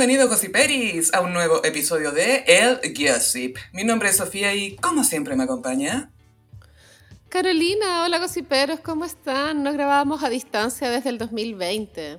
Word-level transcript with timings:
bienvenido 0.00 0.30
Gossiperis 0.30 1.12
a 1.12 1.20
un 1.20 1.34
nuevo 1.34 1.62
episodio 1.62 2.10
de 2.10 2.42
El 2.46 2.80
Gossip. 2.94 3.58
Mi 3.74 3.84
nombre 3.84 4.08
es 4.08 4.16
Sofía 4.16 4.54
y 4.54 4.76
como 4.76 5.04
siempre 5.04 5.36
me 5.36 5.44
acompaña... 5.44 6.10
Carolina, 7.28 8.04
hola 8.04 8.18
gossiperos, 8.18 8.80
¿cómo 8.80 9.04
están? 9.04 9.62
Nos 9.62 9.74
grabábamos 9.74 10.22
a 10.22 10.30
distancia 10.30 10.88
desde 10.88 11.10
el 11.10 11.18
2020. 11.18 12.16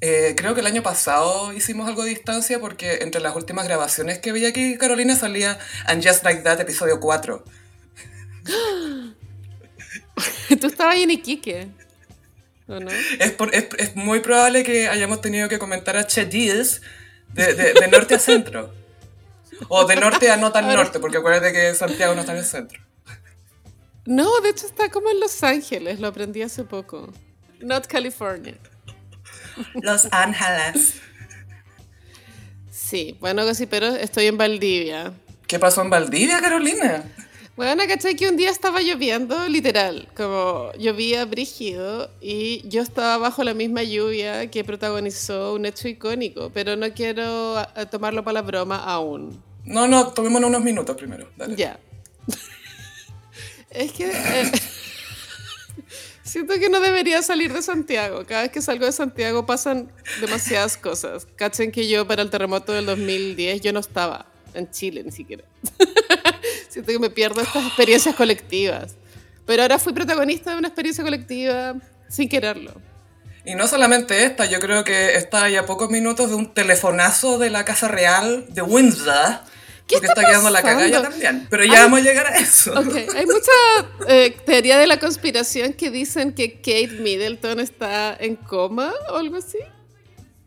Eh, 0.00 0.34
creo 0.34 0.54
que 0.54 0.60
el 0.60 0.66
año 0.66 0.82
pasado 0.82 1.52
hicimos 1.52 1.86
algo 1.86 2.00
a 2.00 2.06
distancia 2.06 2.58
porque 2.58 3.00
entre 3.02 3.20
las 3.20 3.36
últimas 3.36 3.66
grabaciones 3.66 4.18
que 4.18 4.32
vi 4.32 4.46
aquí, 4.46 4.78
Carolina 4.78 5.16
salía 5.16 5.58
And 5.84 6.02
Just 6.02 6.24
Like 6.24 6.40
That, 6.40 6.58
episodio 6.58 7.00
4. 7.00 7.44
Tú 10.58 10.66
estabas 10.66 10.96
en 10.96 11.10
Iquique. 11.10 11.68
Es, 13.18 13.32
por- 13.32 13.54
es- 13.54 13.68
es 13.78 13.96
muy 13.96 14.20
probable 14.20 14.62
que 14.62 14.88
hayamos 14.88 15.20
tenido 15.20 15.48
que 15.48 15.58
comentar 15.58 15.96
a 15.96 16.06
Che 16.06 16.24
Diaz 16.26 16.80
de, 17.32 17.54
de- 17.54 17.72
de 17.74 17.88
norte 17.88 18.14
a 18.14 18.18
centro. 18.18 18.72
O 19.68 19.84
de 19.84 19.96
norte 19.96 20.30
a 20.30 20.36
no 20.36 20.52
tan 20.52 20.66
norte, 20.74 20.98
porque 21.00 21.18
acuérdate 21.18 21.52
que 21.52 21.74
Santiago 21.74 22.14
no 22.14 22.20
está 22.20 22.32
en 22.32 22.38
el 22.38 22.44
centro. 22.44 22.80
No, 24.06 24.40
de 24.40 24.50
hecho 24.50 24.66
está 24.66 24.88
como 24.90 25.10
en 25.10 25.20
Los 25.20 25.42
Ángeles, 25.44 26.00
lo 26.00 26.08
aprendí 26.08 26.40
hace 26.42 26.64
poco. 26.64 27.12
Not 27.60 27.86
California. 27.86 28.56
Los 29.82 30.08
Ángeles. 30.10 30.94
Sí, 32.70 33.16
bueno, 33.20 33.44
gossiperos, 33.44 33.96
estoy 33.98 34.26
en 34.26 34.38
Valdivia. 34.38 35.12
¿Qué 35.46 35.58
pasó 35.58 35.82
en 35.82 35.90
Valdivia, 35.90 36.40
Carolina? 36.40 37.04
Bueno, 37.60 37.82
¿cachai? 37.86 38.16
Que 38.16 38.26
un 38.26 38.38
día 38.38 38.48
estaba 38.48 38.80
lloviendo, 38.80 39.46
literal, 39.46 40.08
como 40.16 40.72
llovía 40.78 41.26
brígido 41.26 42.10
y 42.18 42.66
yo 42.66 42.80
estaba 42.80 43.18
bajo 43.18 43.44
la 43.44 43.52
misma 43.52 43.82
lluvia 43.82 44.50
que 44.50 44.64
protagonizó 44.64 45.52
un 45.52 45.66
hecho 45.66 45.86
icónico, 45.86 46.50
pero 46.54 46.74
no 46.76 46.90
quiero 46.94 47.58
a- 47.58 47.70
a 47.74 47.84
tomarlo 47.84 48.24
para 48.24 48.32
la 48.40 48.42
broma 48.42 48.76
aún. 48.82 49.42
No, 49.66 49.86
no, 49.86 50.08
tomémonos 50.10 50.48
unos 50.48 50.62
minutos 50.62 50.96
primero. 50.96 51.28
Dale. 51.36 51.54
Ya. 51.54 51.78
es 53.70 53.92
que 53.92 54.06
eh, 54.06 54.50
siento 56.22 56.54
que 56.54 56.70
no 56.70 56.80
debería 56.80 57.20
salir 57.20 57.52
de 57.52 57.60
Santiago. 57.60 58.24
Cada 58.26 58.40
vez 58.40 58.52
que 58.52 58.62
salgo 58.62 58.86
de 58.86 58.92
Santiago 58.92 59.44
pasan 59.44 59.92
demasiadas 60.22 60.78
cosas. 60.78 61.26
Cachen 61.36 61.70
que 61.72 61.86
yo 61.86 62.06
para 62.06 62.22
el 62.22 62.30
terremoto 62.30 62.72
del 62.72 62.86
2010 62.86 63.60
yo 63.60 63.74
no 63.74 63.80
estaba 63.80 64.24
en 64.54 64.70
Chile 64.70 65.02
ni 65.04 65.12
siquiera. 65.12 65.44
siento 66.70 66.92
que 66.92 66.98
me 66.98 67.10
pierdo 67.10 67.40
estas 67.40 67.66
experiencias 67.66 68.14
colectivas. 68.14 68.94
Pero 69.46 69.62
ahora 69.62 69.78
fui 69.78 69.92
protagonista 69.92 70.52
de 70.52 70.58
una 70.58 70.68
experiencia 70.68 71.02
colectiva 71.04 71.74
sin 72.08 72.28
quererlo. 72.28 72.72
Y 73.44 73.54
no 73.54 73.66
solamente 73.66 74.24
esta, 74.24 74.44
yo 74.46 74.60
creo 74.60 74.84
que 74.84 75.16
está 75.16 75.44
ahí 75.44 75.56
a 75.56 75.66
pocos 75.66 75.90
minutos 75.90 76.28
de 76.28 76.36
un 76.36 76.52
telefonazo 76.52 77.38
de 77.38 77.50
la 77.50 77.64
Casa 77.64 77.88
Real 77.88 78.46
de 78.48 78.62
Windsor. 78.62 79.40
¿Qué 79.86 79.96
porque 79.96 80.06
está 80.06 80.20
está 80.20 80.30
quedando 80.30 80.50
la 80.50 80.62
pasando? 80.62 81.02
también. 81.02 81.46
Pero 81.50 81.64
ya 81.64 81.72
Ay. 81.72 81.78
vamos 81.80 82.00
a 82.00 82.02
llegar 82.02 82.26
a 82.28 82.36
eso. 82.36 82.78
Ok, 82.78 82.94
hay 83.16 83.26
mucha 83.26 83.50
eh, 84.08 84.36
teoría 84.46 84.78
de 84.78 84.86
la 84.86 85.00
conspiración 85.00 85.72
que 85.72 85.90
dicen 85.90 86.32
que 86.32 86.56
Kate 86.58 87.00
Middleton 87.00 87.58
está 87.58 88.16
en 88.20 88.36
coma 88.36 88.92
o 89.10 89.16
algo 89.16 89.36
así. 89.36 89.58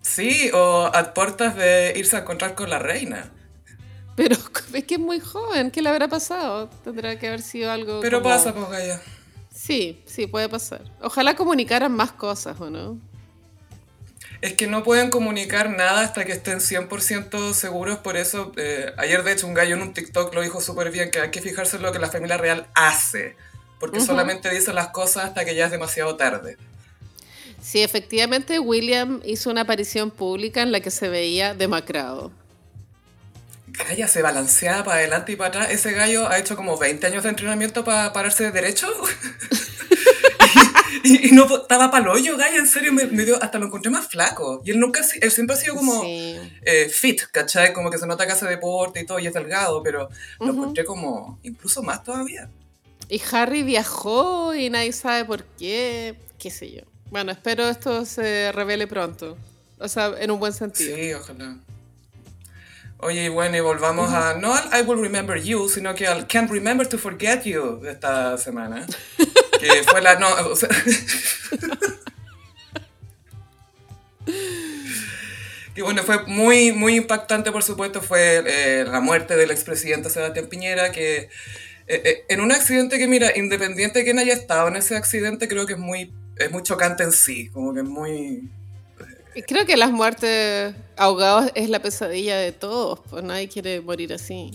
Sí, 0.01 0.49
o 0.53 0.85
a 0.93 1.13
puertas 1.13 1.55
de 1.55 1.93
irse 1.97 2.15
a 2.15 2.19
encontrar 2.19 2.55
con 2.55 2.69
la 2.69 2.79
reina. 2.79 3.31
Pero 4.15 4.35
es 4.73 4.83
que 4.83 4.95
es 4.95 4.99
muy 4.99 5.19
joven, 5.19 5.71
¿qué 5.71 5.81
le 5.81 5.89
habrá 5.89 6.07
pasado? 6.07 6.69
Tendrá 6.83 7.17
que 7.17 7.27
haber 7.27 7.41
sido 7.41 7.71
algo. 7.71 7.99
Pero 8.01 8.21
como- 8.21 8.33
pasa, 8.33 8.53
pues, 8.53 8.69
Gaya. 8.69 9.01
Sí, 9.53 10.01
sí, 10.05 10.27
puede 10.27 10.49
pasar. 10.49 10.81
Ojalá 11.01 11.35
comunicaran 11.35 11.91
más 11.91 12.11
cosas, 12.11 12.59
¿o 12.59 12.69
no? 12.69 12.97
Es 14.41 14.53
que 14.53 14.67
no 14.67 14.83
pueden 14.83 15.09
comunicar 15.09 15.69
nada 15.69 16.01
hasta 16.01 16.25
que 16.25 16.33
estén 16.33 16.59
100% 16.59 17.53
seguros, 17.53 17.99
por 17.99 18.17
eso 18.17 18.51
eh, 18.57 18.91
ayer 18.97 19.23
de 19.23 19.31
hecho 19.31 19.47
un 19.47 19.53
gallo 19.53 19.75
en 19.75 19.81
un 19.81 19.93
TikTok 19.93 20.33
lo 20.33 20.41
dijo 20.41 20.59
súper 20.59 20.91
bien, 20.91 21.11
que 21.11 21.21
hay 21.21 21.31
que 21.31 21.39
fijarse 21.41 21.77
en 21.77 21.83
lo 21.83 21.93
que 21.93 21.99
la 21.99 22.09
familia 22.09 22.35
real 22.35 22.67
hace, 22.75 23.37
porque 23.79 24.01
solamente 24.01 24.49
dice 24.49 24.73
las 24.73 24.89
cosas 24.89 25.25
hasta 25.25 25.45
que 25.45 25.55
ya 25.55 25.65
es 25.65 25.71
demasiado 25.71 26.17
tarde. 26.17 26.57
Sí, 27.61 27.81
efectivamente, 27.83 28.59
William 28.59 29.21
hizo 29.23 29.49
una 29.49 29.61
aparición 29.61 30.11
pública 30.11 30.61
en 30.61 30.73
la 30.73 30.81
que 30.81 30.91
se 30.91 31.07
veía 31.07 31.53
demacrado. 31.53 32.33
Gaya 33.77 34.07
se 34.07 34.21
balanceaba 34.21 34.83
para 34.83 34.97
adelante 34.97 35.31
y 35.31 35.35
para 35.35 35.47
atrás, 35.49 35.71
ese 35.71 35.93
gallo 35.93 36.27
ha 36.29 36.37
hecho 36.37 36.55
como 36.55 36.77
20 36.77 37.07
años 37.07 37.23
de 37.23 37.29
entrenamiento 37.29 37.83
para 37.83 38.13
pararse 38.13 38.43
de 38.43 38.51
derecho. 38.51 38.87
y, 41.03 41.29
y 41.29 41.31
no 41.31 41.45
estaba 41.55 41.91
para 41.91 42.03
el 42.03 42.09
hoyo, 42.09 42.37
Gaya, 42.37 42.57
en 42.57 42.67
serio, 42.67 42.93
me, 42.93 43.05
me 43.05 43.25
dio, 43.25 43.41
hasta 43.41 43.57
lo 43.59 43.65
encontré 43.65 43.91
más 43.91 44.07
flaco. 44.07 44.61
Y 44.63 44.71
él 44.71 44.79
nunca, 44.79 45.01
él 45.21 45.31
siempre 45.31 45.55
ha 45.55 45.59
sido 45.59 45.75
como... 45.75 46.01
Sí. 46.03 46.37
eh, 46.61 46.89
fit, 46.89 47.21
¿cachai? 47.31 47.73
Como 47.73 47.89
que 47.89 47.97
se 47.97 48.07
nota 48.07 48.25
que 48.25 48.33
hace 48.33 48.45
deporte 48.45 49.01
y 49.01 49.05
todo 49.05 49.19
y 49.19 49.27
es 49.27 49.33
delgado, 49.33 49.81
pero 49.83 50.09
lo 50.39 50.45
Ujú. 50.45 50.53
encontré 50.61 50.85
como 50.85 51.39
incluso 51.43 51.81
más 51.83 52.03
todavía. 52.03 52.49
Y 53.09 53.21
Harry 53.31 53.63
viajó 53.63 54.53
y 54.55 54.69
nadie 54.69 54.93
sabe 54.93 55.25
por 55.25 55.43
qué, 55.43 56.15
qué 56.37 56.49
sé 56.51 56.71
yo. 56.71 56.81
Bueno, 57.09 57.31
espero 57.31 57.67
esto 57.67 58.05
se 58.05 58.51
revele 58.51 58.87
pronto. 58.87 59.37
O 59.79 59.87
sea, 59.87 60.13
en 60.19 60.31
un 60.31 60.39
buen 60.39 60.53
sentido. 60.53 60.95
Sí, 60.95 61.13
ojalá. 61.13 61.57
Oye, 63.03 63.29
bueno, 63.29 63.57
y 63.57 63.59
volvamos 63.59 64.11
a, 64.13 64.35
no 64.35 64.53
al 64.53 64.69
I 64.79 64.83
Will 64.83 65.01
Remember 65.01 65.41
You, 65.41 65.67
sino 65.69 65.93
que 65.93 66.07
al 66.07 66.25
Can't 66.27 66.49
Remember 66.49 66.87
to 66.87 66.97
Forget 66.97 67.43
You 67.43 67.79
de 67.81 67.91
esta 67.91 68.37
semana. 68.37 68.85
Que 69.59 69.83
fue 69.83 70.01
la, 70.01 70.15
no, 70.15 70.27
o 70.49 70.55
sea, 70.57 70.67
Que 75.73 75.81
bueno, 75.81 76.03
fue 76.03 76.23
muy, 76.27 76.71
muy 76.71 76.95
impactante, 76.95 77.51
por 77.51 77.63
supuesto, 77.63 78.01
fue 78.01 78.43
eh, 78.45 78.85
la 78.85 78.99
muerte 78.99 79.35
del 79.35 79.49
expresidente 79.51 80.09
Sebastián 80.09 80.47
Piñera, 80.47 80.91
que 80.91 81.17
eh, 81.17 81.29
eh, 81.87 82.25
en 82.29 82.41
un 82.41 82.51
accidente 82.51 82.97
que, 82.99 83.07
mira, 83.07 83.35
independiente 83.35 83.99
de 83.99 84.05
quién 84.05 84.19
haya 84.19 84.33
estado 84.33 84.67
en 84.67 84.75
ese 84.75 84.95
accidente, 84.95 85.47
creo 85.47 85.65
que 85.65 85.73
es 85.73 85.79
muy, 85.79 86.13
es 86.37 86.51
muy 86.51 86.61
chocante 86.61 87.03
en 87.03 87.11
sí, 87.11 87.49
como 87.49 87.73
que 87.73 87.79
es 87.79 87.85
muy... 87.85 88.51
Creo 89.47 89.65
que 89.65 89.77
las 89.77 89.91
muertes 89.91 90.75
ahogados 90.95 91.51
es 91.55 91.69
la 91.69 91.81
pesadilla 91.81 92.37
de 92.37 92.51
todos, 92.51 92.99
pues 93.09 93.23
nadie 93.23 93.47
quiere 93.47 93.81
morir 93.81 94.13
así. 94.13 94.51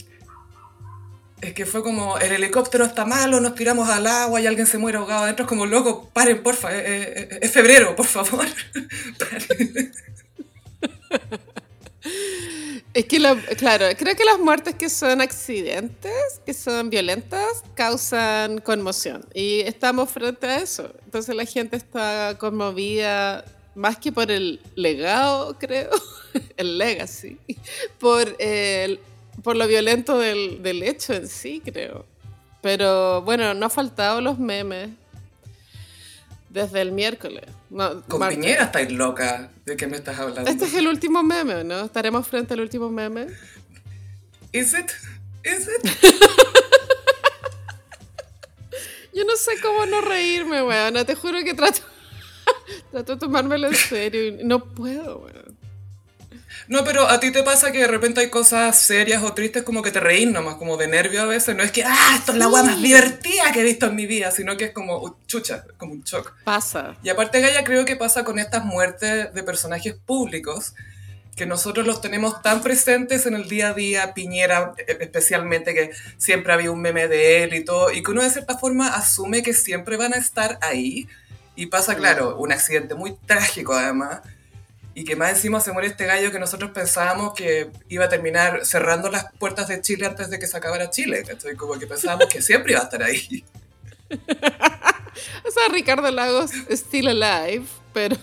Es 1.41 1.55
que 1.55 1.67
fue 1.67 1.83
como, 1.83 2.19
el 2.19 2.33
helicóptero 2.33 2.85
está 2.85 3.05
malo, 3.05 3.41
nos 3.41 3.55
tiramos 3.55 3.89
al 3.89 4.07
agua 4.07 4.41
y 4.41 4.47
alguien 4.47 4.67
se 4.67 4.77
muere 4.79 4.99
ahogado 4.99 5.23
adentro, 5.25 5.45
es 5.45 5.49
como, 5.49 5.67
loco, 5.67 6.11
paren, 6.13 6.43
porfa, 6.43 6.75
eh, 6.75 6.81
eh, 6.85 7.29
eh, 7.31 7.39
es 7.43 7.51
febrero, 7.53 7.95
por 7.97 8.07
favor. 8.07 8.47
Es 12.95 13.05
que, 13.05 13.19
la- 13.21 13.37
claro, 13.57 13.85
creo 13.97 14.17
que 14.17 14.25
las 14.25 14.39
muertes 14.39 14.75
que 14.75 14.89
son 14.89 15.21
accidentes, 15.21 16.41
que 16.45 16.55
son 16.55 16.91
violentas, 16.91 17.63
causan 17.75 18.59
conmoción. 18.61 19.25
Y 19.35 19.61
estamos 19.61 20.11
frente 20.11 20.47
a 20.47 20.57
eso. 20.59 20.93
Entonces 21.05 21.35
la 21.35 21.45
gente 21.45 21.77
está 21.77 22.37
conmovida 22.39 23.45
más 23.79 23.97
que 23.99 24.11
por 24.13 24.31
el 24.31 24.61
legado, 24.75 25.57
creo, 25.59 25.91
el 26.57 26.77
legacy, 26.79 27.39
por, 27.99 28.35
el- 28.39 29.01
por 29.43 29.57
lo 29.57 29.67
violento 29.67 30.19
del, 30.19 30.63
del 30.63 30.83
hecho 30.83 31.15
en 31.15 31.29
sí, 31.29 31.63
creo. 31.65 32.05
Pero 32.61 33.23
bueno, 33.23 33.55
no 33.55 33.67
ha 33.67 33.71
faltado 33.71 34.21
los 34.21 34.39
memes 34.39 34.91
desde 36.51 36.81
el 36.83 36.91
miércoles. 36.93 37.45
No, 37.71 38.03
Con 38.03 38.19
martes. 38.21 38.39
Piñera 38.39 38.65
estáis 38.65 38.91
loca, 38.91 39.51
¿de 39.65 39.77
qué 39.77 39.87
me 39.87 39.97
estás 39.97 40.19
hablando? 40.19 40.51
Este 40.51 40.65
es 40.65 40.75
el 40.75 40.89
último 40.89 41.23
meme, 41.23 41.63
¿no? 41.63 41.85
Estaremos 41.85 42.27
frente 42.27 42.55
al 42.55 42.61
último 42.61 42.91
meme. 42.91 43.29
¿Is 44.53 44.75
it? 44.75 44.91
¿Is 45.45 45.69
it? 45.69 45.89
Yo 49.15 49.25
no 49.25 49.37
sé 49.37 49.53
cómo 49.63 49.87
no 49.87 50.01
reírme, 50.01 50.63
weón. 50.63 50.95
Te 51.07 51.15
juro 51.15 51.39
que 51.45 51.55
trato, 51.55 51.81
trato 52.91 53.15
de 53.15 53.21
tomármelo 53.21 53.69
en 53.69 53.75
serio 53.75 54.27
y 54.29 54.45
no 54.45 54.65
puedo. 54.65 55.27
No, 56.67 56.85
pero 56.85 57.09
a 57.09 57.19
ti 57.19 57.31
te 57.31 57.43
pasa 57.43 57.73
que 57.73 57.79
de 57.79 57.87
repente 57.87 58.21
hay 58.21 58.29
cosas 58.29 58.79
serias 58.79 59.23
o 59.23 59.33
tristes 59.33 59.63
como 59.63 59.81
que 59.83 59.91
te 59.91 60.01
reís 60.01 60.31
nomás, 60.31 60.57
como 60.57 60.77
de 60.77 60.87
nervio 60.87 61.23
a 61.23 61.25
veces. 61.25 61.57
No 61.57 61.63
es 61.63 61.73
que, 61.73 61.83
ah, 61.83 62.15
esto 62.17 62.33
es 62.33 62.39
la 62.39 62.49
más 62.49 62.77
Sí. 62.77 62.83
divertida 62.83 63.53
que 63.53 63.61
he 63.61 63.65
visto 63.65 63.87
en 63.87 63.97
mi 63.97 64.05
vida, 64.07 64.31
sino 64.31 64.55
que 64.59 64.67
es 64.67 64.73
como, 64.73 64.99
uh, 65.03 65.17
chucha, 65.27 65.65
como 65.79 65.93
un 65.95 66.03
shock. 66.03 66.35
Pasa. 66.45 66.95
Y 67.03 67.09
aparte, 67.09 67.41
Gaya, 67.41 67.65
creo 67.65 67.87
que 67.87 67.97
pasa 67.97 68.23
con 68.25 68.39
estas 68.39 68.65
muertes 68.67 69.33
de 69.33 69.43
personajes 69.43 69.95
públicos, 69.95 70.75
que 71.37 71.47
nosotros 71.47 71.87
los 71.87 72.03
tenemos 72.03 72.43
tan 72.43 72.61
presentes 72.63 73.25
en 73.25 73.35
el 73.35 73.49
día 73.49 73.69
a 73.71 73.73
día, 73.75 74.13
Piñera 74.13 74.73
eh, 74.77 74.99
especialmente, 75.01 75.73
que 75.73 75.91
siempre 76.19 76.53
había 76.53 76.71
un 76.71 76.81
meme 76.83 77.09
de 77.09 77.45
él 77.45 77.55
y 77.55 77.65
todo, 77.65 77.93
y 77.93 78.03
que 78.03 78.11
uno 78.11 78.23
de 78.23 78.29
cierta 78.31 78.59
forma 78.59 78.89
asume 78.89 79.43
que 79.43 79.55
siempre 79.55 79.97
van 79.97 80.13
a 80.13 80.17
estar 80.19 80.59
ahí. 80.61 81.09
Y 81.59 81.67
pasa, 81.67 81.97
claro, 81.97 82.37
un 82.37 82.53
accidente 82.53 82.95
muy 82.95 83.17
trágico 83.27 83.75
además, 83.75 84.21
y 84.95 85.03
que 85.03 85.17
más 85.17 85.31
encima 85.31 85.59
se 85.59 85.73
muere 85.73 85.89
este 85.89 86.07
gallo 86.07 86.31
que 86.31 86.39
nosotros 86.39 86.71
pensábamos 86.71 87.35
que 87.35 87.69
iba 87.89 88.05
a 88.05 88.09
terminar 88.09 88.65
cerrando 88.65 89.11
las 89.11 89.33
puertas 89.41 89.67
de 89.67 89.81
Chile 89.81 90.07
antes 90.07 90.31
de 90.31 90.39
que 90.39 90.47
se 90.47 90.57
acabara 90.57 90.89
Chile, 90.89 91.25
¿cachai? 91.27 91.57
Como 91.57 91.77
que 91.77 91.89
pensábamos 91.89 92.27
que 92.27 92.43
siempre 92.43 92.75
iba 92.75 92.81
a 92.81 92.85
estar 92.85 93.03
ahí. 93.03 93.45
O 95.45 95.51
sea, 95.51 95.67
Ricardo 95.73 96.09
Lagos 96.13 96.53
still 96.71 97.09
alive, 97.09 97.67
pero 97.93 98.17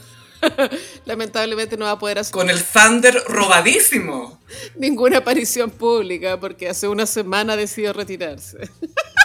Lamentablemente 1.06 1.76
no 1.78 1.86
va 1.86 1.92
a 1.92 2.00
poder 2.00 2.20
hacer 2.20 2.32
Con 2.32 2.50
el 2.50 2.64
Thunder 2.64 3.22
robadísimo. 3.28 4.40
ninguna 4.76 5.18
aparición 5.18 5.70
pública 5.72 6.40
porque 6.40 6.70
hace 6.70 6.88
una 6.88 7.06
semana 7.06 7.58
decidió 7.58 7.92
retirarse. 7.92 8.58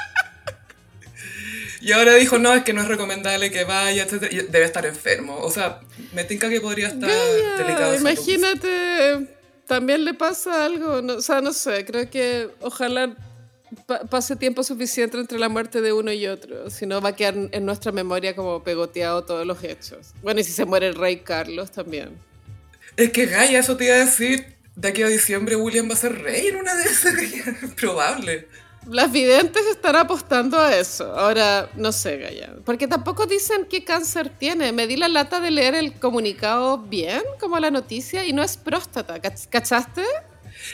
Y 1.81 1.93
ahora 1.93 2.15
dijo, 2.15 2.39
no, 2.39 2.53
es 2.55 2.63
que 2.63 2.73
no 2.73 2.83
es 2.83 2.89
recomendable 2.89 3.51
que 3.51 3.65
vaya, 3.65 4.03
etc. 4.03 4.27
Y 4.31 4.37
debe 4.37 4.65
estar 4.65 4.85
enfermo. 4.87 5.39
O 5.41 5.51
sea, 5.51 5.81
me 6.13 6.25
tinca 6.25 6.49
que 6.51 6.61
podría 6.61 6.89
estar 6.89 7.09
Gaya, 7.09 7.57
delicado. 7.57 7.95
imagínate, 7.97 9.27
también 9.67 10.05
le 10.05 10.15
pasa 10.15 10.65
algo, 10.67 11.01
no, 11.03 11.15
o 11.15 11.23
sea, 11.23 11.41
no 11.41 11.53
sé, 11.53 11.85
creo 11.85 12.11
que 12.11 12.49
ojalá 12.61 13.17
pa- 13.87 14.01
pase 14.01 14.37
tiempo 14.37 14.63
suficiente 14.63 15.17
entre 15.19 15.39
la 15.39 15.49
muerte 15.49 15.81
de 15.81 15.93
uno 15.93 16.13
y 16.13 16.27
otro, 16.27 16.69
si 16.71 16.87
no 16.87 17.01
va 17.01 17.11
a 17.11 17.17
quedar 17.17 17.35
en 17.53 17.65
nuestra 17.65 17.93
memoria 17.93 18.35
como 18.37 18.63
pegoteado 18.63 19.25
todos 19.25 19.47
los 19.47 19.63
hechos. 19.65 20.09
Bueno, 20.23 20.41
y 20.41 20.45
si 20.45 20.53
se 20.53 20.65
muere 20.65 20.89
el 20.89 20.95
rey 20.97 21.21
Carlos 21.21 21.71
también. 21.71 22.11
Es 22.97 23.11
que 23.13 23.27
Gaia, 23.27 23.61
eso 23.61 23.77
te 23.77 23.87
iba 23.87 23.95
a 23.95 23.99
decir. 24.01 24.59
De 24.77 24.89
aquí 24.89 25.03
a 25.03 25.09
diciembre 25.09 25.57
William 25.57 25.89
va 25.89 25.95
a 25.95 25.97
ser 25.97 26.21
rey 26.23 26.47
en 26.49 26.57
una 26.57 26.75
de 26.75 26.85
esas. 26.85 27.15
Es 27.15 27.71
probable. 27.77 28.49
Las 28.87 29.13
videntes 29.13 29.67
están 29.67 29.95
apostando 29.97 30.59
a 30.59 30.75
eso. 30.75 31.13
Ahora, 31.17 31.69
no 31.75 31.93
sé, 31.93 32.17
Gaya. 32.17 32.55
Porque 32.65 32.89
tampoco 32.89 33.27
dicen 33.27 33.67
qué 33.69 33.85
cáncer 33.85 34.31
tiene. 34.31 34.73
Me 34.73 34.87
di 34.87 34.97
la 34.97 35.09
lata 35.09 35.39
de 35.41 35.51
leer 35.51 35.75
el 35.75 35.93
comunicado 35.95 36.79
bien, 36.79 37.23
como 37.39 37.59
la 37.59 37.71
noticia, 37.71 38.25
y 38.25 38.33
no 38.33 38.43
es 38.43 38.57
próstata. 38.57 39.21
¿cach- 39.21 39.49
¿Cachaste? 39.51 40.03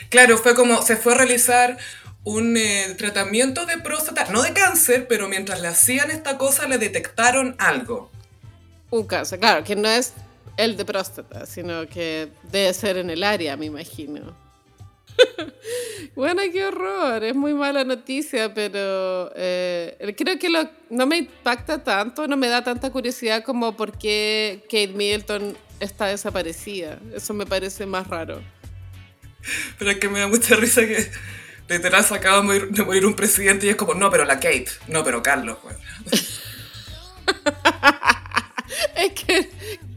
Claro, 0.09 0.37
fue 0.37 0.55
como, 0.55 0.81
se 0.81 0.95
fue 0.95 1.13
a 1.13 1.17
realizar 1.17 1.77
un 2.23 2.57
eh, 2.57 2.95
tratamiento 2.97 3.65
de 3.65 3.77
próstata, 3.77 4.25
no 4.31 4.41
de 4.41 4.53
cáncer, 4.53 5.07
pero 5.07 5.27
mientras 5.27 5.61
le 5.61 5.67
hacían 5.67 6.09
esta 6.11 6.37
cosa 6.37 6.67
le 6.67 6.77
detectaron 6.77 7.55
algo. 7.59 8.09
Un 8.89 9.05
cáncer. 9.05 9.39
Claro, 9.39 9.63
que 9.63 9.75
no 9.75 9.87
es 9.89 10.13
el 10.55 10.75
de 10.77 10.85
próstata, 10.85 11.45
sino 11.45 11.87
que 11.87 12.29
debe 12.51 12.73
ser 12.73 12.97
en 12.97 13.09
el 13.09 13.23
área, 13.23 13.55
me 13.57 13.65
imagino. 13.65 14.35
bueno, 16.15 16.41
qué 16.51 16.65
horror. 16.65 17.23
Es 17.23 17.35
muy 17.35 17.53
mala 17.53 17.83
noticia, 17.83 18.53
pero 18.53 19.31
eh, 19.35 20.13
creo 20.17 20.37
que 20.39 20.49
lo- 20.49 20.69
no 20.89 21.05
me 21.05 21.17
impacta 21.17 21.83
tanto, 21.83 22.27
no 22.27 22.37
me 22.37 22.47
da 22.47 22.63
tanta 22.63 22.91
curiosidad 22.91 23.43
como 23.43 23.75
por 23.75 23.97
qué 23.97 24.61
Kate 24.65 24.89
Middleton 24.89 25.57
está 25.79 26.07
desaparecida. 26.07 26.99
Eso 27.15 27.33
me 27.33 27.45
parece 27.45 27.85
más 27.85 28.07
raro. 28.07 28.41
Pero 29.79 29.91
es 29.91 29.97
que 29.97 30.09
me 30.09 30.19
da 30.19 30.27
mucha 30.27 30.55
risa 30.55 30.81
que 30.81 31.09
literal 31.69 32.03
se 32.03 32.15
acaba 32.15 32.37
de 32.37 32.43
morir, 32.43 32.67
de 32.69 32.83
morir 32.83 33.05
un 33.05 33.15
presidente 33.15 33.65
y 33.65 33.69
es 33.69 33.75
como, 33.75 33.93
no, 33.93 34.09
pero 34.09 34.25
la 34.25 34.35
Kate, 34.39 34.67
no, 34.87 35.03
pero 35.03 35.21
Carlos. 35.23 35.57
pues". 35.61 35.75
Es 38.95 39.11
que, 39.13 39.49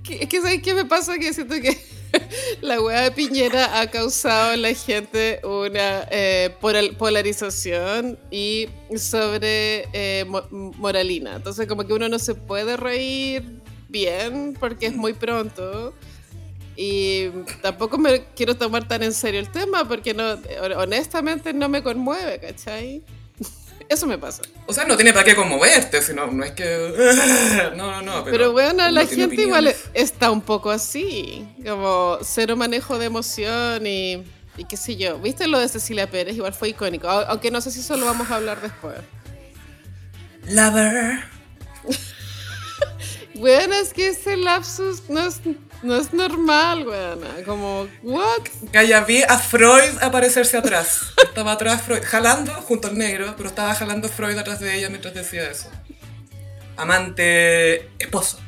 que- 0.04 0.22
es 0.22 0.28
que 0.28 0.40
¿sabes 0.40 0.62
qué 0.62 0.74
me 0.74 0.84
pasa? 0.84 1.18
Que 1.18 1.32
siento 1.32 1.54
que 1.60 1.76
la 2.60 2.80
hueá 2.80 3.02
de 3.02 3.10
Piñera 3.10 3.80
ha 3.80 3.90
causado 3.90 4.52
en 4.54 4.62
la 4.62 4.74
gente 4.74 5.40
una 5.44 6.06
eh, 6.10 6.50
polar- 6.60 6.96
polarización 6.96 8.18
y 8.30 8.68
sobre 8.96 9.88
eh, 9.92 10.24
mo- 10.26 10.46
moralina. 10.50 11.36
Entonces 11.36 11.66
como 11.66 11.86
que 11.86 11.92
uno 11.92 12.08
no 12.08 12.18
se 12.18 12.34
puede 12.34 12.76
reír 12.76 13.42
bien 13.88 14.54
porque 14.58 14.86
es 14.86 14.94
muy 14.94 15.12
pronto. 15.12 15.94
Y 16.76 17.28
tampoco 17.60 17.98
me 17.98 18.24
quiero 18.34 18.56
tomar 18.56 18.88
tan 18.88 19.02
en 19.02 19.12
serio 19.12 19.38
el 19.40 19.50
tema 19.50 19.86
porque 19.86 20.14
no, 20.14 20.38
honestamente 20.78 21.52
no 21.52 21.68
me 21.68 21.82
conmueve, 21.82 22.38
¿cachai? 22.38 23.02
Eso 23.90 24.06
me 24.06 24.16
pasa. 24.16 24.42
O 24.66 24.72
sea, 24.72 24.84
no 24.84 24.94
tiene 24.94 25.12
para 25.12 25.24
qué 25.24 25.34
conmoverte, 25.34 26.00
sino, 26.00 26.28
no 26.28 26.44
es 26.44 26.52
que... 26.52 27.72
No, 27.76 27.90
no, 27.90 28.02
no. 28.02 28.24
Pero, 28.24 28.30
Pero, 28.36 28.52
bueno, 28.52 28.88
la 28.88 29.04
gente 29.04 29.42
igual 29.42 29.74
está 29.94 30.30
un 30.30 30.40
poco 30.42 30.70
así, 30.70 31.44
como 31.66 32.18
cero 32.22 32.54
manejo 32.56 32.98
de 33.00 33.06
emoción 33.06 33.84
y, 33.86 34.22
y 34.56 34.64
qué 34.68 34.76
sé 34.76 34.94
yo. 34.96 35.18
¿Viste 35.18 35.48
lo 35.48 35.58
de 35.58 35.68
Cecilia 35.68 36.08
Pérez? 36.08 36.36
Igual 36.36 36.54
fue 36.54 36.68
icónico, 36.68 37.08
au- 37.08 37.26
aunque 37.28 37.50
no 37.50 37.60
sé 37.60 37.72
si 37.72 37.80
eso 37.80 37.96
lo 37.96 38.06
vamos 38.06 38.30
a 38.30 38.36
hablar 38.36 38.62
después. 38.62 38.94
Lover. 40.48 41.24
Bueno, 43.34 43.74
es 43.74 43.92
que 43.94 44.08
ese 44.08 44.36
lapsus 44.36 45.08
no 45.08 45.26
es, 45.26 45.40
no 45.82 45.96
es 45.96 46.12
normal, 46.12 46.86
weona. 46.86 47.28
Como, 47.44 47.88
¿what? 48.02 48.42
Gaya, 48.72 49.00
vi 49.04 49.22
a 49.22 49.38
Freud 49.38 49.98
aparecerse 50.00 50.56
atrás. 50.56 51.12
Estaba 51.22 51.52
atrás 51.52 51.82
Freud, 51.82 52.02
jalando 52.04 52.52
junto 52.52 52.88
al 52.88 52.98
negro, 52.98 53.34
pero 53.36 53.48
estaba 53.48 53.74
jalando 53.74 54.08
Freud 54.08 54.36
atrás 54.38 54.60
de 54.60 54.76
ella 54.76 54.88
mientras 54.90 55.14
decía 55.14 55.50
eso. 55.50 55.70
Amante, 56.76 57.88
esposo. 57.98 58.38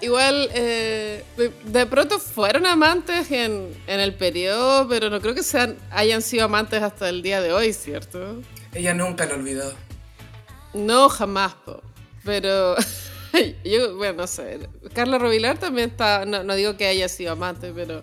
Igual, 0.00 0.48
eh, 0.54 1.22
de- 1.36 1.52
de 1.64 1.86
pronto 1.86 2.18
fueron 2.18 2.64
amantes 2.66 3.30
en, 3.30 3.70
en 3.86 4.00
el 4.00 4.14
periodo, 4.14 4.88
pero 4.88 5.10
no 5.10 5.20
creo 5.20 5.34
que 5.34 5.42
sean, 5.42 5.76
hayan 5.90 6.22
sido 6.22 6.44
amantes 6.46 6.82
hasta 6.82 7.08
el 7.08 7.22
día 7.22 7.40
de 7.42 7.52
hoy, 7.52 7.72
¿cierto? 7.74 8.40
Ella 8.72 8.94
nunca 8.94 9.26
lo 9.26 9.34
olvidó. 9.34 9.72
No, 10.74 11.08
jamás, 11.08 11.54
po. 11.64 11.82
pero 12.24 12.76
yo, 13.64 13.96
bueno, 13.96 14.22
no 14.22 14.26
sé. 14.26 14.68
Carla 14.94 15.18
Rovilar 15.18 15.58
también 15.58 15.90
está, 15.90 16.24
no, 16.24 16.42
no 16.42 16.54
digo 16.54 16.76
que 16.76 16.86
haya 16.86 17.08
sido 17.08 17.32
amante, 17.32 17.72
pero 17.74 18.02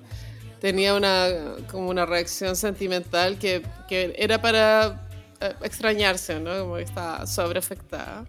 tenía 0.59 0.95
una, 0.95 1.27
como 1.69 1.89
una 1.89 2.05
reacción 2.05 2.55
sentimental 2.55 3.37
que, 3.37 3.63
que 3.87 4.13
era 4.17 4.41
para 4.41 5.07
eh, 5.41 5.53
extrañarse, 5.61 6.39
¿no? 6.39 6.57
Como 6.59 6.75
que 6.77 6.83
estaba 6.83 7.27
sobreafectada. 7.27 8.25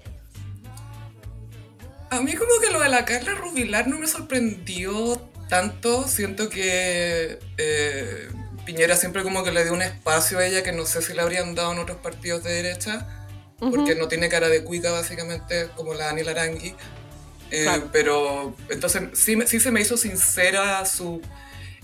A 2.11 2.21
mí 2.21 2.35
como 2.35 2.61
que 2.61 2.71
lo 2.71 2.81
de 2.81 2.89
la 2.89 3.05
Carla 3.05 3.35
Rubilar 3.35 3.89
no 3.89 3.99
me 3.99 4.06
sorprendió 4.06 5.21
tanto. 5.49 6.06
Siento 6.06 6.49
que 6.49 7.39
eh, 7.56 8.29
Piñera 8.65 8.97
siempre 8.97 9.23
como 9.23 9.45
que 9.45 9.53
le 9.53 9.65
dio 9.65 9.73
un 9.73 9.83
espacio 9.83 10.39
a 10.39 10.47
ella 10.47 10.62
que 10.62 10.73
no 10.73 10.87
sé 10.87 11.03
si 11.03 11.12
le 11.12 11.21
habrían 11.21 11.55
dado 11.55 11.73
en 11.73 11.79
otros 11.79 11.99
partidos 11.99 12.45
de 12.45 12.53
derecha. 12.53 13.24
Porque 13.59 13.95
no 13.95 14.09
tiene 14.09 14.29
cara 14.29 14.49
de 14.49 14.62
cuica 14.65 14.91
básicamente 14.91 15.69
como 15.77 15.95
la 15.95 16.06
Daniela 16.06 16.33
Arangui. 16.33 16.75
Eh, 17.51 17.62
Claro. 17.65 17.89
Pero 17.93 18.56
entonces 18.69 19.03
sí, 19.15 19.39
sí 19.47 19.61
se 19.61 19.71
me 19.71 19.81
hizo 19.81 19.97
sincera 19.97 20.85
su 20.87 21.21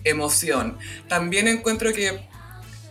emoción. 0.05 0.79
También 1.09 1.49
encuentro 1.49 1.93
que 1.93 2.21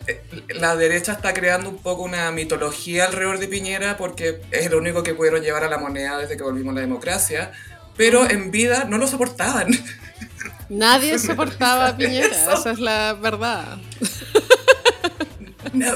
eh, 0.08 0.22
la 0.50 0.76
derecha 0.76 1.12
está 1.12 1.34
creando 1.34 1.70
un 1.70 1.78
poco 1.78 2.04
una 2.04 2.32
mitología 2.32 3.06
alrededor 3.06 3.40
de 3.40 3.48
Piñera 3.48 3.98
porque 3.98 4.42
es 4.52 4.66
el 4.66 4.76
único 4.76 5.04
que 5.04 5.14
pudieron 5.14 5.42
llevar 5.42 5.64
a 5.64 5.70
la 5.70 5.78
moneda 5.78 6.18
desde 6.18 6.38
que 6.38 6.44
volvimos 6.44 6.72
a 6.72 6.76
la 6.76 6.82
democracia, 6.82 7.52
pero 7.98 8.30
en 8.30 8.50
vida 8.50 8.86
no 8.86 8.98
lo 8.98 9.08
soportaban. 9.08 9.68
Nadie 10.70 11.20
soportaba 11.20 11.90
a 11.90 11.98
Piñera, 11.98 12.28
Eso. 12.28 12.54
esa 12.54 12.72
es 12.72 12.80
la 12.80 13.14
verdad. 13.14 13.78
No, 15.74 15.88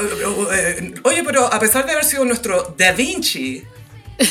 eh, 0.54 0.94
Oye, 1.04 1.24
pero 1.24 1.46
a 1.52 1.60
pesar 1.60 1.86
de 1.86 1.94
haber 1.94 2.06
sido 2.06 2.26
nuestro 2.26 2.76
Da 2.78 2.92
Vinci, 2.92 3.64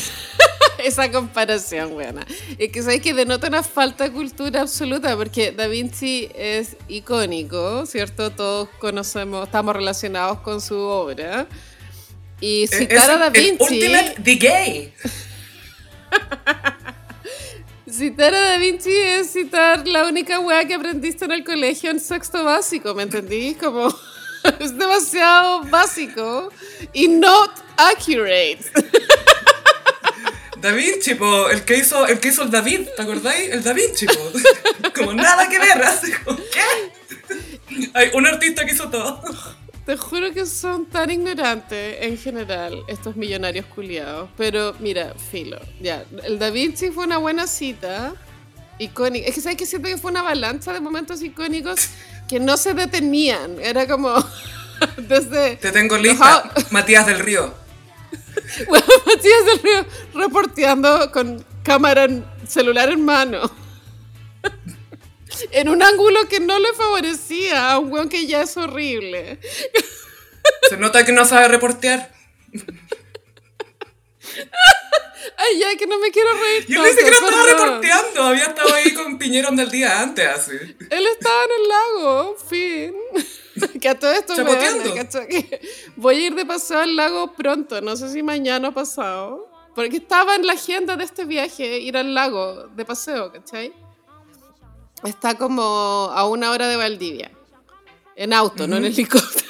Esa 0.79 1.11
comparación, 1.11 1.91
buena. 1.91 2.27
Es 2.59 2.73
que 2.73 2.83
sabes 2.83 3.01
que 3.01 3.15
denota 3.15 3.47
una 3.49 3.63
falta 3.63 4.05
de 4.05 4.13
cultura 4.13 4.63
absoluta, 4.63 5.17
porque 5.17 5.53
Da 5.53 5.69
Vinci 5.69 6.29
es 6.35 6.77
icónico, 6.89 7.87
¿cierto? 7.87 8.31
Todos 8.31 8.69
conocemos, 8.79 9.47
estamos 9.47 9.77
relacionados 9.77 10.41
con 10.41 10.61
su 10.61 10.77
obra. 10.77 11.47
Y 12.41 12.63
eh, 12.63 12.65
es 12.65 12.71
citar 12.71 13.11
a 13.11 13.19
Da 13.19 13.27
el, 13.29 13.37
el 13.37 13.43
Vinci. 13.43 13.75
ultimate 13.75 14.15
the 14.23 14.35
gay. 14.35 14.93
Citar 17.91 18.35
a 18.35 18.41
Da 18.41 18.57
Vinci 18.59 18.91
es 18.91 19.33
citar 19.33 19.87
la 19.87 20.07
única 20.07 20.41
weá 20.41 20.65
que 20.65 20.75
aprendiste 20.75 21.25
en 21.27 21.33
el 21.33 21.45
colegio 21.45 21.91
en 21.91 22.01
sexto 22.01 22.43
básico, 22.45 22.95
¿me 22.95 23.03
entendí? 23.03 23.55
Como 23.55 23.89
es 24.61 24.77
demasiado 24.77 25.65
básico 25.65 26.51
y 26.93 27.09
not 27.09 27.51
accurate. 27.77 28.61
Da 30.63 30.71
Vinci, 30.71 31.17
po, 31.17 31.51
el 31.51 31.65
que 31.65 31.79
hizo 31.79 32.07
el 32.07 32.21
que 32.21 32.29
hizo 32.29 32.45
el 32.45 32.51
David, 32.51 32.89
¿te 32.97 33.03
acordáis? 33.03 33.51
El 33.51 33.65
Da 33.65 33.73
Vinci, 33.73 34.07
po. 34.07 34.33
como 34.95 35.13
nada 35.13 35.49
que 35.49 35.59
ver, 35.59 35.83
así 35.83 36.13
como, 36.13 36.37
¿qué? 36.37 37.91
Hay 37.95 38.11
un 38.15 38.27
artista 38.27 38.65
que 38.65 38.73
hizo 38.73 38.89
todo. 38.89 39.21
Te 39.85 39.97
juro 39.97 40.33
que 40.33 40.47
son 40.47 40.87
tan 40.87 41.11
ignorantes 41.11 41.97
en 42.01 42.17
general 42.17 42.85
estos 42.87 43.17
millonarios 43.17 43.67
culiados. 43.67 44.31
Pero 44.37 44.77
mira, 44.79 45.15
filo, 45.33 45.59
ya. 45.81 46.05
El 46.23 46.39
Da 46.39 46.51
Vinci 46.51 46.91
fue 46.91 47.07
una 47.07 47.19
buena 47.19 47.49
cita. 47.49 48.15
Icónica. 48.79 49.29
Es 49.29 49.35
que 49.35 49.41
sabes 49.41 49.57
que 49.59 49.67
siento 49.67 49.89
que 49.89 49.99
fue 49.99 50.11
una 50.11 50.21
avalancha 50.21 50.73
de 50.73 50.81
momentos 50.81 51.23
icónicos 51.23 51.89
que 52.29 52.41
no 52.41 52.57
se 52.57 52.75
detenían. 52.75 53.59
Era 53.61 53.87
como. 53.87 54.15
Desde. 54.97 55.57
Te 55.57 55.73
tengo 55.73 55.97
lista. 55.97 56.51
Matías 56.71 57.07
del 57.07 57.19
Río. 57.19 57.55
Bueno, 58.69 58.87
Matías 59.07 59.47
del 59.47 59.59
Río 59.61 59.87
reporteando 60.15 61.11
con 61.13 61.45
cámara 61.63 62.05
en 62.05 62.25
celular 62.47 62.91
en 62.91 63.05
mano. 63.05 63.51
En 65.51 65.71
un 65.71 65.83
ángulo 65.83 66.29
que 66.29 66.41
no 66.41 66.59
le 66.59 66.73
favorecía 66.75 67.73
a 67.73 67.79
un 67.79 67.91
weón 67.91 68.09
que 68.11 68.27
ya 68.27 68.43
es 68.43 68.55
horrible. 68.57 69.41
Se 70.69 70.77
nota 70.77 71.05
que 71.07 71.13
no 71.13 71.25
sabe 71.25 71.49
reportear. 71.49 72.13
Ay, 75.37 75.59
ya, 75.59 75.77
que 75.77 75.87
no 75.87 75.99
me 75.99 76.11
quiero 76.11 76.31
reír. 76.33 76.67
Yo 76.67 76.83
ni 76.83 76.91
siquiera 76.91 77.17
estaba 77.17 77.45
perdón. 77.45 77.67
reporteando, 77.67 78.23
había 78.23 78.45
estado 78.45 78.75
ahí 78.75 78.95
con 78.95 79.19
Piñera 79.19 79.51
del 79.51 79.71
día 79.71 80.01
antes, 80.01 80.27
así. 80.27 80.53
Él 80.53 81.07
estaba 81.07 81.45
en 81.45 81.51
el 81.61 81.69
lago, 81.69 82.37
fin. 82.49 82.95
que 83.81 83.89
a 83.89 83.99
todo 83.99 84.13
esto 84.13 84.35
me 84.37 84.45
voy 85.97 86.17
a 86.17 86.27
ir 86.27 86.35
de 86.35 86.47
paseo 86.47 86.81
al 86.81 86.97
lago 86.97 87.35
pronto, 87.35 87.81
no 87.81 87.97
sé 87.97 88.09
si 88.11 88.23
mañana 88.23 88.69
o 88.69 88.73
pasado. 88.73 89.51
Porque 89.75 89.97
estaba 89.97 90.37
en 90.37 90.47
la 90.47 90.53
agenda 90.53 90.97
de 90.97 91.05
este 91.05 91.25
viaje 91.25 91.79
ir 91.79 91.97
al 91.97 92.15
lago 92.15 92.69
de 92.69 92.85
paseo, 92.85 93.33
¿cachai? 93.33 93.73
Está 95.05 95.37
como 95.37 95.63
a 95.63 96.29
una 96.29 96.51
hora 96.51 96.69
de 96.69 96.77
Valdivia. 96.77 97.31
En 98.15 98.33
auto, 98.33 98.69
no 98.69 98.77
en 98.77 98.85
helicóptero. 98.85 99.43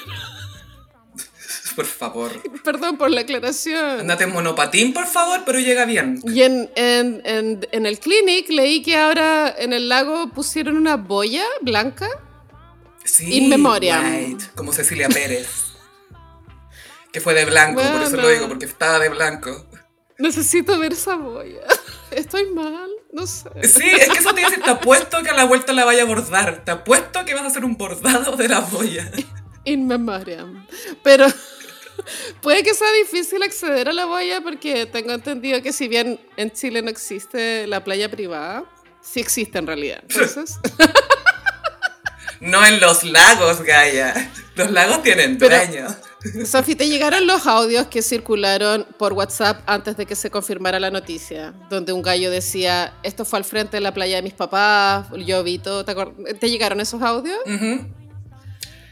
Por 1.75 1.85
favor. 1.85 2.31
Perdón 2.63 2.97
por 2.97 3.09
la 3.09 3.21
aclaración. 3.21 4.01
Andate 4.01 4.25
en 4.25 4.33
monopatín, 4.33 4.93
por 4.93 5.07
favor, 5.07 5.41
pero 5.45 5.59
llega 5.59 5.85
bien. 5.85 6.21
Y 6.25 6.43
en, 6.43 6.69
en, 6.75 7.21
en, 7.25 7.67
en 7.71 7.85
el 7.85 7.99
clinic 7.99 8.49
leí 8.49 8.81
que 8.81 8.95
ahora 8.95 9.53
en 9.57 9.73
el 9.73 9.89
lago 9.89 10.29
pusieron 10.29 10.77
una 10.77 10.97
boya 10.97 11.45
blanca. 11.61 12.07
Sí. 13.03 13.33
In 13.33 13.49
memoria. 13.49 14.01
como 14.55 14.71
Cecilia 14.71 15.09
Pérez. 15.09 15.47
que 17.13 17.21
fue 17.21 17.33
de 17.35 17.45
blanco, 17.45 17.81
por 17.81 18.01
eso 18.01 18.17
lo 18.17 18.27
digo, 18.27 18.47
porque 18.47 18.65
estaba 18.65 18.99
de 18.99 19.09
blanco. 19.09 19.67
Necesito 20.17 20.79
ver 20.79 20.93
esa 20.93 21.15
boya. 21.15 21.61
Estoy 22.11 22.49
mal, 22.51 22.89
no 23.11 23.25
sé. 23.27 23.49
Sí, 23.63 23.87
es 23.87 24.09
que 24.09 24.19
eso 24.19 24.33
te 24.33 24.41
dice, 24.41 24.57
te 24.57 24.69
apuesto 24.69 25.21
que 25.23 25.29
a 25.29 25.33
la 25.33 25.45
vuelta 25.45 25.73
la 25.73 25.85
vaya 25.85 26.03
a 26.03 26.05
bordar. 26.05 26.63
Te 26.65 26.71
apuesto 26.71 27.23
que 27.25 27.33
vas 27.33 27.43
a 27.43 27.47
hacer 27.47 27.65
un 27.65 27.77
bordado 27.77 28.35
de 28.35 28.47
la 28.47 28.59
boya. 28.59 29.11
In 29.65 29.87
memoriam. 29.87 30.65
Pero 31.03 31.27
puede 32.41 32.63
que 32.63 32.73
sea 32.73 32.91
difícil 32.93 33.41
acceder 33.43 33.89
a 33.89 33.93
la 33.93 34.05
boya 34.05 34.41
porque 34.41 34.85
tengo 34.85 35.13
entendido 35.13 35.61
que 35.61 35.73
si 35.73 35.87
bien 35.87 36.19
en 36.37 36.51
Chile 36.51 36.81
no 36.81 36.89
existe 36.89 37.67
la 37.67 37.83
playa 37.83 38.09
privada, 38.09 38.65
sí 39.01 39.19
existe 39.19 39.57
en 39.57 39.67
realidad. 39.67 40.03
Entonces... 40.09 40.57
no 42.39 42.65
en 42.65 42.79
los 42.79 43.03
lagos, 43.03 43.61
Gaia. 43.61 44.31
Los 44.55 44.71
lagos 44.71 45.01
tienen 45.01 45.37
dueño. 45.37 45.87
Sofi, 46.45 46.75
¿te 46.75 46.87
llegaron 46.89 47.27
los 47.27 47.47
audios 47.47 47.87
que 47.87 48.01
circularon 48.01 48.85
por 48.97 49.13
WhatsApp 49.13 49.61
antes 49.65 49.97
de 49.97 50.05
que 50.05 50.15
se 50.15 50.29
confirmara 50.29 50.79
la 50.79 50.91
noticia? 50.91 51.53
Donde 51.69 51.91
un 51.93 52.01
gallo 52.01 52.29
decía, 52.31 52.93
esto 53.03 53.25
fue 53.25 53.39
al 53.39 53.45
frente 53.45 53.77
de 53.77 53.81
la 53.81 53.93
playa 53.93 54.17
de 54.17 54.21
mis 54.21 54.33
papás, 54.33 55.07
yo 55.25 55.43
vi 55.43 55.59
todo. 55.59 55.83
¿Te, 55.85 56.49
llegaron 56.49 56.79
esos 56.79 57.01
audios? 57.01 57.39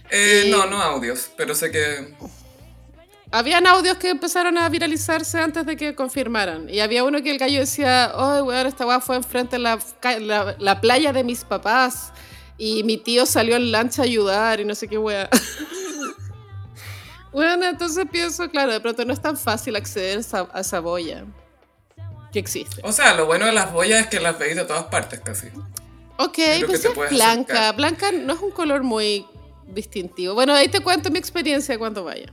Eh, 0.09 0.47
no, 0.49 0.65
no 0.65 0.81
audios, 0.81 1.29
pero 1.37 1.55
sé 1.55 1.71
que... 1.71 2.13
Habían 3.31 3.65
audios 3.65 3.97
que 3.97 4.09
empezaron 4.09 4.57
a 4.57 4.67
viralizarse 4.67 5.39
antes 5.39 5.65
de 5.65 5.77
que 5.77 5.95
confirmaran. 5.95 6.69
Y 6.69 6.81
había 6.81 7.05
uno 7.05 7.21
que 7.23 7.31
el 7.31 7.37
gallo 7.37 7.61
decía, 7.61 8.11
oh, 8.13 8.43
weón, 8.43 8.67
esta 8.67 8.85
weá 8.85 8.99
fue 8.99 9.15
enfrente 9.15 9.55
de 9.55 9.61
la, 9.61 9.79
la, 10.19 10.55
la, 10.59 10.81
playa 10.81 11.13
de 11.13 11.23
mis 11.23 11.45
papás. 11.45 12.11
Y 12.57 12.83
mi 12.83 12.97
tío 12.97 13.25
salió 13.25 13.55
en 13.55 13.71
lancha 13.71 14.01
a 14.01 14.05
ayudar 14.05 14.59
y 14.59 14.65
no 14.65 14.75
sé 14.75 14.87
qué 14.87 14.97
weá. 14.97 15.29
Bueno, 17.31 17.65
entonces 17.65 18.05
pienso, 18.11 18.49
claro, 18.49 18.73
de 18.73 18.81
pronto 18.81 19.05
no 19.05 19.13
es 19.13 19.21
tan 19.21 19.37
fácil 19.37 19.75
acceder 19.75 20.19
a 20.53 20.59
esa 20.59 20.79
boya 20.81 21.23
que 22.31 22.39
existe. 22.39 22.81
O 22.83 22.91
sea, 22.91 23.13
lo 23.13 23.25
bueno 23.25 23.45
de 23.45 23.53
las 23.53 23.71
boyas 23.71 24.01
es 24.01 24.07
que 24.07 24.19
las 24.19 24.37
veis 24.37 24.55
de 24.55 24.65
todas 24.65 24.83
partes 24.85 25.21
casi. 25.21 25.47
Ok, 26.17 26.37
pues 26.65 26.85
es 26.85 27.09
blanca. 27.09 27.71
Blanca 27.71 28.11
no 28.11 28.33
es 28.33 28.39
un 28.41 28.51
color 28.51 28.83
muy 28.83 29.25
distintivo. 29.67 30.33
Bueno, 30.33 30.53
ahí 30.53 30.67
te 30.67 30.81
cuento 30.81 31.09
mi 31.09 31.19
experiencia 31.19 31.77
cuando 31.77 32.03
vaya. 32.03 32.31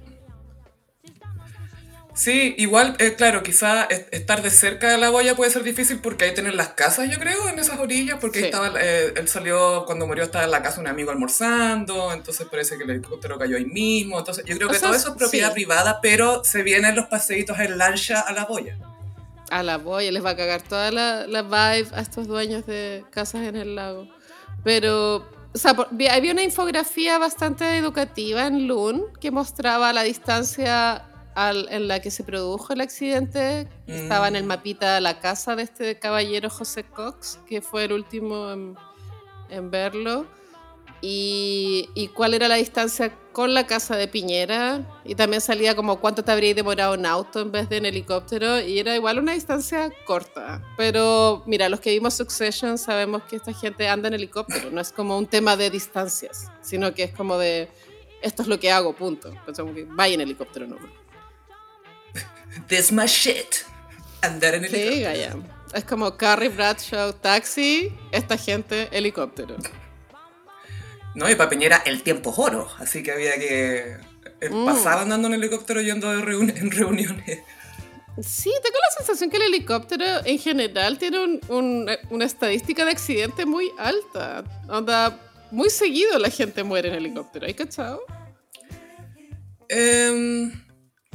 Sí, 2.19 2.57
igual, 2.59 2.97
eh, 2.99 3.15
claro, 3.15 3.45
quizá 3.45 3.85
estar 3.85 4.43
de 4.43 4.51
cerca 4.51 4.91
de 4.91 4.99
la 4.99 5.09
boya 5.09 5.37
puede 5.37 5.53
ser 5.53 5.63
difícil 5.63 6.01
porque 6.01 6.25
ahí 6.25 6.35
tienen 6.35 6.57
las 6.57 6.71
casas, 6.71 7.09
yo 7.09 7.17
creo, 7.17 7.49
en 7.49 7.61
esas 7.61 7.79
orillas, 7.79 8.19
porque 8.21 8.41
estaba, 8.41 8.73
eh, 8.81 9.15
él 9.15 9.29
salió, 9.29 9.85
cuando 9.87 10.05
murió 10.05 10.25
estaba 10.25 10.45
en 10.45 10.51
la 10.51 10.61
casa 10.61 10.81
un 10.81 10.89
amigo 10.89 11.13
almorzando, 11.13 12.13
entonces 12.13 12.49
parece 12.51 12.77
que 12.77 12.83
el 12.83 12.91
helicóptero 12.91 13.39
cayó 13.39 13.57
ahí 13.57 13.67
mismo, 13.67 14.19
entonces 14.19 14.45
yo 14.45 14.57
creo 14.57 14.69
que 14.69 14.81
todo 14.81 14.95
eso 14.95 15.11
es 15.11 15.15
propiedad 15.15 15.53
privada, 15.53 16.01
pero 16.03 16.43
se 16.43 16.65
vienen 16.65 16.97
los 16.97 17.07
paseitos 17.07 17.57
en 17.61 17.79
lancha 17.79 18.19
a 18.23 18.33
la 18.33 18.47
boya. 18.47 18.77
A 19.51 19.63
la 19.63 19.79
boya, 19.79 20.11
les 20.11 20.25
va 20.25 20.31
a 20.31 20.37
cagar 20.37 20.63
toda 20.63 20.91
la, 20.91 21.25
la 21.29 21.43
vibe 21.43 21.89
a 21.95 22.01
estos 22.01 22.27
dueños 22.27 22.67
de 22.67 23.05
casas 23.13 23.43
en 23.47 23.55
el 23.55 23.77
lago. 23.77 24.09
Pero 24.65 25.25
o 25.55 25.59
sea, 25.59 25.77
había 26.11 26.33
una 26.33 26.43
infografía 26.43 27.17
bastante 27.19 27.77
educativa 27.77 28.49
en 28.49 28.67
Loon 28.67 29.05
que 29.21 29.31
mostraba 29.31 29.93
la 29.93 30.03
distancia 30.03 31.05
en 31.71 31.89
la 31.89 32.01
que 32.01 32.11
se 32.11 32.25
produjo 32.25 32.73
el 32.73 32.81
accidente, 32.81 33.69
estaba 33.87 34.29
en 34.29 34.37
el 34.37 34.45
mm. 34.45 34.49
mapita 34.49 35.01
la 35.01 35.21
casa 35.21 35.55
de 35.55 35.63
este 35.63 35.99
caballero 35.99 36.51
José 36.51 36.85
Cox, 36.85 37.39
que 37.47 37.61
fue 37.61 37.85
el 37.85 37.93
último 37.93 38.51
en, 38.51 39.71
verlo, 39.71 40.27
y, 41.01 41.89
y, 41.95 42.09
cuál 42.09 42.35
era 42.35 42.49
la 42.49 42.57
distancia 42.57 43.17
con 43.31 43.55
la 43.55 43.69
casa 43.69 43.97
de 43.97 44.09
Piñera, 44.09 45.01
y 45.05 45.15
también 45.15 45.41
salía 45.41 45.77
como 45.77 46.01
cuánto 46.01 46.25
te 46.25 46.33
habría 46.33 46.55
demorado 46.55 46.95
en 46.95 47.07
auto 47.07 47.41
en 47.41 47.53
vez 47.53 47.69
de 47.69 47.77
en 47.77 47.87
helicóptero, 47.87 48.61
y 48.61 48.81
era 48.81 48.97
igual 48.97 49.21
una 49.21 49.33
distancia 49.33 49.93
corta. 50.05 50.61
Pero 50.77 51.45
mira, 51.47 51.69
los 51.69 51.79
que 51.79 51.91
vimos 51.91 52.15
Succession 52.15 52.79
sabemos 52.79 53.23
que 53.23 53.37
esta 53.37 53.53
gente 53.53 53.89
anda 53.89 54.09
en 54.09 54.15
helicóptero, 54.15 54.71
no 54.73 54.81
es 54.81 54.91
como 54.91 55.17
un 55.17 55.27
tema 55.27 55.57
de 55.57 55.71
distancias, 55.71 56.51
sino 56.63 56.93
que 56.95 57.05
es 57.05 57.13
como 57.13 57.39
de 57.39 57.69
esto 58.21 58.43
es 58.43 58.49
lo 58.49 58.59
que 58.59 58.71
hago, 58.71 58.93
punto. 58.95 59.33
Pensamos 59.47 59.75
que 59.75 59.85
vaya 59.85 60.15
en 60.15 60.21
helicóptero, 60.21 60.67
no. 60.67 60.77
This 62.67 62.93
my 62.93 63.07
shit. 63.07 63.65
Andar 64.23 64.55
en 64.55 64.65
helicóptero. 64.65 65.15
Sí, 65.15 65.21
ya. 65.21 65.37
Es 65.75 65.85
como 65.85 66.17
Carrie 66.17 66.49
Bradshaw, 66.49 67.13
taxi, 67.13 67.93
esta 68.11 68.37
gente, 68.37 68.89
helicóptero. 68.91 69.57
No, 71.15 71.31
y 71.31 71.35
para 71.35 71.51
Piñera 71.51 71.83
el 71.85 72.03
tiempo 72.03 72.31
es 72.31 72.39
oro, 72.39 72.69
así 72.79 73.03
que 73.03 73.13
había 73.13 73.39
que 73.39 73.97
mm. 74.51 74.65
pasar 74.65 74.99
andando 74.99 75.29
en 75.29 75.35
helicóptero 75.35 75.81
yendo 75.81 76.11
de 76.11 76.21
en 76.21 76.71
reuniones. 76.71 77.41
Sí, 78.23 78.51
tengo 78.63 78.79
la 78.81 78.97
sensación 78.97 79.31
que 79.31 79.37
el 79.37 79.45
helicóptero 79.45 80.05
en 80.25 80.39
general 80.39 80.99
tiene 80.99 81.41
una 81.49 82.25
estadística 82.25 82.85
de 82.85 82.91
accidente 82.91 83.47
muy 83.47 83.71
alta. 83.79 84.45
Onda, 84.69 85.21
muy 85.51 85.71
seguido 85.71 86.19
la 86.19 86.31
gente 86.31 86.65
muere 86.65 86.89
en 86.89 86.95
helicóptero, 86.95 87.47
¿hay 87.47 87.55
cachado? 87.55 88.01
Eh, 89.69 90.51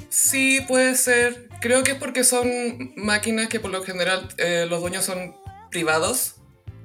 Sí, 0.09 0.59
puede 0.67 0.95
ser. 0.95 1.47
Creo 1.61 1.83
que 1.83 1.91
es 1.91 1.97
porque 1.97 2.23
son 2.23 2.93
máquinas 2.95 3.47
que 3.47 3.59
por 3.59 3.71
lo 3.71 3.83
general 3.83 4.27
eh, 4.37 4.65
los 4.69 4.81
dueños 4.81 5.05
son 5.05 5.35
privados 5.71 6.35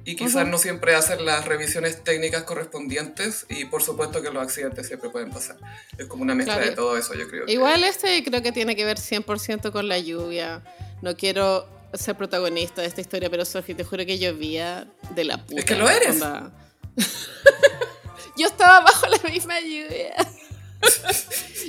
y 0.05 0.15
quizás 0.15 0.47
no 0.47 0.57
siempre 0.57 0.95
hacen 0.95 1.25
las 1.25 1.45
revisiones 1.45 2.03
técnicas 2.03 2.43
correspondientes 2.43 3.45
y 3.49 3.65
por 3.65 3.83
supuesto 3.83 4.21
que 4.21 4.31
los 4.31 4.41
accidentes 4.41 4.87
siempre 4.87 5.09
pueden 5.09 5.29
pasar. 5.29 5.57
Es 5.97 6.07
como 6.07 6.23
una 6.23 6.33
mezcla 6.33 6.57
de 6.57 6.71
todo 6.71 6.97
eso, 6.97 7.13
yo 7.13 7.27
creo. 7.27 7.47
Igual 7.47 7.83
este 7.83 8.23
creo 8.23 8.41
que 8.41 8.51
tiene 8.51 8.75
que 8.75 8.85
ver 8.85 8.97
100% 8.97 9.71
con 9.71 9.87
la 9.87 9.99
lluvia. 9.99 10.63
No 11.01 11.15
quiero 11.15 11.67
ser 11.93 12.15
protagonista 12.15 12.81
de 12.81 12.87
esta 12.87 13.01
historia, 13.01 13.29
pero 13.29 13.45
Sofi, 13.45 13.73
te 13.73 13.83
juro 13.83 14.05
que 14.05 14.17
llovía 14.17 14.87
de 15.15 15.23
la 15.25 15.45
puta. 15.45 15.59
Es 15.59 15.65
que 15.65 15.75
lo 15.75 15.89
eres. 15.89 16.19
yo 18.37 18.47
estaba 18.47 18.81
bajo 18.81 19.07
la 19.07 19.29
misma 19.29 19.59
lluvia. 19.59 20.15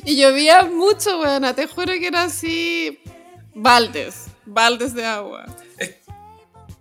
Y 0.05 0.17
llovía 0.17 0.63
mucho, 0.63 1.19
buena, 1.19 1.55
te 1.55 1.67
juro 1.67 1.93
que 1.95 2.07
era 2.07 2.25
así, 2.25 3.01
baldes, 3.55 4.27
baldes 4.47 4.95
de 4.95 5.05
agua. 5.05 5.47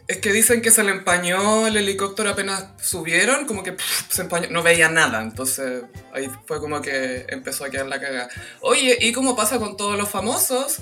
Es, 0.08 0.18
que 0.18 0.34
dicen 0.34 0.64
que 0.64 0.72
se 0.72 0.84
le 0.84 0.90
empañó 0.90 1.68
el 1.68 1.78
helicóptero 1.78 2.32
apenas 2.32 2.70
subieron, 2.82 3.46
como 3.46 3.62
que 3.62 3.76
se 4.10 4.24
empañó, 4.24 4.48
no 4.50 4.64
veía 4.64 4.90
nada, 4.90 5.22
entonces 5.22 5.84
ahí 6.14 6.28
fue 6.48 6.60
como 6.60 6.82
que 6.82 7.28
empezó 7.30 7.64
a 7.64 7.70
quedar 7.70 7.86
la 7.86 8.00
cagada. 8.00 8.28
Oye, 8.62 8.98
¿y 9.00 9.12
cómo 9.12 9.36
pasa 9.36 9.60
con 9.60 9.78
todos 9.78 9.98
los 9.98 10.10
famosos? 10.10 10.82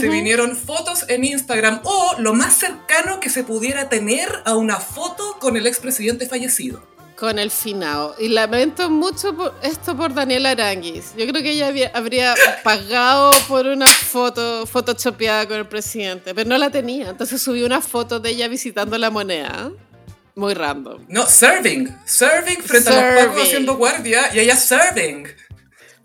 Se 0.00 0.08
vinieron 0.08 0.56
fotos 0.56 1.04
en 1.08 1.24
Instagram 1.24 1.82
o 1.84 2.14
lo 2.18 2.32
más 2.32 2.54
cercano 2.54 3.20
que 3.20 3.28
se 3.28 3.44
pudiera 3.44 3.90
tener 3.90 4.42
a 4.46 4.54
una 4.54 4.80
foto 4.80 5.36
con 5.38 5.58
el 5.58 5.66
expresidente 5.66 6.26
fallecido. 6.26 6.93
Con 7.24 7.38
el 7.38 7.50
finao. 7.50 8.14
Y 8.18 8.28
lamento 8.28 8.90
mucho 8.90 9.54
esto 9.62 9.96
por 9.96 10.12
Daniela 10.12 10.50
Aranguis. 10.50 11.14
Yo 11.16 11.26
creo 11.26 11.42
que 11.42 11.52
ella 11.52 11.90
habría 11.94 12.34
pagado 12.62 13.30
por 13.48 13.64
una 13.66 13.86
foto 13.86 14.66
photoshopeada 14.66 15.48
con 15.48 15.56
el 15.56 15.66
presidente, 15.66 16.34
pero 16.34 16.46
no 16.46 16.58
la 16.58 16.68
tenía. 16.68 17.08
Entonces 17.08 17.40
subí 17.40 17.62
una 17.62 17.80
foto 17.80 18.20
de 18.20 18.28
ella 18.28 18.46
visitando 18.46 18.98
la 18.98 19.08
moneda. 19.08 19.72
Muy 20.34 20.52
random. 20.52 21.06
No, 21.08 21.26
serving. 21.26 21.96
Serving 22.04 22.62
frente 22.62 22.90
a 22.90 23.14
los 23.14 23.24
pacos 23.24 23.42
haciendo 23.44 23.76
guardia 23.76 24.30
y 24.34 24.40
ella 24.40 24.56
serving. 24.56 25.26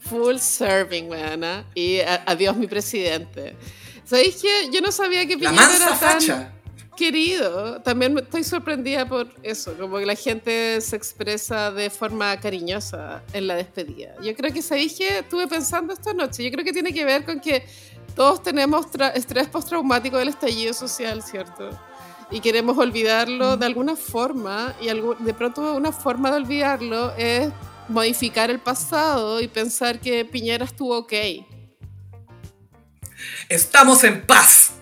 Full 0.09 0.37
serving, 0.37 1.09
weana. 1.09 1.65
Y 1.75 1.99
adiós, 1.99 2.55
mi 2.55 2.67
presidente. 2.67 3.57
¿Sabéis 4.05 4.37
que 4.37 4.71
yo 4.71 4.79
no 4.79 4.93
sabía 4.93 5.27
que 5.27 5.37
Piñera 5.37 5.67
la 5.67 5.75
era 5.75 5.99
tan 5.99 6.58
querido. 6.99 7.81
También 7.81 8.17
estoy 8.17 8.43
sorprendida 8.43 9.07
por 9.07 9.27
eso, 9.41 9.73
como 9.77 9.97
que 9.97 10.05
la 10.05 10.15
gente 10.15 10.81
se 10.81 10.97
expresa 10.97 11.71
de 11.71 11.89
forma 11.89 12.37
cariñosa 12.39 13.23
en 13.31 13.47
la 13.47 13.55
despedida. 13.55 14.15
Yo 14.21 14.35
creo 14.35 14.53
que 14.53 14.61
sabéis 14.61 14.97
que 14.97 15.19
estuve 15.19 15.47
pensando 15.47 15.93
esta 15.93 16.13
noche. 16.13 16.43
Yo 16.43 16.51
creo 16.51 16.65
que 16.65 16.73
tiene 16.73 16.93
que 16.93 17.05
ver 17.05 17.23
con 17.23 17.39
que 17.39 17.65
todos 18.15 18.43
tenemos 18.43 18.85
estrés 19.15 19.47
postraumático 19.47 20.17
del 20.17 20.27
estallido 20.27 20.73
social, 20.73 21.23
¿cierto? 21.23 21.69
y 22.31 22.41
queremos 22.41 22.77
olvidarlo 22.77 23.57
de 23.57 23.65
alguna 23.65 23.95
forma 23.95 24.75
y 24.79 24.87
de 24.87 25.33
pronto 25.33 25.75
una 25.75 25.91
forma 25.91 26.29
de 26.29 26.37
olvidarlo 26.37 27.11
es 27.17 27.49
modificar 27.87 28.51
el 28.51 28.59
pasado 28.59 29.41
y 29.41 29.47
pensar 29.47 29.99
que 29.99 30.25
Piñera 30.25 30.65
estuvo 30.65 30.95
ok. 30.95 31.13
Estamos 33.49 34.03
en 34.03 34.21
paz. 34.27 34.78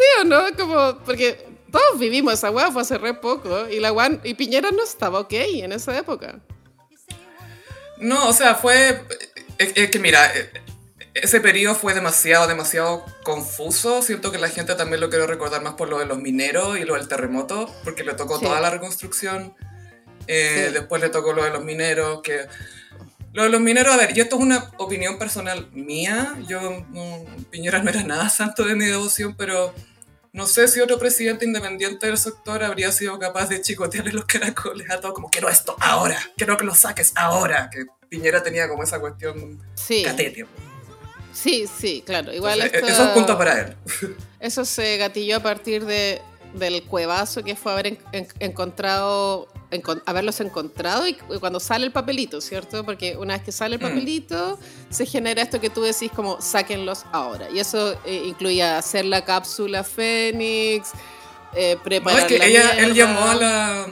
Sí 0.00 0.20
o 0.20 0.24
no, 0.24 0.42
como 0.56 0.98
porque 1.04 1.46
todos 1.70 1.98
vivimos 1.98 2.34
esa 2.34 2.50
weá, 2.50 2.72
fue 2.72 2.82
hace 2.82 2.98
re 2.98 3.14
poco 3.14 3.68
y 3.68 3.80
la 3.80 3.92
y 4.24 4.34
Piñera 4.34 4.70
no 4.70 4.82
estaba 4.82 5.20
ok 5.20 5.32
en 5.32 5.72
esa 5.72 5.96
época. 5.96 6.40
No, 7.98 8.28
o 8.28 8.32
sea, 8.32 8.54
fue 8.54 9.04
es 9.58 9.90
que 9.90 9.98
mira, 9.98 10.32
ese 11.14 11.40
periodo 11.40 11.74
fue 11.74 11.92
demasiado, 11.92 12.46
demasiado 12.46 13.04
confuso. 13.22 14.02
Siento 14.02 14.30
que 14.30 14.38
la 14.38 14.48
gente 14.48 14.74
también 14.74 15.00
lo 15.00 15.10
quiere 15.10 15.26
recordar 15.26 15.62
más 15.62 15.74
por 15.74 15.88
lo 15.88 15.98
de 15.98 16.06
los 16.06 16.18
mineros 16.18 16.78
y 16.78 16.84
lo 16.84 16.94
del 16.94 17.08
terremoto, 17.08 17.72
porque 17.84 18.04
le 18.04 18.14
tocó 18.14 18.40
toda 18.40 18.60
la 18.60 18.70
reconstrucción. 18.70 19.54
Eh, 20.26 20.70
después 20.72 21.02
le 21.02 21.08
tocó 21.08 21.32
lo 21.32 21.44
de 21.44 21.50
los 21.50 21.64
mineros, 21.64 22.22
que... 22.22 22.46
Lo 23.32 23.44
de 23.44 23.48
los 23.48 23.60
mineros, 23.60 23.94
a 23.94 23.96
ver, 23.96 24.16
y 24.16 24.20
esto 24.20 24.36
es 24.36 24.42
una 24.42 24.72
opinión 24.78 25.16
personal 25.16 25.70
mía. 25.72 26.36
Yo, 26.48 26.84
Piñera 27.50 27.80
no 27.80 27.90
era 27.90 28.02
nada 28.02 28.28
santo 28.30 28.64
de 28.64 28.74
mi 28.74 28.86
devoción, 28.86 29.36
pero 29.36 29.72
no 30.32 30.46
sé 30.46 30.68
si 30.68 30.80
otro 30.80 30.98
presidente 30.98 31.44
independiente 31.44 32.06
del 32.06 32.18
sector 32.18 32.62
habría 32.62 32.92
sido 32.92 33.18
capaz 33.18 33.48
de 33.48 33.60
chicotearle 33.60 34.12
los 34.12 34.24
caracoles 34.26 34.88
a 34.90 35.00
todo, 35.00 35.12
como 35.12 35.28
quiero 35.28 35.48
esto 35.48 35.76
ahora, 35.80 36.18
quiero 36.36 36.56
que 36.56 36.64
lo 36.64 36.74
saques 36.74 37.12
ahora. 37.16 37.68
Que 37.70 37.86
Piñera 38.08 38.42
tenía 38.42 38.68
como 38.68 38.82
esa 38.82 38.98
cuestión 39.00 39.60
sí. 39.74 40.02
catete. 40.04 40.46
Sí, 41.32 41.66
sí, 41.66 42.02
claro. 42.04 42.32
Igual 42.32 42.60
Eso 42.60 43.04
es 43.04 43.08
punto 43.10 43.38
para 43.38 43.60
él. 43.60 43.76
Eso 44.40 44.64
se 44.64 44.96
gatilló 44.96 45.36
a 45.36 45.40
partir 45.40 45.84
de, 45.86 46.20
del 46.54 46.82
cuevazo 46.82 47.42
que 47.42 47.54
fue 47.54 47.72
haber 47.72 47.98
encontrado, 48.40 49.48
haberlos 50.06 50.40
encontrado 50.40 51.06
y 51.06 51.14
cuando 51.38 51.60
sale 51.60 51.86
el 51.86 51.92
papelito, 51.92 52.40
¿cierto? 52.40 52.84
Porque 52.84 53.16
una 53.16 53.34
vez 53.34 53.42
que 53.42 53.52
sale 53.52 53.76
el 53.76 53.80
mm. 53.80 53.84
papelito, 53.84 54.58
se 54.90 55.06
genera 55.06 55.42
esto 55.42 55.60
que 55.60 55.70
tú 55.70 55.82
decís 55.82 56.10
como 56.14 56.40
sáquenlos 56.40 57.04
ahora. 57.12 57.48
Y 57.50 57.60
eso 57.60 57.98
eh, 58.04 58.22
incluía 58.26 58.78
hacer 58.78 59.04
la 59.04 59.24
cápsula 59.24 59.84
Fénix, 59.84 60.90
eh, 61.54 61.76
preparar. 61.82 62.20
No, 62.20 62.26
es 62.26 62.40
que 62.40 62.46
ella, 62.46 62.70
él 62.78 62.94
llamó 62.94 63.22
a 63.22 63.34
la 63.34 63.86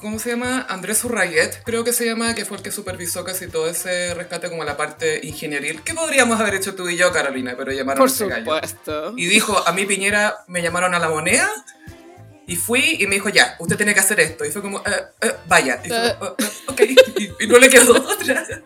¿cómo 0.00 0.18
se 0.18 0.30
llama? 0.30 0.66
Andrés 0.68 1.04
Urrayet, 1.04 1.62
creo 1.64 1.84
que 1.84 1.92
se 1.92 2.06
llama, 2.06 2.34
que 2.34 2.44
fue 2.44 2.56
el 2.56 2.62
que 2.62 2.72
supervisó 2.72 3.24
casi 3.24 3.48
todo 3.48 3.68
ese 3.68 4.14
rescate 4.14 4.48
como 4.48 4.64
la 4.64 4.76
parte 4.76 5.20
ingenieril. 5.22 5.82
¿Qué 5.82 5.94
podríamos 5.94 6.40
haber 6.40 6.54
hecho 6.54 6.74
tú 6.74 6.88
y 6.88 6.96
yo, 6.96 7.12
Carolina? 7.12 7.54
Pero 7.56 7.72
llamaron 7.72 7.98
Por 7.98 8.10
supuesto. 8.10 9.12
Y 9.16 9.26
dijo, 9.26 9.62
a 9.66 9.72
mí 9.72 9.84
Piñera 9.84 10.38
me 10.48 10.62
llamaron 10.62 10.94
a 10.94 10.98
la 10.98 11.08
moneda 11.08 11.48
y 12.50 12.56
fui 12.56 12.96
y 12.98 13.06
me 13.06 13.14
dijo, 13.14 13.28
ya, 13.28 13.54
usted 13.60 13.76
tiene 13.76 13.94
que 13.94 14.00
hacer 14.00 14.18
esto. 14.18 14.44
Y 14.44 14.50
fue 14.50 14.60
como, 14.60 14.80
eh, 14.80 15.36
vaya. 15.46 15.80
Y 15.84 15.88
fue, 15.88 16.16
ok, 16.66 16.80
y, 17.40 17.46
no 17.46 17.58
le 17.58 17.70
quedó 17.70 17.92
otra. 17.94 18.46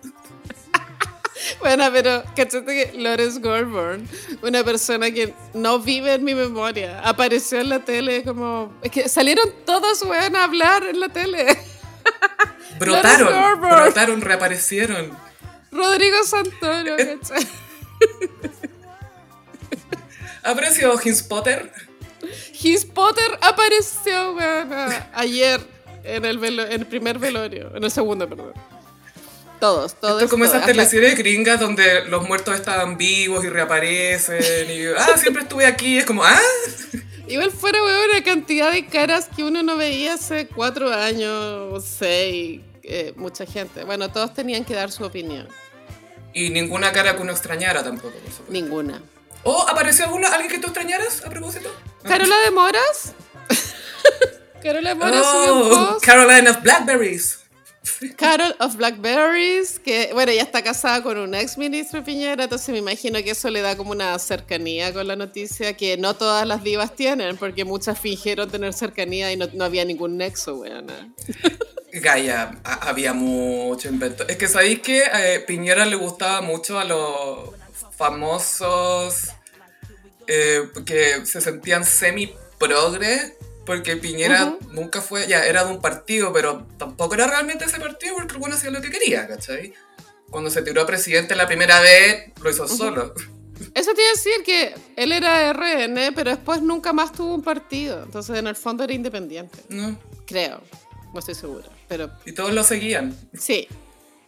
Bueno, 1.60 1.90
pero 1.92 2.24
cachate 2.34 2.64
que 2.64 2.92
Lawrence 2.94 3.38
Goldborn, 3.38 4.08
una 4.40 4.64
persona 4.64 5.10
que 5.10 5.34
no 5.52 5.78
vive 5.78 6.14
en 6.14 6.24
mi 6.24 6.34
memoria, 6.34 7.00
apareció 7.00 7.60
en 7.60 7.68
la 7.68 7.80
tele 7.80 8.24
como. 8.24 8.72
Es 8.82 8.90
que 8.90 9.10
salieron 9.10 9.52
todos, 9.66 10.02
weón, 10.02 10.36
a 10.36 10.44
hablar 10.44 10.84
en 10.84 11.00
la 11.00 11.10
tele. 11.10 11.46
Brotaron, 12.78 13.60
brotaron, 13.60 14.20
reaparecieron. 14.22 15.16
Rodrigo 15.70 16.24
Santoro, 16.24 16.98
eh. 16.98 17.18
¿cachai? 17.20 17.46
¿Apareció 20.42 20.98
Hins 21.04 21.22
Potter? 21.22 21.70
Hins 22.64 22.86
Potter 22.86 23.38
apareció, 23.42 24.32
weón, 24.32 24.70
ayer 25.12 25.60
en 26.02 26.24
el, 26.24 26.42
en 26.42 26.80
el 26.80 26.86
primer 26.86 27.18
velorio, 27.18 27.70
en 27.76 27.84
el 27.84 27.90
segundo, 27.90 28.26
perdón. 28.26 28.54
Todos, 29.60 29.94
todos. 29.94 30.14
Esto 30.14 30.24
es 30.24 30.30
como 30.30 30.44
esas 30.44 30.66
teleseries 30.66 31.16
gringas 31.16 31.60
donde 31.60 32.06
los 32.06 32.26
muertos 32.26 32.54
estaban 32.54 32.96
vivos 32.96 33.44
y 33.44 33.48
reaparecen. 33.48 34.70
Y, 34.70 34.86
ah, 34.86 35.16
siempre 35.16 35.42
estuve 35.42 35.66
aquí. 35.66 35.98
Es 35.98 36.04
como, 36.04 36.24
ah. 36.24 36.38
Igual 37.28 37.50
fuera, 37.50 37.82
weón, 37.82 38.10
una 38.10 38.22
cantidad 38.24 38.72
de 38.72 38.86
caras 38.86 39.28
que 39.34 39.44
uno 39.44 39.62
no 39.62 39.76
veía 39.76 40.14
hace 40.14 40.46
cuatro 40.48 40.92
años 40.92 41.72
o 41.72 41.80
seis. 41.80 42.60
Eh, 42.82 43.12
mucha 43.16 43.46
gente. 43.46 43.84
Bueno, 43.84 44.10
todos 44.10 44.34
tenían 44.34 44.64
que 44.64 44.74
dar 44.74 44.90
su 44.90 45.04
opinión. 45.04 45.48
Y 46.34 46.50
ninguna 46.50 46.92
cara 46.92 47.16
que 47.16 47.22
uno 47.22 47.32
extrañara 47.32 47.82
tampoco, 47.82 48.14
por 48.18 48.50
Ninguna. 48.50 49.00
¿O 49.44 49.68
apareció 49.68 50.06
alguna, 50.06 50.28
alguien 50.28 50.50
que 50.50 50.58
tú 50.58 50.68
extrañaras 50.68 51.24
a 51.24 51.30
propósito? 51.30 51.70
¿Carola 52.02 52.36
de 52.40 52.50
Moras? 52.50 53.12
Carola 54.62 54.90
de 54.90 54.94
Moras. 54.94 55.22
Oh, 55.24 55.98
Caroline 56.02 56.48
of 56.48 56.62
Blackberries. 56.62 57.44
Carol 58.16 58.54
of 58.60 58.76
Blackberries, 58.76 59.78
que 59.78 60.10
bueno, 60.12 60.32
ya 60.32 60.42
está 60.42 60.62
casada 60.62 61.02
con 61.02 61.18
un 61.18 61.34
ex 61.34 61.58
ministro 61.58 62.02
Piñera, 62.02 62.44
entonces 62.44 62.70
me 62.70 62.78
imagino 62.78 63.22
que 63.22 63.30
eso 63.30 63.50
le 63.50 63.60
da 63.60 63.76
como 63.76 63.90
una 63.90 64.18
cercanía 64.18 64.92
con 64.92 65.06
la 65.06 65.16
noticia 65.16 65.76
que 65.76 65.96
no 65.96 66.14
todas 66.14 66.46
las 66.46 66.62
divas 66.62 66.94
tienen, 66.94 67.36
porque 67.36 67.64
muchas 67.64 67.98
fingieron 67.98 68.50
tener 68.50 68.72
cercanía 68.72 69.32
y 69.32 69.36
no, 69.36 69.48
había 69.62 69.84
ningún 69.84 70.16
nexo, 70.16 70.56
weón. 70.56 70.86
Gaia, 71.92 72.58
había 72.64 73.12
mucho 73.12 73.88
invento. 73.88 74.26
Es 74.26 74.36
que 74.36 74.48
sabéis 74.48 74.80
que 74.80 75.02
eh, 75.04 75.44
Piñera 75.46 75.84
le 75.84 75.96
gustaba 75.96 76.40
mucho 76.40 76.78
a 76.78 76.84
los 76.84 77.50
famosos 77.96 79.28
eh, 80.26 80.68
que 80.84 81.26
se 81.26 81.40
sentían 81.40 81.84
semi-progre 81.84 83.36
porque 83.66 83.96
Piñera 83.96 84.56
nunca 84.72 85.00
fue, 85.00 85.26
ya 85.26 85.44
era 85.46 85.64
de 85.64 85.72
un 85.72 85.80
partido, 85.80 86.32
pero 86.32 86.66
tampoco 86.78 87.14
era 87.14 87.26
realmente 87.26 87.64
ese 87.64 87.80
partido 87.80 88.14
porque 88.14 88.36
bueno 88.36 88.54
hacía 88.54 88.70
lo 88.70 88.82
que 88.82 88.90
quería, 88.90 89.26
¿cachai? 89.26 89.72
Cuando 90.30 90.50
se 90.50 90.62
tiró 90.62 90.82
a 90.82 90.86
presidente 90.86 91.34
la 91.34 91.46
primera 91.46 91.80
vez, 91.80 92.32
lo 92.42 92.50
hizo 92.50 92.68
solo. 92.68 93.14
Eso 93.74 93.92
iba 93.92 94.02
a 94.02 94.12
decir 94.12 94.42
que 94.44 94.74
él 94.96 95.12
era 95.12 95.52
RN, 95.52 96.12
pero 96.14 96.30
después 96.30 96.60
nunca 96.60 96.92
más 96.92 97.12
tuvo 97.12 97.34
un 97.34 97.42
partido. 97.42 98.02
Entonces, 98.02 98.36
en 98.36 98.46
el 98.46 98.56
fondo 98.56 98.84
era 98.84 98.92
independiente. 98.92 99.58
No. 99.68 99.98
Creo. 100.26 100.60
No 101.12 101.20
estoy 101.20 101.34
segura. 101.34 101.66
Pero... 101.88 102.10
Y 102.26 102.32
todos 102.32 102.52
lo 102.52 102.64
seguían. 102.64 103.16
Sí. 103.38 103.68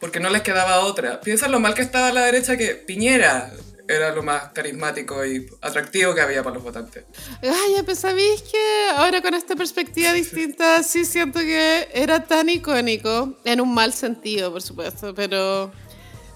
Porque 0.00 0.20
no 0.20 0.30
les 0.30 0.42
quedaba 0.42 0.80
otra. 0.80 1.20
Piensa 1.20 1.48
lo 1.48 1.60
mal 1.60 1.74
que 1.74 1.82
estaba 1.82 2.08
a 2.08 2.12
la 2.12 2.22
derecha 2.22 2.56
que 2.56 2.74
Piñera 2.74 3.52
era 3.88 4.12
lo 4.14 4.22
más 4.22 4.50
carismático 4.52 5.24
y 5.24 5.46
atractivo 5.60 6.14
que 6.14 6.20
había 6.20 6.42
para 6.42 6.54
los 6.54 6.64
votantes. 6.64 7.04
Ay, 7.42 7.82
pues 7.84 8.00
sabéis 8.00 8.42
que 8.42 8.90
ahora 8.96 9.22
con 9.22 9.34
esta 9.34 9.54
perspectiva 9.54 10.12
distinta 10.12 10.82
sí 10.82 11.04
siento 11.04 11.40
que 11.40 11.88
era 11.92 12.24
tan 12.24 12.48
icónico, 12.48 13.38
en 13.44 13.60
un 13.60 13.72
mal 13.72 13.92
sentido, 13.92 14.52
por 14.52 14.62
supuesto, 14.62 15.14
pero 15.14 15.70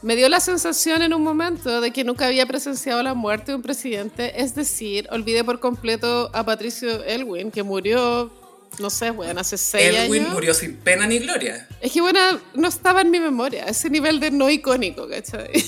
me 0.03 0.17
dio 0.17 0.29
la 0.29 0.41
sensación 0.41 1.03
en 1.03 1.13
un 1.13 1.23
momento 1.23 1.81
de 1.81 1.91
que 1.91 2.05
nunca 2.05 2.27
había 2.27 2.47
presenciado 2.47 3.03
la 3.03 3.15
muerte 3.15 3.53
de 3.53 3.57
un 3.57 3.63
presidente, 3.63 4.41
es 4.41 4.55
decir, 4.55 5.09
olvidé 5.11 5.45
por 5.45 5.61
completo 5.61 6.31
a 6.33 6.45
Patricio 6.45 7.05
Elwin, 7.05 7.51
que 7.51 7.63
murió 7.63 8.31
no 8.81 8.91
sé, 8.91 9.11
bueno, 9.11 9.41
hace 9.41 9.57
seis 9.57 9.91
años. 9.91 10.05
Elwin 10.07 10.31
murió 10.31 10.55
sin 10.55 10.77
pena 10.77 11.07
ni 11.07 11.19
gloria. 11.19 11.69
Es 11.81 11.93
que, 11.93 12.01
bueno, 12.01 12.19
no 12.55 12.69
estaba 12.69 13.03
en 13.03 13.11
mi 13.11 13.21
memoria, 13.21 13.65
ese 13.65 13.91
nivel 13.91 14.21
de 14.21 14.31
no 14.31 14.51
icónico, 14.51 15.09
¿cachai? 15.09 15.65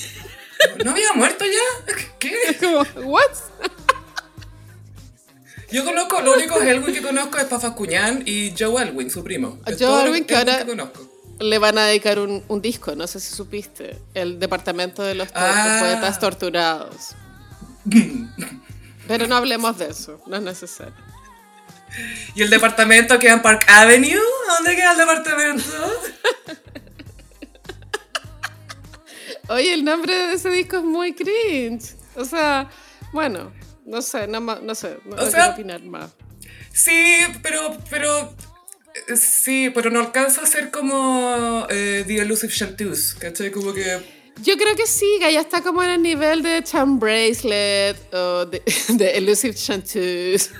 ¿No 0.85 0.91
había 0.93 1.13
muerto 1.15 1.45
ya? 1.45 1.95
¿Qué? 2.19 2.35
¿what? 3.05 3.23
Yo 5.71 5.85
conozco, 5.85 6.21
lo 6.21 6.35
único 6.35 6.61
Elwin 6.61 6.95
que 6.95 7.01
conozco 7.03 7.39
es 7.39 7.45
Pafa 7.45 7.75
Cuñán 7.75 8.23
y 8.27 8.53
Joe 8.59 8.83
Elwin, 8.83 9.11
su 9.11 9.25
primo. 9.25 9.59
Joe 9.79 10.05
Elwin 10.05 10.25
que 10.25 10.37
ahora 10.37 10.67
le 11.41 11.59
van 11.59 11.79
a 11.79 11.87
dedicar 11.87 12.19
un, 12.19 12.45
un, 12.47 12.61
disco, 12.61 12.95
no 12.95 13.07
sé 13.07 13.21
si 13.21 13.35
supiste, 13.35 13.99
el 14.15 14.39
departamento 14.39 15.03
de 15.03 15.15
los, 15.15 15.29
ah. 15.35 15.79
poetas 15.81 16.21
torturados. 16.21 17.17
Pero 19.09 19.27
no 19.27 19.37
hablemos 19.37 19.79
de 19.79 19.89
eso, 19.89 20.23
no 20.27 20.37
es 20.37 20.43
necesario. 20.43 21.12
¿Y 22.35 22.43
el 22.43 22.51
departamento 22.51 23.19
queda 23.19 23.35
en 23.35 23.43
Park 23.43 23.65
Avenue? 23.69 24.21
¿Dónde 24.49 24.77
queda 24.77 24.93
el 24.93 24.99
departamento? 24.99 25.65
Oye, 29.49 29.75
el 29.75 29.85
nombre 29.85 30.15
de 30.15 30.35
ese 30.35 30.51
disco 30.51 30.77
es 30.79 30.85
muy 30.85 31.15
cringe. 31.15 31.95
O 32.15 32.25
sea, 32.25 32.71
bueno, 33.13 33.53
no 33.85 34.01
sé, 34.03 34.27
no, 34.27 34.41
no 34.41 34.75
sé, 34.75 34.99
no, 35.05 35.17
quiero 35.17 35.51
opinar 35.51 35.83
más. 35.83 36.11
Sí, 36.73 37.19
pero, 37.43 37.77
pero, 37.91 38.35
eh, 39.09 39.17
sí, 39.17 39.71
pero 39.75 39.91
no 39.91 40.01
alcanza 40.01 40.43
a 40.43 40.47
ser 40.47 40.71
como 40.71 41.67
eh, 41.69 42.05
The 42.07 42.23
Elusive 42.23 42.53
Chanteuse, 42.53 43.15
¿cachai? 43.19 43.51
Como 43.51 43.75
que... 43.75 44.23
Yo 44.43 44.57
creo 44.57 44.75
que 44.75 44.87
sí, 44.87 45.19
que 45.21 45.31
ya 45.31 45.41
está 45.41 45.61
como 45.61 45.83
en 45.83 45.91
el 45.91 46.03
nivel 46.03 46.43
de 46.43 46.63
Charm 46.65 46.99
Bracelet 46.99 48.15
o 48.15 48.47
de, 48.47 48.63
de 48.89 49.11
Elusive 49.19 49.55
Chanteuse. 49.55 50.51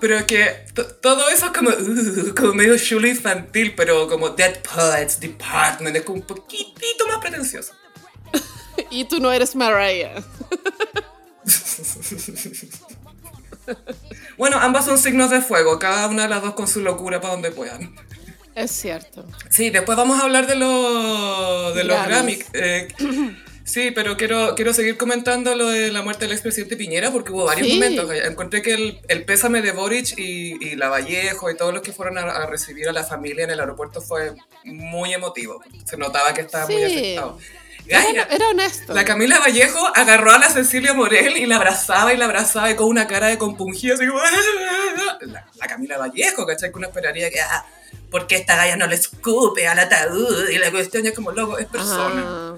Pero 0.00 0.26
que 0.26 0.64
todo 1.02 1.28
eso 1.28 1.46
es 1.46 1.52
como, 1.52 1.70
uh, 1.70 2.34
como 2.36 2.54
medio 2.54 2.76
chulo 2.78 3.06
infantil, 3.06 3.74
pero 3.76 4.08
como 4.08 4.30
Dead 4.30 4.60
Poets 4.62 5.20
Department 5.20 5.96
es 5.96 6.02
como 6.02 6.20
un 6.20 6.26
poquitito 6.26 7.06
más 7.06 7.18
pretencioso. 7.18 7.72
y 8.90 9.04
tú 9.04 9.20
no 9.20 9.30
eres 9.30 9.54
Mariah. 9.54 10.22
Bueno, 14.36 14.58
ambas 14.58 14.86
son 14.86 14.98
signos 14.98 15.30
de 15.30 15.42
fuego, 15.42 15.78
cada 15.78 16.08
una 16.08 16.22
de 16.22 16.28
las 16.28 16.42
dos 16.42 16.54
con 16.54 16.66
su 16.66 16.80
locura 16.80 17.20
para 17.20 17.34
donde 17.34 17.50
puedan. 17.50 17.94
Es 18.54 18.70
cierto. 18.72 19.24
Sí, 19.48 19.70
después 19.70 19.96
vamos 19.96 20.18
a 20.18 20.24
hablar 20.24 20.46
de, 20.46 20.56
los 20.56 21.74
de 21.74 21.84
los 21.84 21.96
Grammy. 22.06 22.36
Grammys. 22.36 22.46
eh, 22.54 22.88
sí, 23.70 23.90
pero 23.90 24.16
quiero, 24.16 24.54
quiero 24.54 24.72
seguir 24.74 24.96
comentando 24.96 25.54
lo 25.54 25.66
de 25.68 25.90
la 25.92 26.02
muerte 26.02 26.24
del 26.24 26.32
expresidente 26.32 26.76
Piñera 26.76 27.10
porque 27.10 27.32
hubo 27.32 27.44
varios 27.44 27.68
Sí. 27.68 27.74
momentos. 27.74 28.10
Encontré 28.24 28.62
que 28.62 28.74
el, 28.74 29.00
el 29.08 29.24
pésame 29.24 29.62
de 29.62 29.72
Boric 29.72 30.18
y, 30.18 30.56
y 30.64 30.76
la 30.76 30.88
Vallejo 30.88 31.50
y 31.50 31.56
todos 31.56 31.72
los 31.72 31.82
que 31.82 31.92
fueron 31.92 32.18
a, 32.18 32.22
a 32.22 32.46
recibir 32.46 32.88
a 32.88 32.92
la 32.92 33.04
familia 33.04 33.44
en 33.44 33.50
el 33.50 33.60
aeropuerto 33.60 34.00
fue 34.00 34.34
muy 34.64 35.14
emotivo. 35.14 35.62
Se 35.84 35.96
notaba 35.96 36.34
que 36.34 36.42
estaba 36.42 36.66
muy 36.66 36.82
afectado. 36.82 37.38
Era, 37.86 38.22
era 38.30 38.48
honesto. 38.50 38.94
la 38.94 39.04
Camila 39.04 39.40
Vallejo 39.40 39.84
agarró 39.96 40.30
a 40.30 40.38
la 40.38 40.48
Cecilia 40.48 40.94
Morel 40.94 41.36
y 41.36 41.46
la 41.46 41.56
abrazaba 41.56 42.12
y 42.14 42.16
la 42.16 42.26
abrazaba 42.26 42.70
y 42.70 42.76
con 42.76 42.86
una 42.86 43.08
cara 43.08 43.26
de 43.28 43.36
compungido, 43.38 43.94
así 43.96 44.06
como... 44.06 44.20
La, 45.22 45.46
la 45.56 45.66
Camila 45.66 45.98
Vallejo, 45.98 46.46
¿cachai? 46.46 46.70
Que 46.70 46.78
uno 46.78 46.86
esperaría 46.86 47.30
que... 47.30 47.40
Ah, 47.40 47.66
porque 48.10 48.36
esta 48.36 48.56
galla 48.56 48.76
no 48.76 48.86
le 48.86 48.94
escupe 48.96 49.66
al 49.66 49.78
ataúd? 49.78 50.48
Y 50.50 50.58
la 50.58 50.70
cuestión 50.70 51.04
es 51.06 51.12
como, 51.14 51.32
loco, 51.32 51.58
es 51.58 51.66
persona. 51.66 52.22
Ah. 52.26 52.56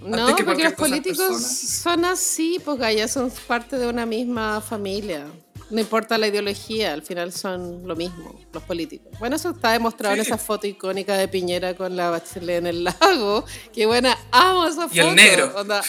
No, 0.00 0.34
que 0.36 0.44
porque 0.44 0.64
los 0.64 0.74
políticos 0.74 1.18
personas. 1.18 1.68
son 1.82 2.04
así, 2.04 2.60
pues 2.64 2.78
ya 2.96 3.08
son 3.08 3.30
parte 3.46 3.76
de 3.78 3.86
una 3.88 4.06
misma 4.06 4.60
familia. 4.60 5.26
No 5.70 5.80
importa 5.80 6.16
la 6.16 6.28
ideología, 6.28 6.94
al 6.94 7.02
final 7.02 7.30
son 7.32 7.86
lo 7.86 7.94
mismo, 7.94 8.40
los 8.54 8.62
políticos. 8.62 9.12
Bueno, 9.18 9.36
eso 9.36 9.50
está 9.50 9.72
demostrado 9.72 10.14
en 10.14 10.22
Sí. 10.24 10.28
esa 10.28 10.38
foto 10.38 10.66
icónica 10.66 11.14
de 11.16 11.28
Piñera 11.28 11.74
con 11.74 11.94
la 11.94 12.08
bachelet 12.08 12.58
en 12.58 12.66
el 12.68 12.84
lago. 12.84 13.44
Qué 13.74 13.84
buena, 13.84 14.16
amo 14.30 14.66
esa 14.66 14.82
foto. 14.88 14.94
Y 14.94 15.00
el 15.00 15.14
negro. 15.14 15.52
Onda, 15.56 15.82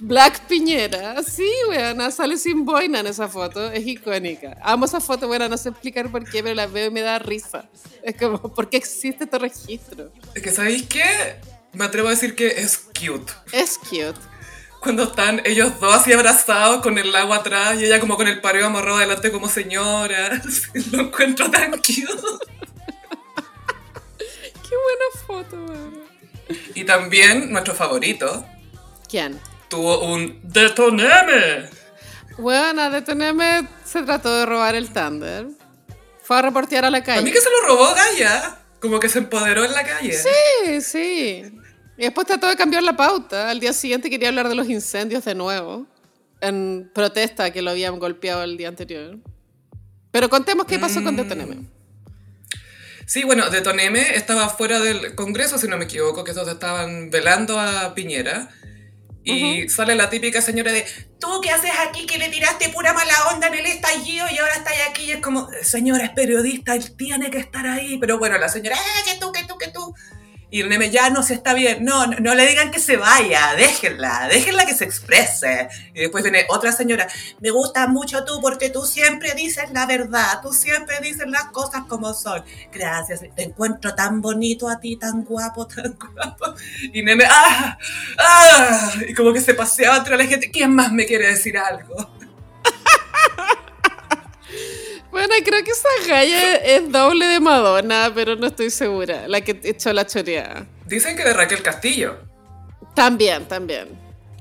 Black 0.00 0.46
Piñera, 0.46 1.22
sí, 1.24 1.48
weona, 1.68 2.10
sale 2.10 2.36
sin 2.36 2.64
boina 2.64 3.00
en 3.00 3.06
esa 3.08 3.28
foto, 3.28 3.70
es 3.70 3.84
icónica. 3.86 4.56
Amo 4.62 4.84
esa 4.84 5.00
foto, 5.00 5.26
bueno, 5.26 5.48
no 5.48 5.56
sé 5.56 5.70
explicar 5.70 6.10
por 6.10 6.24
qué, 6.28 6.42
pero 6.42 6.54
la 6.54 6.66
veo 6.66 6.86
y 6.86 6.90
me 6.90 7.00
da 7.00 7.18
risa. 7.18 7.68
Es 8.02 8.16
como, 8.16 8.38
¿por 8.54 8.68
qué 8.70 8.76
existe 8.76 9.24
este 9.24 9.38
registro? 9.38 10.12
Es 10.34 10.42
que, 10.42 10.52
¿sabéis 10.52 10.84
qué? 10.86 11.02
Me 11.78 11.84
atrevo 11.84 12.08
a 12.08 12.10
decir 12.10 12.34
que 12.34 12.48
es 12.48 12.76
cute. 12.76 13.32
Es 13.52 13.78
cute. 13.78 14.18
Cuando 14.80 15.04
están 15.04 15.40
ellos 15.44 15.78
dos 15.80 15.94
así 15.94 16.12
abrazados 16.12 16.82
con 16.82 16.98
el 16.98 17.14
agua 17.14 17.36
atrás 17.36 17.78
y 17.80 17.84
ella 17.84 18.00
como 18.00 18.16
con 18.16 18.26
el 18.26 18.40
pareo 18.40 18.66
amarrado 18.66 18.96
adelante 18.98 19.30
como 19.30 19.48
señora. 19.48 20.42
Lo 20.92 21.02
encuentro 21.02 21.48
tan 21.50 21.70
cute. 21.70 22.02
Qué 24.68 24.74
buena 24.76 25.08
foto, 25.26 25.56
weona. 25.56 26.04
Y 26.74 26.84
también 26.84 27.52
nuestro 27.52 27.74
favorito 27.74 28.44
¿Quién? 29.08 29.38
tuvo 29.68 30.00
un 30.00 30.40
detoneme. 30.42 31.70
Bueno, 32.38 32.90
de 32.90 33.02
TNM 33.02 33.68
se 33.84 34.02
trató 34.02 34.34
de 34.36 34.46
robar 34.46 34.74
el 34.74 34.92
Thunder. 34.92 35.46
Fue 36.22 36.38
a 36.38 36.42
reportear 36.42 36.84
a 36.84 36.90
la 36.90 36.98
A 36.98 37.00
mí 37.00 37.06
calle. 37.06 37.32
que 37.32 37.40
se 37.40 37.50
lo 37.50 37.68
robó 37.68 37.94
Gaia. 37.94 38.58
Como 38.80 38.98
que 39.00 39.08
se 39.08 39.18
empoderó 39.18 39.64
en 39.64 39.72
la 39.72 39.84
calle. 39.84 40.12
Sí, 40.12 40.80
sí. 40.80 41.52
Y 41.98 42.02
después 42.02 42.28
trató 42.28 42.48
de 42.48 42.54
cambiar 42.54 42.84
la 42.84 42.96
pauta. 42.96 43.50
Al 43.50 43.58
día 43.58 43.72
siguiente 43.72 44.08
quería 44.08 44.28
hablar 44.28 44.48
de 44.48 44.54
los 44.54 44.68
incendios 44.68 45.24
de 45.24 45.34
nuevo. 45.34 45.84
En 46.40 46.88
protesta 46.94 47.52
que 47.52 47.60
lo 47.60 47.72
habían 47.72 47.98
golpeado 47.98 48.44
el 48.44 48.56
día 48.56 48.68
anterior. 48.68 49.18
Pero 50.12 50.30
contemos 50.30 50.66
qué 50.66 50.78
pasó 50.78 51.02
con 51.02 51.16
DTNM. 51.16 51.66
Sí, 53.04 53.24
bueno, 53.24 53.50
Detoneme 53.50 54.14
estaba 54.14 54.48
fuera 54.48 54.78
del 54.78 55.16
Congreso, 55.16 55.58
si 55.58 55.66
no 55.66 55.76
me 55.76 55.86
equivoco, 55.86 56.22
que 56.22 56.30
esos 56.30 56.46
estaban 56.46 57.10
velando 57.10 57.58
a 57.58 57.94
Piñera. 57.94 58.48
Y 59.24 59.68
sale 59.68 59.94
la 59.94 60.08
típica 60.08 60.40
señora 60.40 60.72
de, 60.72 60.86
¿tú 61.20 61.40
qué 61.42 61.50
haces 61.50 61.72
aquí 61.86 62.06
que 62.06 62.16
le 62.16 62.28
tiraste 62.30 62.70
pura 62.70 62.94
mala 62.94 63.12
onda 63.34 63.48
en 63.48 63.54
el 63.54 63.66
estallido 63.66 64.26
y 64.30 64.38
ahora 64.38 64.54
estás 64.54 64.72
aquí? 64.88 65.04
Y 65.04 65.12
es 65.12 65.20
como, 65.20 65.48
señora, 65.62 66.04
es 66.04 66.10
periodista, 66.10 66.74
él 66.74 66.96
tiene 66.96 67.30
que 67.30 67.38
estar 67.38 67.66
ahí. 67.66 67.98
Pero 67.98 68.18
bueno, 68.18 68.38
la 68.38 68.48
señora, 68.48 68.76
¡eh, 68.76 69.10
que 69.12 69.18
tú, 69.18 69.32
que 69.32 69.44
tú, 69.44 69.58
que 69.58 69.68
tú! 69.68 69.77
Y 70.50 70.62
el 70.62 70.68
Neme, 70.70 70.90
ya 70.90 71.10
no 71.10 71.22
se 71.22 71.34
está 71.34 71.52
bien. 71.52 71.84
No, 71.84 72.06
no, 72.06 72.18
no 72.20 72.34
le 72.34 72.46
digan 72.46 72.70
que 72.70 72.80
se 72.80 72.96
vaya, 72.96 73.54
déjenla, 73.56 74.28
déjenla 74.28 74.64
que 74.64 74.74
se 74.74 74.84
exprese. 74.84 75.68
Y 75.94 76.00
después 76.00 76.24
viene 76.24 76.46
otra 76.48 76.72
señora, 76.72 77.06
me 77.40 77.50
gusta 77.50 77.86
mucho 77.86 78.24
tú 78.24 78.40
porque 78.40 78.70
tú 78.70 78.86
siempre 78.86 79.34
dices 79.34 79.70
la 79.72 79.84
verdad, 79.84 80.40
tú 80.42 80.52
siempre 80.52 81.00
dices 81.02 81.26
las 81.28 81.46
cosas 81.46 81.82
como 81.86 82.14
son. 82.14 82.42
Gracias, 82.72 83.20
te 83.34 83.42
encuentro 83.42 83.94
tan 83.94 84.22
bonito 84.22 84.68
a 84.68 84.80
ti, 84.80 84.96
tan 84.96 85.22
guapo, 85.24 85.66
tan 85.66 85.98
guapo. 86.14 86.54
Y 86.92 87.02
Neme, 87.02 87.24
¡ah! 87.28 87.78
¡ah! 88.18 88.92
Y 89.06 89.12
como 89.12 89.32
que 89.32 89.40
se 89.40 89.54
paseaba 89.54 89.98
entre 89.98 90.16
la 90.16 90.24
gente, 90.24 90.50
¿quién 90.50 90.74
más 90.74 90.92
me 90.92 91.04
quiere 91.04 91.28
decir 91.28 91.58
algo? 91.58 92.17
Bueno, 95.10 95.34
creo 95.44 95.64
que 95.64 95.70
esa 95.70 95.88
galla 96.06 96.56
es 96.56 96.90
doble 96.90 97.26
de 97.26 97.40
Madonna, 97.40 98.12
pero 98.14 98.36
no 98.36 98.46
estoy 98.46 98.70
segura. 98.70 99.26
La 99.26 99.40
que 99.40 99.58
echó 99.64 99.92
la 99.92 100.06
choreada. 100.06 100.66
Dicen 100.86 101.16
que 101.16 101.24
de 101.24 101.32
Raquel 101.32 101.62
Castillo. 101.62 102.18
También, 102.94 103.46
también. 103.46 103.88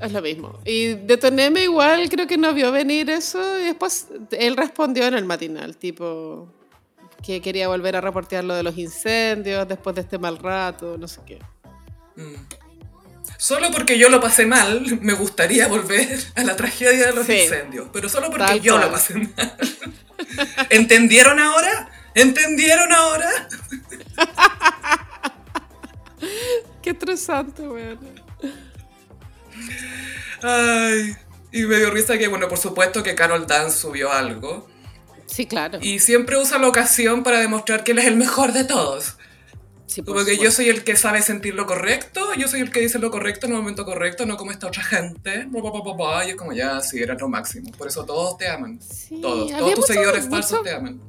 Es 0.02 0.12
lo 0.12 0.22
mismo. 0.22 0.60
Y 0.66 0.94
de 0.94 1.18
Toneme 1.18 1.64
igual 1.64 2.08
creo 2.10 2.28
que 2.28 2.38
no 2.38 2.54
vio 2.54 2.72
venir 2.72 3.10
eso 3.10 3.60
y 3.60 3.66
después 3.66 4.08
él 4.32 4.56
respondió 4.56 5.06
en 5.06 5.16
el 5.16 5.26
matinal, 5.26 5.76
tipo 5.78 6.48
que 7.24 7.42
quería 7.42 7.68
volver 7.68 7.96
a 7.96 8.02
reportear 8.02 8.44
lo 8.44 8.54
de 8.54 8.64
los 8.64 8.78
incendios 8.78 9.68
después 9.68 9.96
de 9.96 10.02
este 10.02 10.20
mal 10.20 10.38
rato, 10.38 10.98
no 10.98 11.08
sé 11.08 11.22
qué. 11.26 11.40
Solo 13.38 13.72
porque 13.72 13.98
yo 14.00 14.10
lo 14.10 14.20
pasé 14.20 14.46
mal, 14.46 15.00
me 15.02 15.14
gustaría 15.14 15.68
volver 15.68 16.20
a 16.36 16.44
la 16.44 16.56
tragedia 16.56 17.08
de 17.08 17.14
los 17.14 17.28
Sí. 17.28 17.34
incendios. 17.44 17.88
Pero 17.94 18.10
solo 18.10 18.30
porque 18.30 18.46
Tal 18.46 18.62
yo 18.62 18.74
cual. 18.74 18.86
lo 18.86 18.92
pasé 18.92 19.14
mal. 19.16 19.58
¿Entendieron 20.70 21.40
ahora? 21.40 21.90
¿Entendieron 22.16 22.92
ahora? 22.92 23.30
Qué 26.82 26.92
estresante, 26.92 27.62
weón. 27.68 28.00
Ay, 30.42 31.16
y 31.52 31.64
me 31.64 31.78
dio 31.78 31.90
risa 31.92 32.18
que, 32.18 32.28
bueno, 32.28 32.48
por 32.48 32.58
supuesto 32.58 33.04
que 33.04 33.16
Carol 33.16 33.48
Dance 33.48 33.78
subió 33.80 34.12
algo. 34.12 34.68
Sí, 35.26 35.46
claro. 35.46 35.80
Y 35.82 36.00
siempre 36.00 36.38
usa 36.38 36.58
la 36.58 36.68
ocasión 36.68 37.24
para 37.24 37.40
demostrar 37.40 37.84
que 37.84 37.92
él 37.92 38.00
es 38.00 38.06
el 38.06 38.16
mejor 38.16 38.54
de 38.54 38.64
todos. 38.64 39.17
Sí, 39.88 40.02
Como 40.04 40.26
que 40.26 40.38
yo 40.38 40.52
soy 40.52 40.68
el 40.68 40.84
que 40.84 40.96
sabe 40.98 41.22
sentir 41.22 41.56
lo 41.56 41.66
correcto, 41.66 42.34
yo 42.38 42.48
soy 42.50 42.60
el 42.60 42.72
que 42.72 42.82
dice 42.82 43.00
lo 43.00 43.10
correcto 43.10 43.46
en 43.46 43.54
el 43.54 43.58
momento 43.60 43.86
correcto, 43.86 44.26
no 44.26 44.36
como 44.36 44.52
esta 44.52 44.68
otra 44.68 44.84
gente. 44.84 45.46
Bla, 45.46 45.62
bla, 45.62 45.72
bla, 45.72 45.82
bla, 45.82 45.94
bla, 45.94 46.26
Y 46.28 46.32
es 46.32 46.36
como 46.36 46.52
ya, 46.52 46.82
sí, 46.82 47.00
eres 47.00 47.20
lo 47.22 47.30
máximo. 47.30 47.72
Por 47.72 47.88
eso 47.88 48.04
todos 48.04 48.38
te 48.38 48.50
aman. 48.50 48.80
Sí, 48.82 49.20
todos. 49.22 49.50
Todos 49.50 49.62
tus 49.72 49.80
mucho- 49.80 49.94
seguidores 49.94 50.28
falsos 50.30 50.62
te 50.62 50.72
aman. 50.74 51.00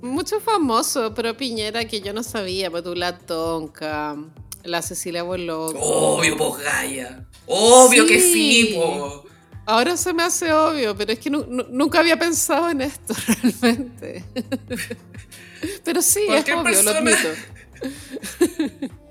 Mucho 0.00 0.40
famoso, 0.40 1.12
pero 1.12 1.36
Piñera 1.36 1.84
que 1.86 2.00
yo 2.00 2.12
no 2.12 2.22
sabía, 2.22 2.70
pues 2.70 2.84
tú 2.84 2.94
la 2.94 3.18
Tonka, 3.18 4.16
la 4.62 4.80
Cecilia 4.80 5.24
Boloco. 5.24 5.78
Obvio, 5.80 6.36
pues 6.36 6.62
Gaia. 6.64 7.26
Obvio 7.46 8.06
que 8.06 8.20
Sí. 8.20 8.74
po. 8.76 9.24
Ahora 9.66 9.96
se 9.96 10.12
me 10.14 10.22
hace 10.22 10.52
obvio, 10.52 10.96
pero 10.96 11.12
es 11.12 11.18
que 11.18 11.30
nu- 11.30 11.44
nu- 11.48 11.66
nunca 11.70 11.98
había 11.98 12.16
pensado 12.18 12.70
en 12.70 12.80
esto 12.82 13.12
realmente. 13.60 14.24
pero 15.84 16.00
sí, 16.02 16.20
es 16.28 16.42
obvio, 16.44 16.56
lo 16.56 16.62
persona- 16.62 16.98
admito. 16.98 17.18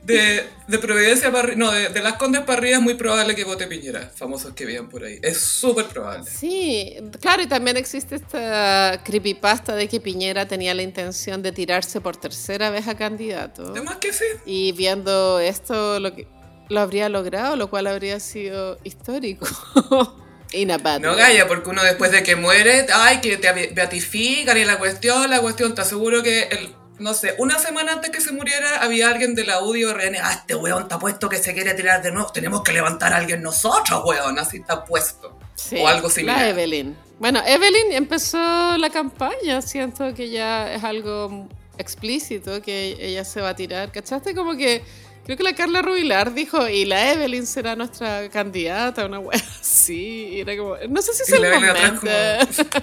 De, 0.04 0.44
de 0.68 0.80
Providencia 0.80 1.32
para 1.32 1.54
no, 1.56 1.72
de, 1.72 1.90
de 1.90 2.02
las 2.02 2.14
Condes 2.14 2.42
para 2.42 2.58
arriba 2.58 2.78
es 2.78 2.82
muy 2.82 2.96
probable 2.96 3.36
que 3.36 3.44
vote 3.44 3.68
Piñera, 3.68 4.12
famosos 4.16 4.54
que 4.54 4.66
vean 4.66 4.90
por 4.90 5.04
ahí. 5.04 5.20
Es 5.22 5.38
súper 5.38 5.86
probable. 5.86 6.28
Sí, 6.28 6.96
claro, 7.22 7.44
y 7.44 7.48
también 7.48 7.78
existe 7.78 8.16
esta 8.16 9.02
creepypasta 9.04 9.76
de 9.76 9.88
que 9.88 10.00
Piñera 10.00 10.48
tenía 10.48 10.74
la 10.74 10.82
intención 10.82 11.44
de 11.44 11.52
tirarse 11.52 12.02
por 12.02 12.18
tercera 12.18 12.72
vez 12.72 12.88
a 12.88 12.98
candidato. 12.98 13.72
Además 13.72 13.98
que 13.98 14.12
sí. 14.12 14.26
Y 14.48 14.72
viendo 14.72 15.40
esto, 15.40 16.00
lo, 16.00 16.16
que, 16.16 16.28
lo 16.70 16.80
habría 16.80 17.08
logrado, 17.08 17.56
lo 17.56 17.70
cual 17.70 17.86
habría 17.86 18.20
sido 18.20 18.80
histórico. 18.84 19.48
No. 20.52 21.16
Gaia, 21.16 21.48
porque 21.48 21.70
uno 21.70 21.84
después 21.84 22.12
de 22.12 22.24
que 22.24 22.36
muere, 22.36 22.88
ay, 22.92 23.22
que 23.22 23.38
te 23.38 23.72
beatifican 23.72 24.58
y 24.58 24.66
la 24.66 24.80
cuestión, 24.80 25.30
la 25.30 25.42
cuestión, 25.42 25.76
te 25.76 25.82
aseguro 25.82 26.24
que, 26.24 26.44
el, 26.44 26.74
no 27.00 27.14
sé, 27.14 27.36
una 27.38 27.58
semana 27.58 27.94
antes 27.94 28.12
que 28.12 28.22
se 28.22 28.32
muriera, 28.32 28.82
había 28.82 29.10
alguien 29.10 29.34
de 29.36 29.46
la 29.46 29.64
UDI 29.64 29.86
o 29.86 29.94
RN, 29.94 30.18
ah, 30.22 30.34
este 30.34 30.56
weón 30.56 30.84
está 30.84 31.00
puesto 31.00 31.30
que 31.30 31.38
se 31.38 31.54
quiere 31.54 31.74
tirar 31.74 32.02
de 32.02 32.12
nuevo, 32.12 32.32
tenemos 32.32 32.62
que 32.62 32.74
levantar 32.74 33.14
a 33.14 33.18
alguien 33.18 33.42
nosotros, 33.42 34.02
weón, 34.06 34.38
así 34.38 34.58
está 34.58 34.84
puesto. 34.86 35.38
Sí, 35.56 35.78
o 35.80 35.88
algo 35.88 36.08
La 36.08 36.14
similar. 36.14 36.48
Evelyn. 36.48 36.96
Bueno, 37.20 37.42
Evelyn 37.46 37.92
empezó 37.92 38.78
la 38.78 38.90
campaña, 38.90 39.62
siento 39.62 40.14
que 40.14 40.30
ya 40.30 40.74
es 40.74 40.84
algo 40.84 41.50
explícito 41.78 42.62
que 42.62 42.96
ella 43.00 43.26
se 43.26 43.42
va 43.42 43.50
a 43.50 43.56
tirar. 43.56 43.92
¿Cachaste? 43.92 44.34
Como 44.34 44.56
que 44.56 44.84
creo 45.26 45.38
que 45.38 45.44
la 45.44 45.54
Carla 45.54 45.82
Rubilar 45.82 46.34
dijo, 46.34 46.68
y 46.68 46.86
la 46.86 47.12
Evelyn 47.12 47.46
será 47.46 47.76
nuestra 47.76 48.30
candidata, 48.30 49.06
una 49.06 49.20
wea 49.20 49.42
así. 49.62 50.30
Y 50.32 50.40
era 50.42 50.56
como, 50.58 50.76
no 50.90 51.02
sé 51.02 51.14
si 51.14 51.32
Y 51.32 51.36
el 51.36 51.42
la 51.42 51.48
Evelyn 51.50 51.70
atrás 51.70 52.58
momento. 52.58 52.80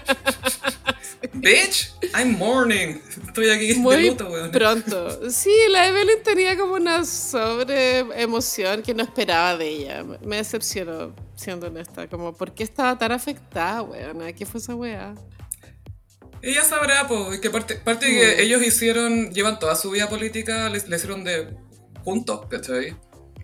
Bitch, 1.34 1.92
I'm 2.14 2.36
mourning. 2.38 3.00
Estoy 3.26 3.50
aquí 3.50 3.68
de 3.68 3.74
Muy 3.76 4.08
luto, 4.08 4.28
weón. 4.28 4.50
pronto. 4.50 5.30
Sí, 5.30 5.50
la 5.70 5.88
Evelyn 5.88 6.22
tenía 6.22 6.56
como 6.56 6.74
una 6.74 7.04
sobre 7.04 8.00
emoción 8.20 8.82
que 8.82 8.94
no 8.94 9.02
esperaba 9.02 9.56
de 9.56 9.68
ella. 9.68 10.04
Me- 10.04 10.36
decepcionó, 10.36 11.14
siendo 11.34 11.66
honesta. 11.68 12.08
Como, 12.08 12.32
¿por 12.36 12.54
qué 12.54 12.62
estaba 12.64 12.96
tan 12.98 13.12
afectada, 13.12 13.82
weona? 13.82 14.32
¿Qué 14.32 14.44
fue 14.46 14.60
esa 14.60 14.74
wea? 14.74 15.14
Ella 16.42 16.62
sabrá, 16.64 17.08
pues, 17.08 17.40
que 17.40 17.50
parte, 17.50 17.76
parte 17.76 18.06
que 18.06 18.36
Mm. 18.36 18.40
ellos 18.40 18.62
hicieron, 18.66 19.32
llevan 19.32 19.58
toda 19.58 19.74
su 19.74 19.90
vida 19.90 20.08
política, 20.08 20.68
le, 20.68 20.80
le 20.86 20.96
hicieron 20.96 21.24
de 21.24 21.48
juntos, 22.04 22.42
¿cachai? 22.48 22.94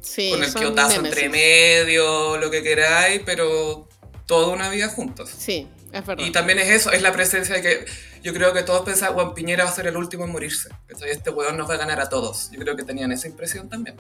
Sí, 0.00 0.30
Con 0.30 0.42
el 0.44 0.52
quiotazo 0.54 1.04
entre 1.04 1.28
medio, 1.28 2.36
lo 2.36 2.50
que 2.50 2.62
queráis, 2.62 3.22
pero 3.24 3.88
toda 4.26 4.48
una 4.48 4.68
vida 4.68 4.88
juntos. 4.88 5.30
Sí, 5.36 5.68
es 5.92 6.06
verdad. 6.06 6.24
Y 6.24 6.30
también 6.32 6.58
es 6.58 6.70
eso, 6.70 6.90
es 6.90 7.02
la 7.02 7.12
presencia 7.12 7.54
de 7.56 7.62
que 7.62 7.84
yo 8.22 8.32
creo 8.32 8.52
que 8.52 8.62
todos 8.62 8.82
pensaban, 8.82 9.14
Juan 9.14 9.34
Piñera 9.34 9.64
va 9.64 9.70
a 9.70 9.74
ser 9.74 9.86
el 9.86 9.96
último 9.96 10.24
en 10.24 10.32
morirse. 10.32 10.68
¿cachai? 10.88 11.10
Este 11.10 11.30
weón 11.30 11.56
nos 11.56 11.68
va 11.68 11.74
a 11.74 11.78
ganar 11.78 12.00
a 12.00 12.08
todos. 12.08 12.50
Yo 12.50 12.58
creo 12.60 12.76
que 12.76 12.82
tenían 12.84 13.12
esa 13.12 13.28
impresión 13.28 13.68
también. 13.68 13.96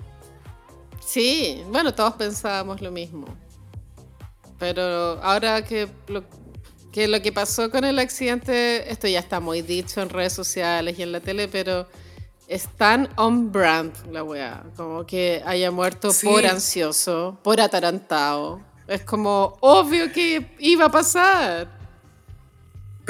Sí, 1.04 1.62
bueno, 1.68 1.94
todos 1.94 2.14
pensábamos 2.14 2.80
lo 2.80 2.90
mismo. 2.90 3.26
Pero 4.58 5.20
ahora 5.22 5.64
que 5.64 5.88
lo, 6.06 6.24
que 6.92 7.08
lo 7.08 7.20
que 7.20 7.32
pasó 7.32 7.70
con 7.70 7.84
el 7.84 7.98
accidente, 7.98 8.90
esto 8.90 9.08
ya 9.08 9.18
está 9.18 9.40
muy 9.40 9.62
dicho 9.62 10.00
en 10.00 10.08
redes 10.08 10.32
sociales 10.32 10.98
y 10.98 11.02
en 11.02 11.10
la 11.12 11.20
tele, 11.20 11.48
pero 11.48 11.88
es 12.46 12.68
tan 12.76 13.08
on 13.16 13.50
brand 13.50 13.92
la 14.12 14.22
weá. 14.22 14.62
Como 14.76 15.04
que 15.04 15.42
haya 15.44 15.70
muerto 15.70 16.12
Sí. 16.12 16.26
por 16.26 16.46
ansioso, 16.46 17.38
por 17.42 17.60
atarantado. 17.60 18.60
Es 18.86 19.02
como 19.02 19.56
obvio 19.60 20.12
que 20.12 20.54
iba 20.60 20.86
a 20.86 20.90
pasar. 20.90 21.81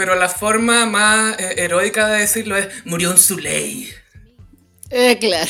Pero 0.03 0.17
la 0.17 0.29
forma 0.29 0.85
más 0.85 1.39
eh, 1.39 1.55
heroica 1.59 2.09
de 2.09 2.19
decirlo 2.23 2.57
es, 2.57 2.67
murió 2.85 3.13
en 3.13 3.19
su 3.19 3.39
ley. 3.39 3.89
Eh, 4.91 5.17
claro. 5.21 5.49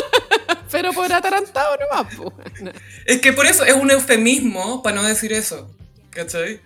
pero 0.70 0.92
por 0.92 1.12
atarantado 1.12 1.76
nomás, 1.76 2.14
pues. 2.14 2.72
Es 3.04 3.20
que 3.20 3.32
por 3.32 3.46
eso 3.46 3.64
es 3.64 3.74
un 3.74 3.90
eufemismo 3.90 4.80
para 4.80 4.94
no 4.94 5.02
decir 5.02 5.32
eso. 5.32 5.74
¿Cachai? 6.10 6.60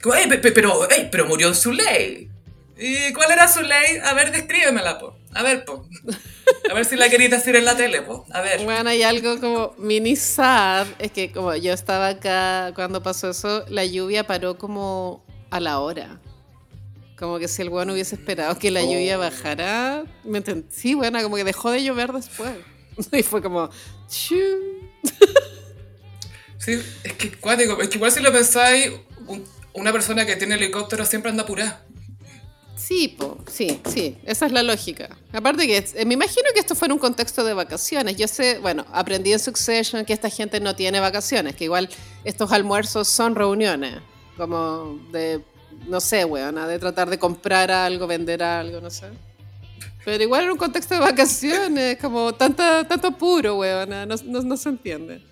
Como, 0.00 0.14
"Ey, 0.14 0.28
pe- 0.28 0.38
pe- 0.38 0.52
pero, 0.52 0.86
pero 1.10 1.26
murió 1.26 1.48
en 1.48 1.56
su 1.56 1.72
ley. 1.72 2.30
¿Y 2.78 3.12
cuál 3.12 3.32
era 3.32 3.48
su 3.48 3.60
ley? 3.62 3.98
A 4.04 4.14
ver, 4.14 4.30
descríbemela, 4.30 5.00
po. 5.00 5.16
A 5.34 5.42
ver, 5.42 5.64
po. 5.64 5.84
A 6.70 6.74
ver 6.74 6.84
si 6.84 6.94
la 6.94 7.08
queréis 7.08 7.32
decir 7.32 7.56
en 7.56 7.64
la 7.64 7.76
tele, 7.76 8.02
po. 8.02 8.24
A 8.32 8.40
ver. 8.40 8.62
Bueno, 8.62 8.88
hay 8.88 9.02
algo 9.02 9.40
como 9.40 9.74
mini 9.78 10.14
sad, 10.14 10.86
es 11.00 11.10
que 11.10 11.32
como 11.32 11.56
yo 11.56 11.72
estaba 11.72 12.06
acá 12.06 12.70
cuando 12.76 13.02
pasó 13.02 13.30
eso, 13.30 13.64
la 13.68 13.84
lluvia 13.84 14.28
paró 14.28 14.56
como 14.58 15.24
a 15.50 15.58
la 15.58 15.80
hora. 15.80 16.20
Como 17.18 17.38
que 17.38 17.48
si 17.48 17.62
el 17.62 17.70
bueno 17.70 17.92
hubiese 17.94 18.14
esperado 18.14 18.56
que 18.58 18.70
la 18.70 18.82
lluvia 18.82 19.16
Oh. 19.16 19.20
bajara, 19.20 20.04
¿me 20.24 20.42
Sí, 20.70 20.94
bueno, 20.94 21.20
como 21.22 21.36
que 21.36 21.44
dejó 21.44 21.70
de 21.70 21.82
llover 21.82 22.12
después. 22.12 22.52
Y 23.12 23.22
fue 23.22 23.40
como... 23.42 23.70
Sí, 24.08 24.40
es 27.04 27.12
que 27.14 27.30
cuático. 27.32 27.80
Es 27.80 27.88
que 27.88 27.96
igual 27.96 28.10
si 28.12 28.20
lo 28.20 28.32
pensáis, 28.32 28.90
un- 29.26 29.44
una 29.74 29.92
persona 29.92 30.26
que 30.26 30.36
tiene 30.36 30.56
helicóptero 30.56 31.04
siempre 31.04 31.30
anda 31.30 31.44
apurada. 31.44 31.84
Sí, 32.76 33.08
po, 33.18 33.38
sí, 33.50 33.80
sí, 33.92 34.16
esa 34.24 34.46
es 34.46 34.52
la 34.52 34.62
lógica. 34.62 35.16
Aparte 35.32 35.66
que 35.66 35.76
eh, 35.78 36.04
me 36.04 36.14
imagino 36.14 36.46
que 36.54 36.60
esto 36.60 36.74
fue 36.74 36.86
en 36.86 36.92
un 36.92 36.98
contexto 36.98 37.44
de 37.44 37.52
vacaciones. 37.52 38.16
Yo 38.16 38.28
sé, 38.28 38.58
bueno, 38.60 38.86
aprendí 38.92 39.32
en 39.32 39.38
Succession 39.40 40.04
que 40.04 40.12
esta 40.12 40.30
gente 40.30 40.60
no 40.60 40.74
tiene 40.76 41.00
vacaciones, 41.00 41.54
que 41.56 41.64
igual 41.64 41.88
estos 42.24 42.50
almuerzos 42.52 43.08
son 43.08 43.34
reuniones, 43.34 43.96
como 44.36 44.98
de, 45.12 45.40
no 45.86 46.00
sé, 46.00 46.24
weona, 46.24 46.66
de 46.66 46.78
tratar 46.78 47.08
de 47.10 47.18
comprar 47.18 47.70
algo, 47.70 48.06
vender 48.06 48.42
algo, 48.42 48.80
no 48.80 48.90
sé. 48.90 49.06
Pero 50.04 50.22
igual 50.22 50.44
en 50.44 50.50
un 50.52 50.56
contexto 50.58 50.94
de 50.94 51.00
vacaciones, 51.00 51.98
como 51.98 52.34
tanta, 52.34 52.86
tanto 52.86 53.08
apuro, 53.08 53.56
weona, 53.58 54.06
no, 54.06 54.14
no, 54.24 54.42
no 54.42 54.56
se 54.56 54.68
entiende. 54.70 55.22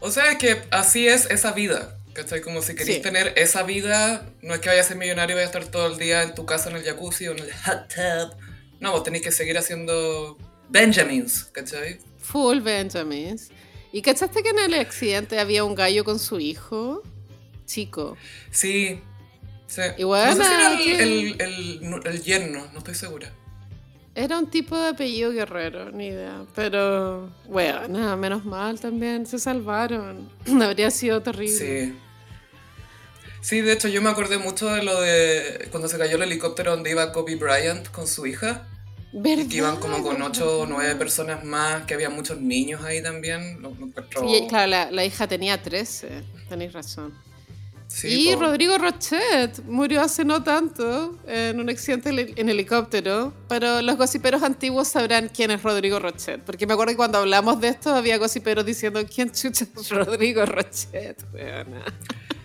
O 0.00 0.10
sea, 0.10 0.36
que 0.36 0.62
así 0.70 1.08
es 1.08 1.30
esa 1.30 1.52
vida. 1.52 1.98
¿Cachai? 2.12 2.42
Como 2.42 2.62
si 2.62 2.76
queréis 2.76 2.98
Sí. 2.98 3.02
tener 3.02 3.32
esa 3.36 3.64
vida, 3.64 4.24
no 4.40 4.54
es 4.54 4.60
que 4.60 4.68
vayas 4.68 4.86
a 4.86 4.88
ser 4.90 4.98
millonario 4.98 5.34
y 5.34 5.36
vayas 5.38 5.52
a 5.52 5.58
estar 5.58 5.70
todo 5.72 5.88
el 5.88 5.98
día 5.98 6.22
en 6.22 6.32
tu 6.34 6.46
casa 6.46 6.70
en 6.70 6.76
el 6.76 6.84
jacuzzi 6.84 7.26
o 7.26 7.32
en 7.32 7.40
el 7.40 7.52
hot 7.52 7.88
tub. 7.92 8.36
No, 8.78 8.92
vos 8.92 9.02
tenéis 9.02 9.24
que 9.24 9.32
seguir 9.32 9.58
haciendo 9.58 10.38
Benjamins, 10.68 11.46
¿cachai? 11.46 11.98
Full 12.18 12.60
Benjamins. 12.60 13.50
¿Y 13.90 14.00
cachaste 14.02 14.44
que 14.44 14.50
en 14.50 14.58
el 14.60 14.74
accidente 14.74 15.40
había 15.40 15.64
un 15.64 15.74
gallo 15.74 16.04
con 16.04 16.20
su 16.20 16.38
hijo? 16.38 17.02
Chico. 17.66 18.16
Sí. 18.50 19.00
sí. 19.66 19.82
Y 19.98 20.02
no 20.04 20.36
sé 20.36 20.44
si 20.44 20.52
era 20.52 20.72
el, 21.02 21.40
el, 21.40 21.40
el- 21.40 22.00
el 22.06 22.22
yerno, 22.22 22.66
no 22.72 22.78
estoy 22.78 22.94
segura. 22.94 23.32
Era 24.16 24.38
un 24.38 24.48
tipo 24.48 24.78
de 24.78 24.88
apellido 24.90 25.32
guerrero, 25.32 25.90
ni 25.90 26.06
idea. 26.06 26.44
Pero, 26.54 27.30
bueno, 27.48 27.88
nada, 27.88 28.14
menos 28.16 28.44
mal 28.44 28.78
también. 28.78 29.26
Se 29.26 29.38
salvaron. 29.40 30.30
Habría 30.62 30.90
sido 30.92 31.20
terrible. 31.22 31.52
Sí. 31.92 31.98
Sí, 33.40 33.60
de 33.60 33.72
hecho 33.72 33.88
yo 33.88 34.00
me 34.00 34.08
acordé 34.08 34.38
mucho 34.38 34.68
de 34.68 34.82
lo 34.82 35.00
de 35.00 35.68
cuando 35.70 35.88
se 35.88 35.98
cayó 35.98 36.16
el 36.16 36.22
helicóptero 36.22 36.70
donde 36.70 36.90
iba 36.92 37.12
Kobe 37.12 37.36
Bryant 37.36 37.88
con 37.90 38.06
su 38.06 38.26
hija. 38.26 38.68
¿Verdad? 39.12 39.44
Y 39.44 39.48
que 39.48 39.56
iban 39.58 39.76
como 39.76 40.02
con 40.02 40.20
ocho 40.22 40.60
o 40.60 40.66
nueve 40.66 40.94
personas 40.96 41.44
más, 41.44 41.84
que 41.84 41.94
había 41.94 42.08
muchos 42.10 42.40
niños 42.40 42.82
ahí 42.82 43.02
también. 43.02 43.60
Lo, 43.62 43.70
lo 43.74 43.86
encuentro- 43.86 44.28
Sí, 44.28 44.46
claro, 44.48 44.68
la, 44.70 44.90
la 44.90 45.04
hija 45.04 45.26
tenía 45.28 45.62
13. 45.62 46.22
Tenéis 46.48 46.72
razón. 46.72 47.12
Sí, 47.94 48.30
y. 48.30 48.34
Rodrigo 48.34 48.76
Rochet 48.76 49.62
murió 49.66 50.02
hace 50.02 50.24
no 50.24 50.42
tanto 50.42 51.16
en 51.28 51.60
un 51.60 51.70
accidente 51.70 52.10
en 52.34 52.48
helicóptero, 52.48 53.32
pero 53.48 53.82
los 53.82 53.96
gossiperos 53.96 54.42
antiguos 54.42 54.88
sabrán 54.88 55.30
quién 55.32 55.52
es 55.52 55.62
Rodrigo 55.62 56.00
Rochet, 56.00 56.40
porque 56.40 56.66
me 56.66 56.72
acuerdo 56.72 56.90
que 56.90 56.96
cuando 56.96 57.18
hablamos 57.18 57.60
de 57.60 57.68
esto 57.68 57.94
había 57.94 58.18
gossiperos 58.18 58.66
diciendo 58.66 59.00
quién 59.06 59.30
chucha 59.30 59.64
es 59.64 59.90
Rodrigo 59.90 60.44
Rochet, 60.44 61.22
weona. 61.32 61.84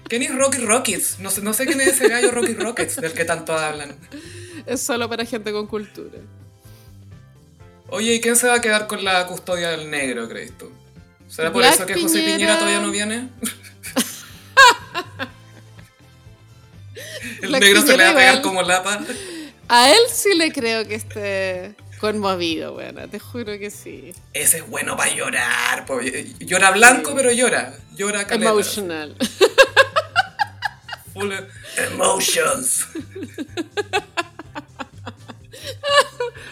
¿Quién 0.08 0.22
es 0.22 0.36
Rocky 0.36 0.60
Rockets? 0.60 1.18
No 1.20 1.32
sé, 1.32 1.42
no 1.42 1.54
sé 1.54 1.66
quién 1.66 1.82
es 1.82 1.88
ese 1.88 2.10
gallo 2.10 2.30
Rocky 2.30 2.54
Rockets 2.54 2.98
del 2.98 3.14
que 3.14 3.26
tanto 3.26 3.58
hablan. 3.58 3.96
Es 4.68 4.82
solo 4.82 5.10
para 5.10 5.26
gente 5.26 5.52
con 5.52 5.66
cultura. 5.66 6.20
Oye, 7.90 8.14
¿y 8.14 8.22
quién 8.22 8.36
se 8.36 8.48
va 8.48 8.56
a 8.56 8.62
quedar 8.62 8.86
con 8.86 9.04
la 9.04 9.26
custodia 9.26 9.72
del 9.72 9.90
negro, 9.90 10.30
crees 10.30 10.56
tú? 10.56 10.70
¿Será 11.28 11.52
por 11.52 11.64
Black 11.64 11.74
eso 11.74 11.86
que 11.88 11.96
José 11.96 12.20
Piñera. 12.20 12.38
Piñera 12.38 12.60
todavía 12.60 12.82
no 12.82 12.92
viene? 12.92 13.30
El 17.42 17.52
negro 17.52 17.82
se 17.82 17.98
le 17.98 18.04
va 18.04 18.10
a 18.12 18.14
pegar 18.16 18.34
igual. 18.36 18.42
como 18.42 18.62
lapa. 18.64 19.00
A 19.68 19.92
él 19.92 20.00
sí 20.12 20.34
le 20.36 20.52
creo 20.52 20.88
que 20.88 20.96
esté 20.96 21.76
conmovido, 22.00 22.76
weona, 22.76 23.08
te 23.08 23.20
juro 23.20 23.60
que 23.60 23.70
sí. 23.70 24.14
Ese 24.34 24.58
es 24.58 24.68
bueno 24.68 24.98
para 24.98 25.14
llorar. 25.14 25.86
po. 25.86 26.00
Llora 26.40 26.72
blanco, 26.72 27.14
pero 27.16 27.32
llora. 27.32 27.74
Llora 27.96 28.26
caleta. 28.26 28.52
Emotional. 28.52 29.16
Full 31.14 31.32
emotions. 31.78 32.86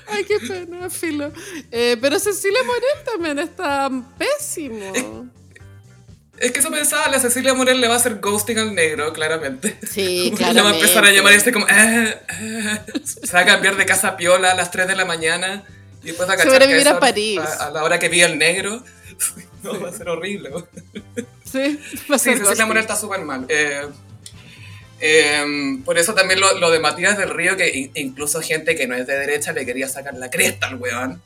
Ay, 0.08 0.24
qué 0.26 0.40
pena, 0.40 0.90
filo. 0.90 1.32
Eh, 1.72 1.98
pero 2.02 2.20
Cecilia 2.20 2.64
Morel 2.64 3.04
también 3.06 3.40
está 3.40 3.90
pésimo. 4.18 5.28
Es 6.40 6.52
que 6.52 6.60
eso 6.60 6.70
pensaba, 6.70 7.08
la 7.10 7.20
Cecilia 7.20 7.54
Morel 7.54 7.82
le 7.82 7.88
va 7.88 7.96
a 7.96 7.98
hacer 7.98 8.20
ghosting 8.20 8.60
al 8.60 8.76
negro, 8.76 9.12
claramente. 9.14 9.78
Sí, 9.90 10.34
que 10.38 10.54
Le 10.54 10.62
va 10.62 10.70
a 10.70 10.74
empezar 10.76 11.04
a 11.06 11.12
llamar 11.12 11.34
y 11.34 11.36
este 11.38 11.52
como... 11.52 11.68
"Eh, 11.68 12.18
eh". 12.42 12.80
Se 13.04 13.32
va 13.34 13.40
a 13.42 13.46
cambiar 13.46 13.76
de 13.76 13.86
casa 13.86 14.10
a 14.10 14.18
piola 14.18 14.52
a 14.52 14.56
las 14.56 14.70
3 14.72 14.88
de 14.88 14.96
la 14.96 15.06
mañana 15.06 15.64
y 16.04 16.08
después 16.08 16.30
va 16.30 16.34
a 16.34 16.38
cachar 16.38 16.68
que 16.68 16.88
a 16.90 17.00
París. 17.00 17.40
A, 17.40 17.68
a 17.68 17.72
la 17.72 17.84
hora 17.84 17.98
que 18.00 18.10
vive 18.10 18.26
el 18.26 18.38
negro. 18.38 18.84
No, 19.64 19.80
va 19.82 19.90
a 19.90 19.92
ser 19.92 20.08
horrible. 20.10 20.52
Sí, 21.52 21.80
va 22.12 22.16
a 22.16 22.20
Sí, 22.20 22.26
ser 22.26 22.34
Cecilia 22.34 22.44
ghosting. 22.44 22.68
Morel 22.68 22.82
está 22.82 22.96
súper 22.96 23.22
mal. 23.22 23.46
Eh, 23.50 23.88
eh, 25.00 25.80
por 25.86 25.98
eso 25.98 26.14
también 26.14 26.40
lo, 26.40 26.58
lo 26.60 26.70
de 26.72 26.80
Matías 26.80 27.18
del 27.18 27.30
Río, 27.32 27.56
que 27.58 27.70
in- 27.76 27.92
incluso 27.96 28.42
gente 28.42 28.76
que 28.76 28.86
no 28.88 28.96
es 28.96 29.08
de 29.08 29.18
derecha 29.18 29.54
le 29.54 29.66
quería 29.66 29.88
sacar 29.90 30.14
la 30.16 30.30
cresta 30.30 30.68
al 30.68 30.76
weón. 30.76 31.22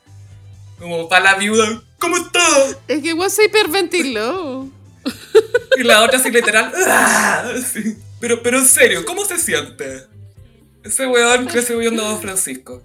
Como 0.79 1.07
para 1.09 1.23
la 1.25 1.33
viuda, 1.35 1.81
¿cómo 1.99 2.17
estás? 2.17 2.77
Es 2.87 3.01
que 3.01 3.09
igual 3.09 3.29
se 3.31 3.45
hiperventiló. 3.45 4.69
Y 5.77 5.83
la 5.83 6.03
otra 6.03 6.19
así 6.19 6.29
literal, 6.31 6.71
"Ah". 6.87 7.43
Pero, 8.19 8.41
pero 8.43 8.59
en 8.59 8.65
serio, 8.65 9.05
¿cómo 9.05 9.25
se 9.25 9.37
siente? 9.37 10.05
Ese 10.83 11.05
weón 11.07 11.45
creció 11.45 11.77
viendo 11.77 12.03
a 12.03 12.09
Don 12.09 12.21
Francisco. 12.21 12.83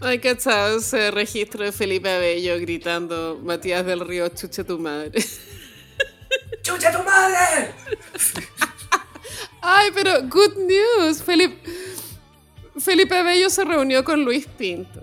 Ay, 0.00 0.18
cachado 0.18 0.78
ese 0.78 1.10
registro 1.10 1.64
de 1.64 1.72
Felipe 1.72 2.10
Abello 2.10 2.58
gritando 2.60 3.40
Matías 3.42 3.84
del 3.86 4.00
Río, 4.00 4.28
chucha 4.28 4.64
tu 4.64 4.78
madre. 4.78 5.12
¡Chucha 6.62 6.92
tu 6.92 7.02
madre! 7.02 7.72
Ay, 9.62 9.90
pero 9.94 10.22
good 10.22 10.56
news. 10.58 11.22
Felipe, 11.22 11.56
Felipe 12.78 13.16
Abello 13.16 13.48
se 13.50 13.64
reunió 13.64 14.04
con 14.04 14.24
Luis 14.24 14.46
Pinto, 14.46 15.02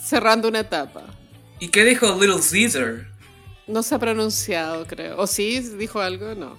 cerrando 0.00 0.48
una 0.48 0.60
etapa. 0.60 1.02
¿Y 1.58 1.68
qué 1.68 1.84
dijo 1.84 2.06
Little 2.20 2.40
Caesar? 2.40 3.06
No 3.66 3.82
se 3.82 3.94
ha 3.94 3.98
pronunciado, 3.98 4.86
creo. 4.86 5.18
¿O 5.18 5.26
sí? 5.26 5.60
¿Dijo 5.60 6.00
algo? 6.00 6.34
No. 6.34 6.58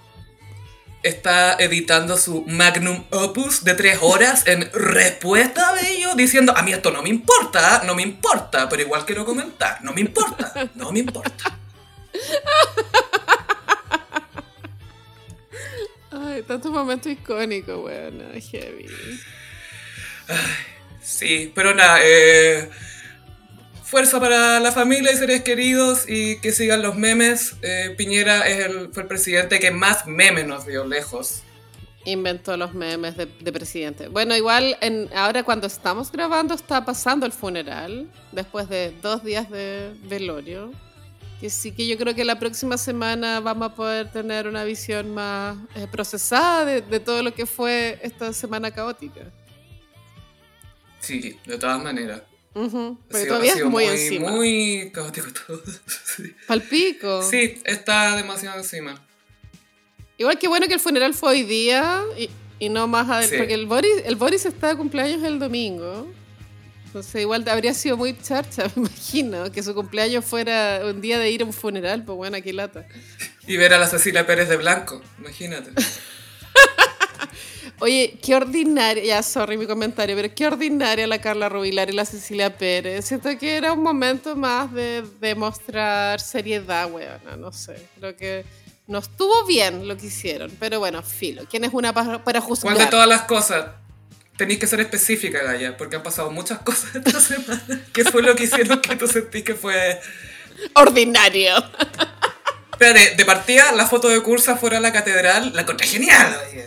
Está 1.02 1.54
editando 1.58 2.16
su 2.18 2.42
magnum 2.46 3.04
opus 3.10 3.62
de 3.62 3.74
tres 3.74 3.98
horas 4.00 4.46
en 4.46 4.70
respuesta 4.72 5.68
a 5.68 5.72
Bello 5.74 6.14
diciendo, 6.16 6.52
a 6.56 6.62
mí 6.62 6.72
esto 6.72 6.90
no 6.90 7.02
me 7.02 7.10
importa, 7.10 7.82
no 7.86 7.94
me 7.94 8.02
importa, 8.02 8.68
pero 8.68 8.82
igual 8.82 9.06
quiero 9.06 9.24
comentar, 9.24 9.84
no 9.84 9.92
me 9.92 10.00
importa, 10.00 10.68
no 10.74 10.90
me 10.90 10.98
importa. 10.98 11.58
Ay, 16.10 16.42
tantos 16.42 16.72
momentos 16.72 17.12
icónicos, 17.12 17.84
weón. 17.84 18.22
Heavy. 18.40 18.86
Sí, 21.00 21.52
pero 21.54 21.72
nada, 21.72 22.00
eh, 22.02 22.68
fuerza 23.86 24.18
para 24.18 24.58
la 24.58 24.72
familia 24.72 25.12
y 25.12 25.16
seres 25.16 25.42
queridos 25.42 26.06
y 26.08 26.40
que 26.40 26.50
sigan 26.50 26.82
los 26.82 26.96
memes. 26.96 27.54
Eh, 27.62 27.94
Piñera 27.96 28.46
es 28.46 28.66
el, 28.66 28.92
fue 28.92 29.04
el 29.04 29.08
presidente 29.08 29.60
que 29.60 29.70
más 29.70 30.06
memes 30.06 30.46
nos 30.46 30.66
dio 30.66 30.84
lejos. 30.84 31.42
Inventó 32.04 32.56
los 32.56 32.74
memes 32.74 33.16
de, 33.16 33.26
de 33.26 33.52
presidente. 33.52 34.08
Bueno, 34.08 34.36
igual 34.36 34.76
en, 34.80 35.08
ahora 35.14 35.44
cuando 35.44 35.68
estamos 35.68 36.10
grabando 36.10 36.54
está 36.54 36.84
pasando 36.84 37.26
el 37.26 37.32
funeral, 37.32 38.10
después 38.32 38.68
de 38.68 38.92
dos 39.02 39.22
días 39.22 39.48
de 39.50 39.92
velorio. 40.02 40.72
Que 41.40 41.50
sí 41.50 41.70
que 41.70 41.86
yo 41.86 41.96
creo 41.98 42.14
que 42.14 42.24
la 42.24 42.38
próxima 42.38 42.78
semana 42.78 43.40
vamos 43.40 43.70
a 43.70 43.74
poder 43.74 44.10
tener 44.10 44.48
una 44.48 44.64
visión 44.64 45.14
más 45.14 45.58
eh, 45.74 45.86
procesada 45.90 46.64
de, 46.64 46.80
de 46.80 46.98
todo 46.98 47.22
lo 47.22 47.34
que 47.34 47.46
fue 47.46 48.00
esta 48.02 48.32
semana 48.32 48.70
caótica. 48.70 49.30
Sí, 50.98 51.38
de 51.44 51.58
todas 51.58 51.80
maneras. 51.82 52.22
Porque 53.08 53.24
sido- 53.24 53.26
todavía 53.28 53.52
es 53.52 53.64
muy, 53.64 53.70
muy, 53.70 53.84
encima. 53.84 54.30
muy 54.30 54.90
caótico 54.92 55.26
todo. 55.46 55.62
Sí. 56.16 56.34
Palpico. 56.46 57.22
Sí, 57.30 57.60
está 57.64 58.16
demasiado 58.16 58.58
encima. 58.58 59.02
Igual 60.18 60.38
que 60.38 60.48
bueno 60.48 60.66
que 60.66 60.72
el 60.74 60.80
funeral 60.80 61.12
fue 61.12 61.32
hoy 61.32 61.42
día 61.42 62.02
y, 62.16 62.30
y 62.58 62.68
no 62.70 62.86
más 62.88 63.06
adelante. 63.10 63.36
Sí. 63.36 63.38
Porque 63.38 63.54
el 63.54 63.66
Boris, 63.66 63.92
el 64.06 64.16
Boris 64.16 64.46
está 64.46 64.68
de 64.68 64.76
cumpleaños 64.76 65.22
el 65.22 65.38
domingo. 65.38 66.10
Entonces 66.86 67.20
igual 67.20 67.46
habría 67.50 67.74
sido 67.74 67.98
muy 67.98 68.16
charcha, 68.18 68.64
me 68.76 68.86
imagino, 68.86 69.52
que 69.52 69.62
su 69.62 69.74
cumpleaños 69.74 70.24
fuera 70.24 70.80
un 70.86 71.02
día 71.02 71.18
de 71.18 71.30
ir 71.30 71.42
a 71.42 71.44
un 71.44 71.52
funeral, 71.52 72.02
pues 72.04 72.16
bueno, 72.16 72.36
aquí 72.38 72.52
lata. 72.52 72.86
Y 73.48 73.56
ver 73.58 73.74
a 73.74 73.78
la 73.78 73.86
Cecilia 73.86 74.26
Pérez 74.26 74.48
de 74.48 74.56
blanco, 74.56 75.00
imagínate. 75.18 75.70
Oye, 77.78 78.18
qué 78.22 78.34
ordinaria, 78.34 79.04
ya 79.04 79.22
sorry 79.22 79.58
mi 79.58 79.66
comentario, 79.66 80.16
pero 80.16 80.34
qué 80.34 80.46
ordinaria 80.46 81.06
la 81.06 81.20
Carla 81.20 81.48
Rubilar 81.50 81.90
y 81.90 81.92
la 81.92 82.06
Cecilia 82.06 82.56
Pérez. 82.56 83.04
Siento 83.04 83.28
que 83.38 83.56
era 83.56 83.72
un 83.72 83.82
momento 83.82 84.34
más 84.34 84.72
de, 84.72 85.04
de 85.20 85.34
mostrar 85.34 86.18
seriedad, 86.20 86.90
weona, 86.90 87.36
no 87.36 87.52
sé. 87.52 87.76
Creo 87.98 88.16
que 88.16 88.44
no 88.86 88.98
estuvo 88.98 89.44
bien 89.44 89.86
lo 89.86 89.96
que 89.98 90.06
hicieron, 90.06 90.50
pero 90.58 90.78
bueno, 90.78 91.02
filo. 91.02 91.42
¿Quién 91.50 91.64
es 91.64 91.70
una 91.74 91.92
para, 91.92 92.24
para 92.24 92.40
¿Cuál 92.40 92.56
de 92.58 92.62
juzgar? 92.62 92.90
todas 92.90 93.08
las 93.08 93.22
cosas? 93.22 93.66
Tenéis 94.38 94.58
que 94.58 94.66
ser 94.66 94.80
específica, 94.80 95.42
Gaya, 95.42 95.76
porque 95.76 95.96
han 95.96 96.02
pasado 96.02 96.30
muchas 96.30 96.60
cosas 96.60 96.94
esta 96.94 97.20
semana. 97.20 97.82
¿Qué 97.92 98.04
fue 98.04 98.22
lo 98.22 98.34
que 98.34 98.44
hicieron 98.44 98.80
que 98.80 98.96
tú 98.96 99.06
sentís 99.06 99.44
que 99.44 99.54
fue...? 99.54 100.00
Ordinario. 100.74 101.56
Espérate, 102.72 103.16
de 103.16 103.24
partida, 103.24 103.72
la 103.72 103.86
foto 103.86 104.08
de 104.08 104.22
Cursa 104.22 104.56
fuera 104.56 104.78
a 104.78 104.80
la 104.80 104.92
catedral, 104.92 105.52
la 105.54 105.62
encontré 105.62 105.86
genial. 105.86 106.36
oye. 106.50 106.66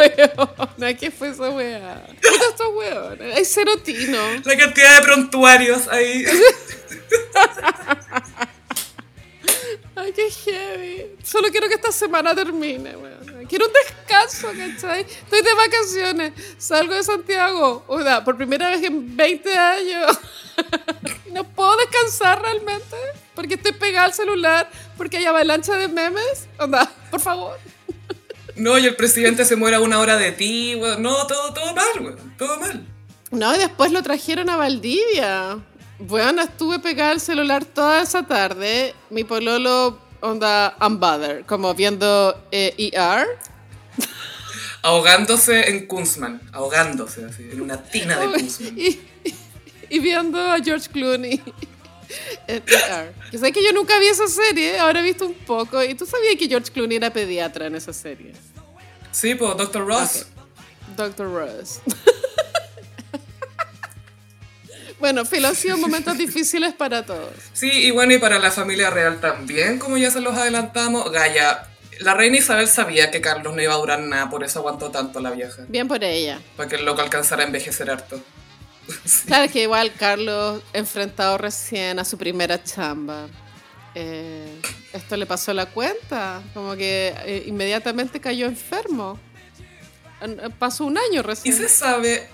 Weona, 0.00 0.94
¿qué 0.94 1.10
fue 1.10 1.28
esa 1.28 1.50
weá? 1.50 2.06
Puta 2.06 2.44
esta 2.50 2.68
weona. 2.68 3.34
Hay 3.34 3.44
serotino. 3.44 4.18
La 4.44 4.56
cantidad 4.56 4.96
de 4.96 5.02
prontuarios 5.02 5.88
ahí. 5.88 6.24
Ay, 9.96 10.12
qué 10.12 10.30
heavy. 10.30 11.16
Solo 11.22 11.48
quiero 11.50 11.68
que 11.68 11.74
esta 11.74 11.92
semana 11.92 12.34
termine, 12.34 12.96
weón. 12.96 13.46
Quiero 13.48 13.66
un 13.66 13.72
descanso, 13.72 14.48
¿cachai? 14.56 15.00
Estoy 15.02 15.42
de 15.42 15.54
vacaciones. 15.54 16.32
Salgo 16.58 16.94
de 16.94 17.02
Santiago. 17.02 17.84
Oiga, 17.88 18.22
por 18.22 18.36
primera 18.36 18.70
vez 18.70 18.82
en 18.82 19.16
20 19.16 19.58
años. 19.58 20.18
no 21.32 21.44
puedo 21.44 21.76
descansar 21.78 22.40
realmente. 22.40 22.96
Porque 23.34 23.54
estoy 23.54 23.72
pegada 23.72 24.06
al 24.06 24.14
celular. 24.14 24.70
Porque 24.96 25.16
hay 25.16 25.24
avalancha 25.24 25.74
de 25.76 25.88
memes. 25.88 26.48
Onda, 26.58 26.90
por 27.10 27.20
favor. 27.20 27.58
No, 28.56 28.78
y 28.78 28.86
el 28.86 28.96
presidente 28.96 29.44
se 29.44 29.56
muere 29.56 29.76
a 29.76 29.80
una 29.80 29.98
hora 30.00 30.16
de 30.16 30.32
ti, 30.32 30.74
weón. 30.74 31.02
No, 31.02 31.26
todo, 31.26 31.52
todo 31.52 31.74
mal, 31.74 31.86
weón. 32.00 32.34
Todo 32.36 32.58
mal. 32.58 32.86
No, 33.30 33.54
y 33.54 33.58
después 33.58 33.92
lo 33.92 34.02
trajeron 34.02 34.50
a 34.50 34.56
Valdivia. 34.56 35.58
Bueno, 35.98 36.42
estuve 36.42 36.78
pegada 36.78 37.12
al 37.12 37.20
celular 37.20 37.64
toda 37.64 38.02
esa 38.02 38.26
tarde. 38.26 38.94
Mi 39.10 39.24
pololo, 39.24 39.98
onda, 40.20 40.76
unbothered. 40.80 41.44
Como 41.46 41.74
viendo 41.74 42.42
eh, 42.50 42.74
ER. 42.92 43.26
Ahogándose 44.82 45.68
en 45.70 45.86
Kunzman. 45.86 46.40
Ahogándose, 46.52 47.24
así, 47.24 47.48
en 47.52 47.60
una 47.60 47.82
tina 47.82 48.18
de 48.18 48.26
Kunzman. 48.32 48.78
y, 48.78 49.00
y 49.90 49.98
viendo 49.98 50.40
a 50.40 50.58
George 50.58 50.88
Clooney 50.90 51.42
en 52.46 52.62
ER. 52.66 53.12
Que 53.30 53.38
sabes 53.38 53.52
que 53.52 53.64
yo 53.64 53.72
nunca 53.72 53.98
vi 53.98 54.06
esa 54.06 54.26
serie, 54.26 54.78
ahora 54.78 55.00
he 55.00 55.02
visto 55.02 55.26
un 55.26 55.34
poco. 55.34 55.82
Y 55.82 55.94
tú 55.94 56.06
sabías 56.06 56.36
que 56.36 56.48
George 56.48 56.72
Clooney 56.72 56.96
era 56.96 57.12
pediatra 57.12 57.66
en 57.66 57.74
esa 57.74 57.92
serie. 57.92 58.32
Sí, 59.12 59.34
pues, 59.34 59.56
Dr. 59.56 59.86
Ross. 59.86 60.22
Ok. 60.22 60.96
Dr. 60.96 61.32
Ross. 61.32 61.80
bueno, 64.98 65.24
Phil, 65.24 65.44
han 65.44 65.54
sido 65.54 65.76
momentos 65.76 66.16
difíciles 66.18 66.74
para 66.74 67.04
todos. 67.04 67.32
Sí, 67.52 67.70
y 67.70 67.90
bueno, 67.90 68.14
y 68.14 68.18
para 68.18 68.38
la 68.38 68.50
familia 68.50 68.90
real 68.90 69.20
también, 69.20 69.78
como 69.78 69.96
ya 69.96 70.10
se 70.10 70.20
los 70.20 70.36
adelantamos. 70.36 71.10
Gaya, 71.10 71.68
la 72.00 72.14
reina 72.14 72.38
Isabel 72.38 72.68
sabía 72.68 73.10
que 73.10 73.20
Carlos 73.20 73.54
no 73.54 73.62
iba 73.62 73.74
a 73.74 73.78
durar 73.78 74.00
nada, 74.00 74.30
por 74.30 74.44
eso 74.44 74.60
aguantó 74.60 74.90
tanto 74.90 75.20
la 75.20 75.30
vieja. 75.30 75.64
Bien 75.68 75.88
por 75.88 76.02
ella. 76.02 76.40
Para 76.56 76.68
que 76.68 76.76
el 76.76 76.84
loco 76.84 77.00
alcanzara 77.00 77.42
a 77.42 77.46
envejecer 77.46 77.90
harto. 77.90 78.20
Claro 79.26 79.50
que 79.52 79.62
igual 79.62 79.92
Carlos 79.98 80.62
enfrentado 80.72 81.38
recién 81.38 81.98
a 81.98 82.04
su 82.04 82.16
primera 82.18 82.62
chamba. 82.62 83.28
eh, 83.94 84.60
esto 84.92 85.16
le 85.16 85.26
pasó 85.26 85.52
la 85.52 85.66
cuenta, 85.66 86.42
como 86.54 86.74
que 86.76 87.12
eh, 87.24 87.44
inmediatamente 87.46 88.20
cayó 88.20 88.46
enfermo. 88.46 89.18
En- 90.20 90.38
eh, 90.40 90.50
Pasó 90.58 90.84
un 90.84 90.96
año 90.98 91.20
Y 91.20 91.22
recién. 91.22 91.56
se 91.56 91.68
sabe, 91.68 92.28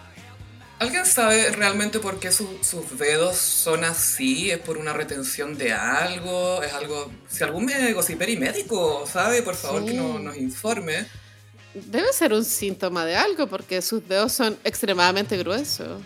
¿alguien 0.78 1.06
sabe 1.06 1.50
realmente 1.52 1.98
por 1.98 2.18
qué 2.18 2.30
su- 2.32 2.58
sus 2.62 2.98
dedos 2.98 3.36
son 3.36 3.84
así? 3.84 4.50
¿Es 4.50 4.58
por 4.58 4.76
una 4.76 4.92
retención 4.92 5.56
de 5.56 5.72
algo? 5.72 6.62
¿Es 6.62 6.72
algo, 6.74 7.10
si 7.28 7.42
algún 7.44 7.64
médico, 7.66 8.02
si 8.02 8.16
perimédico 8.16 9.06
sabe, 9.06 9.42
por 9.42 9.54
favor 9.54 9.82
Sí. 9.82 9.88
que 9.88 9.94
no- 9.94 10.18
nos 10.18 10.36
informe? 10.36 11.06
Debe 11.74 12.10
ser 12.12 12.32
un 12.32 12.44
síntoma 12.44 13.04
de 13.04 13.16
algo 13.16 13.46
porque 13.46 13.80
sus 13.82 14.06
dedos 14.08 14.32
son 14.32 14.58
extremadamente 14.64 15.36
gruesos. 15.38 16.00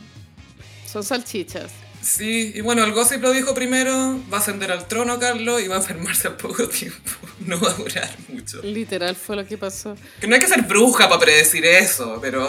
Son 0.90 1.04
salchichas. 1.04 1.70
Sí, 2.02 2.52
y 2.54 2.60
bueno, 2.62 2.82
el 2.84 2.92
gossip 2.92 3.20
lo 3.20 3.30
dijo 3.30 3.52
primero, 3.54 4.18
va 4.32 4.38
a 4.38 4.40
ascender 4.40 4.72
al 4.72 4.88
trono 4.88 5.18
Carlos 5.18 5.60
y 5.60 5.68
va 5.68 5.74
a 5.76 5.78
enfermarse 5.80 6.28
al 6.28 6.36
poco 6.36 6.66
tiempo. 6.68 7.10
No 7.40 7.60
va 7.60 7.70
a 7.70 7.74
durar 7.74 8.10
mucho. 8.28 8.62
Literal 8.62 9.14
fue 9.14 9.36
lo 9.36 9.46
que 9.46 9.58
pasó. 9.58 9.94
Que 10.20 10.26
no 10.26 10.34
hay 10.34 10.40
que 10.40 10.48
ser 10.48 10.62
bruja 10.62 11.08
para 11.08 11.20
predecir 11.20 11.64
eso, 11.66 12.18
pero... 12.20 12.48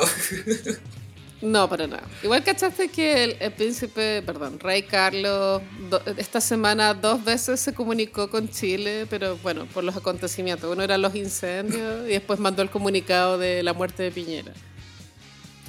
No, 1.41 1.67
para 1.67 1.87
nada. 1.87 2.03
Igual 2.21 2.43
cachaste 2.43 2.89
que 2.89 3.23
el, 3.23 3.37
el 3.39 3.51
príncipe, 3.51 4.21
perdón, 4.21 4.59
rey 4.59 4.83
Carlos, 4.83 5.61
do- 5.89 6.01
esta 6.17 6.39
semana 6.39 6.93
dos 6.93 7.23
veces 7.25 7.59
se 7.59 7.73
comunicó 7.73 8.29
con 8.29 8.47
Chile, 8.49 9.07
pero 9.09 9.37
bueno, 9.37 9.65
por 9.65 9.83
los 9.83 9.97
acontecimientos. 9.97 10.71
Uno 10.71 10.83
eran 10.83 11.01
los 11.01 11.15
incendios 11.15 12.05
y 12.07 12.11
después 12.11 12.39
mandó 12.39 12.61
el 12.61 12.69
comunicado 12.69 13.39
de 13.39 13.63
la 13.63 13.73
muerte 13.73 14.03
de 14.03 14.11
Piñera. 14.11 14.53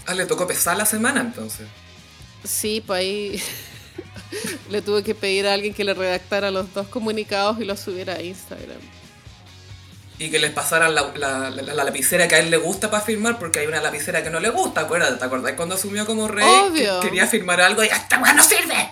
Ah, 0.05 0.13
le 0.15 0.27
tocó 0.27 0.47
pesar 0.47 0.77
la 0.77 0.85
semana 0.85 1.23
entonces. 1.23 1.67
Sí, 2.45 2.83
pues 2.87 2.99
ahí 3.01 3.43
le 4.71 4.83
tuve 4.83 5.03
que 5.03 5.15
pedir 5.15 5.47
a 5.47 5.55
alguien 5.55 5.75
que 5.75 5.85
le 5.85 5.95
redactara 5.95 6.51
los 6.51 6.73
dos 6.75 6.89
comunicados 6.89 7.61
y 7.61 7.65
los 7.65 7.81
subiera 7.81 8.15
a 8.15 8.23
Instagram. 8.23 8.79
Y 10.19 10.31
que 10.31 10.39
les 10.39 10.51
pasaran 10.53 10.95
la, 10.95 11.13
la- 11.17 11.51
la- 11.51 11.63
la 11.63 11.85
lapicera 11.85 12.29
que 12.29 12.37
a 12.37 12.39
él 12.39 12.51
le 12.51 12.57
gusta 12.57 12.91
para 12.91 13.03
firmar, 13.03 13.39
porque 13.39 13.59
hay 13.61 13.67
una 13.67 13.81
lapicera 13.81 14.23
que 14.23 14.31
no 14.31 14.39
le 14.41 14.51
gusta, 14.51 14.83
acuérdate, 14.83 15.17
¿te 15.17 15.25
acordás 15.25 15.53
cuando 15.55 15.75
asumió 15.75 16.07
como 16.07 16.29
rey? 16.29 16.45
Obvio. 16.47 17.01
Que 17.01 17.09
quería 17.09 17.27
firmar 17.27 17.61
algo 17.61 17.83
y 17.83 17.89
¡esta 17.89 18.21
weá 18.21 18.33
no 18.33 18.43
sirve! 18.45 18.89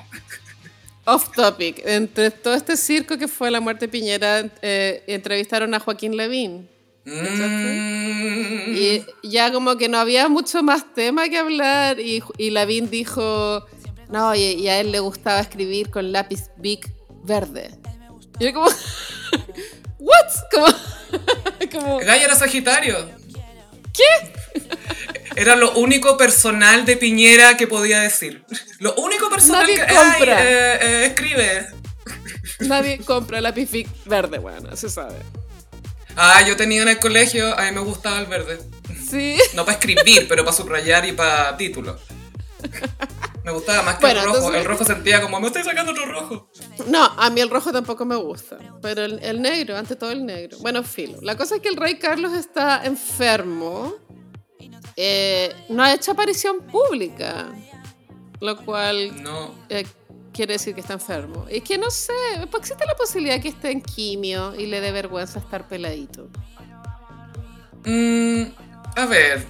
Off 1.05 1.31
topic, 1.35 1.81
entre 1.87 2.31
todo 2.31 2.55
este 2.55 2.77
circo 2.77 3.17
que 3.17 3.27
fue 3.29 3.51
la 3.51 3.61
muerte 3.61 3.87
de 3.87 3.93
Piñera, 3.93 4.45
eh, 4.63 5.03
entrevistaron 5.07 5.73
a 5.75 5.81
Joaquín 5.81 6.17
Levín. 6.17 6.69
Mm. 7.05 8.75
Y 8.75 9.05
ya 9.23 9.53
como 9.53 9.77
que 9.77 9.89
no 9.89 9.99
había 9.99 10.29
mucho 10.29 10.63
más 10.63 10.93
tema 10.95 11.29
que 11.29 11.39
hablar 11.39 11.99
y, 11.99 12.23
y 12.37 12.51
Lavín 12.51 12.91
dijo, 12.91 13.65
no, 14.09 14.35
y, 14.35 14.41
y 14.41 14.69
a 14.69 14.81
él 14.81 14.93
le 14.93 15.01
gustaba 15.01 15.41
escribir 15.41 15.91
con 15.91 16.13
lápiz 16.13 16.51
Big 16.59 16.81
verde. 17.25 17.71
Y 18.39 18.47
yo 18.47 18.53
como, 18.53 18.67
¿what? 19.99 20.31
Como, 20.51 20.67
como, 21.73 21.99
Gaia 21.99 22.25
era 22.25 22.35
Sagitario. 22.35 23.11
¿Qué? 23.93 24.33
Era 25.37 25.57
lo 25.57 25.73
único 25.75 26.17
personal 26.17 26.85
de 26.85 26.97
Piñera 26.97 27.57
que 27.57 27.67
podía 27.67 28.01
decir. 28.01 28.45
Lo 28.79 28.95
único 28.95 29.31
personal 29.31 29.63
Nadie 29.63 29.75
que 29.75 29.95
compra. 29.95 30.39
Ay, 30.39 30.47
eh, 30.47 30.79
eh, 30.81 31.07
escribe. 31.07 31.67
nadie 32.61 32.99
compra 32.99 33.41
lápiz 33.41 33.71
Big 33.71 33.89
verde, 34.07 34.39
bueno, 34.39 34.75
se 34.77 34.91
sabe. 34.91 35.17
Ah, 36.17 36.43
yo 36.47 36.57
tenía 36.57 36.83
en 36.83 36.89
el 36.89 36.99
colegio, 36.99 37.59
a 37.59 37.63
mí 37.65 37.73
me 37.73 37.81
gustaba 37.81 38.19
el 38.19 38.27
verde. 38.27 38.59
Sí. 39.09 39.37
No 39.55 39.65
para 39.65 39.79
escribir, 39.79 40.27
pero 40.29 40.45
para 40.45 40.57
subrayar 40.57 41.05
y 41.07 41.13
para 41.13 41.57
título. 41.57 41.99
Me 43.43 43.53
gustaba 43.53 43.83
más 43.83 43.95
que 43.97 44.03
Bueno, 44.03 44.21
el 44.21 44.27
rojo. 44.27 44.37
entonces- 44.39 44.61
El 44.61 44.67
rojo 44.67 44.85
sentía 44.85 45.21
como, 45.23 45.41
me 45.41 45.47
estoy 45.47 45.63
sacando 45.65 45.93
otro 45.93 46.05
rojo. 46.07 46.51
No, 46.87 47.03
a 47.05 47.31
mí 47.31 47.41
el 47.41 47.49
rojo 47.49 47.73
tampoco 47.73 48.05
me 48.05 48.17
gusta, 48.17 48.59
pero 48.83 49.03
el, 49.05 49.19
el 49.23 49.41
negro, 49.41 49.77
ante 49.79 49.97
todo 49.97 50.11
el 50.11 50.27
negro. 50.27 50.59
Bueno, 50.61 50.83
filo. 50.83 51.19
La 51.23 51.37
cosa 51.37 51.57
es 51.57 51.63
que 51.63 51.69
el 51.69 51.77
rey 51.77 51.99
Carlos 51.99 52.35
está 52.35 52.83
enfermo 52.85 53.95
eh, 54.97 55.55
no 55.71 55.83
ha 55.83 55.95
hecho 55.95 56.13
aparición 56.13 56.61
pública, 56.67 57.49
lo 58.41 58.57
cual 58.65 59.23
No. 59.23 59.55
eh, 59.71 59.87
quiere 60.41 60.55
decir 60.55 60.75
que 60.75 60.81
está 60.81 60.95
enfermo. 60.95 61.45
Es 61.51 61.63
que 61.63 61.77
no 61.77 61.91
sé, 61.91 62.15
pues 62.51 62.63
existe 62.63 62.87
la 62.87 62.95
posibilidad 62.97 63.39
que 63.43 63.49
esté 63.49 63.73
en 63.73 63.83
quimio 63.83 64.55
y 64.55 64.65
le 64.65 64.81
dé 64.81 64.91
vergüenza 64.91 65.39
estar 65.39 65.69
peladito. 65.69 66.29
Mm, 67.85 68.45
a 68.97 69.05
ver, 69.05 69.47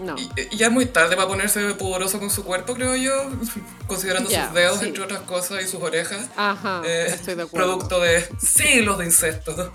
No. 0.00 0.16
y 0.18 0.56
ya 0.56 0.66
es 0.66 0.72
muy 0.72 0.86
tarde 0.86 1.14
para 1.14 1.28
ponerse 1.28 1.60
pudoroso 1.74 2.18
con 2.18 2.30
su 2.30 2.42
cuerpo, 2.44 2.74
creo 2.74 2.96
yo, 2.96 3.12
considerando 3.86 4.28
sus 4.28 4.52
dedos, 4.54 4.80
sí. 4.80 4.86
entre 4.86 5.04
otras 5.04 5.20
cosas, 5.20 5.62
y 5.62 5.68
sus 5.68 5.80
orejas. 5.80 6.28
Ajá, 6.36 6.82
Eh, 6.84 7.06
estoy 7.06 7.36
de 7.36 7.42
acuerdo. 7.44 7.68
Producto 7.68 8.00
de 8.00 8.28
siglos 8.40 8.98
de 8.98 9.04
incesto. 9.04 9.72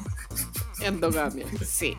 Endogamia, 0.82 1.46
sí. 1.66 1.98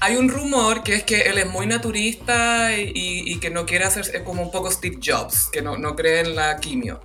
Hay 0.00 0.16
un 0.16 0.28
rumor 0.28 0.82
que 0.84 0.94
es 0.94 1.02
que 1.04 1.22
él 1.22 1.38
es 1.38 1.46
muy 1.46 1.66
naturista 1.66 2.76
y, 2.76 2.92
y- 2.94 3.32
y 3.32 3.38
que 3.40 3.50
no 3.50 3.66
quiere 3.66 3.84
hacer 3.84 4.22
como 4.24 4.42
un 4.42 4.50
poco 4.50 4.70
Steve 4.70 4.98
Jobs, 5.04 5.48
que 5.52 5.60
no, 5.62 5.76
no 5.76 5.96
cree 5.96 6.20
en 6.20 6.36
la 6.36 6.56
quimio. 6.58 7.00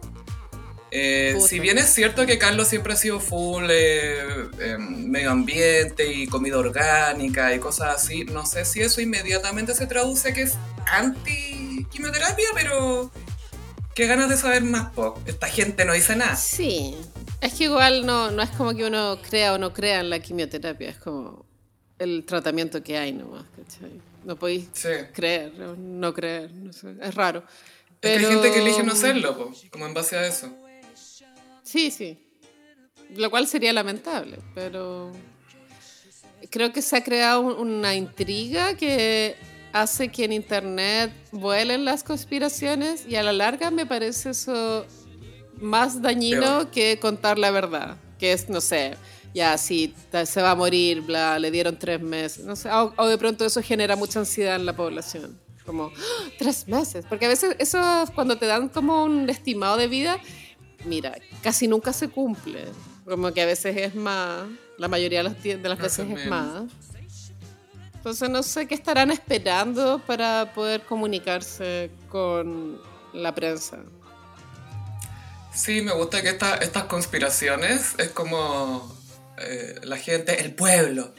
Eh, 0.95 1.35
si 1.47 1.59
bien 1.59 1.79
es 1.79 1.91
cierto 1.91 2.27
que 2.27 2.37
Carlos 2.37 2.67
siempre 2.67 2.93
ha 2.93 2.95
sido 2.95 3.19
full 3.19 3.65
eh, 3.71 4.19
eh, 4.59 4.77
medio 4.77 5.31
ambiente 5.31 6.13
y 6.13 6.27
comida 6.27 6.59
orgánica 6.59 7.51
y 7.55 7.57
cosas 7.57 7.95
así, 7.95 8.25
no 8.25 8.45
sé 8.45 8.63
si 8.63 8.81
eso 8.81 9.01
inmediatamente 9.01 9.73
se 9.73 9.87
traduce 9.87 10.33
que 10.33 10.43
es 10.43 10.53
anti-quimioterapia, 10.85 12.45
pero 12.53 13.11
qué 13.95 14.05
ganas 14.07 14.29
de 14.29 14.37
saber 14.37 14.63
más, 14.63 14.91
po. 14.93 15.19
Esta 15.25 15.47
gente 15.47 15.83
no 15.85 15.93
dice 15.93 16.15
nada. 16.15 16.35
Sí. 16.35 16.95
Es 17.41 17.55
que 17.55 17.65
igual 17.65 18.05
no, 18.05 18.31
no 18.31 18.41
es 18.43 18.49
como 18.51 18.73
que 18.75 18.85
uno 18.85 19.19
crea 19.27 19.53
o 19.53 19.57
no 19.57 19.73
crea 19.73 19.99
en 19.99 20.09
la 20.09 20.19
quimioterapia, 20.19 20.89
es 20.91 20.97
como 20.97 21.45
el 22.03 22.23
tratamiento 22.25 22.81
que 22.83 22.97
hay 22.97 23.11
nomás, 23.13 23.45
¿cachai? 23.55 23.91
No 24.23 24.35
podéis 24.35 24.67
Sí. 24.73 24.89
creer 25.13 25.51
o 25.61 25.75
no 25.75 26.13
creer, 26.13 26.51
no 26.51 26.71
sé, 26.73 26.95
es 27.01 27.15
raro. 27.15 27.39
Es 27.39 27.45
que 27.45 27.97
Pero... 28.01 28.27
hay 28.27 28.33
gente 28.35 28.51
que 28.51 28.59
elige 28.61 28.83
no 28.83 28.91
hacerlo, 28.93 29.37
po, 29.37 29.53
como 29.71 29.85
en 29.87 29.93
base 29.93 30.17
a 30.17 30.27
eso. 30.27 30.53
Sí, 31.63 31.89
sí. 31.91 32.17
Lo 33.15 33.29
cual 33.29 33.47
sería 33.47 33.71
lamentable, 33.73 34.39
pero 34.55 35.11
creo 36.49 36.71
que 36.73 36.81
se 36.81 36.97
ha 36.97 37.03
creado 37.03 37.41
un- 37.41 37.57
una 37.77 37.95
intriga 37.95 38.75
que 38.75 39.35
hace 39.71 40.09
que 40.09 40.25
en 40.25 40.33
internet 40.33 41.11
vuelen 41.31 41.85
las 41.85 42.03
conspiraciones 42.03 43.05
y 43.07 43.15
a 43.15 43.23
la 43.23 43.33
larga 43.33 43.71
me 43.71 43.85
parece 43.85 44.31
eso 44.31 44.85
más 45.59 46.01
dañino 46.01 46.41
Peor. 46.41 46.71
que 46.71 46.99
contar 46.99 47.39
la 47.39 47.51
verdad, 47.51 47.97
que 48.19 48.33
es, 48.33 48.49
no 48.49 48.61
sé, 48.61 48.95
ya 49.33 49.57
sí, 49.57 49.93
se 50.25 50.41
va 50.41 50.51
a 50.51 50.55
morir, 50.55 51.01
bla, 51.01 51.39
le 51.39 51.49
dieron 51.51 51.77
tres 51.77 52.01
meses, 52.01 52.45
no 52.45 52.55
sé, 52.55 52.69
o, 52.71 52.93
o 52.97 53.07
de 53.07 53.17
pronto 53.17 53.45
eso 53.45 53.61
genera 53.61 53.95
mucha 53.95 54.19
ansiedad 54.19 54.55
en 54.55 54.65
la 54.65 54.75
población. 54.75 55.39
Como, 55.65 55.85
¡Ah! 55.95 56.29
tres 56.37 56.67
meses, 56.67 57.05
porque 57.07 57.25
a 57.25 57.29
veces 57.29 57.55
eso 57.57 57.79
cuando 58.15 58.37
te 58.37 58.45
dan 58.45 58.67
como 58.69 59.03
un 59.05 59.29
estimado 59.29 59.77
de 59.77 59.87
vida, 59.87 60.19
mira, 60.85 61.15
casi 61.41 61.67
nunca 61.67 61.93
se 61.93 62.09
cumple. 62.09 62.65
Como 63.05 63.31
que 63.33 63.41
a 63.41 63.45
veces 63.45 63.75
es 63.77 63.95
más, 63.95 64.43
la 64.77 64.87
mayoría 64.87 65.19
de 65.19 65.23
las, 65.29 65.41
de 65.43 65.57
las 65.69 65.77
veces 65.79 66.05
es 66.09 66.25
más. 66.27 66.63
Entonces 67.95 68.29
no 68.29 68.43
sé 68.43 68.67
qué 68.67 68.75
estarán 68.75 69.11
esperando 69.11 69.99
para 70.05 70.51
poder 70.53 70.81
comunicarse 70.81 71.89
con 72.09 72.77
la 73.13 73.33
prensa. 73.33 73.77
Sí, 75.53 75.81
me 75.81 75.93
gusta 75.93 76.21
que 76.21 76.29
esta- 76.29 76.55
estas 76.57 76.83
conspiraciones 76.85 77.95
es 77.99 78.09
como 78.09 78.93
eh, 79.45 79.75
la 79.83 79.97
gente, 79.97 80.41
el 80.41 80.53
pueblo, 80.53 81.13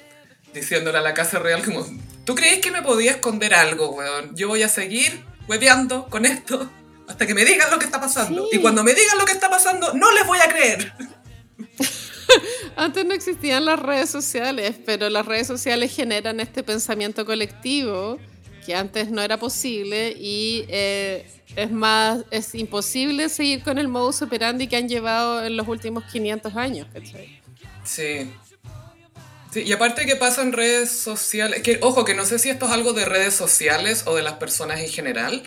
diciéndole 0.52 0.98
a 0.98 1.02
la 1.02 1.14
Casa 1.14 1.38
Real 1.38 1.62
como, 1.64 1.86
¿tú 2.24 2.34
crees 2.34 2.60
que 2.60 2.70
me 2.70 2.82
podía 2.82 3.12
esconder 3.12 3.54
algo, 3.54 3.90
weón? 3.90 4.34
Yo 4.36 4.48
voy 4.48 4.62
a 4.62 4.68
seguir 4.68 5.24
hueveando 5.48 6.06
con 6.08 6.24
esto 6.24 6.70
hasta 7.08 7.26
que 7.26 7.34
me 7.34 7.44
digan 7.44 7.70
lo 7.70 7.78
que 7.78 7.84
está 7.84 8.00
pasando. 8.00 8.48
Sí. 8.50 8.56
Y 8.56 8.60
cuando 8.60 8.82
me 8.82 8.94
digan 8.94 9.18
lo 9.18 9.24
que 9.24 9.32
está 9.32 9.50
pasando, 9.50 9.92
no 9.94 10.12
les 10.12 10.26
voy 10.26 10.38
a 10.38 10.48
creer. 10.48 10.92
Antes 12.76 13.04
no 13.04 13.14
existían 13.14 13.64
las 13.64 13.78
redes 13.78 14.10
sociales, 14.10 14.76
pero 14.84 15.08
las 15.10 15.26
redes 15.26 15.46
sociales 15.46 15.94
generan 15.94 16.40
este 16.40 16.62
pensamiento 16.62 17.24
colectivo 17.24 18.18
que 18.64 18.74
antes 18.74 19.10
no 19.10 19.20
era 19.20 19.36
posible 19.38 20.16
y 20.18 20.64
eh, 20.68 21.26
es 21.54 21.70
más, 21.70 22.24
es 22.30 22.54
imposible 22.54 23.28
seguir 23.28 23.62
con 23.62 23.78
el 23.78 23.88
modus 23.88 24.22
operandi 24.22 24.66
que 24.66 24.76
han 24.76 24.88
llevado 24.88 25.44
en 25.44 25.56
los 25.56 25.68
últimos 25.68 26.04
500 26.04 26.56
años, 26.56 26.88
¿cachai? 26.92 27.43
Sí. 27.84 28.30
Sí, 29.52 29.62
y 29.62 29.72
aparte 29.72 30.04
que 30.04 30.16
pasa 30.16 30.42
en 30.42 30.52
redes 30.52 30.90
sociales, 30.90 31.62
que 31.62 31.78
ojo, 31.80 32.04
que 32.04 32.14
no 32.14 32.24
sé 32.24 32.38
si 32.40 32.50
esto 32.50 32.66
es 32.66 32.72
algo 32.72 32.92
de 32.92 33.04
redes 33.04 33.34
sociales 33.34 34.02
o 34.06 34.16
de 34.16 34.22
las 34.22 34.34
personas 34.34 34.80
en 34.80 34.88
general, 34.88 35.44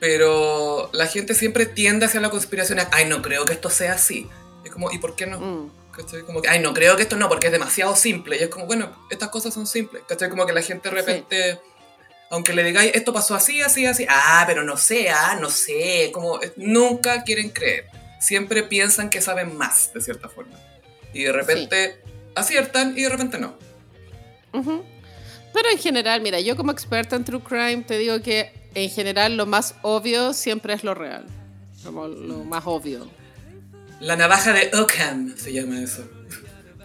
pero 0.00 0.90
la 0.92 1.06
gente 1.06 1.34
siempre 1.34 1.66
tiende 1.66 2.06
hacia 2.06 2.20
la 2.20 2.30
conspiración, 2.30 2.80
a, 2.80 2.88
ay, 2.90 3.04
no 3.04 3.22
creo 3.22 3.44
que 3.44 3.52
esto 3.52 3.70
sea 3.70 3.92
así. 3.92 4.28
Es 4.64 4.72
como, 4.72 4.90
¿y 4.90 4.98
por 4.98 5.14
qué 5.14 5.26
no? 5.26 5.38
Mm. 5.38 5.70
¿Cachai? 5.92 6.22
Como 6.22 6.40
que, 6.40 6.48
ay, 6.48 6.58
no 6.58 6.72
creo 6.72 6.96
que 6.96 7.02
esto 7.02 7.16
no, 7.16 7.28
porque 7.28 7.46
es 7.48 7.52
demasiado 7.52 7.94
simple. 7.94 8.36
Y 8.36 8.42
es 8.42 8.48
como, 8.48 8.66
bueno, 8.66 8.90
estas 9.10 9.28
cosas 9.28 9.52
son 9.54 9.66
simples. 9.66 10.02
¿Cachai? 10.08 10.30
Como 10.30 10.46
que 10.46 10.52
la 10.52 10.62
gente 10.62 10.88
de 10.88 10.94
repente, 10.94 11.60
aunque 12.30 12.54
le 12.54 12.64
digáis, 12.64 12.92
esto 12.94 13.12
pasó 13.12 13.34
así, 13.34 13.60
así, 13.60 13.86
así, 13.86 14.06
ah, 14.08 14.44
pero 14.46 14.64
no 14.64 14.76
sé, 14.76 15.10
ah, 15.10 15.36
no 15.40 15.50
sé. 15.50 16.10
Como, 16.12 16.40
nunca 16.56 17.22
quieren 17.24 17.50
creer. 17.50 17.86
Siempre 18.18 18.62
piensan 18.62 19.10
que 19.10 19.20
saben 19.20 19.56
más, 19.56 19.92
de 19.92 20.00
cierta 20.00 20.28
forma. 20.28 20.58
Y 21.12 21.24
de 21.24 21.32
repente 21.32 22.00
aciertan 22.34 22.96
y 22.96 23.02
de 23.02 23.08
repente 23.08 23.38
no. 23.38 23.54
Pero 24.52 25.68
en 25.70 25.78
general, 25.78 26.20
mira, 26.20 26.40
yo 26.40 26.56
como 26.56 26.72
experta 26.72 27.16
en 27.16 27.24
True 27.24 27.42
Crime 27.42 27.84
te 27.86 27.98
digo 27.98 28.20
que 28.22 28.52
en 28.74 28.90
general 28.90 29.36
lo 29.36 29.46
más 29.46 29.74
obvio 29.82 30.32
siempre 30.32 30.74
es 30.74 30.84
lo 30.84 30.94
real. 30.94 31.26
Como 31.84 32.06
lo 32.06 32.44
más 32.44 32.62
obvio. 32.66 33.08
La 34.00 34.16
navaja 34.16 34.52
de 34.52 34.70
Ockham 34.74 35.36
se 35.36 35.52
llama 35.52 35.80
eso. 35.82 36.08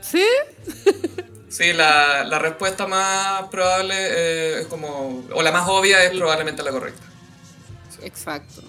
¿Sí? 0.01 0.23
Sí, 1.49 1.71
la, 1.71 2.25
la 2.25 2.39
respuesta 2.39 2.87
más 2.87 3.43
probable 3.49 3.95
eh, 3.97 4.59
es 4.61 4.67
como, 4.67 5.23
o 5.33 5.41
la 5.41 5.51
más 5.51 5.67
obvia 5.67 6.03
es 6.03 6.11
probablemente 6.11 6.61
la 6.61 6.71
correcta. 6.71 7.01
Exacto. 8.03 8.61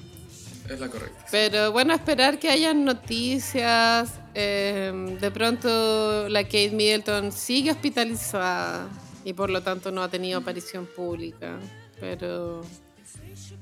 Es 0.69 0.79
la 0.79 0.89
correcta. 0.89 1.27
Pero 1.31 1.73
bueno, 1.73 1.93
esperar 1.93 2.39
que 2.39 2.49
hayan 2.49 2.85
noticias. 2.85 4.11
Eh, 4.41 5.17
de 5.21 5.31
pronto 5.33 6.29
la 6.29 6.45
Kate 6.45 6.71
Middleton 6.71 7.33
sigue 7.33 7.73
hospitalizada 7.73 8.89
y 9.25 9.33
por 9.33 9.51
lo 9.51 9.65
tanto 9.65 9.91
no 9.91 10.01
ha 10.01 10.09
tenido 10.09 10.39
aparición 10.39 10.87
pública. 10.87 11.59
Pero 11.99 12.63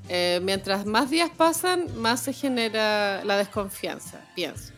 eh, 0.07 0.39
mientras 0.43 0.85
más 0.85 1.09
días 1.09 1.31
pasan, 1.35 1.99
más 1.99 2.21
se 2.21 2.31
genera 2.31 3.23
la 3.25 3.37
desconfianza, 3.37 4.21
pienso. 4.35 4.73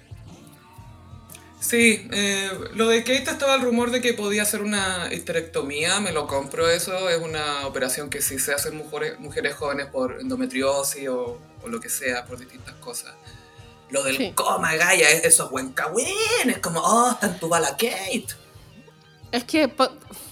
Sí, 1.59 2.07
eh, 2.13 2.49
lo 2.75 2.87
de 2.87 2.99
Kate 2.99 3.31
estaba 3.31 3.55
el 3.55 3.61
rumor 3.61 3.91
de 3.91 3.99
que 3.99 4.13
podía 4.13 4.43
hacer 4.43 4.61
una 4.61 5.13
histerectomía, 5.13 5.99
me 5.99 6.13
lo 6.13 6.27
compro 6.27 6.69
eso, 6.69 7.09
es 7.09 7.21
una 7.21 7.67
operación 7.67 8.09
que 8.09 8.21
sí 8.21 8.39
se 8.39 8.53
hacen 8.53 8.77
mujeres, 8.77 9.19
mujeres 9.19 9.55
jóvenes 9.55 9.87
por 9.87 10.21
endometriosis 10.21 11.09
o 11.09 11.37
lo 11.67 11.81
que 11.81 11.89
sea, 11.89 12.23
por 12.23 12.39
distintas 12.39 12.75
cosas. 12.75 13.13
Lo 13.91 14.03
del 14.03 14.17
Sí. 14.17 14.31
coma, 14.35 14.75
Gaia, 14.75 15.09
es- 15.09 15.23
eso 15.25 15.45
es 15.45 15.51
buen 15.51 15.69
cagüín, 15.73 16.07
es 16.45 16.59
como, 16.59 16.79
oh, 16.81 17.11
está 17.11 17.27
en 17.27 17.39
tu 17.39 17.47
bala 17.49 17.71
Kate. 17.71 18.27
Es 19.31 19.43
que 19.43 19.71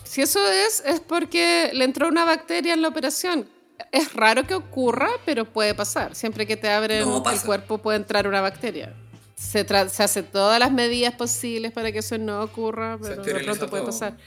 si 0.03 0.22
eso 0.22 0.39
es, 0.51 0.82
es 0.86 0.99
porque 0.99 1.72
le 1.74 1.86
entró 1.86 2.08
una 2.08 2.26
bacteria 2.26 2.74
en 2.74 2.82
la 2.82 2.88
operación. 2.88 3.47
Es 3.91 4.14
raro 4.14 4.45
que 4.45 4.55
ocurra, 4.55 5.10
pero 5.26 5.45
puede 5.45 5.76
pasar. 5.76 6.16
Siempre 6.16 6.47
que 6.47 6.58
te 6.58 6.70
abren 6.70 7.01
No, 7.08 7.24
el 7.30 7.41
cuerpo 7.41 7.78
puede 7.78 7.97
entrar 7.97 8.28
una 8.28 8.41
bacteria. 8.41 8.93
Se, 9.36 9.66
se 9.68 10.03
hace 10.03 10.24
todas 10.24 10.60
las 10.60 10.72
medidas 10.72 11.14
posibles 11.14 11.72
para 11.72 11.91
que 11.91 11.99
eso 11.99 12.18
no 12.18 12.41
ocurra, 12.41 12.97
pero 12.99 13.22
de 13.22 13.43
pronto 13.43 13.68
puede 13.70 13.84
todo. 13.84 13.91
pasar. 13.91 14.18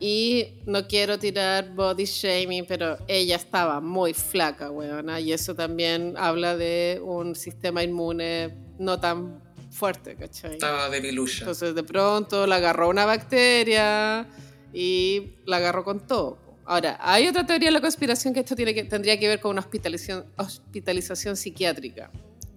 Y 0.00 0.60
no 0.66 0.86
quiero 0.86 1.18
tirar 1.18 1.74
body 1.74 2.04
shaming, 2.04 2.66
pero 2.66 2.98
ella 3.06 3.36
estaba 3.36 3.80
muy 3.80 4.12
flaca, 4.12 4.70
weona, 4.70 5.20
y 5.20 5.32
eso 5.32 5.54
también 5.54 6.14
habla 6.16 6.56
de 6.56 7.00
un 7.02 7.34
sistema 7.34 7.82
inmune 7.82 8.54
no 8.78 8.98
tan 8.98 9.40
fuerte, 9.70 10.16
¿cachai? 10.16 10.54
Estaba 10.54 10.88
debilucha. 10.88 11.40
Entonces 11.40 11.74
de 11.74 11.82
pronto 11.82 12.46
la 12.46 12.56
agarró 12.56 12.88
una 12.88 13.04
bacteria 13.04 14.28
y 14.72 15.34
la 15.46 15.58
agarró 15.58 15.84
con 15.84 16.06
todo. 16.06 16.38
Ahora, 16.66 16.98
hay 17.00 17.28
otra 17.28 17.44
teoría 17.44 17.68
de 17.68 17.72
la 17.72 17.80
conspiración 17.80 18.32
que 18.32 18.40
esto 18.40 18.56
tiene 18.56 18.74
que, 18.74 18.84
tendría 18.84 19.18
que 19.18 19.28
ver 19.28 19.38
con 19.38 19.50
una 19.50 19.60
hospitalización, 19.60 20.24
hospitalización 20.36 21.36
psiquiátrica. 21.36 22.10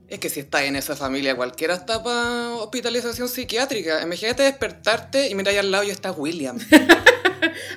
Es 0.07 0.19
que 0.19 0.29
si 0.29 0.39
estás 0.39 0.61
en 0.61 0.77
esa 0.77 0.95
familia, 0.95 1.35
cualquiera 1.35 1.73
está 1.73 2.01
para 2.01 2.55
hospitalización 2.55 3.27
psiquiátrica. 3.27 4.01
Imagínate 4.01 4.43
despertarte 4.43 5.29
y 5.29 5.35
mirar 5.35 5.53
ahí 5.53 5.57
al 5.57 5.71
lado 5.71 5.83
y 5.83 5.89
está 5.89 6.11
William. 6.11 6.57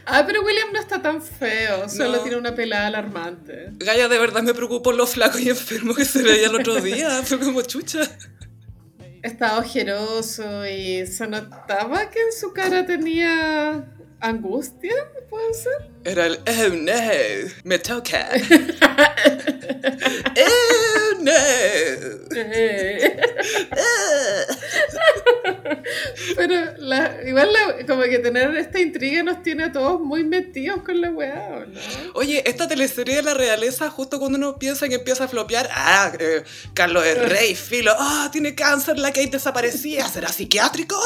Ah, 0.06 0.24
pero 0.26 0.42
William 0.42 0.72
no 0.72 0.80
está 0.80 1.00
tan 1.02 1.22
feo, 1.22 1.88
solo 1.88 2.16
No. 2.18 2.22
tiene 2.22 2.36
una 2.36 2.54
pelada 2.54 2.86
alarmante. 2.88 3.68
Gaia 3.72 4.08
de 4.08 4.18
verdad 4.18 4.42
me 4.42 4.54
preocupó 4.54 4.92
lo 4.92 5.06
flaco 5.06 5.38
y 5.38 5.48
enfermo 5.48 5.94
que 5.94 6.04
se 6.04 6.22
veía 6.22 6.46
el 6.48 6.54
otro 6.56 6.74
día. 6.80 7.22
Fue 7.22 7.38
como 7.38 7.62
chucha. 7.62 8.00
Estaba 9.22 9.58
ojeroso 9.58 10.66
y 10.66 11.06
se 11.06 11.26
notaba 11.26 12.08
que 12.10 12.20
en 12.20 12.32
su 12.32 12.52
cara 12.54 12.86
tenía 12.86 13.84
angustia, 14.20 14.94
puede 15.28 15.52
ser. 15.54 15.90
Era 16.04 16.26
el, 16.26 16.34
oh 16.36 16.68
no, 16.74 16.92
me 17.64 17.78
toca. 17.78 18.28
oh 20.36 21.14
no. 21.20 21.32
Pero 26.36 26.74
la, 26.78 27.16
igual 27.26 27.52
la- 27.52 27.86
como 27.86 28.02
que 28.02 28.18
tener 28.18 28.54
esta 28.56 28.80
intriga 28.80 29.22
nos 29.22 29.42
tiene 29.42 29.64
a 29.64 29.72
todos 29.72 30.00
muy 30.00 30.24
metidos 30.24 30.82
con 30.82 31.00
la 31.00 31.10
weá, 31.10 31.48
¿o 31.50 31.66
¿no? 31.66 31.80
Oye, 32.14 32.42
esta 32.46 32.68
teleserie 32.68 33.16
de 33.16 33.22
la 33.22 33.34
realeza, 33.34 33.90
justo 33.90 34.18
cuando 34.18 34.38
uno 34.38 34.58
piensa 34.58 34.88
que 34.88 34.96
empieza 34.96 35.24
a 35.24 35.28
flopear, 35.28 35.68
ah, 35.72 36.12
eh, 36.18 36.42
Carlos 36.74 37.04
es 37.04 37.28
rey, 37.28 37.54
filo, 37.54 37.92
ah, 37.98 38.28
tiene 38.32 38.54
cáncer, 38.54 38.98
la 38.98 39.12
Kate 39.12 39.30
desaparecía, 39.30 40.08
¿será 40.08 40.28
psiquiátrico? 40.28 40.96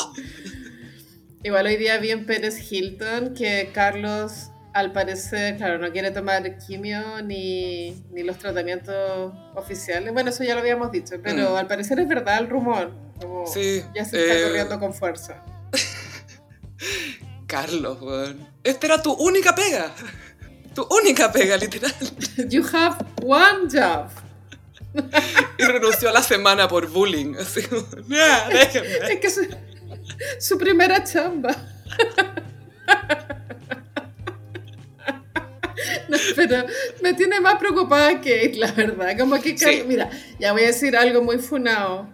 Igual 1.45 1.66
hoy 1.66 1.76
día 1.76 1.99
vi 1.99 2.11
en 2.11 2.24
Pérez 2.26 2.72
Hilton 2.72 3.34
que 3.34 3.70
Carlos, 3.72 4.51
al 4.72 4.92
parecer, 4.92 5.57
claro, 5.57 5.78
no 5.78 5.92
quiere 5.92 6.11
tomar 6.11 6.57
quimio 6.59 7.20
ni, 7.22 8.03
ni 8.12 8.22
los 8.22 8.38
tratamientos 8.38 9.32
oficiales. 9.55 10.12
Bueno, 10.12 10.30
eso 10.30 10.42
ya 10.42 10.55
lo 10.55 10.61
habíamos 10.61 10.90
dicho, 10.90 11.16
pero 11.22 11.53
Mm. 11.53 11.57
al 11.57 11.66
parecer 11.66 12.01
es 12.01 12.09
verdad 12.09 12.38
el 12.38 12.49
rumor. 12.49 12.92
Como 13.20 13.47
Sí, 13.47 13.82
ya 13.95 14.05
se 14.07 14.20
está 14.22 14.38
eh, 14.38 14.42
corriendo 14.42 14.80
con 14.80 14.95
fuerza. 14.95 15.45
Carlos, 17.47 18.01
weón. 18.01 18.49
Esta 18.64 18.86
era 18.86 19.03
tu 19.03 19.12
única 19.12 19.55
pega. 19.55 19.92
Tu 20.74 20.82
única 20.90 21.30
pega, 21.30 21.57
literal. 21.59 21.92
You 22.49 22.64
have 22.72 22.97
one 23.22 23.68
job. 23.70 24.09
Y 25.59 25.62
renunció 25.64 26.09
a 26.09 26.12
la 26.12 26.22
semana 26.22 26.68
por 26.68 26.88
bullying. 26.88 27.34
Así 27.36 27.61
"Nah, 28.09 28.49
déjenme. 28.49 28.88
Es 29.12 29.20
que 29.20 29.30
su, 30.38 30.58
primera 30.58 31.02
chamba. 31.04 31.54
No, 36.08 36.16
pero 36.36 36.64
me 37.02 37.14
tiene 37.14 37.40
más 37.40 37.56
preocupada 37.56 38.14
Kate, 38.14 38.52
la 38.56 38.72
verdad. 38.72 39.18
Como 39.18 39.40
que, 39.40 39.56
Sí. 39.56 39.82
mira, 39.86 40.08
ya 40.38 40.52
voy 40.52 40.62
a 40.62 40.66
decir 40.66 40.96
algo 40.96 41.22
muy 41.22 41.38
funado, 41.38 42.08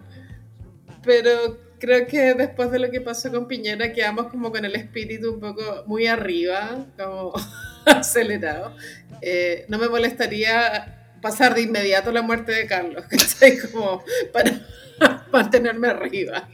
pero 1.03 1.59
creo 1.79 2.07
que 2.07 2.33
después 2.33 2.71
de 2.71 2.79
lo 2.79 2.89
que 2.89 3.01
pasó 3.01 3.31
con 3.31 3.47
Piñera 3.47 3.91
quedamos 3.93 4.27
como 4.27 4.51
con 4.51 4.65
el 4.65 4.75
espíritu 4.75 5.33
un 5.33 5.39
poco 5.39 5.83
muy 5.87 6.07
arriba, 6.07 6.85
como 6.97 7.33
acelerado. 7.85 8.75
Eh, 9.21 9.65
no 9.67 9.77
me 9.77 9.89
molestaría 9.89 11.15
pasar 11.21 11.53
de 11.53 11.61
inmediato 11.61 12.11
la 12.11 12.21
muerte 12.21 12.51
de 12.51 12.65
Carlos, 12.67 13.05
¿cachai? 13.09 13.57
Como 13.59 14.03
para 14.33 14.51
mantenerme 15.31 15.87
arriba. 15.89 16.47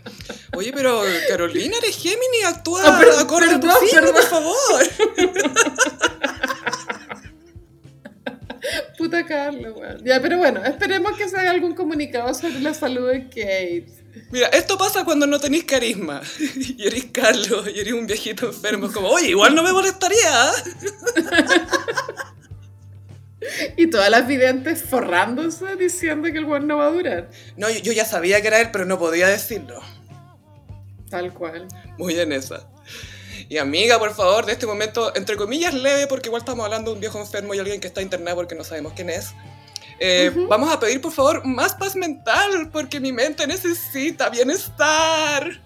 Oye, 0.55 0.71
pero 0.73 1.01
Carolina, 1.27 1.77
eres 1.77 1.97
Gemini, 1.97 2.43
actúa 2.45 2.81
Ah, 2.85 2.99
per- 2.99 3.19
acorde 3.19 3.51
a 3.55 3.59
tu 3.59 3.67
signo, 3.85 4.11
por 4.11 4.23
favor. 4.23 4.57
Puta 8.97 9.25
Carlos, 9.25 9.73
weón. 9.77 10.03
Ya, 10.03 10.21
pero 10.21 10.37
bueno, 10.39 10.61
esperemos 10.65 11.15
que 11.17 11.29
se 11.29 11.37
haga 11.37 11.51
algún 11.51 11.73
comunicado 11.75 12.33
sobre 12.33 12.59
la 12.59 12.73
salud 12.73 13.07
de 13.09 13.25
Kate. 13.29 13.87
Mira, 14.31 14.47
esto 14.47 14.77
pasa 14.77 15.05
cuando 15.05 15.25
no 15.27 15.39
tenéis 15.39 15.63
carisma. 15.65 16.21
Y 16.77 16.85
eres 16.85 17.05
Carlos, 17.11 17.65
y 17.73 17.79
eres 17.79 17.93
un 17.93 18.07
viejito 18.07 18.47
enfermo. 18.47 18.87
Es 18.87 18.91
como, 18.93 19.07
oye, 19.09 19.29
igual 19.29 19.53
no 19.55 19.63
me 19.63 19.71
molestaría. 19.71 20.51
Y 23.77 23.87
todas 23.89 24.09
las 24.09 24.27
videntes 24.27 24.83
forrándose 24.83 25.75
diciendo 25.75 26.27
que 26.31 26.37
el 26.37 26.45
weón 26.45 26.67
no 26.67 26.77
va 26.77 26.87
a 26.87 26.91
durar. 26.91 27.29
No, 27.55 27.69
yo, 27.69 27.79
yo 27.79 27.91
ya 27.91 28.05
sabía 28.05 28.41
que 28.41 28.47
era 28.47 28.59
él, 28.59 28.69
pero 28.71 28.85
no 28.85 28.97
podía 28.97 29.27
decirlo. 29.27 29.81
Tal 31.09 31.33
cual. 31.33 31.67
Muy 31.97 32.19
en 32.19 32.31
esa. 32.31 32.67
Y 33.49 33.57
amiga, 33.57 33.97
por 33.97 34.13
favor, 34.13 34.45
de 34.45 34.53
este 34.53 34.65
momento, 34.65 35.15
entre 35.15 35.37
comillas, 35.37 35.73
leve, 35.73 36.07
porque 36.07 36.27
igual 36.27 36.41
estamos 36.41 36.65
hablando 36.65 36.91
de 36.91 36.95
un 36.95 37.01
viejo 37.01 37.19
enfermo 37.19 37.53
y 37.53 37.59
alguien 37.59 37.79
que 37.79 37.87
está 37.87 38.01
internado 38.01 38.37
porque 38.37 38.55
no 38.55 38.63
sabemos 38.63 38.93
quién 38.93 39.09
es. 39.09 39.33
Eh, 39.99 40.31
Vamos 40.49 40.71
a 40.71 40.79
pedir, 40.79 41.01
por 41.01 41.11
favor, 41.11 41.45
más 41.45 41.73
paz 41.73 41.95
mental, 41.95 42.69
porque 42.71 42.99
mi 42.99 43.11
mente 43.11 43.47
necesita 43.47 44.29
bienestar. 44.29 45.61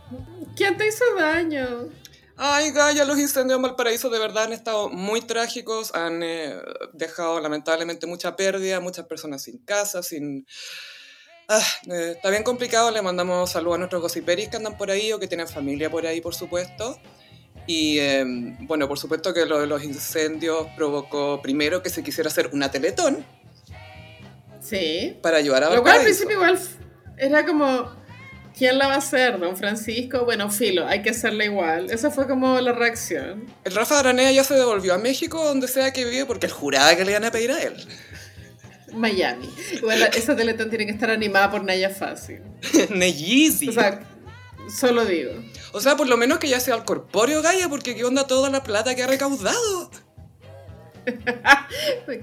¿Quién 0.56 0.78
te 0.78 0.88
hizo 0.88 1.04
daño? 1.18 1.90
Ay, 2.38 2.72
Gaya, 2.72 3.06
los 3.06 3.20
incendios 3.20 3.58
en 3.58 3.62
Valparaíso 3.64 4.10
de 4.10 4.18
verdad 4.20 4.46
han 4.46 4.54
estado 4.54 4.90
muy 4.90 5.22
trágicos, 5.22 5.94
han 5.94 6.24
eh, 6.24 6.56
dejado 6.94 7.40
lamentablemente 7.40 8.08
mucha 8.08 8.36
pérdida, 8.36 8.80
muchas 8.80 9.06
personas 9.06 9.44
sin 9.44 9.60
casa, 9.60 10.02
sin... 10.02 10.46
Ah, 11.48 11.62
eh, 11.92 12.14
está 12.16 12.30
bien 12.30 12.44
complicado, 12.44 12.90
le 12.92 13.02
mandamos 13.02 13.52
saludos 13.52 13.76
a 13.76 13.78
nuestros 13.80 14.02
gossiperis 14.02 14.50
que 14.50 14.58
andan 14.58 14.78
por 14.78 14.90
ahí 14.90 15.12
o 15.12 15.20
que 15.20 15.28
tienen 15.28 15.48
familia 15.48 15.90
por 15.90 16.06
ahí, 16.06 16.22
por 16.22 16.34
supuesto. 16.34 16.98
Y 17.68 18.00
eh, 18.00 18.24
bueno, 18.62 18.88
por 18.88 18.98
supuesto 18.98 19.34
que 19.34 19.46
lo 19.46 19.60
de 19.60 19.68
los 19.68 19.84
incendios 19.84 20.68
provocó 20.76 21.42
primero 21.42 21.84
que 21.84 21.90
se 21.90 22.04
quisiera 22.04 22.30
hacer 22.30 22.50
una 22.54 22.72
teletón 22.72 23.26
Sí. 24.62 25.18
para 25.22 25.38
ayudar 25.38 25.64
a 25.64 25.70
Lo 25.76 25.82
cual 25.82 25.96
al 25.96 25.98
Valparaíso. 26.06 26.26
principio 26.26 26.36
igual 26.36 26.60
era 27.18 27.46
como, 27.46 27.92
¿quién 28.62 28.78
la 28.78 28.86
va 28.86 28.94
a 28.94 28.98
hacer? 28.98 29.40
¿Don 29.40 29.58
Francisco? 29.58 30.24
Bueno, 30.24 30.52
filo, 30.52 30.86
hay 30.86 31.02
que 31.02 31.10
hacerla 31.10 31.46
igual. 31.46 31.90
Esa 31.90 32.12
fue 32.12 32.28
como 32.28 32.62
la 32.62 32.74
reacción. 32.74 33.52
El 33.64 33.74
Rafa 33.74 33.98
Aranea 33.98 34.32
ya 34.32 34.44
se 34.44 34.54
devolvió 34.54 34.94
a 34.94 35.00
México, 35.00 35.44
donde 35.44 35.68
sea 35.68 35.92
que 35.92 36.06
vive, 36.06 36.28
porque 36.28 36.46
él 36.46 36.52
juraba 36.52 36.96
que 36.96 37.04
le 37.04 37.10
iban 37.10 37.24
a 37.24 37.32
pedir 37.32 37.50
a 37.50 37.60
él. 37.60 37.74
Miami. 38.94 39.50
Igual 39.74 40.04
esa 40.16 40.36
teletón 40.36 40.70
tiene 40.70 40.86
que 40.86 40.92
estar 40.92 41.10
animada 41.10 41.50
por 41.50 41.64
Naya 41.64 41.90
Fácil. 41.90 42.42
Neyeezy. 42.92 43.70
O 43.70 43.72
sea, 43.72 44.02
solo 44.70 45.06
digo. 45.06 45.32
O 45.72 45.82
sea, 45.82 45.98
por 45.98 46.08
lo 46.08 46.16
menos 46.16 46.38
que 46.38 46.48
ya 46.48 46.60
sea 46.60 46.76
el 46.76 46.84
corpóreo 46.84 47.42
Gaia, 47.42 47.68
porque 47.68 47.96
qué 47.96 48.06
onda 48.06 48.28
toda 48.28 48.52
la 48.52 48.62
plata 48.62 48.94
que 48.94 49.02
ha 49.02 49.08
recaudado. 49.08 49.90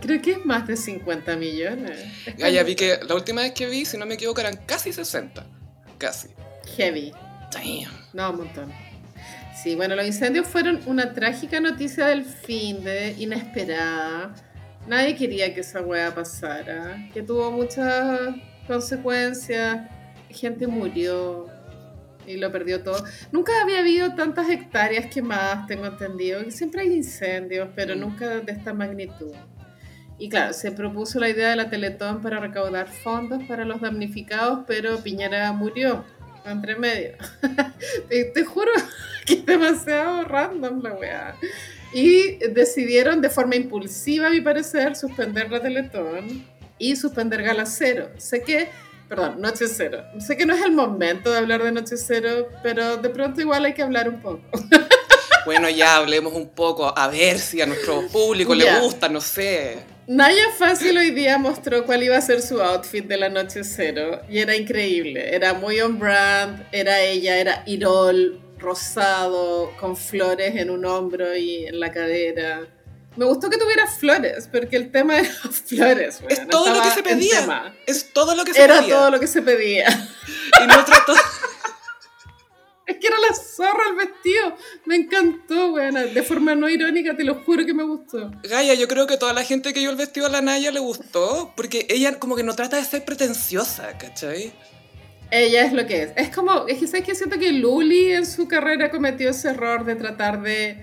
Creo 0.00 0.22
que 0.22 0.30
es 0.30 0.46
más 0.46 0.68
de 0.68 0.76
50 0.76 1.34
millones. 1.34 1.98
Como 2.38 2.64
vi 2.64 2.76
que 2.76 3.00
la 3.08 3.16
última 3.16 3.40
vez 3.40 3.54
que 3.54 3.66
vi, 3.66 3.84
si 3.84 3.96
no 3.96 4.06
me 4.06 4.14
equivoco, 4.14 4.40
eran 4.40 4.56
casi 4.66 4.92
60. 4.92 5.57
Casi. 5.98 6.28
Heavy. 6.76 7.12
Damn. 7.52 7.90
No, 8.12 8.30
un 8.30 8.36
montón. 8.38 8.72
Sí, 9.62 9.74
bueno, 9.74 9.96
los 9.96 10.06
incendios 10.06 10.46
fueron 10.46 10.80
una 10.86 11.12
trágica 11.12 11.60
noticia 11.60 12.06
del 12.06 12.24
fin 12.24 12.84
de 12.84 13.14
inesperada. 13.18 14.34
Nadie 14.86 15.16
quería 15.16 15.52
que 15.52 15.60
esa 15.60 15.80
weá 15.80 16.14
pasara, 16.14 17.08
que 17.12 17.22
tuvo 17.22 17.50
muchas 17.50 18.20
consecuencias. 18.66 19.88
Gente 20.30 20.66
murió 20.66 21.46
y 22.26 22.36
lo 22.36 22.52
perdió 22.52 22.82
todo. 22.82 23.02
Nunca 23.32 23.52
había 23.62 23.80
habido 23.80 24.14
tantas 24.14 24.48
hectáreas 24.48 25.06
quemadas, 25.06 25.66
tengo 25.66 25.86
entendido. 25.86 26.44
que 26.44 26.50
Siempre 26.52 26.82
hay 26.82 26.92
incendios, 26.94 27.68
pero 27.74 27.96
Mm. 27.96 28.00
nunca 28.00 28.28
de 28.40 28.52
esta 28.52 28.72
magnitud. 28.72 29.32
Y 30.18 30.28
claro, 30.28 30.52
se 30.52 30.72
propuso 30.72 31.20
la 31.20 31.28
idea 31.28 31.50
de 31.50 31.56
la 31.56 31.70
Teletón 31.70 32.20
para 32.22 32.40
recaudar 32.40 32.88
fondos 32.88 33.42
para 33.46 33.64
los 33.64 33.80
damnificados, 33.80 34.60
pero 34.66 34.98
Piñera 34.98 35.52
murió 35.52 36.04
entre 36.44 36.74
medio. 36.76 37.12
te, 38.08 38.24
te 38.24 38.44
juro 38.44 38.70
que 39.26 39.34
es 39.34 39.46
demasiado 39.46 40.24
random 40.24 40.82
la 40.82 40.94
weá. 40.94 41.34
Y 41.92 42.36
decidieron 42.48 43.20
de 43.22 43.30
forma 43.30 43.56
impulsiva, 43.56 44.26
a 44.26 44.30
mi 44.30 44.40
parecer, 44.40 44.96
suspender 44.96 45.50
la 45.50 45.60
Teletón 45.62 46.44
y 46.78 46.96
suspender 46.96 47.42
Gala 47.42 47.64
Cero. 47.64 48.10
Sé 48.18 48.42
que, 48.42 48.68
perdón, 49.08 49.40
Noche 49.40 49.66
Cero. 49.68 50.02
Sé 50.18 50.36
que 50.36 50.44
no 50.46 50.54
es 50.54 50.62
el 50.64 50.72
momento 50.72 51.30
de 51.32 51.38
hablar 51.38 51.62
de 51.62 51.72
Noche 51.72 51.96
Cero, 51.96 52.48
pero 52.62 52.96
de 52.98 53.08
pronto 53.08 53.40
igual 53.40 53.64
hay 53.64 53.72
que 53.74 53.82
hablar 53.82 54.08
un 54.08 54.20
poco. 54.20 54.40
Bueno, 55.44 55.70
ya 55.70 55.96
hablemos 55.96 56.34
un 56.34 56.50
poco, 56.50 56.92
a 56.94 57.08
ver 57.08 57.38
si 57.38 57.62
a 57.62 57.64
nuestro 57.64 58.06
público 58.08 58.54
Ya. 58.54 58.74
le 58.74 58.80
gusta, 58.80 59.08
no 59.08 59.18
sé. 59.22 59.78
Naya 60.08 60.50
Fácil 60.56 60.96
hoy 60.96 61.10
día 61.10 61.36
mostró 61.36 61.84
cuál 61.84 62.02
iba 62.02 62.16
a 62.16 62.22
ser 62.22 62.40
su 62.40 62.62
outfit 62.62 63.04
de 63.04 63.18
la 63.18 63.28
noche 63.28 63.62
cero 63.62 64.22
y 64.26 64.38
era 64.38 64.56
increíble. 64.56 65.34
Era 65.34 65.52
muy 65.52 65.78
on 65.82 65.98
brand, 65.98 66.66
era 66.72 66.98
ella, 67.02 67.36
era 67.36 67.62
Irol, 67.66 68.40
rosado, 68.58 69.70
con 69.78 69.98
flores 69.98 70.56
en 70.56 70.70
un 70.70 70.86
hombro 70.86 71.36
y 71.36 71.66
en 71.66 71.78
la 71.78 71.92
cadera. 71.92 72.66
Me 73.16 73.26
gustó 73.26 73.50
que 73.50 73.58
tuviera 73.58 73.86
flores, 73.86 74.48
porque 74.50 74.76
el 74.76 74.90
tema 74.90 75.18
era 75.18 75.28
flores. 75.66 76.20
Es 76.26 76.48
todo 76.48 76.74
lo 76.74 76.82
que 76.82 76.90
se 76.90 77.02
pedía. 77.02 77.74
Es 77.84 78.10
todo 78.14 78.34
lo 78.34 78.44
que 78.46 78.54
se 78.54 78.62
Era 78.62 78.80
pedía. 78.80 78.94
todo 78.94 79.10
lo 79.10 79.20
que 79.20 79.26
se 79.26 79.42
pedía. 79.42 79.88
Y 80.62 80.66
no 80.66 80.84
trató... 80.86 81.12
Es 82.88 82.96
que 82.96 83.06
era 83.06 83.18
la 83.18 83.34
zorra 83.34 83.82
el 83.90 83.96
vestido. 83.96 84.56
Me 84.86 84.96
encantó, 84.96 85.74
weón. 85.74 85.94
De 86.14 86.22
forma 86.22 86.54
no 86.54 86.70
irónica, 86.70 87.14
te 87.14 87.22
lo 87.22 87.34
juro 87.34 87.66
que 87.66 87.74
me 87.74 87.84
gustó. 87.84 88.30
Gaia, 88.42 88.72
yo 88.74 88.88
creo 88.88 89.06
que 89.06 89.18
toda 89.18 89.34
la 89.34 89.44
gente 89.44 89.74
que 89.74 89.80
vio 89.80 89.90
el 89.90 89.96
vestido 89.96 90.26
de 90.26 90.32
la 90.32 90.40
Naya 90.40 90.72
le 90.72 90.80
gustó, 90.80 91.52
porque 91.54 91.86
ella 91.90 92.18
como 92.18 92.34
que 92.34 92.42
no 92.42 92.54
trata 92.54 92.78
de 92.78 92.84
ser 92.84 93.04
pretenciosa, 93.04 93.98
¿cachai? 93.98 94.52
Ella 95.30 95.66
es 95.66 95.74
lo 95.74 95.86
que 95.86 96.04
es. 96.04 96.12
Es 96.16 96.34
como, 96.34 96.66
es 96.66 96.78
que 96.78 96.86
sabes 96.86 97.04
que 97.04 97.14
siento 97.14 97.38
que 97.38 97.52
Luli 97.52 98.12
en 98.12 98.24
su 98.24 98.48
carrera 98.48 98.90
cometió 98.90 99.28
ese 99.28 99.50
error 99.50 99.84
de 99.84 99.94
tratar 99.94 100.40
de 100.40 100.78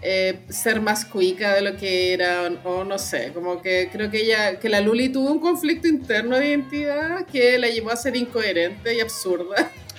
eh, 0.00 0.40
ser 0.48 0.80
más 0.80 1.04
cuica 1.04 1.54
de 1.54 1.60
lo 1.60 1.76
que 1.76 2.14
era, 2.14 2.50
o, 2.64 2.70
o 2.70 2.84
no 2.84 2.98
sé, 2.98 3.32
como 3.34 3.60
que 3.60 3.90
creo 3.92 4.10
que 4.10 4.22
ella, 4.22 4.58
que 4.58 4.70
la 4.70 4.80
Luli 4.80 5.10
tuvo 5.10 5.30
un 5.30 5.40
conflicto 5.40 5.88
interno 5.88 6.38
de 6.38 6.48
identidad 6.48 7.26
que 7.26 7.58
la 7.58 7.68
llevó 7.68 7.90
a 7.90 7.96
ser 7.96 8.16
incoherente 8.16 8.94
y 8.94 9.00
absurda. 9.00 9.70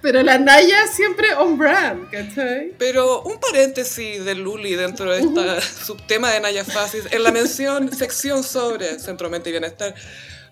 Pero 0.00 0.22
la 0.22 0.38
Naya 0.38 0.86
siempre 0.86 1.34
on 1.34 1.58
brand, 1.58 2.10
¿cachai? 2.10 2.72
Pero 2.78 3.22
un 3.22 3.38
paréntesis 3.38 4.24
de 4.24 4.34
Luli 4.34 4.74
dentro 4.74 5.10
de 5.10 5.20
este 5.20 5.60
subtema 5.84 6.30
de 6.32 6.40
Naya 6.40 6.64
Fasis, 6.64 7.04
en 7.10 7.22
la 7.22 7.32
mención, 7.32 7.94
sección 7.94 8.42
sobre 8.42 8.98
Centro 8.98 9.30
Mente 9.30 9.50
y 9.50 9.52
Bienestar. 9.52 9.94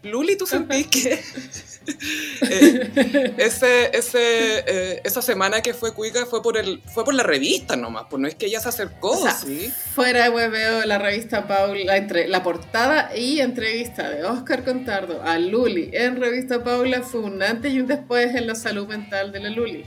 Luli, 0.03 0.37
¿tú 0.37 0.47
sentís 0.47 0.87
que 0.87 1.23
eh, 2.51 3.35
ese, 3.39 3.97
ese, 3.97 4.19
eh, 4.67 5.01
esa 5.05 5.23
semana 5.23 5.61
que 5.63 5.75
fue 5.75 5.93
Cuica 5.95 6.27
fue 6.27 6.43
por, 6.43 6.57
el, 6.57 6.83
fue 6.93 7.05
por 7.05 7.15
la 7.15 7.23
revista 7.23 7.77
nomás? 7.77 8.05
Pues 8.11 8.21
no 8.21 8.29
es 8.29 8.35
que 8.35 8.47
ella 8.47 8.61
se 8.61 8.69
acercó, 8.69 9.11
O 9.11 9.23
sea, 9.23 9.33
¿sí? 9.33 9.73
Fuera 9.95 10.25
de 10.25 10.31
hueveo, 10.31 10.85
la 10.87 10.99
revista 10.99 11.47
Paula, 11.47 11.97
entre 11.97 12.29
la 12.29 12.43
portada 12.43 13.17
y 13.17 13.41
entrevista 13.41 14.09
de 14.11 14.25
Oscar 14.25 14.65
Contardo 14.65 15.23
a 15.23 15.39
Luli 15.39 15.91
en 15.93 16.21
revista 16.21 16.63
Paula 16.63 17.03
fue 17.03 17.21
un 17.21 17.43
antes 17.43 17.73
y 17.73 17.81
un 17.81 17.87
después 17.87 18.35
en 18.35 18.47
la 18.47 18.55
salud 18.55 18.87
mental 18.87 19.33
de 19.33 19.41
la 19.41 19.51
Luli. 19.51 19.85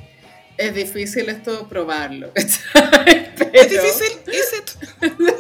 Es 0.58 0.76
difícil 0.76 1.30
esto 1.30 1.68
probarlo. 1.68 2.32
¿cachai? 2.34 3.34
¿Es 3.54 3.68
Pero- 3.68 3.70
difícil? 3.70 4.20
¿Is 4.28 4.54
it? 4.60 4.72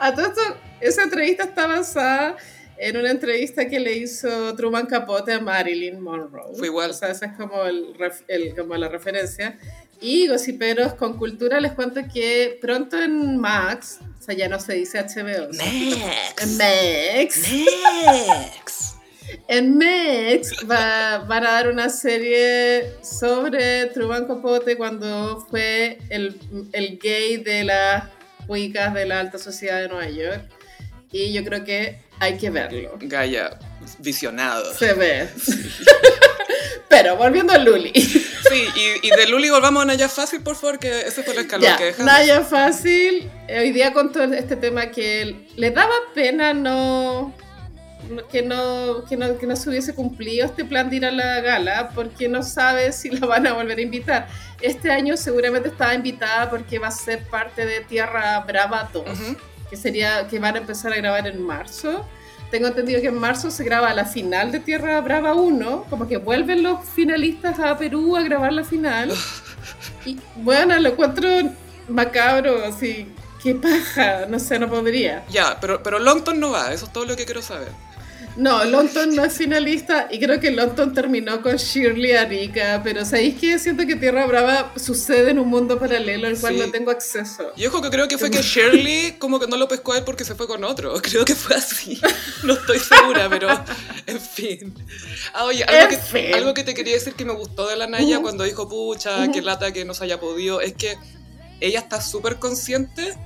A 0.00 0.14
todo 0.14 0.26
esto, 0.26 0.40
esa 0.80 1.02
entrevista 1.02 1.44
está 1.44 1.66
basada 1.66 2.36
en 2.80 2.96
una 2.96 3.10
entrevista 3.10 3.68
que 3.68 3.80
le 3.80 3.96
hizo 3.96 4.54
Truman 4.56 4.86
Capote 4.86 5.32
a 5.32 5.40
Marilyn 5.40 6.00
Monroe. 6.00 6.54
Fue 6.56 6.68
igual. 6.68 6.90
O 6.90 6.94
sea, 6.94 7.10
esa 7.10 7.26
es 7.26 7.32
como, 7.36 7.64
el, 7.64 7.94
el- 8.28 8.54
como 8.54 8.76
la 8.76 8.88
referencia. 8.88 9.58
Y 10.00 10.28
Gossiperos 10.28 10.94
con 10.94 11.18
cultura 11.18 11.60
les 11.60 11.72
cuento 11.72 12.00
que 12.12 12.56
pronto 12.60 13.00
en 13.02 13.36
Max, 13.36 13.98
o 14.18 14.22
sea, 14.22 14.34
ya 14.36 14.48
no 14.48 14.60
se 14.60 14.74
dice 14.74 15.00
HBO, 15.02 15.50
en 15.50 15.56
Max, 15.56 16.46
Next. 16.56 17.46
en 19.48 19.76
Max 19.76 20.52
va, 20.70 21.18
van 21.26 21.46
a 21.46 21.50
dar 21.50 21.68
una 21.68 21.88
serie 21.88 22.92
sobre 23.02 23.86
Truman 23.86 24.26
Capote 24.26 24.76
cuando 24.76 25.44
fue 25.50 25.98
el, 26.10 26.38
el 26.72 26.98
gay 26.98 27.38
de 27.38 27.64
las 27.64 28.04
cuicas 28.46 28.94
de 28.94 29.04
la 29.04 29.20
alta 29.20 29.38
sociedad 29.38 29.80
de 29.80 29.88
Nueva 29.88 30.08
York. 30.08 30.42
Y 31.10 31.32
yo 31.32 31.44
creo 31.44 31.64
que 31.64 31.98
hay 32.20 32.36
que 32.38 32.50
verlo. 32.50 32.98
Gaia, 33.00 33.58
visionado. 33.98 34.72
Se 34.74 34.92
ve. 34.94 35.28
Pero 36.88 37.16
volviendo 37.16 37.52
a 37.52 37.58
Luli. 37.58 37.92
Sí, 37.94 38.66
y, 38.74 39.06
y 39.06 39.10
de 39.10 39.28
Luli 39.28 39.50
volvamos 39.50 39.82
a 39.82 39.86
Naya 39.86 40.08
Fácil, 40.08 40.42
por 40.42 40.56
favor, 40.56 40.78
que 40.78 41.02
ese 41.02 41.22
fue 41.22 41.34
el 41.34 41.40
escalón 41.40 41.64
Ya, 41.64 41.76
que 41.76 41.84
dejamos. 41.84 42.12
Naya 42.12 42.40
Fácil, 42.42 43.30
hoy 43.48 43.72
día 43.72 43.92
contó 43.92 44.22
este 44.22 44.56
tema 44.56 44.86
que 44.86 45.46
le 45.56 45.70
daba 45.70 45.94
pena 46.14 46.54
no 46.54 47.34
que 48.32 48.42
no, 48.42 49.04
que 49.04 49.16
no 49.18 49.36
que 49.36 49.46
no 49.46 49.54
se 49.54 49.68
hubiese 49.68 49.94
cumplido 49.94 50.46
este 50.46 50.64
plan 50.64 50.88
de 50.88 50.96
ir 50.96 51.04
a 51.04 51.10
la 51.10 51.40
gala 51.40 51.90
porque 51.94 52.26
no 52.28 52.42
sabe 52.42 52.92
si 52.92 53.10
la 53.10 53.26
van 53.26 53.46
a 53.46 53.52
volver 53.52 53.78
a 53.78 53.82
invitar. 53.82 54.28
Este 54.62 54.90
año 54.90 55.16
seguramente 55.16 55.68
estaba 55.68 55.94
invitada 55.94 56.48
porque 56.48 56.78
va 56.78 56.88
a 56.88 56.92
ser 56.92 57.22
parte 57.24 57.66
de 57.66 57.80
Tierra 57.80 58.40
Brava 58.40 58.88
2, 58.92 59.04
Ujú. 59.06 59.36
Que 59.70 59.76
sería 59.76 60.26
que 60.28 60.38
van 60.38 60.56
a 60.56 60.58
empezar 60.58 60.92
a 60.92 60.96
grabar 60.96 61.26
en 61.26 61.42
marzo. 61.42 62.06
Tengo 62.50 62.68
entendido 62.68 63.00
que 63.00 63.08
en 63.08 63.18
marzo 63.18 63.50
se 63.50 63.62
graba 63.64 63.92
la 63.92 64.06
final 64.06 64.50
de 64.50 64.60
Tierra 64.60 65.00
Brava 65.00 65.34
1, 65.34 65.86
como 65.90 66.08
que 66.08 66.16
vuelven 66.16 66.62
los 66.62 66.84
finalistas 66.88 67.58
a 67.58 67.76
Perú 67.76 68.16
a 68.16 68.22
grabar 68.22 68.52
la 68.52 68.64
final. 68.64 69.12
Y 70.06 70.18
bueno, 70.36 70.78
lo 70.78 70.90
encuentro 70.90 71.28
macabro, 71.88 72.64
así, 72.64 73.06
qué 73.42 73.54
paja, 73.54 74.26
no 74.28 74.38
sé, 74.38 74.58
no 74.58 74.68
podría. 74.68 75.24
Ya, 75.28 75.58
pero, 75.60 75.82
pero 75.82 75.98
Longton 75.98 76.40
no 76.40 76.50
va, 76.50 76.72
eso 76.72 76.86
es 76.86 76.92
todo 76.92 77.04
lo 77.04 77.16
que 77.16 77.24
quiero 77.24 77.42
saber. 77.42 77.68
No, 78.38 78.64
Longton 78.64 79.16
no 79.16 79.24
es 79.24 79.32
finalista 79.32 80.06
y 80.12 80.20
creo 80.20 80.38
que 80.38 80.52
Longton 80.52 80.94
terminó 80.94 81.42
con 81.42 81.56
Shirley 81.56 82.12
Arica, 82.12 82.80
pero 82.84 83.04
¿sabéis 83.04 83.34
qué? 83.40 83.58
Siento 83.58 83.84
que 83.84 83.96
Tierra 83.96 84.26
Brava 84.26 84.72
sucede 84.76 85.32
en 85.32 85.40
un 85.40 85.48
mundo 85.48 85.76
paralelo 85.76 86.28
al 86.28 86.38
cual 86.38 86.54
Sí. 86.54 86.60
no 86.60 86.70
tengo 86.70 86.92
acceso. 86.92 87.52
Y 87.56 87.66
ojo 87.66 87.82
que 87.82 87.90
creo 87.90 88.06
que 88.06 88.16
fue 88.16 88.30
que 88.30 88.40
Shirley 88.40 89.16
como 89.18 89.40
que 89.40 89.48
no 89.48 89.56
lo 89.56 89.66
pescó 89.66 89.92
a 89.92 89.98
él 89.98 90.04
porque 90.04 90.24
se 90.24 90.36
fue 90.36 90.46
con 90.46 90.62
otro. 90.62 90.94
Creo 91.02 91.24
que 91.24 91.34
fue 91.34 91.56
así. 91.56 92.00
No 92.44 92.52
estoy 92.54 92.78
segura, 92.78 93.28
pero 93.28 93.48
en 94.06 94.20
fin. 94.20 94.72
Ah, 95.34 95.44
oye, 95.44 95.64
algo, 95.64 95.88
que, 95.88 95.96
fin. 95.96 96.34
algo 96.34 96.54
que 96.54 96.62
te 96.62 96.74
quería 96.74 96.94
decir 96.94 97.14
que 97.14 97.24
me 97.24 97.32
gustó 97.32 97.66
de 97.66 97.74
la 97.74 97.88
Naya 97.88 98.20
cuando 98.20 98.44
dijo, 98.44 98.68
pucha, 98.68 99.32
qué 99.32 99.42
lata 99.42 99.72
que 99.72 99.84
no 99.84 99.94
se 99.94 100.04
haya 100.04 100.20
podido, 100.20 100.60
es 100.60 100.74
que 100.74 100.96
ella 101.60 101.80
está 101.80 102.00
súper 102.00 102.36
consciente 102.36 103.16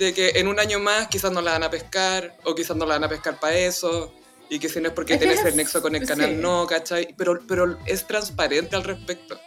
de 0.00 0.12
que 0.12 0.30
en 0.40 0.48
un 0.48 0.58
año 0.58 0.80
más 0.80 1.06
quizás 1.06 1.30
no 1.30 1.40
la 1.40 1.52
van 1.52 1.62
a 1.62 1.70
pescar 1.70 2.36
o 2.42 2.56
quizás 2.56 2.76
no 2.76 2.84
la 2.84 2.94
van 2.94 3.04
a 3.04 3.08
pescar 3.08 3.38
para 3.38 3.54
eso. 3.56 4.12
Y 4.50 4.58
que 4.58 4.68
si 4.68 4.80
no 4.80 4.88
es 4.88 4.94
porque 4.94 5.14
Es 5.14 5.18
que 5.20 5.26
tienes 5.26 5.40
es- 5.44 5.50
el 5.52 5.56
nexo 5.56 5.80
con 5.82 5.94
el 5.94 6.06
canal, 6.06 6.30
sí. 6.30 6.36
no, 6.36 6.66
¿cachai? 6.66 7.14
Pero, 7.16 7.40
pero 7.48 7.78
es 7.86 8.06
transparente 8.06 8.76
al 8.76 8.84
respecto. 8.84 9.38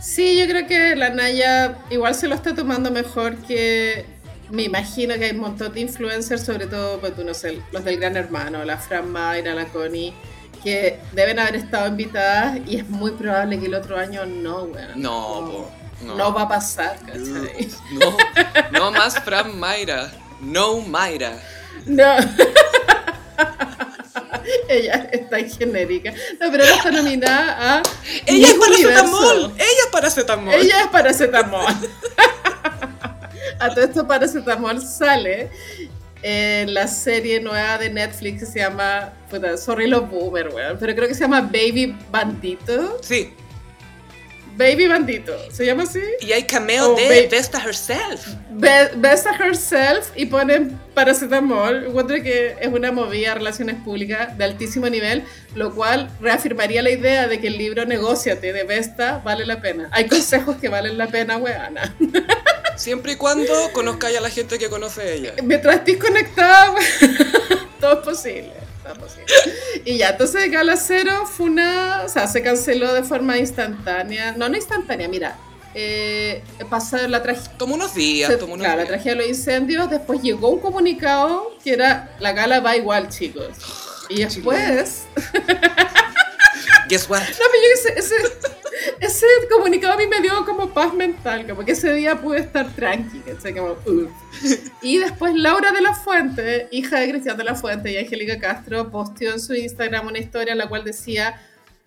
Sí, 0.00 0.38
yo 0.38 0.46
creo 0.46 0.66
que 0.66 0.96
la 0.96 1.10
Naya 1.10 1.78
igual 1.90 2.14
se 2.14 2.28
lo 2.28 2.34
está 2.34 2.54
tomando 2.54 2.90
mejor 2.90 3.36
que 3.36 4.06
me 4.50 4.62
imagino 4.62 5.14
que 5.16 5.26
hay 5.26 5.30
un 5.32 5.40
montón 5.40 5.72
de 5.74 5.80
influencers, 5.80 6.44
sobre 6.44 6.66
todo, 6.66 6.98
pues 7.00 7.16
no 7.18 7.34
sé, 7.34 7.60
los 7.72 7.84
del 7.84 7.98
Gran 7.98 8.16
Hermano, 8.16 8.64
la 8.64 8.78
Fran 8.78 9.10
Mayra, 9.10 9.54
la 9.54 9.66
Connie, 9.66 10.14
que 10.62 10.98
deben 11.12 11.38
haber 11.38 11.56
estado 11.56 11.88
invitadas 11.88 12.58
y 12.66 12.78
es 12.78 12.88
muy 12.88 13.10
probable 13.12 13.58
que 13.58 13.66
el 13.66 13.74
otro 13.74 13.98
año 13.98 14.24
no, 14.24 14.62
weón. 14.64 14.88
No, 15.02 15.40
no, 15.42 15.50
po, 15.50 15.70
no. 16.02 16.14
no 16.16 16.32
va 16.32 16.42
a 16.42 16.48
pasar, 16.48 16.96
¿cachai? 17.00 17.68
No, 17.92 18.16
no 18.72 18.90
más 18.92 19.18
Fran 19.22 19.58
Mayra. 19.58 20.10
No 20.40 20.80
Mayra. 20.80 21.32
No. 21.86 22.16
Ella 24.68 25.08
es 25.12 25.28
tan 25.28 25.50
genérica. 25.50 26.12
No, 26.40 26.50
pero 26.50 26.64
ella 26.64 26.76
está 26.76 26.90
nominada 26.90 27.78
a. 27.78 27.82
Ella 28.26 28.48
es 28.48 28.54
paracetamol. 28.54 29.52
Ella 29.56 29.82
es 29.84 29.86
paracetamol. 29.92 30.54
Ella 30.54 30.80
es 30.82 30.86
paracetamol. 30.88 31.74
A 33.60 33.74
todo 33.74 33.84
esto 33.84 34.06
paracetamol 34.06 34.80
sale 34.80 35.50
en 36.22 36.74
la 36.74 36.86
serie 36.86 37.40
nueva 37.40 37.78
de 37.78 37.90
Netflix 37.90 38.40
que 38.40 38.46
se 38.46 38.58
llama, 38.60 39.12
sorry 39.56 39.88
los 39.88 40.08
boomer, 40.08 40.48
weón, 40.48 40.76
pero 40.78 40.94
creo 40.94 41.08
que 41.08 41.14
se 41.14 41.20
llama 41.20 41.40
Baby 41.40 41.96
Bandito. 42.10 42.98
Sí. 43.02 43.32
Baby 44.58 44.88
Bandito, 44.88 45.32
¿se 45.52 45.64
llama 45.64 45.84
así? 45.84 46.00
Y 46.20 46.32
hay 46.32 46.42
cameo 46.42 46.92
Oh, 46.92 46.96
de. 46.96 47.28
Vesta 47.30 47.62
herself. 47.64 48.26
Be- 48.50 48.90
Besa 48.96 49.30
herself 49.36 50.08
y 50.16 50.26
ponen 50.26 50.76
paracetamol. 50.94 51.84
Encuentro 51.86 52.16
que 52.22 52.56
es 52.60 52.66
una 52.66 52.90
movida 52.90 53.28
de 53.28 53.34
relaciones 53.36 53.76
públicas 53.84 54.36
de 54.36 54.44
altísimo 54.44 54.88
nivel, 54.88 55.22
lo 55.54 55.72
cual 55.74 56.10
reafirmaría 56.20 56.82
la 56.82 56.90
idea 56.90 57.28
de 57.28 57.40
que 57.40 57.46
el 57.46 57.56
libro 57.56 57.84
Negociate 57.86 58.52
de 58.52 58.64
Vesta 58.64 59.22
vale 59.24 59.46
la 59.46 59.60
pena. 59.62 59.88
Hay 59.92 60.08
consejos 60.08 60.56
que 60.56 60.68
valen 60.68 60.98
la 60.98 61.06
pena, 61.06 61.36
weana. 61.36 61.94
Siempre 62.76 63.12
y 63.12 63.16
cuando 63.16 63.52
conozcáis 63.72 64.18
a 64.18 64.20
la 64.20 64.30
gente 64.30 64.58
que 64.58 64.68
conoce 64.68 65.02
a 65.02 65.04
ella. 65.12 65.32
Mientras 65.42 65.76
estés 65.76 65.98
conectada, 65.98 66.74
todo 67.80 67.92
es 67.92 67.98
posible. 68.04 68.52
Y 69.84 69.98
ya, 69.98 70.10
entonces 70.10 70.50
Gala 70.50 70.76
Cero 70.76 71.26
fue 71.26 71.46
una. 71.46 72.02
O 72.04 72.08
sea, 72.08 72.26
se 72.26 72.42
canceló 72.42 72.92
de 72.92 73.02
forma 73.02 73.36
instantánea. 73.38 74.32
No, 74.36 74.48
no 74.48 74.56
instantánea, 74.56 75.08
mira. 75.08 75.36
Eh, 75.74 76.42
pasó 76.70 76.96
la 77.08 77.22
tragedia. 77.22 77.52
Tomó 77.58 77.74
unos 77.74 77.94
días, 77.94 78.30
Se- 78.30 78.36
tomó 78.38 78.54
unos 78.54 78.64
claro, 78.64 78.80
la 78.82 78.86
tragedia 78.88 79.12
de 79.12 79.18
los 79.18 79.28
incendios, 79.28 79.88
después 79.90 80.20
llegó 80.22 80.48
un 80.48 80.60
comunicado 80.60 81.52
que 81.62 81.72
era 81.74 82.16
la 82.20 82.32
gala 82.32 82.60
va 82.60 82.76
igual, 82.76 83.08
chicos. 83.10 83.48
Y 84.08 84.22
después, 84.24 85.04
Guess 86.88 87.08
what? 87.10 87.20
no, 87.22 87.26
pero 87.36 87.62
yo 87.62 87.74
ese, 87.74 87.98
ese, 87.98 88.14
ese 89.00 89.26
comunicado 89.50 89.94
a 89.94 89.96
mí 89.96 90.06
me 90.06 90.20
dio 90.20 90.44
como 90.44 90.70
paz 90.70 90.94
mental, 90.94 91.46
como 91.46 91.64
que 91.64 91.72
ese 91.72 91.92
día 91.94 92.20
pude 92.20 92.40
estar 92.40 92.72
tranqui, 92.74 93.20
¿cachai? 93.20 93.54
Como, 93.54 93.72
"Uf". 93.72 94.10
Y 94.82 94.98
después 94.98 95.34
Laura 95.34 95.72
de 95.72 95.80
la 95.80 95.94
Fuente, 95.94 96.68
hija 96.70 97.00
de 97.00 97.10
Cristian 97.10 97.36
de 97.36 97.44
la 97.44 97.54
Fuente 97.54 97.92
y 97.92 97.96
Angélica 97.96 98.38
Castro, 98.38 98.90
posteó 98.90 99.32
en 99.32 99.40
su 99.40 99.54
Instagram 99.54 100.06
una 100.06 100.18
historia 100.18 100.52
en 100.52 100.58
la 100.58 100.68
cual 100.68 100.84
decía, 100.84 101.40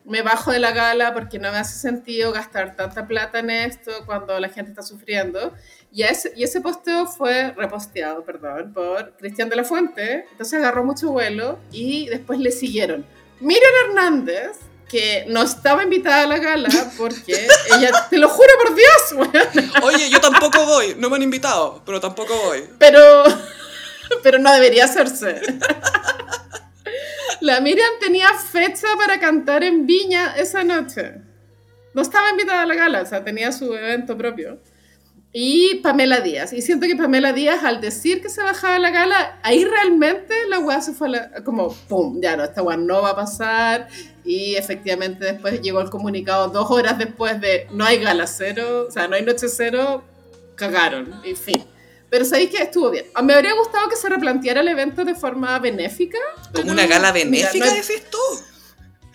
me 0.03 0.21
bajo 0.21 0.51
de 0.51 0.59
la 0.59 0.71
gala 0.71 1.13
porque 1.13 1.39
no 1.39 1.51
me 1.51 1.57
hace 1.57 1.77
sentido 1.79 2.31
gastar 2.31 2.75
tanta 2.75 3.07
plata 3.07 3.39
en 3.39 3.51
esto 3.51 3.91
cuando 4.05 4.39
la 4.39 4.49
gente 4.49 4.71
está 4.71 4.81
sufriendo. 4.81 5.53
Y 5.91 6.03
ese, 6.03 6.31
y 6.35 6.43
ese 6.43 6.61
posteo 6.61 7.05
fue 7.05 7.51
reposteado, 7.51 8.23
perdón, 8.23 8.73
por 8.73 9.15
Cristian 9.17 9.49
de 9.49 9.57
la 9.57 9.63
Fuente. 9.63 10.25
Entonces 10.31 10.59
agarró 10.59 10.83
mucho 10.83 11.11
vuelo 11.11 11.59
y 11.71 12.07
después 12.07 12.39
le 12.39 12.51
siguieron. 12.51 13.05
Miriam 13.39 13.71
Hernández, 13.87 14.57
que 14.91 15.23
no 15.29 15.43
estaba 15.43 15.83
invitada 15.83 16.23
a 16.23 16.27
la 16.27 16.37
gala 16.37 16.67
porque 16.97 17.47
ella, 17.77 17.91
te 18.09 18.17
lo 18.17 18.27
juro 18.27 18.49
por 18.61 18.75
Dios, 18.75 19.13
weón, 19.13 19.71
Oye, 19.83 20.09
yo 20.09 20.19
tampoco 20.19 20.65
voy. 20.65 20.95
No 20.97 21.09
me 21.09 21.15
han 21.15 21.23
invitado, 21.23 21.81
pero 21.85 22.01
tampoco 22.01 22.35
voy. 22.43 22.65
pero, 22.77 23.23
pero 24.21 24.37
no 24.37 24.51
debería 24.51 24.83
hacerse. 24.85 25.41
La 27.39 27.61
Miriam 27.61 27.89
tenía 28.01 28.27
fecha 28.33 28.87
para 28.97 29.19
cantar 29.19 29.63
en 29.63 29.87
Viña 29.87 30.35
esa 30.35 30.65
noche. 30.65 31.13
No 31.93 32.01
estaba 32.01 32.29
invitada 32.29 32.63
a 32.63 32.65
la 32.65 32.75
gala, 32.75 33.01
o 33.01 33.05
sea, 33.05 33.23
tenía 33.23 33.51
su 33.53 33.73
evento 33.73 34.17
propio. 34.17 34.59
Y 35.33 35.75
Pamela 35.75 36.19
Díaz. 36.19 36.51
Y 36.51 36.61
siento 36.61 36.87
que 36.87 36.95
Pamela 36.95 37.31
Díaz, 37.31 37.63
al 37.63 37.79
decir 37.79 38.21
que 38.21 38.29
se 38.29 38.43
bajaba 38.43 38.79
la 38.79 38.89
gala, 38.89 39.39
ahí 39.43 39.63
realmente 39.63 40.33
la 40.49 40.59
weá 40.59 40.81
se 40.81 40.93
fue 40.93 41.07
a 41.07 41.11
la, 41.11 41.43
como, 41.43 41.73
pum, 41.87 42.19
ya 42.21 42.35
no, 42.35 42.43
esta 42.43 42.61
weá 42.61 42.75
no 42.75 43.01
va 43.01 43.11
a 43.11 43.15
pasar. 43.15 43.87
Y 44.25 44.55
efectivamente 44.55 45.25
después 45.25 45.61
llegó 45.61 45.79
el 45.79 45.89
comunicado 45.89 46.49
dos 46.49 46.69
horas 46.69 46.97
después 46.97 47.39
de 47.39 47.67
no 47.71 47.85
hay 47.85 47.99
gala 47.99 48.27
cero, 48.27 48.87
o 48.89 48.91
sea, 48.91 49.07
no 49.07 49.15
hay 49.15 49.23
noche 49.23 49.47
cero, 49.47 50.03
cagaron, 50.55 51.21
en 51.23 51.37
fin. 51.37 51.63
Pero 52.09 52.25
sabéis 52.25 52.49
que 52.49 52.57
estuvo 52.57 52.89
bien. 52.89 53.05
Me 53.23 53.33
habría 53.33 53.53
gustado 53.53 53.87
que 53.87 53.95
se 53.95 54.09
replanteara 54.09 54.59
el 54.59 54.67
evento 54.67 55.05
de 55.05 55.15
forma 55.15 55.57
benéfica. 55.59 56.17
Como 56.53 56.71
una 56.71 56.85
gala 56.85 57.13
benéfica, 57.13 57.65
no 57.65 57.71
decís 57.71 58.03
tú. 58.11 58.17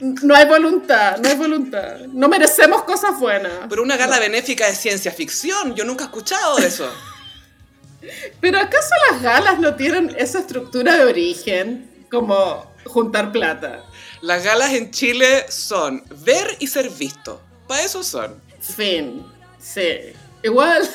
No 0.01 0.34
hay 0.34 0.47
voluntad, 0.47 1.18
no 1.18 1.28
hay 1.28 1.36
voluntad. 1.36 2.01
No 2.12 2.28
merecemos 2.28 2.84
cosas 2.84 3.18
buenas. 3.18 3.53
Pero 3.68 3.82
una 3.82 3.97
gala 3.97 4.18
benéfica 4.18 4.66
de 4.66 4.74
ciencia 4.74 5.11
ficción, 5.11 5.74
yo 5.74 5.84
nunca 5.84 6.05
he 6.05 6.07
escuchado 6.07 6.57
de 6.57 6.66
eso. 6.66 6.90
Pero 8.40 8.59
¿acaso 8.59 8.94
las 9.11 9.22
galas 9.22 9.59
no 9.59 9.74
tienen 9.74 10.14
esa 10.18 10.40
estructura 10.40 10.97
de 10.97 11.05
origen 11.05 11.90
como 12.11 12.70
juntar 12.84 13.32
plata? 13.32 13.84
Las 14.20 14.44
galas 14.44 14.72
en 14.72 14.90
Chile 14.90 15.47
son 15.49 16.05
ver 16.24 16.57
y 16.59 16.66
ser 16.66 16.90
visto. 16.90 17.40
Para 17.66 17.82
eso 17.82 18.03
son. 18.03 18.40
Fin, 18.61 19.24
sí. 19.59 20.12
Igual, 20.42 20.88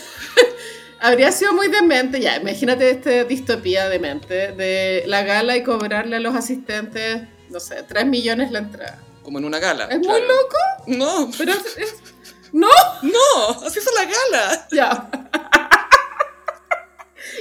habría 0.99 1.31
sido 1.31 1.53
muy 1.53 1.67
demente, 1.67 2.19
ya, 2.19 2.37
imagínate 2.37 2.89
esta 2.89 3.23
distopía 3.25 3.89
demente 3.89 4.53
de 4.53 5.03
la 5.07 5.23
gala 5.23 5.57
y 5.57 5.63
cobrarle 5.63 6.17
a 6.17 6.19
los 6.19 6.35
asistentes, 6.35 7.23
no 7.51 7.59
sé, 7.59 7.83
3 7.83 8.05
millones 8.05 8.51
la 8.51 8.59
entrada. 8.59 8.99
Como 9.23 9.37
en 9.39 9.45
una 9.45 9.59
gala. 9.59 9.85
¿Es 9.85 9.97
muy 9.99 10.07
claro. 10.07 10.25
loco? 10.27 10.57
No, 10.87 11.31
Pero 11.37 11.51
es- 11.53 11.77
es- 11.77 11.95
No, 12.53 12.67
no, 13.03 13.61
así 13.65 13.79
es 13.79 13.87
la 13.95 14.05
gala. 14.05 14.67
ya. 14.71 15.09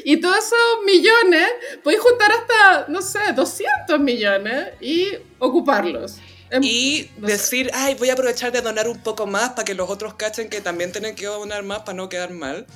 Y 0.04 0.18
todos 0.20 0.36
esos 0.38 0.58
millones, 0.86 1.46
podéis 1.82 2.00
juntar 2.02 2.30
hasta, 2.32 2.86
no 2.88 3.02
sé, 3.02 3.18
200 3.34 3.98
millones 4.00 4.68
y 4.80 5.08
ocuparlos. 5.38 6.16
En- 6.50 6.62
Y 6.64 7.11
no 7.18 7.26
sé. 7.26 7.32
decir, 7.34 7.70
ay, 7.74 7.94
voy 7.96 8.08
a 8.11 8.14
aprovechar 8.14 8.50
de 8.52 8.61
donar 8.61 8.88
un 8.88 8.98
poco 9.02 9.26
más 9.26 9.50
para 9.50 9.64
que 9.64 9.74
los 9.74 9.90
otros 9.90 10.14
cachen 10.14 10.48
que 10.48 10.61
también 10.61 10.92
tienen 10.92 11.14
que 11.14 11.26
donar 11.26 11.62
más 11.64 11.80
para 11.80 11.94
no 11.94 12.08
quedar 12.08 12.30
mal. 12.30 12.66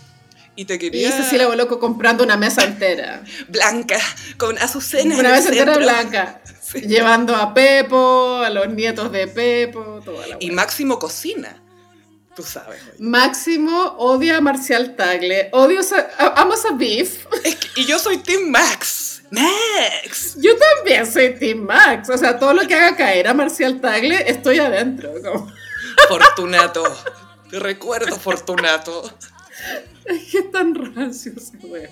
Y 0.56 0.66
te 0.66 0.74
Y 0.74 0.78
quería... 0.78 1.10
Cecilia 1.12 1.46
Boloco 1.46 1.78
comprando 1.80 2.22
una 2.24 2.36
mesa 2.36 2.62
entera. 2.64 3.22
Blanca, 3.48 3.98
con 4.36 4.58
azucenas 4.58 5.18
Una 5.18 5.30
en 5.30 5.34
mesa 5.36 5.48
entera 5.48 5.76
blanca. 5.78 6.40
Sí. 6.74 6.80
Llevando 6.88 7.34
a 7.36 7.54
Pepo, 7.54 8.38
a 8.44 8.50
los 8.50 8.68
nietos 8.68 9.10
de 9.12 9.26
Pepo, 9.28 10.00
toda 10.04 10.26
la 10.26 10.36
Y. 10.40 10.50
Máximo 10.50 10.98
cocina. 10.98 11.60
Tú 12.36 12.42
sabes. 12.42 12.80
oye. 12.82 12.92
Máximo 12.98 13.94
odia 13.98 14.38
a 14.38 14.40
Marcial 14.40 14.96
Tagle. 14.96 15.50
Odio 15.52 15.80
a, 15.80 16.22
a- 16.24 16.40
amo 16.42 16.54
a 16.54 16.72
Beef. 16.74 17.26
Es 17.44 17.54
que- 17.56 17.80
y 17.80 17.86
yo 17.86 17.98
soy 17.98 18.18
Team 18.18 18.50
Max. 18.50 19.22
Max. 19.30 20.36
Yo 20.40 20.52
también 20.56 21.10
soy 21.10 21.34
Team 21.38 21.58
Max. 21.60 22.10
O 22.10 22.18
sea, 22.18 22.38
todo 22.38 22.52
lo 22.52 22.66
que 22.66 22.74
haga 22.74 22.96
caer 22.96 23.28
a 23.28 23.34
Marcial 23.34 23.80
Tagle, 23.80 24.28
estoy 24.30 24.58
adentro. 24.58 25.10
como- 25.22 25.52
Fortunato. 26.08 26.82
Te 27.50 27.58
recuerdo, 27.60 28.16
Fortunato. 28.16 29.10
Es 30.04 30.30
que 30.30 30.38
es 30.38 30.50
tan 30.50 30.74
rancio 30.94 31.32
ese 31.36 31.56
weón. 31.66 31.88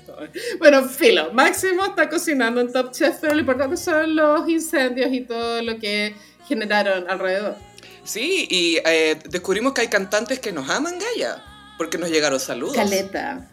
Bueno, 0.59 0.85
filo. 0.85 1.33
Máximo 1.33 1.85
está 1.87 2.09
cocinando 2.09 2.61
en 2.61 2.73
Top 2.73 2.93
Chef, 2.93 3.16
pero 3.20 3.35
lo 3.35 3.41
importante 3.41 3.77
son 3.77 4.14
los 4.14 4.49
incendios 4.49 5.12
y 5.12 5.23
todo 5.23 5.62
lo 5.62 5.79
que 5.79 6.14
generaron 6.47 7.09
alrededor. 7.09 7.57
Sí, 8.05 8.47
y 8.51 8.79
eh, 8.85 9.18
descubrimos 9.31 9.73
que 9.73 9.83
hay 9.83 9.89
cantantes 9.89 10.41
que 10.41 10.53
nos 10.53 10.68
aman, 10.68 10.99
Gaia. 10.99 11.43
Porque 11.79 11.99
nos 11.99 12.11
llegaron 12.11 12.39
saludos. 12.39 12.77
Caleta. 12.77 13.49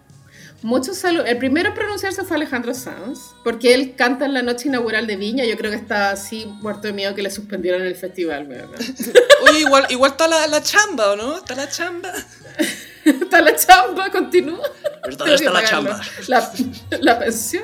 Muchos 0.61 0.97
saludos. 0.97 1.29
El 1.29 1.37
primero 1.37 1.69
en 1.69 1.75
pronunciarse 1.75 2.25
fue 2.25 2.35
Alejandro 2.35 2.73
Sanz, 2.73 3.19
porque 3.45 3.73
él 3.73 3.95
canta 3.95 4.25
en 4.25 4.33
la 4.33 4.41
noche 4.41 4.67
inaugural 4.67 5.07
de 5.07 5.15
Viña. 5.15 5.45
Yo 5.45 5.55
creo 5.55 5.71
que 5.71 5.77
está 5.77 6.11
así 6.11 6.45
muerto 6.45 6.87
de 6.87 6.93
miedo 6.93 7.15
que 7.15 7.21
le 7.21 7.31
suspendieron 7.31 7.81
el 7.81 7.95
festival. 7.95 8.49
Oye, 9.49 9.59
igual, 9.59 9.87
igual 9.89 10.11
está 10.11 10.27
la, 10.27 10.47
la 10.47 10.61
chamba, 10.61 11.11
¿o 11.11 11.15
no? 11.15 11.37
Está 11.37 11.55
la 11.55 11.69
chamba. 11.69 12.11
está 13.29 13.41
la 13.41 13.55
chamba, 13.55 14.09
continúa. 14.11 14.61
Que 15.03 15.09
Está 15.11 15.25
la 15.51 15.63
chamba. 15.63 16.01
La, 16.27 16.51
la 16.99 17.19
pensión. 17.19 17.63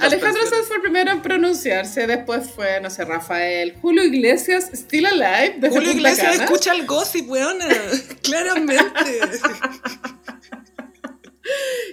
Alejandro. 0.00 0.46
Sanz 0.48 0.66
fue 0.66 0.76
el 0.76 0.82
primero 0.82 1.10
en 1.12 1.22
pronunciarse, 1.22 2.06
después 2.06 2.50
fue, 2.50 2.80
no 2.80 2.90
sé, 2.90 3.04
Rafael. 3.04 3.76
Julio 3.80 4.04
Iglesias, 4.04 4.70
Still 4.72 5.06
Alive. 5.06 5.56
desde 5.58 5.74
Julio 5.74 5.92
Punta 5.92 6.08
Iglesias 6.08 6.32
Cana. 6.32 6.44
escucha 6.44 6.72
el 6.74 6.86
gossip, 6.86 7.28
weona. 7.30 7.66
Claramente. 8.22 8.84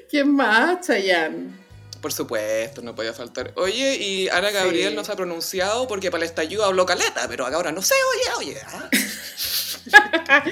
¿Quién 0.10 0.34
más? 0.34 0.88
Chayanne. 0.88 1.61
Por 2.02 2.12
supuesto, 2.12 2.82
no 2.82 2.96
podía 2.96 3.14
faltar. 3.14 3.54
Oye, 3.56 3.96
y 3.96 4.28
Ana 4.30 4.50
Gabriel 4.52 4.90
Sí. 4.90 4.96
no 4.96 5.04
se 5.04 5.12
ha 5.12 5.16
pronunciado 5.16 5.88
porque 5.88 6.10
para 6.10 6.24
el 6.24 6.30
estallido 6.30 6.66
habló 6.66 6.86
caleta, 6.86 7.28
pero 7.28 7.46
ahora 7.46 7.72
no 7.72 7.82
sé, 7.82 7.94
oye, 8.40 8.50
oye. 8.50 8.58
¿ah? 8.66 8.90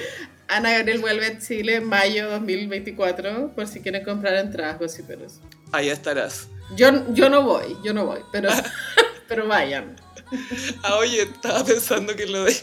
Ana 0.48 0.72
Gabriel 0.74 1.00
vuelve 1.00 1.26
a 1.28 1.40
Chile 1.40 1.76
en 1.76 1.86
mayo 1.86 2.30
2024, 2.30 3.52
por 3.56 3.68
si 3.68 3.82
quieren 3.82 4.04
comprar 4.04 4.36
entradas, 4.36 4.80
gossiperos. 4.80 5.34
Ahí 5.72 5.90
estarás. 5.90 6.48
Yo, 6.76 7.14
yo 7.14 7.30
no 7.30 7.44
voy, 7.44 7.78
yo 7.84 7.94
no 7.94 8.06
voy, 8.06 8.20
pero, 8.32 8.50
pero 9.28 9.48
vayan. 9.48 9.96
Ah, 10.84 10.96
oye, 10.98 11.24
estaba 11.24 11.64
pensando 11.66 12.16
que 12.16 12.26
lo 12.28 12.44
de, 12.46 12.56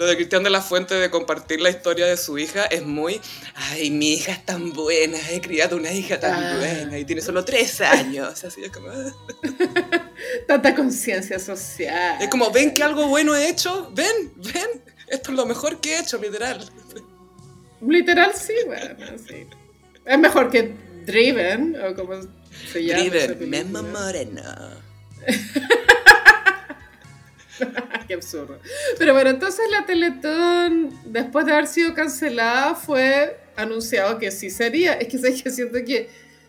lo 0.00 0.06
de 0.06 0.16
Cristian 0.16 0.42
de 0.42 0.48
la 0.48 0.62
Fuente 0.62 0.94
de 0.94 1.10
compartir 1.10 1.60
la 1.60 1.68
historia 1.68 2.06
de 2.06 2.16
su 2.16 2.38
hija 2.38 2.64
es 2.64 2.86
muy. 2.86 3.20
Ay, 3.54 3.90
mi 3.90 4.14
hija 4.14 4.32
es 4.32 4.46
tan 4.46 4.72
buena, 4.72 5.18
he 5.30 5.42
criado 5.42 5.76
una 5.76 5.92
hija 5.92 6.18
tan 6.18 6.32
Ah. 6.42 6.56
buena 6.58 6.98
y 6.98 7.04
tiene 7.04 7.20
solo 7.20 7.44
tres 7.44 7.82
años. 7.82 8.42
Así 8.42 8.64
es 8.64 8.70
como. 8.72 8.88
Tanta 10.48 10.74
conciencia 10.74 11.38
social. 11.38 12.16
Es 12.18 12.28
como, 12.28 12.50
ven 12.50 12.72
que 12.72 12.82
algo 12.82 13.08
bueno 13.08 13.36
he 13.36 13.50
hecho, 13.50 13.92
ven, 13.94 14.32
ven. 14.36 14.82
Esto 15.06 15.32
es 15.32 15.36
lo 15.36 15.44
mejor 15.44 15.82
que 15.82 15.96
he 15.96 16.00
hecho, 16.00 16.16
literal. 16.16 16.66
Literal, 17.86 18.32
sí, 18.34 18.54
bueno, 18.64 19.18
sí. 19.28 19.46
Es 20.06 20.18
mejor 20.18 20.50
que 20.50 20.74
Driven, 21.04 21.76
o 21.78 21.94
como 21.94 22.14
se 22.72 22.84
llama. 22.84 23.02
Driven. 23.02 23.50
Mema 23.50 23.82
Moreno. 23.82 24.42
Qué 28.08 28.14
absurdo. 28.14 28.58
Pero 28.98 29.12
bueno, 29.14 29.30
entonces 29.30 29.66
la 29.70 29.84
Teletón, 29.86 30.90
después 31.04 31.46
de 31.46 31.52
haber 31.52 31.66
sido 31.66 31.94
cancelada, 31.94 32.74
fue 32.74 33.38
anunciado 33.56 34.18
que 34.18 34.30
sí 34.30 34.50
sería. 34.50 34.94
Es 34.94 35.08
que, 35.08 35.18
sé 35.18 35.42
que 35.42 35.50
siento 35.50 35.78
que 35.86 36.08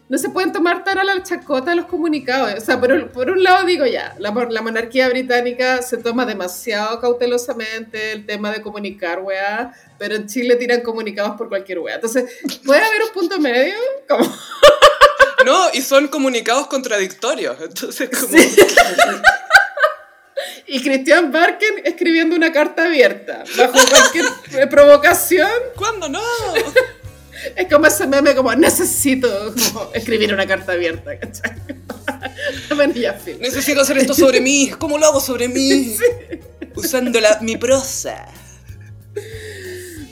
no 0.09 0.17
se 0.17 0.29
pueden 0.29 0.51
tomar 0.51 0.83
tan 0.83 0.97
a 0.97 1.03
la 1.05 1.23
chacota 1.23 1.73
los 1.73 1.85
comunicados. 1.85 2.53
O 2.57 2.59
sea, 2.65 2.79
por, 2.79 2.91
un- 2.91 3.07
por 3.09 3.29
un 3.29 3.43
lado 3.43 3.65
digo 3.65 3.85
ya, 3.85 4.13
la, 4.19 4.31
la 4.49 4.61
monarquía 4.61 5.07
británica 5.07 5.81
se 5.81 5.97
toma 5.97 6.25
demasiado 6.25 6.99
cautelosamente 6.99 8.11
el 8.11 8.25
tema 8.25 8.51
de 8.51 8.61
comunicar, 8.61 9.19
weá, 9.21 9.73
pero 9.97 10.15
en 10.15 10.27
Chile 10.27 10.55
tiran 10.57 10.81
comunicados 10.81 11.37
por 11.37 11.47
cualquier 11.47 11.79
weá. 11.79 11.95
Entonces, 11.95 12.25
¿puede 12.65 12.81
haber 12.83 13.03
un 13.03 13.09
punto 13.13 13.39
medio? 13.39 13.75
Como, 14.09 14.25
No, 15.45 15.69
y 15.73 15.81
son 15.81 16.07
comunicados 16.09 16.67
contradictorios. 16.67 17.55
Entonces, 17.61 18.09
como. 18.09 18.37
Y 20.71 20.81
Christian 20.81 21.33
Barken 21.33 21.81
escribiendo 21.83 22.33
una 22.33 22.53
carta 22.53 22.85
abierta, 22.85 23.43
bajo 23.57 23.73
cualquier 23.73 24.69
provocación. 24.69 25.49
¿Cuándo 25.75 26.07
no? 26.07 26.21
Es 27.57 27.67
como 27.67 27.87
ese 27.87 28.07
meme 28.07 28.33
como 28.35 28.55
necesito 28.55 29.53
como, 29.53 29.91
escribir 29.93 30.33
una 30.33 30.47
carta 30.47 30.71
abierta, 30.71 31.19
¿cachai? 31.19 31.51
bueno, 32.75 32.93
ya, 32.93 33.13
fin. 33.15 33.37
Necesito 33.41 33.81
hacer 33.81 33.97
esto 33.97 34.13
sobre 34.13 34.39
mí. 34.39 34.71
¿Cómo 34.79 34.97
lo 34.97 35.07
hago 35.07 35.19
sobre 35.19 35.49
mí? 35.49 35.93
Usando 36.73 37.19
la, 37.19 37.39
mi 37.41 37.57
prosa. 37.57 38.27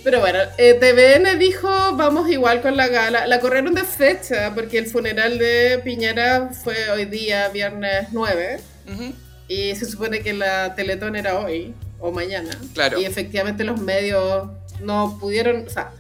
Pero 0.04 0.20
bueno, 0.20 0.40
eh, 0.58 0.74
TVN 0.74 1.40
dijo, 1.40 1.70
vamos 1.96 2.30
igual 2.30 2.62
con 2.62 2.76
la 2.76 2.90
gala. 2.90 3.28
La 3.28 3.40
corrieron 3.40 3.76
de 3.76 3.86
fecha 3.86 4.54
porque 4.54 4.78
el 4.78 4.88
funeral 4.88 5.38
de 5.38 5.80
Piñera 5.86 6.50
fue 6.52 6.90
hoy 6.90 7.06
día, 7.06 7.48
viernes 7.48 8.08
9, 8.12 8.60
Ujú. 8.92 9.14
Y 9.50 9.76
se 9.76 9.86
supone 9.86 10.22
que 10.22 10.32
la 10.32 10.76
Teletón 10.76 11.18
era 11.18 11.40
hoy 11.40 11.74
o 12.00 12.12
mañana. 12.14 12.58
Claro. 12.74 13.02
Y 13.02 13.06
efectivamente 13.06 13.66
los 13.66 13.82
medios 13.82 14.48
no 14.80 15.18
pudieron, 15.20 15.66
o 15.68 15.70
sea, 15.70 15.92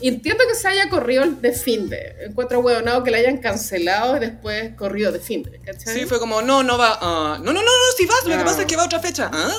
entiendo 0.00 0.44
que 0.48 0.54
se 0.54 0.68
haya 0.68 0.88
corrido 0.88 1.24
de 1.26 1.52
fin 1.52 1.88
de. 1.88 2.14
Encuentro 2.26 2.60
hueonado 2.60 3.02
que 3.02 3.10
la 3.10 3.18
hayan 3.18 3.38
cancelado 3.38 4.16
y 4.16 4.20
después 4.20 4.74
corrido 4.76 5.10
de 5.10 5.18
fin 5.18 5.42
de, 5.42 5.58
¿cachai? 5.58 5.94
Sí, 5.98 6.06
fue 6.06 6.20
como, 6.20 6.40
no, 6.42 6.62
no 6.62 6.78
va. 6.78 6.96
ah, 7.00 7.38
no, 7.42 7.52
no, 7.52 7.60
no, 7.60 7.62
no, 7.62 7.96
si 7.96 8.06
vas, 8.06 8.24
lo 8.26 8.38
que 8.38 8.44
pasa 8.44 8.60
es 8.60 8.66
que 8.66 8.76
va 8.76 8.82
a 8.82 8.86
otra 8.86 9.00
fecha. 9.00 9.28
¿Ah? 9.32 9.52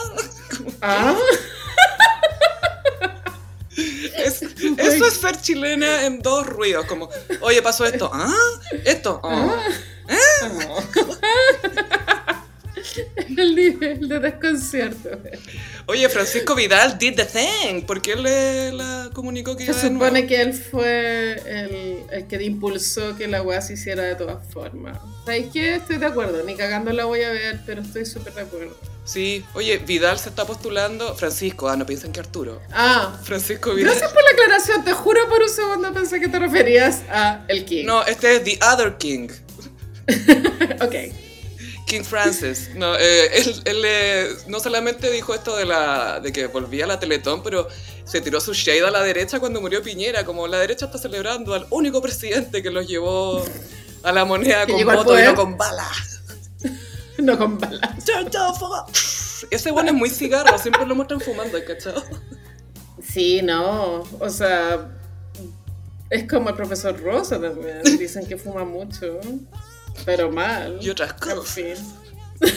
Ah, 0.81 1.15
Es- 4.17 4.41
eso 4.41 5.05
es 5.05 5.13
ser 5.13 5.39
chilena 5.41 6.05
en 6.05 6.21
dos 6.21 6.45
ruidos, 6.45 6.85
como, 6.85 7.09
oye, 7.41 7.61
pasó 7.61 7.85
esto, 7.85 8.09
¿ah? 8.13 8.33
Esto, 8.85 9.21
ah. 9.23 9.55
el 13.38 13.55
nivel 13.55 14.07
de 14.07 14.19
desconcierto. 14.19 15.09
Oye, 15.86 16.07
Francisco 16.09 16.55
Vidal 16.55 16.97
did 16.97 17.15
the 17.15 17.25
thing. 17.25 17.82
¿Por 17.82 18.01
qué 18.01 18.13
él 18.13 18.23
le 18.23 18.71
la 18.71 19.09
comunicó 19.13 19.55
que 19.55 19.65
Se 19.65 19.71
iba 19.71 19.82
supone 19.82 20.27
que 20.27 20.41
él 20.41 20.53
fue 20.53 21.41
el, 21.45 22.03
el 22.11 22.27
que 22.27 22.43
impulsó 22.43 23.15
que 23.17 23.27
la 23.27 23.41
weá 23.41 23.61
se 23.61 23.73
hiciera 23.73 24.03
de 24.03 24.15
todas 24.15 24.45
formas. 24.51 24.99
¿Sabes 25.25 25.47
qué? 25.51 25.75
Estoy 25.75 25.97
de 25.97 26.05
acuerdo. 26.05 26.43
Ni 26.43 26.55
cagando 26.55 26.91
la 26.91 27.05
voy 27.05 27.21
a 27.21 27.30
ver, 27.30 27.59
pero 27.65 27.82
estoy 27.82 28.05
súper 28.05 28.34
de 28.34 28.41
acuerdo. 28.41 28.77
Sí, 29.03 29.43
oye, 29.53 29.77
Vidal 29.80 30.19
se 30.19 30.30
está 30.30 30.45
postulando. 30.45 31.15
Francisco, 31.15 31.67
ah, 31.67 31.75
no 31.75 31.86
piensan 31.86 32.11
que 32.11 32.19
Arturo. 32.19 32.61
Ah, 32.71 33.19
Francisco 33.23 33.73
Vidal. 33.73 33.91
gracias 33.91 34.13
por 34.13 34.23
la 34.23 34.30
aclaración. 34.30 34.84
Te 34.84 34.93
juro 34.93 35.27
por 35.27 35.41
un 35.41 35.49
segundo 35.49 35.93
pensé 35.93 36.19
que 36.19 36.27
te 36.27 36.38
referías 36.38 37.01
a 37.09 37.43
el 37.47 37.65
King. 37.65 37.86
No, 37.86 38.03
este 38.05 38.36
es 38.36 38.43
The 38.43 38.59
Other 38.63 38.97
King. 38.97 39.30
ok. 40.82 41.28
King 41.89 42.03
Francis. 42.03 42.69
No, 42.75 42.95
eh, 42.95 43.29
él, 43.33 43.61
él, 43.65 43.81
eh, 43.83 44.27
no 44.47 44.59
solamente 44.59 45.09
dijo 45.09 45.33
esto 45.33 45.57
de, 45.57 45.65
la, 45.65 46.19
de 46.19 46.31
que 46.31 46.45
volvía 46.45 46.85
a 46.85 46.87
la 46.87 46.99
Teletón, 46.99 47.41
pero 47.41 47.67
se 48.05 48.21
tiró 48.21 48.39
su 48.39 48.53
shade 48.53 48.85
a 48.85 48.91
la 48.91 49.01
derecha 49.01 49.39
cuando 49.39 49.59
murió 49.59 49.81
Piñera. 49.81 50.23
Como 50.23 50.47
la 50.47 50.59
derecha 50.59 50.85
está 50.85 50.99
celebrando 50.99 51.55
al 51.55 51.65
único 51.71 51.99
presidente 52.01 52.61
que 52.61 52.69
los 52.69 52.87
llevó 52.87 53.43
a 54.03 54.11
la 54.11 54.23
moneda 54.23 54.67
Que 54.67 54.85
con 54.85 54.95
voto 54.95 55.19
y 55.19 55.23
no 55.23 55.35
con 55.35 55.57
bala. 55.57 55.89
No 57.17 57.37
con 57.37 57.57
balas. 57.57 57.95
Ese 59.51 59.71
bueno 59.71 59.89
es 59.89 59.95
muy 59.95 60.09
cigarro, 60.09 60.57
siempre 60.57 60.85
lo 60.85 60.95
muestran 60.95 61.19
fumando, 61.19 61.57
¿cachado? 61.65 62.01
Sí, 63.01 63.41
no. 63.41 64.03
O 64.19 64.29
sea, 64.29 64.89
es 66.09 66.29
como 66.29 66.49
el 66.49 66.55
profesor 66.55 66.97
Rosa 67.01 67.41
también. 67.41 67.81
Dicen 67.97 68.25
que 68.25 68.37
fuma 68.37 68.63
mucho, 68.63 69.19
pero 70.05 70.31
mal. 70.31 70.77
Y 70.81 70.89
otras 70.89 71.11
En 71.11 71.17
cosas. 71.37 71.53
fin. 71.53 71.75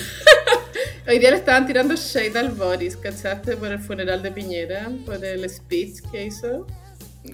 Hoy 1.09 1.19
día 1.19 1.31
le 1.33 1.37
estaban 1.39 1.67
tirando 1.67 1.95
shade 1.97 2.39
al 2.39 2.51
Boris, 2.51 2.97
¿cachaste? 2.97 3.57
Por 3.57 3.73
el 3.73 3.81
funeral 3.81 4.23
de 4.23 4.31
Piñera, 4.31 4.89
por 5.05 5.23
el 5.25 5.49
speech 5.51 6.01
que 6.13 6.27
hizo. 6.27 6.67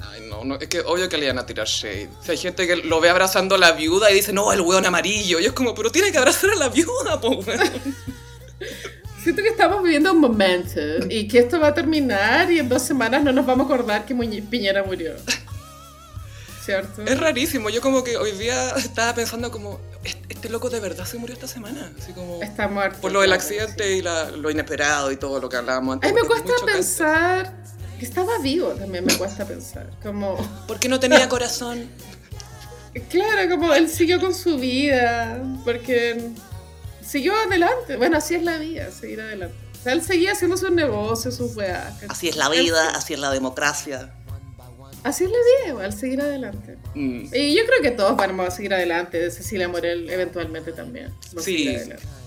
Ay, 0.02 0.22
no, 0.28 0.44
no, 0.44 0.56
es 0.56 0.68
que 0.68 0.80
obvio 0.80 1.09
que 1.09 1.16
le 1.18 1.26
iban 1.26 1.38
a 1.38 1.46
tirar 1.46 1.66
shade. 1.66 2.09
O 2.20 2.22
sea, 2.24 2.32
hay 2.32 2.38
gente 2.38 2.66
que 2.66 2.76
lo 2.76 3.00
ve 3.00 3.11
abrazando 3.11 3.54
a 3.54 3.59
la 3.59 3.72
viuda 3.72 4.11
y 4.11 4.14
dice, 4.14 4.32
no, 4.32 4.52
el 4.52 4.61
hueón 4.62 4.86
amarillo. 4.86 5.38
Y 5.40 5.46
es 5.46 5.52
como, 5.52 5.74
pero 5.74 5.90
tiene 5.90 6.11
que 6.12 6.18
abrazar 6.18 6.50
a 6.50 6.56
la 6.56 6.68
viuda, 6.68 7.20
po, 7.20 7.28
weón. 7.30 7.61
Siento 9.22 9.42
que 9.42 9.48
estamos 9.48 9.82
viviendo 9.82 10.12
un 10.12 10.20
momento 10.20 10.80
y 11.11 11.28
que 11.28 11.40
esto 11.40 11.61
va 11.61 11.68
a 11.68 11.74
terminar 11.74 12.50
y 12.50 12.59
en 12.61 12.68
dos 12.68 12.82
semanas 12.82 13.22
no 13.22 13.32
nos 13.32 13.44
vamos 13.44 13.70
a 13.70 13.74
acordar 13.74 14.06
que 14.06 14.14
Muñe- 14.14 14.46
Piñera 14.48 14.82
murió. 14.84 15.12
¿Cierto? 16.69 17.03
Es 17.03 17.19
rarísimo, 17.19 17.71
yo 17.71 17.81
como 17.81 18.05
que 18.05 18.19
hoy 18.19 18.33
día 18.33 18.71
estaba 18.77 19.14
pensando 19.14 19.51
como, 19.51 19.81
"Este- 20.29 20.51
loco 20.51 20.69
de 20.69 20.81
verdad 20.81 21.07
se 21.07 21.16
murió 21.16 21.35
esta 21.35 21.49
semana. 21.49 21.93
Así 21.99 22.12
como, 22.12 22.43
Está 22.43 22.69
muerto. 22.69 23.01
por 23.01 23.11
lo 23.11 23.23
del 23.23 23.33
accidente 23.33 23.85
sí. 23.85 23.91
y 23.99 24.03
la- 24.03 24.31
lo 24.31 24.51
inesperado 24.51 25.11
y 25.11 25.16
todo 25.16 25.41
lo 25.41 25.49
que 25.49 25.57
hablábamos 25.57 25.95
antes. 25.95 26.09
Ay, 26.11 26.14
me 26.14 26.21
porque 26.29 26.43
es 26.43 26.43
cuesta 26.45 26.66
pensar 26.66 27.57
que 27.99 28.05
estaba 28.05 28.39
vivo 28.41 28.69
también, 28.73 29.05
me 29.07 29.14
cuesta 29.16 29.47
pensar. 29.47 29.91
Como, 30.03 30.37
¿Por 30.69 30.79
qué 30.79 30.89
no 30.91 31.01
tenía 31.01 31.27
corazón? 31.31 31.89
claro, 33.09 33.49
como 33.51 33.73
él 33.75 33.89
siguió 33.89 34.21
con 34.21 34.35
su 34.35 34.59
vida, 34.59 35.43
porque 35.64 36.31
siguió 37.01 37.35
adelante. 37.35 37.97
Bueno, 37.97 38.19
así 38.19 38.35
es 38.35 38.43
la 38.43 38.59
vida, 38.59 38.91
seguir 38.91 39.21
adelante. 39.23 39.57
O 39.81 39.83
sea, 39.83 39.93
él 39.93 40.03
seguía 40.03 40.33
haciendo 40.33 40.57
sus 40.57 40.71
negocios, 40.73 41.37
sus 41.37 41.57
weas. 41.57 41.95
Así 42.09 42.29
es 42.29 42.37
la 42.37 42.49
vida, 42.49 42.91
así 42.91 43.14
es 43.14 43.21
la 43.21 43.31
democracia. 43.31 44.12
Así 45.09 45.24
es 45.24 45.30
la 45.30 45.38
vida, 45.38 45.68
igual, 45.70 45.92
seguir 45.94 46.20
adelante. 46.20 46.76
Mm, 46.94 47.34
Y 47.34 47.56
yo 47.56 47.64
creo 47.64 47.80
que 47.80 47.92
todos 47.92 48.14
vamos 48.14 48.46
a 48.46 48.50
seguir 48.50 48.74
adelante, 48.74 49.30
Cecilia 49.30 49.66
Morel 49.66 50.11
eventualmente 50.11 50.72
también. 50.72 51.14
Sí, 51.40 51.78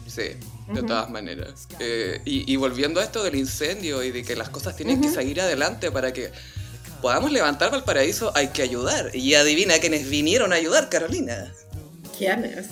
sí, 0.07 0.23
de 0.73 0.81
todas 0.81 1.07
maneras. 1.11 1.67
Eh, 1.77 2.21
y, 2.25 2.51
y 2.51 2.55
volviendo 2.55 2.99
a 2.99 3.03
esto 3.03 3.23
del 3.23 3.35
incendio 3.35 4.01
y 4.03 4.09
de 4.09 4.23
que 4.23 4.35
las 4.35 4.49
cosas 4.49 4.75
tienen 4.75 4.99
que 4.99 5.09
seguir 5.09 5.41
adelante 5.41 5.91
para 5.91 6.11
que 6.11 6.31
podamos 7.03 7.31
levantar 7.31 7.69
Valparaíso, 7.69 8.31
hay 8.35 8.47
que 8.47 8.63
ayudar. 8.63 9.15
Y 9.15 9.35
adivina 9.35 9.77
quiénes 9.77 10.09
vinieron 10.09 10.51
a 10.51 10.55
ayudar, 10.55 10.89
Carolina. 10.89 11.53
¿Quién 12.17 12.45
es? 12.45 12.65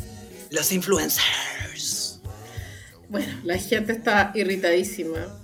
Los 0.49 0.71
influencers. 0.71 2.19
Bueno, 3.09 3.31
la 3.43 3.59
gente 3.59 3.91
está 3.91 4.31
irritadísima 4.33 5.35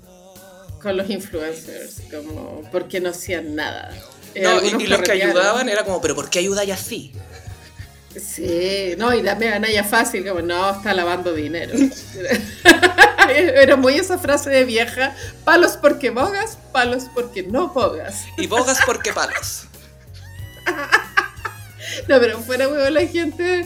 con 0.81 0.97
los 0.97 1.07
influencers, 1.09 2.01
como 2.11 2.63
porque 2.71 2.99
no 2.99 3.09
hacían 3.09 3.55
nada. 3.55 3.95
Eh, 4.35 4.41
No, 4.43 4.61
y, 4.63 4.87
los 4.87 5.01
que 5.01 5.13
ayudaban 5.13 5.69
era 5.69 5.83
como, 5.83 6.01
pero 6.01 6.15
¿por 6.15 6.29
qué 6.29 6.39
ayudáis 6.39 6.71
así? 6.71 7.13
Sí, 8.19 8.95
no, 8.97 9.13
y 9.13 9.21
dame 9.21 9.47
ganancia 9.47 9.83
fácil, 9.83 10.27
como 10.27 10.41
no, 10.41 10.71
está 10.71 10.93
lavando 10.93 11.33
dinero. 11.33 11.73
Era 13.29 13.75
muy 13.75 13.95
esa 13.95 14.17
frase 14.17 14.49
de 14.49 14.63
vieja, 14.63 15.15
palos 15.43 15.77
porque 15.77 16.11
bogas, 16.11 16.57
palos 16.71 17.05
porque 17.13 17.43
no 17.43 17.69
bogas. 17.69 18.25
Y 18.37 18.47
bogas 18.47 18.79
porque 18.85 19.13
palos. 19.13 19.65
No, 22.09 22.19
pero 22.19 22.39
fuera 22.39 22.67
huevo 22.67 22.89
la 22.89 23.05
gente 23.07 23.65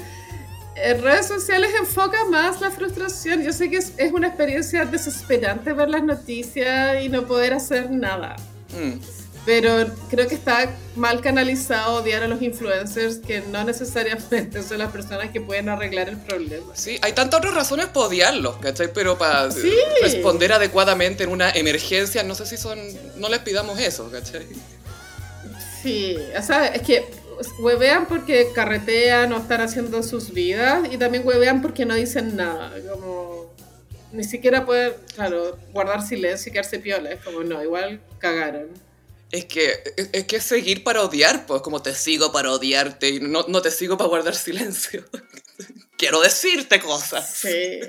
en 0.75 1.01
redes 1.01 1.27
sociales 1.27 1.71
enfoca 1.79 2.25
más 2.25 2.61
la 2.61 2.69
frustración. 2.69 3.41
Yo 3.43 3.51
sé 3.51 3.69
que 3.69 3.77
es, 3.77 3.93
es 3.97 4.11
una 4.11 4.27
experiencia 4.27 4.85
desesperante 4.85 5.73
ver 5.73 5.89
las 5.89 6.03
noticias 6.03 7.03
y 7.03 7.09
no 7.09 7.25
poder 7.25 7.53
hacer 7.53 7.89
nada. 7.89 8.35
Mm. 8.71 8.99
Pero 9.45 9.87
creo 10.09 10.27
que 10.27 10.35
está 10.35 10.75
mal 10.95 11.21
canalizado 11.21 12.01
odiar 12.01 12.23
a 12.23 12.27
los 12.27 12.41
influencers 12.41 13.17
que 13.17 13.41
no 13.41 13.63
necesariamente 13.63 14.61
son 14.67 14.79
las 14.79 14.91
personas 14.91 15.31
que 15.31 15.41
pueden 15.41 15.69
arreglar 15.69 16.09
el 16.09 16.17
problema. 16.17 16.75
Sí, 16.75 16.99
hay 17.01 17.13
tantas 17.13 17.39
otras 17.39 17.55
razones 17.55 17.87
para 17.87 18.07
odiarlos, 18.07 18.57
¿cachai? 18.57 18.91
Pero 18.93 19.17
para 19.17 19.49
Sí. 19.51 19.71
responder 20.01 20.51
adecuadamente 20.53 21.23
en 21.23 21.29
una 21.29 21.49
emergencia, 21.51 22.21
no 22.23 22.35
sé 22.35 22.45
si 22.45 22.57
son... 22.57 22.79
No 23.15 23.29
les 23.29 23.39
pidamos 23.39 23.79
eso, 23.79 24.11
¿cachai? 24.11 24.45
Sí, 25.81 26.17
o 26.37 26.41
sea, 26.43 26.67
es 26.67 26.81
que 26.81 27.05
huevean 27.59 28.05
porque 28.07 28.49
carretean 28.53 29.31
o 29.31 29.37
están 29.37 29.61
haciendo 29.61 30.03
sus 30.03 30.33
vidas 30.33 30.81
y 30.91 30.97
también 30.97 31.25
huevean 31.25 31.61
porque 31.61 31.85
no 31.85 31.95
dicen 31.95 32.35
nada, 32.35 32.73
como 32.91 33.53
ni 34.11 34.23
siquiera 34.25 34.65
pueden, 34.65 34.93
claro, 35.15 35.57
guardar 35.71 36.05
silencio 36.05 36.49
y 36.49 36.53
quedarse 36.53 36.79
piola, 36.79 37.11
es 37.11 37.23
como 37.23 37.41
no, 37.43 37.63
igual 37.63 38.01
cagaron. 38.17 38.67
Es 39.31 39.45
que, 39.45 39.83
es, 39.95 40.09
es 40.11 40.23
que 40.25 40.39
seguir 40.41 40.83
para 40.83 41.03
odiar, 41.03 41.45
pues 41.45 41.61
como 41.61 41.81
te 41.81 41.93
sigo 41.93 42.31
para 42.31 42.51
odiarte 42.51 43.09
y 43.09 43.19
no, 43.19 43.45
no 43.47 43.61
te 43.61 43.69
sigo 43.71 43.97
para 43.97 44.07
guardar 44.07 44.35
silencio. 44.35 45.05
Quiero 45.97 46.21
decirte 46.21 46.79
cosas. 46.79 47.29
Sí. 47.35 47.79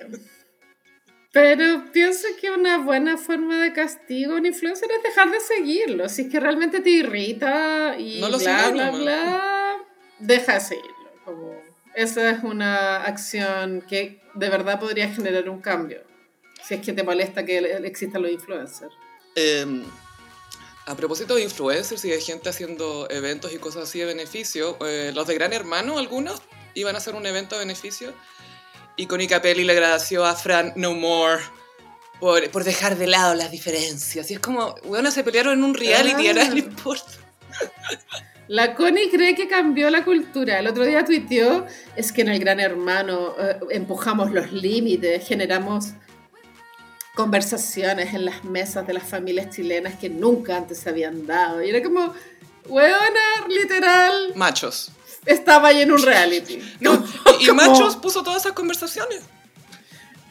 Pero 1.33 1.93
pienso 1.93 2.27
que 2.41 2.51
una 2.51 2.79
buena 2.79 3.17
forma 3.17 3.63
de 3.63 3.73
castigo 3.73 4.33
a 4.33 4.37
un 4.37 4.47
influencer 4.47 4.91
es 4.91 5.03
dejar 5.03 5.31
de 5.31 5.39
seguirlo. 5.41 6.09
Si 6.09 6.23
es 6.23 6.29
que 6.29 6.41
realmente 6.41 6.81
te 6.81 6.91
irrita 6.91 7.97
y 7.99 8.21
No 8.21 8.29
lo 8.29 8.39
bla, 8.39 8.71
bla, 8.71 8.87
nomás. 8.87 9.01
bla, 9.01 9.77
deja 10.19 10.55
de 10.55 10.61
seguirlo. 10.61 11.13
Como, 11.25 11.63
esa 11.95 12.31
es 12.31 12.43
una 12.43 13.05
acción 13.05 13.83
que 13.89 14.21
de 14.35 14.49
verdad 14.49 14.81
podría 14.81 15.09
generar 15.09 15.49
un 15.49 15.61
cambio. 15.61 16.03
Si 16.65 16.75
es 16.75 16.81
que 16.81 16.93
te 16.93 17.05
molesta 17.05 17.45
que 17.45 17.59
existan 17.85 18.23
los 18.23 18.33
influencers. 18.33 18.93
Eh, 19.37 19.85
a 20.87 20.95
propósito 20.97 21.35
de 21.35 21.43
influencers 21.43 22.05
y 22.05 22.11
de 22.11 22.21
gente 22.21 22.49
haciendo 22.49 23.09
eventos 23.11 23.53
y 23.53 23.59
cosas 23.59 23.85
así 23.85 23.99
de 24.01 24.07
beneficio, 24.07 24.77
eh, 24.87 25.13
los 25.15 25.27
de 25.27 25.35
Gran 25.35 25.53
Hermano, 25.53 25.99
algunos, 25.99 26.43
iban 26.75 26.95
a 26.95 26.99
hacer 26.99 27.15
un 27.15 27.27
evento 27.27 27.57
de 27.57 27.61
beneficio 27.61 28.13
y 28.97 29.07
Connie 29.07 29.29
Capelli 29.29 29.65
le 29.65 29.73
agradeció 29.73 30.25
a 30.25 30.35
Fran 30.35 30.73
No 30.77 30.95
More 30.95 31.43
por, 32.19 32.51
por 32.51 32.65
dejar 32.65 32.97
de 32.99 33.07
lado 33.07 33.35
las 33.35 33.51
diferencias. 33.51 34.31
Y 34.31 34.35
es 34.35 34.41
como, 34.41 34.75
bueno, 34.85 35.11
se 35.11 35.25
pelearon 35.25 35.55
en 35.59 35.65
un 35.65 35.75
reality, 35.75 36.27
Ah. 36.29 36.33
ahora 36.33 36.49
no 36.49 36.57
importa. 36.57 37.13
La 38.49 38.75
Connie 38.75 39.11
cree 39.11 39.35
que 39.37 39.47
cambió 39.47 39.91
la 39.91 40.05
cultura. 40.05 40.59
El 40.59 40.67
otro 40.67 40.85
día 40.85 41.05
tuiteó, 41.05 41.67
es 41.95 42.11
que 42.11 42.23
en 42.23 42.29
el 42.29 42.41
Gran 42.41 42.59
Hermano 42.59 43.37
eh, 43.39 43.61
empujamos 43.71 44.33
los 44.33 44.51
límites, 44.53 45.27
generamos 45.27 45.91
conversaciones 47.15 48.15
en 48.15 48.25
las 48.25 48.45
mesas 48.45 48.87
de 48.87 48.95
las 48.95 49.05
familias 49.05 49.51
chilenas 49.55 49.99
que 49.99 50.09
nunca 50.09 50.57
antes 50.57 50.79
se 50.79 50.89
habían 50.89 51.27
dado. 51.27 51.63
Y 51.63 51.71
era 51.71 51.83
como, 51.83 52.15
weona, 52.67 53.47
literal, 53.49 54.33
Machos. 54.37 54.93
estaba 55.27 55.69
ahí 55.69 55.83
en 55.83 55.93
un 55.93 56.03
reality. 56.03 56.61
No, 56.81 57.05
y, 57.41 57.51
Machos 57.53 57.97
puso 57.97 58.23
todas 58.23 58.43
esas 58.43 58.53
conversaciones. 58.53 59.21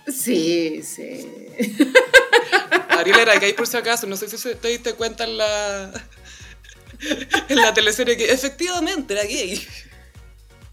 Sí, 0.07 0.81
sí. 0.83 1.29
Ariel 2.89 3.19
era 3.19 3.35
gay 3.37 3.53
por 3.53 3.67
si 3.67 3.77
acaso, 3.77 4.07
no 4.07 4.15
sé 4.15 4.27
si 4.27 4.55
te 4.55 4.67
diste 4.69 4.93
cuenta 4.93 5.23
en 5.23 5.37
la, 5.37 5.91
en 7.47 7.55
la 7.55 7.73
teleserie 7.73 8.17
que 8.17 8.31
efectivamente 8.31 9.13
era 9.13 9.23
gay. 9.23 9.67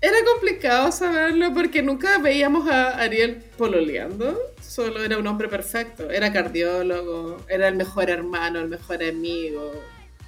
Era 0.00 0.16
complicado 0.24 0.90
saberlo 0.92 1.52
porque 1.52 1.82
nunca 1.82 2.18
veíamos 2.18 2.68
a 2.68 2.98
Ariel 2.98 3.42
pololeando. 3.58 4.55
Solo 4.76 5.02
era 5.02 5.16
un 5.16 5.26
hombre 5.26 5.48
perfecto. 5.48 6.10
Era 6.10 6.30
cardiólogo, 6.30 7.38
era 7.48 7.66
el 7.68 7.76
mejor 7.76 8.10
hermano, 8.10 8.60
el 8.60 8.68
mejor 8.68 9.02
amigo. 9.02 9.72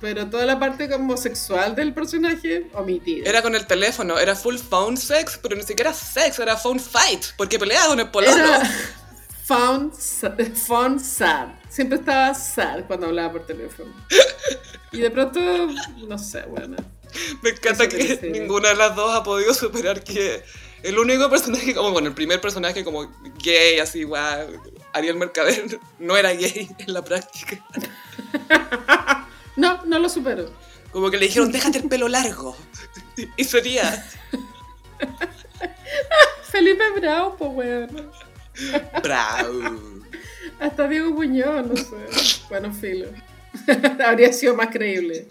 Pero 0.00 0.30
toda 0.30 0.46
la 0.46 0.58
parte 0.58 0.88
como 0.88 1.18
sexual 1.18 1.74
del 1.76 1.92
personaje, 1.92 2.66
omitida. 2.72 3.28
Era 3.28 3.42
con 3.42 3.54
el 3.54 3.66
teléfono, 3.66 4.18
era 4.18 4.34
full 4.34 4.56
phone 4.56 4.96
sex, 4.96 5.38
pero 5.42 5.54
ni 5.54 5.64
siquiera 5.64 5.92
sex, 5.92 6.38
era 6.38 6.56
phone 6.56 6.80
fight, 6.80 7.26
porque 7.36 7.58
peleaba 7.58 7.88
con 7.88 8.00
el 8.00 8.08
pololo. 8.08 8.32
Era 8.34 8.64
sa- 8.64 10.34
found 10.66 11.00
sad. 11.00 11.48
siempre 11.68 11.98
estaba 11.98 12.32
sad 12.32 12.84
cuando 12.86 13.06
hablaba 13.08 13.32
por 13.32 13.46
teléfono. 13.46 13.92
Y 14.92 15.00
de 15.00 15.10
pronto, 15.10 15.40
no 16.08 16.16
sé, 16.18 16.42
bueno. 16.48 16.76
Me 17.42 17.50
encanta 17.50 17.86
que 17.86 18.18
ninguna 18.32 18.70
de 18.70 18.76
las 18.76 18.96
dos 18.96 19.14
ha 19.14 19.22
podido 19.22 19.52
superar 19.52 20.02
que 20.02 20.42
el 20.82 20.98
único 20.98 21.28
personaje, 21.30 21.74
como 21.74 21.92
bueno, 21.92 22.08
el 22.08 22.14
primer 22.14 22.40
personaje 22.40 22.84
como 22.84 23.10
gay, 23.42 23.78
así, 23.80 24.04
guau, 24.04 24.46
Ariel 24.92 25.16
Mercader, 25.16 25.78
no 25.98 26.16
era 26.16 26.32
gay 26.32 26.68
en 26.78 26.92
la 26.92 27.02
práctica. 27.02 27.64
No, 29.56 29.84
no 29.86 29.98
lo 29.98 30.08
supero. 30.08 30.52
Como 30.92 31.10
que 31.10 31.16
le 31.16 31.26
dijeron, 31.26 31.50
déjate 31.50 31.78
el 31.78 31.88
pelo 31.88 32.06
largo. 32.06 32.56
Y 33.36 33.42
sería, 33.42 34.06
Felipe 36.52 36.84
Bravo, 36.94 37.36
pues 37.36 37.50
weón. 37.52 38.10
bravo. 39.02 39.98
Hasta 40.60 40.86
Diego 40.86 41.10
Muñoz, 41.10 41.66
no 41.66 41.76
sé. 41.76 42.40
Bueno, 42.48 42.72
filo. 42.72 43.08
Habría 44.04 44.32
sido 44.32 44.54
más 44.54 44.68
creíble. 44.68 45.26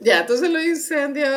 Ya, 0.00 0.20
entonces 0.20 0.50
los 0.50 0.62
incendios. 0.64 1.28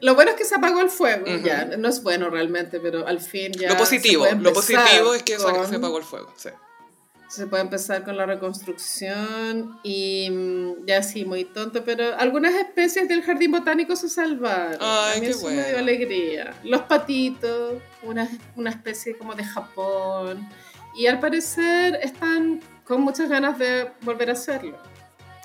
Lo 0.00 0.14
bueno 0.14 0.32
es 0.32 0.36
que 0.36 0.44
se 0.44 0.54
apagó 0.54 0.80
el 0.80 0.90
fuego. 0.90 1.24
Ujú. 1.26 1.44
Ya, 1.46 1.64
no 1.64 1.88
es 1.88 2.02
bueno 2.02 2.30
realmente, 2.30 2.80
pero 2.80 3.06
al 3.06 3.20
fin 3.20 3.52
ya. 3.52 3.68
Lo 3.70 3.76
positivo, 3.76 4.26
lo 4.40 4.52
positivo 4.52 5.14
es 5.14 5.22
que 5.22 5.38
se- 5.38 5.44
con- 5.44 5.66
se 5.68 5.76
apagó 5.76 5.98
el 5.98 6.04
fuego. 6.04 6.32
Sí. 6.36 6.50
Se 7.28 7.46
puede 7.46 7.62
empezar 7.62 8.04
con 8.04 8.16
la 8.16 8.24
reconstrucción 8.24 9.78
y 9.82 10.30
mm, 10.30 10.86
ya 10.86 11.02
sí, 11.02 11.24
muy 11.26 11.44
tonto, 11.44 11.84
pero 11.84 12.16
algunas 12.18 12.54
especies 12.54 13.06
del 13.08 13.22
jardín 13.22 13.50
botánico 13.52 13.96
se 13.96 14.08
salvaron. 14.08 14.78
Ay, 14.80 15.18
A 15.18 15.20
mí 15.20 15.26
qué 15.26 15.32
eso 15.32 15.46
me 15.48 15.54
bueno. 15.54 15.68
dio 15.68 15.78
alegría. 15.78 16.54
Los 16.64 16.82
patitos, 16.82 17.82
una, 18.02 18.28
una 18.56 18.70
especie 18.70 19.16
como 19.18 19.34
de 19.34 19.44
Japón. 19.44 20.48
Y 20.96 21.06
al 21.06 21.20
parecer 21.20 21.98
están 22.02 22.60
con 22.84 23.02
muchas 23.02 23.28
ganas 23.28 23.58
de 23.58 23.90
volver 24.02 24.30
a 24.30 24.32
hacerlo. 24.32 24.78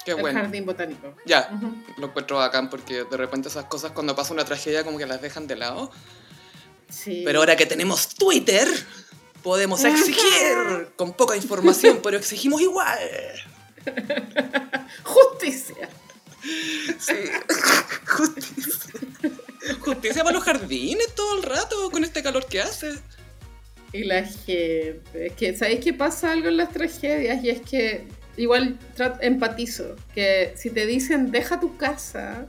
Qué 0.06 0.12
el 0.12 0.22
bueno. 0.22 0.40
jardín 0.42 0.66
botánico. 0.66 1.16
Ya, 1.26 1.50
lo 1.98 2.08
encuentro 2.08 2.38
bacán 2.38 2.70
porque 2.70 3.04
de 3.04 3.18
repente 3.18 3.48
esas 3.48 3.66
cosas 3.66 3.92
cuando 3.92 4.16
pasa 4.16 4.34
una 4.34 4.46
tragedia 4.46 4.84
como 4.84 4.98
que 4.98 5.06
las 5.06 5.22
dejan 5.22 5.48
de 5.48 5.56
lado. 5.56 5.92
Sí. 6.90 7.24
Pero 7.26 7.40
ahora 7.40 7.56
que 7.56 7.66
tenemos 7.66 8.10
Twitter, 8.10 8.68
podemos 9.42 9.84
exigir 9.84 10.90
con 10.96 11.14
poca 11.14 11.36
información, 11.36 12.00
pero 12.04 12.18
exigimos 12.18 12.62
igual. 12.62 13.00
Justicia. 15.04 15.90
Sí. 17.00 17.14
Justicia. 18.08 18.94
Justicia 19.80 20.24
para 20.24 20.36
los 20.36 20.44
jardines 20.44 21.16
todo 21.16 21.38
el 21.38 21.44
rato 21.44 21.90
con 21.92 22.04
este 22.04 22.22
calor 22.22 22.46
que 22.46 22.62
hace. 22.62 22.94
Y 23.94 24.04
la 24.04 24.24
gente. 24.24 25.28
Es 25.28 25.34
que, 25.34 25.56
¿sabéis 25.56 25.80
qué 25.82 25.94
pasa 25.94 26.32
algo 26.32 26.48
en 26.48 26.58
las 26.58 26.72
tragedias? 26.72 27.44
Y 27.44 27.50
es 27.50 27.62
que 27.62 28.08
igual 28.38 28.78
empatizo. 29.22 29.96
Que 30.14 30.54
si 30.56 30.70
te 30.70 30.86
dicen 30.86 31.32
deja 31.32 31.60
tu 31.60 31.78
casa, 31.78 32.48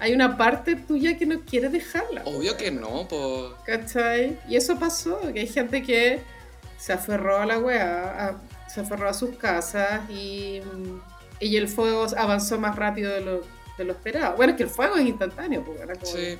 hay 0.00 0.12
una 0.12 0.36
parte 0.36 0.76
tuya 0.76 1.16
que 1.16 1.26
no 1.26 1.40
quiere 1.40 1.68
dejarla. 1.68 2.22
Obvio 2.24 2.56
que 2.56 2.70
no, 2.70 3.06
pues. 3.08 3.52
¿Cachai? 3.64 4.38
Y 4.48 4.56
eso 4.56 4.78
pasó, 4.78 5.20
que 5.32 5.40
hay 5.40 5.46
gente 5.46 5.82
que 5.82 6.20
se 6.78 6.92
aferró 6.92 7.38
a 7.38 7.46
la 7.46 7.58
weá, 7.58 8.28
a- 8.28 8.42
se 8.68 8.80
aferró 8.80 9.08
a 9.08 9.14
sus 9.14 9.36
casas 9.36 10.08
y, 10.10 10.60
y 11.40 11.56
el 11.56 11.68
fuego 11.68 12.06
avanzó 12.16 12.58
más 12.58 12.74
rápido 12.76 13.12
de 13.12 13.20
lo, 13.20 13.40
de 13.78 13.84
lo 13.84 13.92
esperado. 13.92 14.34
Bueno, 14.36 14.50
es 14.52 14.56
que 14.56 14.64
el 14.64 14.68
fuego 14.70 14.96
es 14.96 15.06
instantáneo, 15.06 15.64
porque 15.64 15.82
era 15.82 15.94
como 15.94 16.06
Sí. 16.12 16.36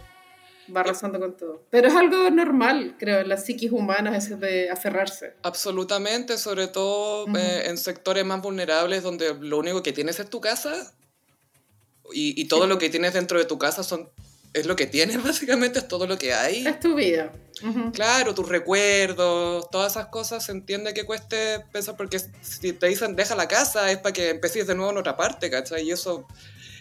Va 0.75 0.81
arrasando 0.81 1.19
con 1.21 1.37
todo. 1.37 1.63
Pero 1.71 1.89
es 1.89 1.95
algo 1.95 2.31
normal, 2.31 2.97
creo, 2.99 3.21
en 3.21 3.29
las 3.29 3.45
psiquis 3.45 3.73
humanas, 3.73 4.25
ese 4.25 4.37
de 4.37 4.71
aferrarse. 4.71 5.35
Absolutamente, 5.43 6.39
sobre 6.39 6.69
todo 6.69 7.25
Ujú. 7.25 7.37
eh, 7.37 7.69
en 7.69 7.79
sectores 7.79 8.25
más 8.25 8.41
vulnerables 8.43 9.03
donde 9.03 9.35
lo 9.35 9.59
único 9.59 9.83
que 9.83 9.93
tienes 9.93 10.21
es 10.21 10.31
tu 10.31 10.41
casa 10.41 10.95
y, 12.13 12.41
y 12.41 12.49
todo 12.49 12.67
lo 12.67 12.79
que 12.79 12.91
tienes 12.91 13.15
dentro 13.15 13.39
de 13.39 13.45
tu 13.45 13.59
casa 13.59 13.83
son 13.83 14.09
es 14.53 14.67
lo 14.67 14.77
que 14.77 14.87
tienes 14.87 15.23
básicamente, 15.25 15.81
es 15.81 15.89
todo 15.89 16.07
lo 16.07 16.17
que 16.17 16.33
hay. 16.33 16.67
Es 16.67 16.81
tu 16.81 16.95
vida. 16.95 17.33
Ujú. 17.63 17.93
Claro, 17.93 18.35
tus 18.35 18.49
recuerdos, 18.49 19.71
todas 19.71 19.93
esas 19.93 20.07
cosas 20.07 20.45
se 20.45 20.53
entiende 20.53 20.95
que 20.95 21.05
cueste 21.05 21.61
pensar 21.73 21.97
porque 21.97 22.19
si 22.19 22.73
te 22.73 22.87
dicen 22.87 23.15
deja 23.15 23.35
la 23.35 23.49
casa 23.49 23.91
es 23.91 23.99
para 23.99 24.13
que 24.13 24.31
empieces 24.31 24.67
de 24.67 24.75
nuevo 24.75 24.91
en 24.93 24.99
otra 24.99 25.17
parte, 25.17 25.51
¿cachai? 25.51 25.85
Y 25.85 25.93
eso 25.93 26.27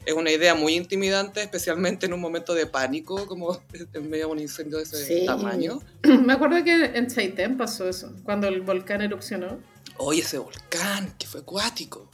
es 0.05 0.13
una 0.13 0.31
idea 0.31 0.55
muy 0.55 0.75
intimidante, 0.75 1.41
especialmente 1.41 2.05
en 2.05 2.13
un 2.13 2.19
momento 2.19 2.53
de 2.53 2.65
pánico, 2.65 3.25
como 3.27 3.61
en 3.93 4.09
medio 4.09 4.27
de 4.27 4.31
un 4.33 4.39
incendio 4.39 4.77
de 4.77 4.83
ese 4.83 5.05
Sí. 5.05 5.25
tamaño. 5.25 5.79
Me 6.25 6.33
acuerdo 6.33 6.63
que 6.63 6.85
en 6.85 7.07
Chaitén 7.07 7.57
pasó 7.57 7.87
eso, 7.87 8.13
cuando 8.23 8.47
el 8.47 8.61
volcán 8.61 9.01
erupcionó. 9.01 9.59
Oye, 9.97 10.21
ese 10.21 10.37
volcán, 10.39 11.13
que 11.17 11.27
fue 11.27 11.41
acuático. 11.41 12.09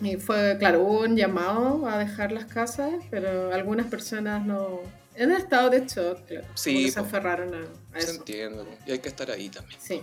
Y 0.00 0.16
fue, 0.16 0.56
claro, 0.58 0.82
hubo 0.82 1.00
un 1.00 1.16
llamado 1.16 1.88
a 1.88 1.98
dejar 1.98 2.30
las 2.30 2.44
casas, 2.44 2.92
pero 3.10 3.52
algunas 3.52 3.86
personas 3.86 4.44
no... 4.46 4.80
En 5.14 5.32
estado 5.32 5.70
de 5.70 5.86
shock, 5.86 6.26
claro. 6.26 6.46
Sí, 6.54 6.74
como 6.74 6.84
que 6.84 6.92
se 6.92 7.00
aferraron 7.00 7.54
a, 7.54 7.60
a 7.96 8.00
Se 8.00 8.06
eso. 8.10 8.16
entiende, 8.18 8.58
¿no? 8.64 8.68
y 8.86 8.92
hay 8.92 8.98
que 8.98 9.08
estar 9.08 9.30
ahí 9.30 9.48
también. 9.48 9.80
Sí. 9.82 10.02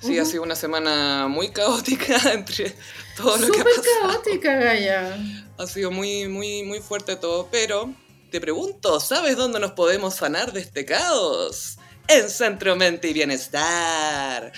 Sí, 0.00 0.18
ha 0.18 0.22
Ujú. 0.22 0.30
sido 0.30 0.42
una 0.42 0.54
semana 0.54 1.28
muy 1.28 1.48
caótica 1.48 2.16
entre 2.34 2.74
todo 3.16 3.38
lo 3.38 3.46
que 3.50 3.60
ha 3.60 3.64
Súper 3.64 3.74
pasado. 3.76 4.12
caótica, 4.22 4.54
Gaya. 4.56 5.16
Ha 5.56 5.68
sido 5.68 5.92
muy, 5.92 6.26
muy, 6.26 6.64
muy 6.64 6.80
fuerte 6.80 7.14
todo, 7.14 7.48
pero 7.48 7.94
te 8.32 8.40
pregunto, 8.40 8.98
¿sabes 8.98 9.36
dónde 9.36 9.60
nos 9.60 9.70
podemos 9.72 10.16
sanar 10.16 10.52
de 10.52 10.60
este 10.60 10.84
caos? 10.84 11.78
En 12.08 12.28
Centro 12.28 12.74
Mente 12.74 13.08
y 13.08 13.12
Bienestar, 13.12 14.52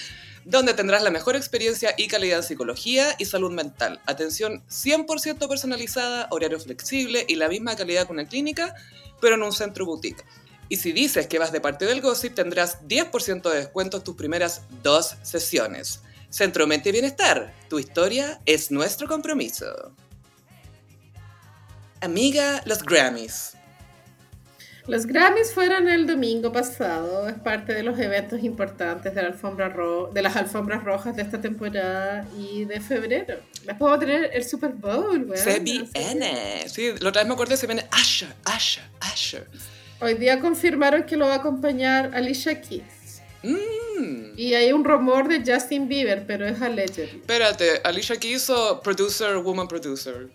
donde 0.46 0.72
tendrás 0.72 1.02
la 1.02 1.10
mejor 1.10 1.36
experiencia 1.36 1.94
y 1.98 2.08
calidad 2.08 2.38
en 2.38 2.44
psicología 2.44 3.14
y 3.18 3.26
salud 3.26 3.52
mental. 3.52 4.00
Atención 4.06 4.64
100% 4.70 5.46
personalizada, 5.46 6.28
horario 6.30 6.58
flexible 6.58 7.26
y 7.28 7.34
la 7.34 7.50
misma 7.50 7.76
calidad 7.76 8.06
que 8.06 8.12
una 8.12 8.26
clínica, 8.26 8.74
pero 9.20 9.34
en 9.34 9.42
un 9.42 9.52
centro 9.52 9.84
boutique. 9.84 10.24
Y 10.70 10.78
si 10.78 10.92
dices 10.92 11.26
que 11.26 11.38
vas 11.38 11.52
de 11.52 11.60
parte 11.60 11.84
del 11.84 12.00
Gossip, 12.00 12.34
tendrás 12.34 12.80
10% 12.88 13.50
de 13.50 13.58
descuento 13.58 13.98
en 13.98 14.02
tus 14.02 14.16
primeras 14.16 14.62
dos 14.82 15.16
sesiones. 15.22 16.00
Centro 16.30 16.66
Mente 16.66 16.88
y 16.88 16.92
Bienestar, 16.92 17.54
tu 17.68 17.78
historia 17.78 18.40
es 18.46 18.70
nuestro 18.70 19.06
compromiso. 19.06 19.94
Amiga, 22.00 22.62
los 22.66 22.82
Grammys. 22.82 23.52
Los 24.86 25.04
Grammys 25.04 25.52
fueron 25.52 25.88
el 25.88 26.06
domingo 26.06 26.52
pasado, 26.52 27.28
es 27.28 27.34
parte 27.34 27.74
de 27.74 27.82
los 27.82 27.98
eventos 27.98 28.44
importantes 28.44 29.12
de, 29.16 29.20
la 29.22 29.28
alfombra 29.28 29.68
ro- 29.68 30.10
de 30.14 30.22
las 30.22 30.36
alfombras 30.36 30.84
rojas 30.84 31.16
de 31.16 31.22
esta 31.22 31.40
temporada 31.40 32.24
y 32.38 32.64
de 32.66 32.80
febrero. 32.80 33.40
Vamos 33.66 33.96
a 33.96 33.98
tener 33.98 34.30
el 34.32 34.44
Super 34.44 34.70
Bowl, 34.70 35.24
weón. 35.24 35.36
Se 35.36 35.54
que 35.54 35.60
viene. 35.92 36.68
Sí, 36.68 36.92
la 37.00 37.08
otra 37.08 37.22
vez 37.22 37.28
me 37.28 37.34
acordé, 37.34 37.56
se 37.56 37.66
viene 37.66 37.84
Asher, 37.90 38.28
Asher, 38.44 38.84
Asher. 39.00 39.48
Hoy 40.00 40.14
día 40.14 40.38
confirmaron 40.38 41.02
que 41.02 41.16
lo 41.16 41.26
va 41.26 41.32
a 41.34 41.36
acompañar 41.38 42.12
Alicia 42.14 42.60
Keys. 42.60 43.22
Mm. 43.42 44.34
Y 44.38 44.54
hay 44.54 44.70
un 44.72 44.84
rumor 44.84 45.26
de 45.26 45.42
Justin 45.44 45.88
Bieber, 45.88 46.24
pero 46.28 46.46
es 46.46 46.62
allegedly. 46.62 47.18
Espérate, 47.18 47.80
Alicia 47.82 48.16
que 48.20 48.28
hizo 48.30 48.80
producer, 48.82 49.36
woman 49.38 49.66
producer. 49.66 50.28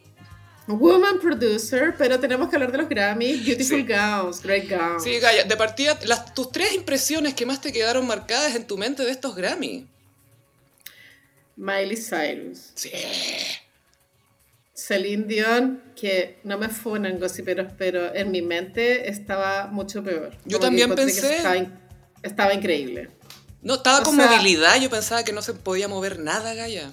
Woman 0.67 1.19
producer, 1.19 1.95
pero 1.97 2.19
tenemos 2.19 2.49
que 2.49 2.55
hablar 2.55 2.71
de 2.71 2.77
los 2.77 2.87
Grammys. 2.89 3.45
Beautiful 3.45 3.79
Sí. 3.81 3.87
gowns, 3.87 4.41
great 4.43 4.69
gowns. 4.69 5.03
Sí, 5.03 5.19
Gaya, 5.19 5.43
de 5.43 5.57
partida, 5.57 5.97
las, 6.05 6.33
tus 6.33 6.51
tres 6.51 6.73
impresiones 6.73 7.33
que 7.33 7.45
más 7.45 7.59
te 7.61 7.71
quedaron 7.73 8.05
marcadas 8.07 8.55
en 8.55 8.65
tu 8.65 8.77
mente 8.77 9.03
de 9.03 9.11
estos 9.11 9.35
Grammy. 9.35 9.87
Miley 11.57 11.97
Cyrus. 11.97 12.71
Sí. 12.75 12.91
Celine 14.73 15.25
Dion, 15.25 15.83
que 15.95 16.39
no 16.43 16.57
me 16.57 16.69
funan 16.69 17.19
gossiperos, 17.19 17.71
pero 17.77 18.13
en 18.15 18.31
mi 18.31 18.41
mente 18.41 19.09
estaba 19.09 19.67
mucho 19.67 20.03
peor. 20.03 20.31
Yo 20.45 20.57
Como 20.57 20.67
también 20.69 20.95
pensé. 20.95 21.37
Estaba, 21.37 21.57
in- 21.57 21.73
estaba 22.23 22.53
increíble. 22.53 23.09
No, 23.61 23.75
estaba 23.75 23.99
O 23.99 24.03
con 24.03 24.15
sea- 24.15 24.27
movilidad, 24.27 24.79
yo 24.81 24.89
pensaba 24.89 25.23
que 25.23 25.33
no 25.33 25.41
se 25.41 25.53
podía 25.53 25.87
mover 25.87 26.17
nada, 26.19 26.53
Gaya. 26.55 26.91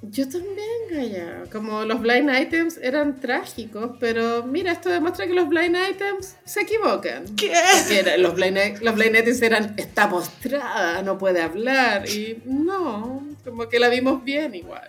Yo 0.00 0.28
también, 0.28 0.68
Gaya. 0.90 1.42
Como 1.50 1.84
los 1.84 2.00
blind 2.00 2.30
items 2.30 2.78
eran 2.78 3.18
trágicos, 3.20 3.96
pero 3.98 4.44
mira, 4.44 4.70
esto 4.70 4.90
demuestra 4.90 5.26
que 5.26 5.34
los 5.34 5.48
blind 5.48 5.76
items 5.90 6.36
se 6.44 6.60
equivocan. 6.60 7.24
¿Qué? 7.36 7.52
Era- 7.90 8.16
los, 8.16 8.34
blind, 8.34 8.78
los 8.80 8.94
blind 8.94 9.16
items 9.16 9.42
eran, 9.42 9.74
está 9.76 10.08
postrada, 10.08 11.02
no 11.02 11.18
puede 11.18 11.42
hablar. 11.42 12.08
Y 12.08 12.40
no, 12.44 13.26
como 13.44 13.68
que 13.68 13.80
la 13.80 13.88
vimos 13.88 14.22
bien 14.22 14.54
igual. 14.54 14.88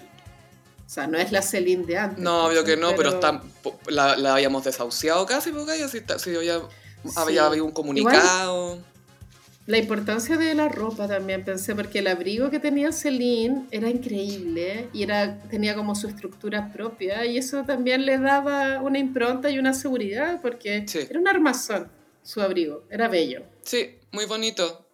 O 0.85 0.89
sea, 0.91 1.07
no 1.07 1.17
es 1.17 1.31
la 1.31 1.41
Celine 1.41 1.85
de 1.85 1.97
antes. 1.97 2.19
No, 2.19 2.45
obvio 2.45 2.63
que 2.63 2.77
no, 2.77 2.95
pero, 2.95 3.09
está, 3.09 3.41
la, 3.87 4.15
la 4.15 4.33
habíamos 4.33 4.63
desahuciado 4.63 5.25
casi, 5.25 5.51
porque 5.51 5.87
si, 5.87 6.01
si 6.17 6.35
había, 6.35 6.61
había 7.15 7.45
habido 7.45 7.65
un 7.65 7.71
comunicado. 7.71 8.79
La 9.69 9.77
importancia 9.77 10.35
de 10.35 10.55
la 10.55 10.67
ropa 10.67 11.07
también 11.07 11.45
pensé, 11.45 11.75
porque 11.75 11.99
el 11.99 12.07
abrigo 12.07 12.49
que 12.49 12.57
tenía 12.59 12.91
Celine 12.91 13.67
era 13.69 13.87
increíble 13.87 14.89
y 14.93 15.03
era, 15.03 15.43
tenía 15.43 15.75
como 15.75 15.93
su 15.93 16.07
estructura 16.07 16.71
propia 16.73 17.23
y 17.27 17.37
eso 17.37 17.63
también 17.65 18.03
le 18.03 18.17
daba 18.17 18.81
una 18.81 18.97
impronta 18.97 19.51
y 19.51 19.59
una 19.59 19.75
seguridad 19.75 20.41
porque 20.41 20.85
Sí. 20.87 21.01
era 21.07 21.19
un 21.19 21.27
armazón 21.27 21.91
su 22.23 22.41
abrigo, 22.41 22.83
era 22.89 23.07
bello. 23.09 23.43
Sí, 23.61 23.91
muy 24.11 24.25
bonito. 24.25 24.87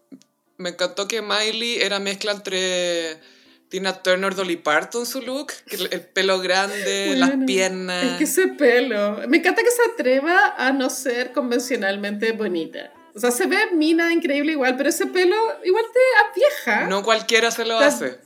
Me 0.57 0.71
encantó 0.71 1.07
que 1.07 1.21
Miley 1.21 1.75
era 1.81 1.99
mezcla 1.99 2.33
entre 2.33 3.17
Tina 3.69 4.03
Turner, 4.03 4.35
Dolly 4.35 4.57
Parton 4.57 5.05
su 5.05 5.21
look, 5.21 5.53
el, 5.71 5.87
el 5.89 6.01
pelo 6.01 6.39
grande, 6.41 7.13
las 7.17 7.31
piernas. 7.47 8.03
Es 8.03 8.17
que 8.17 8.23
ese 8.25 8.47
pelo. 8.49 9.21
Me 9.29 9.37
encanta 9.37 9.63
que 9.63 9.71
se 9.71 9.89
atreva 9.93 10.53
a 10.57 10.73
no 10.73 10.89
ser 10.89 11.31
convencionalmente 11.31 12.33
bonita. 12.33 12.91
O 13.15 13.19
sea, 13.19 13.31
se 13.31 13.47
ve 13.47 13.57
mina 13.73 14.11
increíble 14.11 14.51
igual, 14.51 14.75
pero 14.75 14.89
ese 14.89 15.05
pelo 15.07 15.35
igual 15.63 15.85
te 15.93 16.39
vieja. 16.39 16.87
No 16.87 17.01
cualquiera 17.01 17.49
se 17.49 17.63
lo 17.65 17.77
Te- 17.79 17.85
hace. 17.85 18.19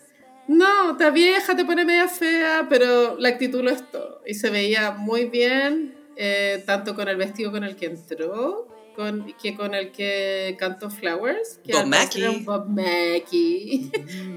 No, 0.48 0.98
te 0.98 1.12
vieja, 1.12 1.56
te 1.56 1.64
pone 1.64 1.86
media 1.86 2.08
fea, 2.08 2.66
pero 2.68 3.16
la 3.20 3.30
actitud 3.30 3.62
lo 3.64 3.70
es 3.70 3.90
todo. 3.92 4.24
Y 4.26 4.34
se 4.34 4.50
veía 4.50 4.90
muy 4.92 5.26
bien, 5.26 5.96
eh, 6.16 6.64
tanto 6.66 6.96
con 6.96 7.08
el 7.08 7.18
vestido 7.18 7.52
con 7.52 7.64
el 7.64 7.76
que 7.76 7.86
entró, 7.86 8.68
con, 8.96 9.32
que 9.40 9.56
con 9.56 9.76
el 9.76 9.92
que 9.92 10.56
cantó 10.58 10.90
Flowers. 10.90 11.60
Que 11.64 11.74
Bob 11.74 11.86
Mackie. 11.86 12.44
Bob 12.44 12.66
Mackie 12.68 13.92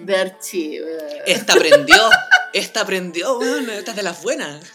de 0.05 0.17
archivo. 0.17 0.87
Esta 1.25 1.55
aprendió, 1.55 1.97
esta 2.53 2.83
aprendió, 2.83 3.39
weón, 3.39 3.71
esta 3.71 3.93
es 3.93 3.97
de 3.97 4.03
las 4.03 4.23
buenas. 4.23 4.71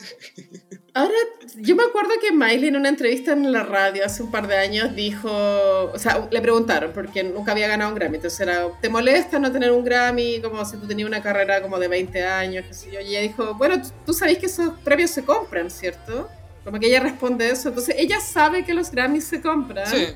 Ahora, 0.98 1.14
yo 1.58 1.76
me 1.76 1.84
acuerdo 1.84 2.10
que 2.20 2.32
Miley 2.32 2.70
en 2.70 2.76
una 2.76 2.90
entrevista 2.90 3.32
en 3.32 3.52
la 3.52 3.62
radio 3.62 4.04
hace 4.04 4.24
un 4.24 4.32
par 4.32 4.48
de 4.48 4.58
años 4.58 4.96
dijo, 4.96 5.30
o 5.30 6.00
sea, 6.00 6.28
le 6.32 6.42
preguntaron 6.42 6.92
porque 6.92 7.24
nunca 7.24 7.52
había 7.52 7.68
ganado 7.68 7.92
un 7.92 7.96
Grammy, 7.96 8.16
entonces 8.16 8.40
era, 8.40 8.68
¿te 8.82 8.90
molesta 8.90 9.38
no 9.38 9.52
tener 9.52 9.72
un 9.72 9.84
Grammy? 9.84 10.42
Como 10.42 10.66
si 10.66 10.76
tú 10.78 10.88
tenías 10.88 11.08
una 11.08 11.22
carrera 11.22 11.62
como 11.62 11.78
de 11.78 11.88
20 11.88 12.24
años, 12.24 12.66
qué 12.68 12.74
sé 12.74 12.92
yo. 12.92 13.00
Y 13.00 13.10
ella 13.10 13.22
dijo, 13.22 13.54
bueno, 13.54 13.80
tú, 14.08 14.12
sabés 14.12 14.40
que 14.40 14.48
esos 14.48 14.74
premios 14.84 15.12
se 15.12 15.24
compran, 15.24 15.70
¿cierto? 15.70 16.28
Como 16.64 16.80
que 16.80 16.88
ella 16.88 17.00
responde 17.00 17.48
eso, 17.48 17.70
entonces 17.70 17.94
ella 17.96 18.20
sabe 18.20 18.66
que 18.66 18.74
los 18.74 18.90
Grammys 18.90 19.26
se 19.26 19.40
compran. 19.40 19.86
Sí. 19.86 20.08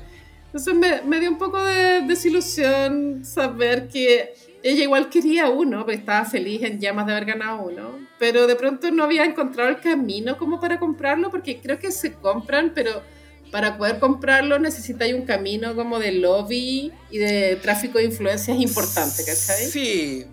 Entonces 0.46 0.74
me, 0.74 1.00
me 1.02 1.20
dio 1.20 1.30
un 1.30 1.38
poco 1.38 1.64
de 1.64 2.00
desilusión 2.00 3.24
saber 3.24 3.86
que 3.86 4.34
ella 4.62 4.82
igual 4.82 5.10
quería 5.10 5.48
uno, 5.48 5.80
porque 5.80 5.96
estaba 5.96 6.24
feliz 6.24 6.62
en 6.62 6.80
llamas 6.80 7.06
de 7.06 7.12
haber 7.12 7.24
ganado 7.24 7.62
uno, 7.62 7.98
pero 8.18 8.46
de 8.46 8.56
pronto 8.56 8.90
no 8.90 9.04
había 9.04 9.24
encontrado 9.24 9.70
el 9.70 9.80
camino 9.80 10.38
como 10.38 10.60
para 10.60 10.78
comprarlo, 10.78 11.30
porque 11.30 11.60
creo 11.60 11.78
que 11.78 11.90
se 11.90 12.14
compran, 12.14 12.72
pero 12.74 13.02
para 13.50 13.76
poder 13.76 13.98
comprarlo 13.98 14.58
necesitáis 14.58 15.14
un 15.14 15.22
camino 15.22 15.76
como 15.76 15.98
de 15.98 16.12
lobby 16.12 16.90
y 17.10 17.18
de 17.18 17.56
tráfico 17.56 17.98
de 17.98 18.04
influencias 18.04 18.58
importante, 18.58 19.24
¿cachai? 19.24 19.66
Sí, 19.66 20.24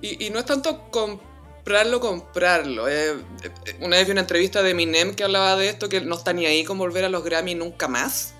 y, 0.00 0.26
y 0.26 0.30
no 0.30 0.38
es 0.38 0.44
tanto 0.44 0.88
comprarlo, 0.90 1.98
comprarlo. 2.00 2.88
eh, 2.88 3.10
eh, 3.10 3.76
una 3.80 3.96
vez 3.96 4.06
vi 4.06 4.12
una 4.12 4.20
entrevista 4.20 4.62
de 4.62 4.70
Eminem 4.70 5.14
que 5.14 5.24
hablaba 5.24 5.56
de 5.56 5.68
esto, 5.68 5.88
que 5.88 6.00
no 6.00 6.14
está 6.14 6.32
ni 6.32 6.46
ahí 6.46 6.62
con 6.62 6.78
volver 6.78 7.04
a 7.04 7.08
los 7.08 7.24
Grammy 7.24 7.54
nunca 7.54 7.88
más. 7.88 8.34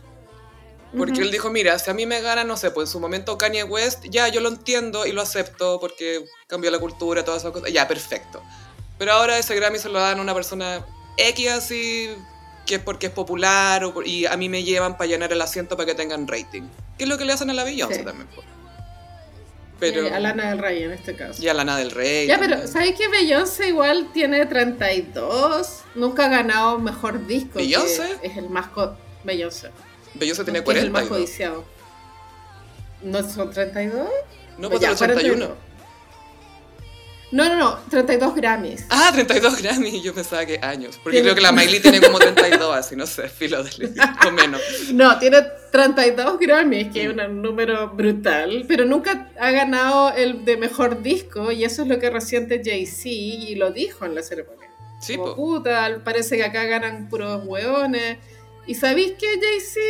Porque 0.96 1.20
él 1.20 1.30
dijo, 1.30 1.50
mira, 1.50 1.78
si 1.78 1.90
a 1.90 1.94
mí 1.94 2.06
me 2.06 2.20
gana, 2.22 2.44
no 2.44 2.56
sé, 2.56 2.70
pues 2.70 2.88
en 2.88 2.92
su 2.92 3.00
momento 3.00 3.36
Kanye 3.36 3.62
West, 3.64 4.04
ya 4.08 4.28
yo 4.28 4.40
lo 4.40 4.48
entiendo 4.48 5.04
y 5.06 5.12
lo 5.12 5.20
acepto 5.20 5.78
porque 5.80 6.24
cambió 6.46 6.70
la 6.70 6.78
cultura, 6.78 7.24
todas 7.24 7.42
esas 7.42 7.52
cosas, 7.52 7.70
ya, 7.72 7.86
perfecto. 7.86 8.42
Pero 8.98 9.12
ahora 9.12 9.38
ese 9.38 9.54
Grammy 9.54 9.78
se 9.78 9.90
lo 9.90 9.98
dan 9.98 10.18
a 10.18 10.22
una 10.22 10.32
persona 10.34 10.84
X 11.18 11.48
así, 11.50 12.08
que 12.66 12.76
es 12.76 12.80
porque 12.82 13.06
es 13.08 13.12
popular 13.12 13.84
o 13.84 13.92
por- 13.92 14.06
y 14.06 14.24
a 14.26 14.36
mí 14.38 14.48
me 14.48 14.62
llevan 14.64 14.96
para 14.96 15.08
llenar 15.08 15.30
el 15.32 15.40
asiento 15.42 15.76
para 15.76 15.86
que 15.86 15.94
tengan 15.94 16.26
rating. 16.26 16.62
Que 16.96 17.04
es 17.04 17.08
lo 17.10 17.18
que 17.18 17.24
le 17.26 17.32
hacen 17.34 17.50
a 17.50 17.54
la 17.54 17.64
Beyoncé 17.64 17.98
Sí. 18.00 18.04
también. 18.04 18.28
po. 18.34 18.42
Pero, 19.78 20.06
Eh, 20.08 20.12
a 20.12 20.18
Lana 20.18 20.48
del 20.50 20.58
Rey 20.58 20.82
en 20.82 20.92
este 20.92 21.14
caso. 21.14 21.40
y 21.40 21.46
a 21.48 21.54
Lana 21.54 21.76
del 21.76 21.92
Rey. 21.92 22.26
Ya, 22.26 22.38
pero. 22.38 22.66
¿sabes 22.66 22.96
que 22.96 23.06
Beyoncé 23.08 23.68
igual 23.68 24.10
tiene 24.12 24.44
32? 24.46 25.82
Nunca 25.94 26.24
ha 26.24 26.28
ganado 26.28 26.78
mejor 26.80 27.26
disco. 27.26 27.58
¿Beyoncé? 27.58 28.16
Es 28.22 28.36
el 28.36 28.48
más... 28.50 28.66
Beyoncé. 29.22 29.70
Beyoncé 30.14 30.44
tiene 30.44 30.62
que 30.62 30.70
es 30.72 30.76
el 30.84 30.90
40. 30.90 31.10
más. 31.20 31.54
¿No 33.02 33.28
son 33.30 33.50
32? 33.50 34.08
No, 34.58 34.68
pues 34.70 34.80
Ya, 34.80 34.88
el 34.88 34.94
81. 34.94 35.46
42. 35.46 35.68
No, 37.30 37.46
no, 37.46 37.56
no, 37.56 37.78
32 37.90 38.34
Grammys. 38.34 38.86
Ah, 38.88 39.10
32 39.12 39.60
Grammy, 39.60 40.00
yo 40.00 40.14
pensaba 40.14 40.46
que 40.46 40.58
años. 40.62 40.98
Porque 41.02 41.20
creo 41.20 41.34
que 41.34 41.42
la 41.42 41.52
Miley 41.52 41.80
tiene 41.80 42.00
como 42.00 42.18
32, 42.18 42.74
así, 42.74 42.96
no 42.96 43.06
sé, 43.06 43.28
filo 43.28 43.62
de 43.62 43.70
o 44.26 44.30
menos. 44.32 44.62
No, 44.94 45.18
tiene 45.18 45.42
32 45.70 46.38
Grammys, 46.38 46.90
que 46.90 47.04
es 47.04 47.10
un 47.10 47.42
número 47.42 47.90
brutal, 47.90 48.64
pero 48.66 48.86
nunca 48.86 49.30
ha 49.38 49.50
ganado 49.50 50.14
el 50.14 50.46
de 50.46 50.56
mejor 50.56 51.02
disco, 51.02 51.52
y 51.52 51.64
eso 51.64 51.82
es 51.82 51.88
lo 51.88 51.98
que 51.98 52.08
reciente 52.08 52.62
Jay-Z 52.64 53.08
y 53.10 53.54
lo 53.56 53.72
dijo 53.72 54.06
en 54.06 54.14
la 54.14 54.22
ceremonia. 54.22 54.70
Sí, 55.02 55.16
Como 55.16 55.36
puta, 55.36 56.00
parece 56.02 56.36
que 56.38 56.44
acá 56.44 56.64
ganan 56.64 57.08
puros 57.10 57.42
hueones. 57.44 58.18
¿Y 58.68 58.74
sabéis 58.74 59.14
qué, 59.18 59.26
Jay-Z? 59.40 59.80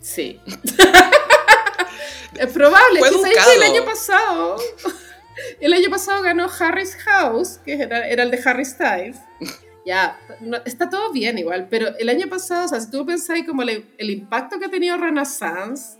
Sí. 0.00 0.40
es 2.38 2.52
probable. 2.52 2.98
Fue 2.98 3.10
que 3.10 3.16
sabéis 3.16 3.38
que 3.44 3.54
el 3.54 3.62
año 3.62 3.84
pasado. 3.84 4.56
El 5.58 5.72
año 5.72 5.88
pasado 5.88 6.20
ganó 6.22 6.50
Harry's 6.58 6.94
House, 6.96 7.60
que 7.64 7.72
era, 7.72 8.06
era 8.06 8.24
el 8.24 8.30
de 8.30 8.38
Harry 8.44 8.66
Styles. 8.66 9.16
Ya, 9.86 10.20
no- 10.40 10.60
está 10.66 10.90
todo 10.90 11.12
bien 11.12 11.38
igual, 11.38 11.66
pero 11.70 11.96
el 11.98 12.10
año 12.10 12.28
pasado, 12.28 12.66
o 12.66 12.68
sea, 12.68 12.78
si 12.78 12.90
tú 12.90 13.06
pensáis 13.06 13.46
como 13.46 13.62
el, 13.62 13.86
el 13.96 14.10
impacto 14.10 14.58
que 14.58 14.66
ha 14.66 14.70
tenido 14.70 14.98
Renaissance, 14.98 15.98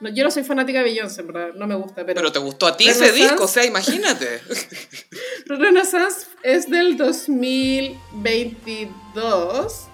no, 0.00 0.10
yo 0.10 0.24
no 0.24 0.30
soy 0.30 0.44
fanática 0.44 0.80
de 0.80 0.84
Beyoncé, 0.84 1.22
en 1.22 1.28
verdad, 1.28 1.54
no 1.54 1.66
me 1.66 1.74
gusta, 1.74 2.04
pero, 2.04 2.20
Pero 2.20 2.30
te 2.32 2.38
gustó 2.40 2.66
a 2.66 2.76
ti 2.76 2.86
ese 2.88 3.12
disco, 3.12 3.44
o 3.44 3.48
sea, 3.48 3.64
imagínate. 3.64 4.42
Renaissance 5.46 6.26
es 6.42 6.68
del 6.68 6.98
2022 6.98 9.86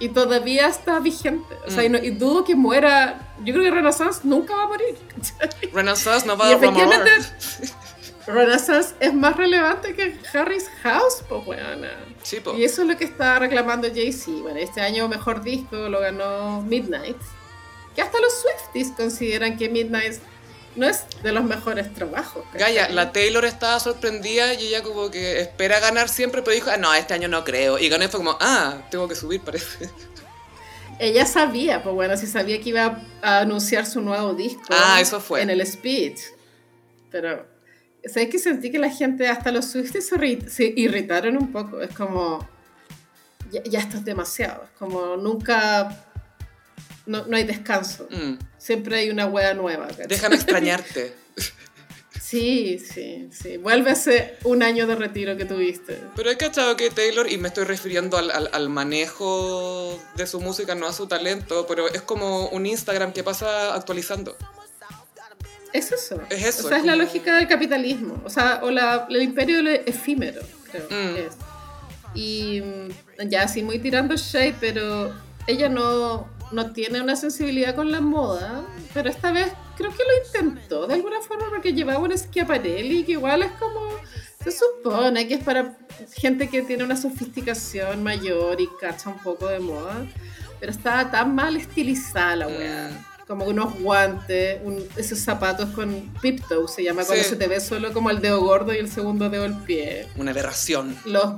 y 0.00 0.08
todavía 0.08 0.66
está 0.66 0.98
vigente. 0.98 1.54
O 1.66 1.70
sea, 1.70 1.84
y, 1.84 1.88
no- 1.88 1.98
y 1.98 2.10
dudo 2.10 2.42
que 2.42 2.56
muera. 2.56 3.34
Yo 3.44 3.52
creo 3.54 3.64
que 3.64 3.70
Renaissance 3.70 4.20
nunca 4.24 4.56
va 4.56 4.64
a 4.64 4.66
morir. 4.66 4.96
Renaissance 5.72 6.26
no 6.26 6.36
va 6.36 6.48
a 6.48 6.52
efectivamente, 6.54 7.10
Renaissance 8.26 8.94
es 9.00 9.14
más 9.14 9.36
relevante 9.36 9.94
que 9.94 10.16
Harry's 10.32 10.68
House, 10.82 11.22
pues. 11.28 11.60
Sí, 12.22 12.40
po. 12.40 12.54
Y 12.56 12.64
eso 12.64 12.82
es 12.82 12.88
lo 12.88 12.96
que 12.96 13.04
está 13.04 13.38
reclamando 13.38 13.88
Jay-Z. 13.88 14.42
Bueno, 14.42 14.58
este 14.58 14.80
año 14.80 15.08
mejor 15.08 15.42
disco 15.42 15.76
lo 15.76 16.00
ganó 16.00 16.62
Midnight. 16.62 17.16
Que 17.94 18.02
hasta 18.02 18.20
los 18.20 18.32
Swifties 18.40 18.92
consideran 18.96 19.56
que 19.56 19.68
Midnight 19.68 20.18
no 20.80 20.86
es 20.86 21.04
de 21.22 21.30
los 21.30 21.44
mejores 21.44 21.92
trabajos. 21.92 22.42
Gaya, 22.54 22.88
la 22.88 23.12
Taylor 23.12 23.44
estaba 23.44 23.78
sorprendida 23.78 24.54
y 24.54 24.68
ella 24.68 24.82
como 24.82 25.10
que 25.10 25.42
espera 25.42 25.78
ganar 25.78 26.08
siempre, 26.08 26.40
pero 26.40 26.54
dijo, 26.54 26.70
ah, 26.70 26.78
no, 26.78 26.92
este 26.94 27.12
año 27.12 27.28
no 27.28 27.44
creo. 27.44 27.78
Y 27.78 27.90
ganó 27.90 28.02
y 28.02 28.08
fue 28.08 28.18
como, 28.18 28.38
ah, 28.40 28.88
tengo 28.90 29.06
que 29.06 29.14
subir, 29.14 29.42
parece. 29.42 29.90
Ella 30.98 31.26
sabía, 31.26 31.82
pues 31.82 31.94
bueno, 31.94 32.16
si 32.16 32.26
sabía 32.26 32.60
que 32.60 32.70
iba 32.70 33.02
a 33.22 33.40
anunciar 33.40 33.86
su 33.86 34.00
nuevo 34.00 34.34
disco. 34.34 34.62
Ah, 34.70 34.98
eso 35.00 35.20
fue. 35.20 35.42
En 35.42 35.50
el 35.50 35.66
speech. 35.66 36.18
Pero, 37.10 37.46
¿sabes 38.04 38.30
que 38.30 38.38
sentí 38.38 38.70
que 38.70 38.78
la 38.78 38.90
gente, 38.90 39.28
hasta 39.28 39.52
los 39.52 39.66
Swifties, 39.66 40.10
se 40.48 40.64
irritaron 40.76 41.36
un 41.36 41.52
poco? 41.52 41.80
Es 41.82 41.94
como, 41.94 42.46
ya, 43.50 43.62
ya 43.64 43.80
esto 43.80 43.98
es 43.98 44.04
demasiado. 44.04 44.64
Es 44.64 44.70
como, 44.78 45.16
nunca, 45.16 46.06
no, 47.04 47.26
no 47.26 47.36
hay 47.36 47.44
descanso. 47.44 48.06
Mm, 48.10 48.49
Siempre 48.60 48.98
hay 48.98 49.10
una 49.10 49.26
wea 49.26 49.54
nueva. 49.54 49.88
¿cachai? 49.88 50.06
Déjame 50.06 50.36
extrañarte. 50.36 51.14
Sí, 52.20 52.78
sí, 52.78 53.28
sí. 53.32 53.56
Vuelve 53.56 53.90
a 53.90 53.92
ese 53.94 54.36
un 54.44 54.62
año 54.62 54.86
de 54.86 54.94
retiro 54.94 55.36
que 55.36 55.44
tuviste. 55.44 55.98
Pero 56.14 56.30
he 56.30 56.36
cachado 56.36 56.76
que 56.76 56.88
Taylor, 56.90 57.28
y 57.28 57.38
me 57.38 57.48
estoy 57.48 57.64
refiriendo 57.64 58.16
al, 58.18 58.30
al- 58.30 58.50
al 58.52 58.68
manejo 58.68 59.98
de 60.16 60.26
su 60.28 60.40
música, 60.40 60.76
no 60.76 60.86
a 60.86 60.92
su 60.92 61.08
talento, 61.08 61.66
pero 61.66 61.88
es 61.88 62.02
como 62.02 62.46
un 62.50 62.66
Instagram 62.66 63.12
que 63.12 63.24
pasa 63.24 63.74
actualizando. 63.74 64.36
Es 65.72 65.90
eso. 65.90 66.20
Es 66.30 66.44
eso, 66.44 66.66
O 66.66 66.68
sea, 66.68 66.78
es 66.78 66.84
la 66.84 66.94
lógica 66.94 67.34
del 67.36 67.48
capitalismo. 67.48 68.20
O 68.24 68.30
sea, 68.30 68.60
o 68.62 68.70
la, 68.70 69.06
el 69.10 69.22
imperio 69.22 69.56
del 69.56 69.68
efímero, 69.86 70.42
creo. 70.70 70.84
Mm. 70.86 71.14
que 71.14 71.26
es. 71.26 71.34
Y 72.14 72.60
mm, 72.60 73.28
ya 73.28 73.42
así 73.44 73.62
muy 73.64 73.80
tirando 73.80 74.14
shade, 74.16 74.54
pero 74.60 75.12
ella 75.48 75.68
no, 75.68 76.28
no 76.52 76.72
tiene 76.72 77.00
una 77.00 77.16
sensibilidad 77.16 77.74
con 77.74 77.90
la 77.92 78.00
moda. 78.00 78.62
Pero 78.94 79.08
esta 79.10 79.32
vez 79.32 79.48
creo 79.76 79.90
que 79.90 79.98
lo 80.02 80.26
intentó 80.48 80.86
de 80.86 80.94
alguna 80.94 81.20
forma 81.20 81.46
porque 81.48 81.72
llevaba 81.72 82.00
un 82.00 82.16
Schiaparelli 82.16 83.04
que 83.04 83.12
igual 83.12 83.42
es 83.42 83.52
como... 83.52 83.80
Se 84.42 84.50
supone 84.52 85.28
que 85.28 85.34
es 85.34 85.44
para 85.44 85.76
gente 86.14 86.48
que 86.48 86.62
tiene 86.62 86.82
una 86.84 86.96
sofisticación 86.96 88.02
mayor 88.02 88.58
y 88.60 88.68
cacha 88.80 89.10
un 89.10 89.18
poco 89.18 89.46
de 89.46 89.60
moda. 89.60 90.06
Pero 90.58 90.72
estaba 90.72 91.10
tan 91.10 91.34
mal 91.34 91.56
estilizada 91.56 92.36
la 92.36 92.46
weá. 92.48 92.88
Mm. 92.90 93.26
Como 93.26 93.44
unos 93.44 93.78
guantes, 93.78 94.58
un- 94.64 94.82
esos 94.96 95.18
zapatos 95.20 95.68
con 95.70 96.10
pip 96.20 96.40
toe, 96.48 96.66
se 96.68 96.82
llama 96.82 97.04
cuando 97.04 97.22
Sí. 97.22 97.30
se 97.30 97.36
te 97.36 97.46
ve 97.46 97.60
solo 97.60 97.92
como 97.92 98.10
el 98.10 98.20
dedo 98.20 98.40
gordo 98.40 98.74
y 98.74 98.78
el 98.78 98.90
segundo 98.90 99.28
dedo 99.30 99.42
del 99.44 99.54
pie. 99.58 100.08
Una 100.16 100.32
aberración. 100.32 100.96
Los, 101.04 101.34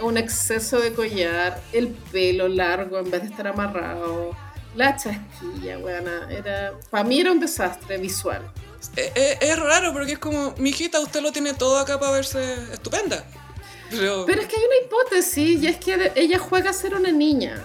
un 0.00 0.16
exceso 0.16 0.80
de 0.80 0.92
collar, 0.92 1.60
el 1.72 1.88
pelo 1.88 2.48
largo 2.48 2.98
en 2.98 3.10
vez 3.10 3.20
de 3.22 3.28
estar 3.28 3.46
amarrado, 3.46 4.34
la 4.76 4.96
chasquilla, 4.96 5.78
weona. 5.78 6.28
Era, 6.30 6.72
para 6.90 7.04
mí 7.04 7.20
era 7.20 7.32
un 7.32 7.40
desastre 7.40 7.98
visual. 7.98 8.42
Es, 8.96 9.10
es- 9.14 9.38
es 9.40 9.58
raro 9.58 9.92
porque 9.92 10.12
es 10.12 10.18
como, 10.18 10.54
mijita, 10.58 11.00
usted 11.00 11.20
lo 11.20 11.32
tiene 11.32 11.54
todo 11.54 11.78
acá 11.78 11.98
para 11.98 12.12
verse 12.12 12.54
estupenda. 12.72 13.24
Pero, 13.90 14.24
Pero 14.26 14.42
es 14.42 14.48
que 14.48 14.56
hay 14.56 14.62
una 14.64 14.86
hipótesis 14.86 15.62
y 15.62 15.66
es 15.66 15.76
que 15.76 16.12
ella 16.16 16.38
juega 16.38 16.70
a 16.70 16.72
ser 16.72 16.94
una 16.94 17.10
niña. 17.10 17.62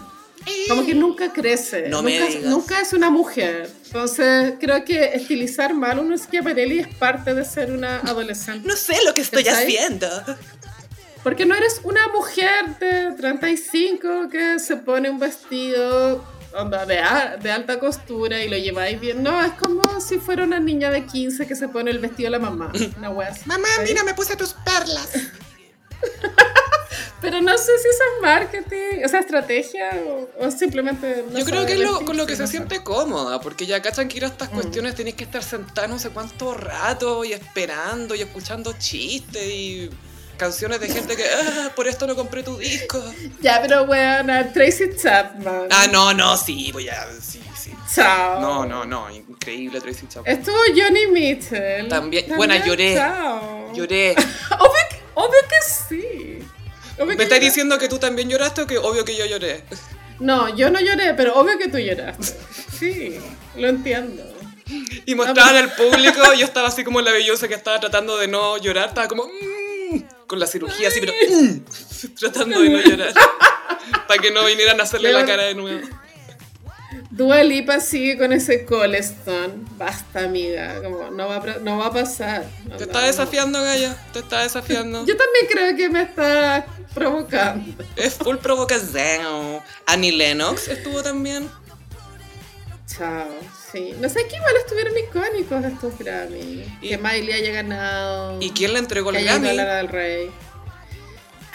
Como 0.67 0.83
que 0.85 0.95
nunca 0.95 1.31
crece. 1.31 1.87
No 1.89 2.01
nunca, 2.01 2.81
es 2.81 2.93
una 2.93 3.11
mujer. 3.11 3.69
Entonces, 3.85 4.55
creo 4.59 4.83
que 4.83 5.13
estilizar 5.13 5.73
mal 5.75 5.99
a 5.99 6.01
un 6.01 6.17
Schiaparelli 6.17 6.79
es 6.79 6.87
parte 6.95 7.35
de 7.35 7.45
ser 7.45 7.71
una 7.71 7.97
adolescente. 7.99 8.67
No 8.67 8.75
sé 8.75 8.95
lo 9.05 9.13
que 9.13 9.21
estoy 9.21 9.47
haciendo. 9.47 10.07
Porque 11.23 11.45
no 11.45 11.53
eres 11.53 11.81
una 11.83 12.07
mujer 12.07 12.77
de 12.79 13.11
35 13.17 14.29
que 14.31 14.57
se 14.57 14.77
pone 14.77 15.11
un 15.11 15.19
vestido 15.19 16.23
onda, 16.53 16.85
de, 16.85 16.99
a- 16.99 17.37
de 17.37 17.51
alta 17.51 17.79
costura 17.79 18.41
y 18.43 18.49
lo 18.49 18.57
lleváis 18.57 18.99
bien. 18.99 19.23
No, 19.23 19.43
es 19.43 19.51
como 19.53 19.99
si 20.01 20.17
fuera 20.19 20.43
una 20.43 20.59
niña 20.59 20.89
de 20.89 21.05
15 21.05 21.47
que 21.47 21.55
se 21.55 21.67
pone 21.67 21.91
el 21.91 21.99
vestido 21.99 22.27
de 22.27 22.37
la 22.37 22.39
mamá. 22.39 22.71
Una 22.97 23.09
wea 23.09 23.29
así, 23.29 23.41
Mamá, 23.45 23.67
¿cachai? 23.77 23.85
mira, 23.85 24.03
me 24.03 24.13
puse 24.13 24.35
tus 24.35 24.53
perlas. 24.53 25.09
Pero 27.21 27.39
no 27.39 27.55
sé 27.55 27.71
si 27.77 27.87
eso 27.87 28.03
es 28.15 28.21
marketing, 28.23 29.05
o 29.05 29.07
sea, 29.07 29.19
estrategia 29.19 29.91
o, 30.07 30.27
o 30.47 30.49
simplemente... 30.51 31.23
no 31.31 31.37
Yo 31.37 31.45
creo 31.45 31.65
que 31.67 31.73
es 31.73 31.79
lo, 31.79 32.03
con 32.03 32.17
lo 32.17 32.25
que 32.25 32.35
se 32.35 32.47
siente 32.47 32.81
cómoda, 32.81 33.39
porque 33.39 33.67
ya 33.67 33.79
cachan 33.79 34.07
que 34.07 34.17
ir 34.17 34.23
a 34.25 34.27
estas 34.27 34.49
Mm. 34.51 34.55
cuestiones 34.55 34.95
tenés 34.95 35.13
que 35.13 35.23
estar 35.25 35.43
sentada 35.43 35.87
no 35.87 35.99
sé 35.99 36.09
cuánto 36.09 36.55
rato 36.55 37.23
y 37.23 37.33
esperando 37.33 38.15
y 38.15 38.21
escuchando 38.21 38.73
chistes 38.79 39.43
y 39.45 39.89
canciones 40.41 40.79
de 40.79 40.87
gente 40.89 41.15
que, 41.15 41.23
ah, 41.23 41.71
por 41.75 41.87
esto 41.87 42.07
no 42.07 42.15
compré 42.15 42.41
tu 42.41 42.57
disco. 42.57 42.99
Ya, 43.41 43.61
pero 43.61 43.83
weona, 43.83 44.51
Tracy 44.51 44.85
Chapman. 44.99 45.67
Ah, 45.69 45.85
no, 45.91 46.13
no, 46.15 46.35
sí, 46.35 46.71
voy 46.71 46.89
a, 46.89 47.05
sí, 47.21 47.39
sí. 47.55 47.71
Chao. 47.93 48.41
No, 48.41 48.65
no, 48.65 48.83
no, 48.85 49.09
increíble 49.11 49.79
Tracy 49.79 50.07
Chapman. 50.07 50.35
Estuvo 50.35 50.57
Johnny 50.75 51.05
Mitchell. 51.11 51.87
También- 51.87 52.25
buena, 52.35 52.57
lloré. 52.65 52.95
Chao. 52.95 53.71
Lloré. 53.75 54.11
Obvio 54.59 54.81
que, 54.89 54.95
obvio 55.13 55.39
que 55.47 55.61
sí. 55.61 56.39
Obvio 56.95 57.05
¿Me 57.05 57.17
que 57.17 57.23
estás 57.23 57.37
lloré. 57.37 57.45
diciendo 57.45 57.77
que 57.77 57.87
tú 57.87 57.99
también 57.99 58.27
lloraste 58.27 58.61
o 58.63 58.67
que 58.67 58.79
obvio 58.79 59.05
que 59.05 59.15
yo 59.15 59.25
lloré? 59.27 59.63
No, 60.19 60.55
yo 60.55 60.71
no 60.71 60.79
lloré, 60.79 61.13
pero 61.13 61.35
obvio 61.39 61.57
que 61.59 61.67
tú 61.67 61.77
lloraste. 61.77 62.35
Sí, 62.79 63.19
lo 63.55 63.67
entiendo. 63.69 64.23
Y 65.05 65.13
mostraban 65.15 65.55
al 65.57 65.71
público, 65.73 66.19
yo 66.37 66.45
estaba 66.45 66.69
así 66.69 66.83
como 66.83 66.99
la 67.01 67.11
bellosa 67.11 67.47
que 67.47 67.53
estaba 67.55 67.79
tratando 67.79 68.17
de 68.17 68.27
no 68.27 68.57
llorar, 68.57 68.87
estaba 68.89 69.07
como 69.07 69.25
mm, 69.25 69.29
con 70.31 70.39
la 70.39 70.47
cirugía 70.47 70.87
así, 70.87 71.01
pero 71.01 71.11
tratando 72.17 72.61
de 72.61 72.69
no 72.69 72.79
llorar. 72.79 73.13
Para 74.07 74.21
que 74.21 74.31
no 74.31 74.45
vinieran 74.45 74.79
a 74.79 74.83
hacerle 74.83 75.11
la 75.11 75.25
cara 75.25 75.43
de 75.43 75.55
nuevo. 75.55 75.85
Dua 77.09 77.43
Lipa 77.43 77.81
sigue 77.81 78.17
con 78.17 78.31
ese 78.31 78.63
Coleston. 78.63 79.67
Basta, 79.77 80.23
amiga. 80.23 80.81
Como, 80.81 81.11
no, 81.11 81.27
va 81.27 81.35
a, 81.35 81.59
no 81.59 81.79
va 81.79 81.87
a 81.87 81.91
pasar. 81.91 82.45
No, 82.63 82.77
Te 82.77 82.85
no, 82.85 82.91
está 82.91 83.01
no. 83.01 83.07
desafiando, 83.07 83.61
Gaya. 83.61 83.97
Te 84.13 84.19
está 84.19 84.43
desafiando. 84.43 85.05
Yo 85.05 85.17
también 85.17 85.47
creo 85.49 85.75
que 85.75 85.89
me 85.89 86.03
está 86.03 86.65
provocando. 86.93 87.83
Es 87.97 88.13
full 88.13 88.37
provocación. 88.37 89.59
Annie 89.85 90.13
Lennox 90.13 90.69
estuvo 90.69 91.03
también. 91.03 91.49
Chao. 92.97 93.27
Sí. 93.71 93.93
No 93.99 94.09
sé, 94.09 94.27
que 94.27 94.35
igual 94.35 94.53
estuvieron 94.57 94.93
icónicos 94.97 95.63
estos 95.65 95.97
Grammy. 95.97 96.65
Y- 96.81 96.89
que 96.89 96.97
Miley 96.97 97.31
haya 97.33 97.51
ganado. 97.51 98.41
¿Y 98.41 98.51
quién 98.51 98.73
le 98.73 98.79
entregó 98.79 99.11
el 99.11 99.23
Grammy? 99.23 99.53
Lana 99.53 99.75
del 99.75 99.87
Rey. 99.87 100.29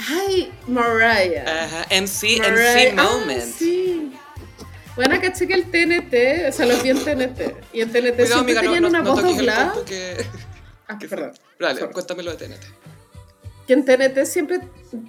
Ay, 0.08 0.52
Mariah. 0.66 1.44
Ajá, 1.64 1.86
MC, 1.90 2.38
Mariah- 2.38 2.92
MC 2.92 2.94
Ah, 2.98 3.02
Moment. 3.02 3.42
sí. 3.58 4.12
Bueno, 4.94 5.20
caché 5.20 5.46
que 5.46 5.54
el 5.54 5.70
TNT, 5.70 6.48
o 6.48 6.52
sea, 6.52 6.64
los 6.66 6.82
vi 6.82 6.90
en 6.90 7.04
TNT. 7.04 7.54
Y 7.72 7.80
en 7.82 7.92
TNT 7.92 8.16
Cuidado, 8.16 8.26
siempre 8.44 8.58
amiga, 8.58 8.62
no, 8.62 8.66
tenían 8.72 8.82
no, 8.82 8.88
una 8.88 9.02
no 9.02 9.10
voz 9.14 9.24
el 9.24 9.36
doblada. 9.36 9.74
que... 9.84 10.26
Ah, 10.88 10.98
que- 10.98 11.08
perdón. 11.08 11.32
Dale, 11.58 11.80
cuéntamelo 11.88 12.30
de 12.34 12.36
TNT. 12.38 12.64
Que 13.66 13.72
en 13.72 13.84
TNT 13.84 14.24
siempre 14.24 14.60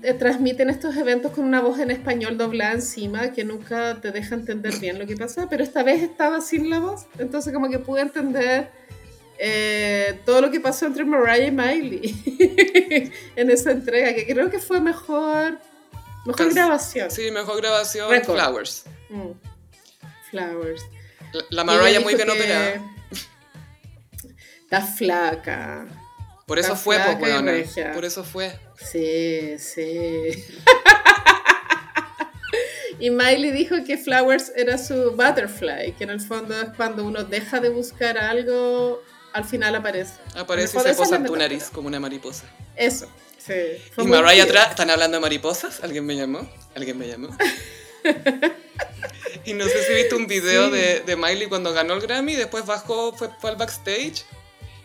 eh, 0.03 0.13
transmiten 0.13 0.69
estos 0.69 0.95
eventos 0.97 1.31
con 1.31 1.45
una 1.45 1.61
voz 1.61 1.79
en 1.79 1.91
español 1.91 2.37
doblada 2.37 2.73
encima 2.73 3.31
que 3.31 3.43
nunca 3.43 3.99
te 4.01 4.11
deja 4.11 4.35
entender 4.35 4.77
bien 4.79 4.97
lo 4.97 5.05
que 5.05 5.15
pasa, 5.15 5.47
pero 5.49 5.63
esta 5.63 5.83
vez 5.83 6.01
estaba 6.01 6.41
sin 6.41 6.69
la 6.69 6.79
voz, 6.79 7.05
entonces 7.19 7.53
como 7.53 7.69
que 7.69 7.77
pude 7.77 8.01
entender 8.01 8.71
eh, 9.37 10.19
todo 10.25 10.41
lo 10.41 10.49
que 10.49 10.59
pasó 10.59 10.87
entre 10.87 11.05
Mariah 11.05 11.47
y 11.47 11.51
Miley 11.51 13.11
en 13.35 13.51
esa 13.51 13.71
entrega, 13.71 14.13
que 14.15 14.25
creo 14.25 14.49
que 14.49 14.59
fue 14.59 14.81
mejor, 14.81 15.59
mejor 16.25 16.53
grabación. 16.53 17.11
Sí, 17.11 17.29
mejor 17.29 17.57
grabación, 17.57 18.09
Record. 18.09 18.39
Flowers. 18.39 18.83
Mm. 19.09 19.31
Flowers. 20.31 20.81
La, 21.33 21.43
la 21.51 21.63
Mariah 21.63 21.99
muy 21.99 22.15
bien 22.15 22.27
que 22.27 22.33
operada. 22.33 22.81
Está 24.63 24.81
flaca. 24.81 25.85
Por 26.47 26.59
eso 26.59 26.77
fue, 26.77 26.97
pues, 26.97 27.19
weona. 27.21 27.51
Por 27.93 28.05
eso 28.05 28.23
fue. 28.23 28.57
Sí, 28.79 29.59
sí. 29.59 29.83
y 32.99 33.09
Miley 33.09 33.51
dijo 33.51 33.75
que 33.85 33.97
Flowers 33.97 34.53
era 34.55 34.77
su 34.77 35.11
butterfly, 35.11 35.91
que 35.97 36.05
en 36.05 36.11
el 36.11 36.21
fondo 36.21 36.57
es 36.59 36.69
cuando 36.77 37.03
uno 37.03 37.25
deja 37.25 37.59
de 37.59 37.67
buscar 37.67 38.17
algo, 38.17 39.03
al 39.33 39.43
final 39.43 39.75
aparece. 39.75 40.13
Aparece 40.37 40.77
y 40.77 40.81
se 40.83 40.93
posa 40.93 41.17
en 41.17 41.25
tu 41.25 41.35
nariz 41.35 41.69
como 41.69 41.89
una 41.89 41.99
mariposa. 41.99 42.45
Eso, 42.77 43.11
sí. 43.37 43.53
Y 43.97 44.03
Mariah 44.03 44.43
atrás, 44.45 44.69
¿están 44.69 44.89
hablando 44.89 45.17
de 45.17 45.21
mariposas? 45.21 45.83
¿Alguien 45.83 46.05
me 46.05 46.15
llamó? 46.15 46.49
¿Alguien 46.75 46.97
me 46.97 47.09
llamó? 47.09 47.27
y 49.43 49.51
no 49.51 49.65
sé 49.65 49.83
si 49.83 49.93
viste 49.95 50.15
un 50.15 50.27
video 50.27 50.67
Sí. 50.67 50.71
de, 50.77 50.99
de 51.01 51.15
Miley 51.17 51.49
cuando 51.49 51.73
ganó 51.73 51.95
el 51.95 51.99
Grammy, 51.99 52.35
después 52.35 52.65
bajó, 52.65 53.11
fue, 53.11 53.27
fue 53.41 53.49
al 53.49 53.57
backstage 53.57 54.23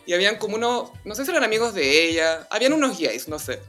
y 0.06 0.14
habían 0.14 0.36
como 0.36 0.56
unos, 0.56 0.90
no 1.04 1.14
sé 1.14 1.24
si 1.24 1.30
eran 1.30 1.44
amigos 1.44 1.74
de 1.74 2.08
ella, 2.08 2.46
habían 2.50 2.72
unos 2.72 2.98
gays, 2.98 3.28
no 3.28 3.38
sé. 3.38 3.60